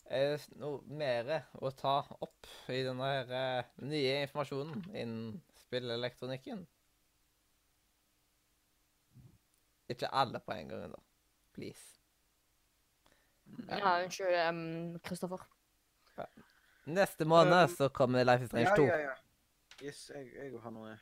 er 0.05 0.35
det 0.35 0.57
noe 0.59 0.81
mer 0.85 1.31
å 1.63 1.71
ta 1.73 1.95
opp 2.21 2.49
i 2.69 2.81
denne 2.85 3.07
her, 3.09 3.31
eh, 3.39 3.69
nye 3.87 4.21
informasjonen 4.25 4.83
innen 4.93 5.41
spillelektronikken? 5.63 6.65
Ikke 9.89 10.09
alle 10.13 10.39
på 10.39 10.51
en 10.51 10.69
gang, 10.69 10.91
da. 10.91 11.01
Please. 11.53 11.99
Ja, 13.69 14.03
unnskyld, 14.03 14.99
Kristoffer. 15.05 15.45
Neste 16.85 17.25
måned 17.25 17.63
Um, 17.63 17.69
så 17.69 17.89
kommer 17.89 18.23
Life 18.23 18.43
is 18.43 18.49
Strange 18.49 18.75
2. 18.75 18.83
Ja, 18.83 18.97
ja, 18.97 19.01
ja. 19.01 19.15
Yes, 19.83 20.11
jeg, 20.15 20.27
jeg 20.35 20.61
har 20.61 20.71
noe 20.71 20.97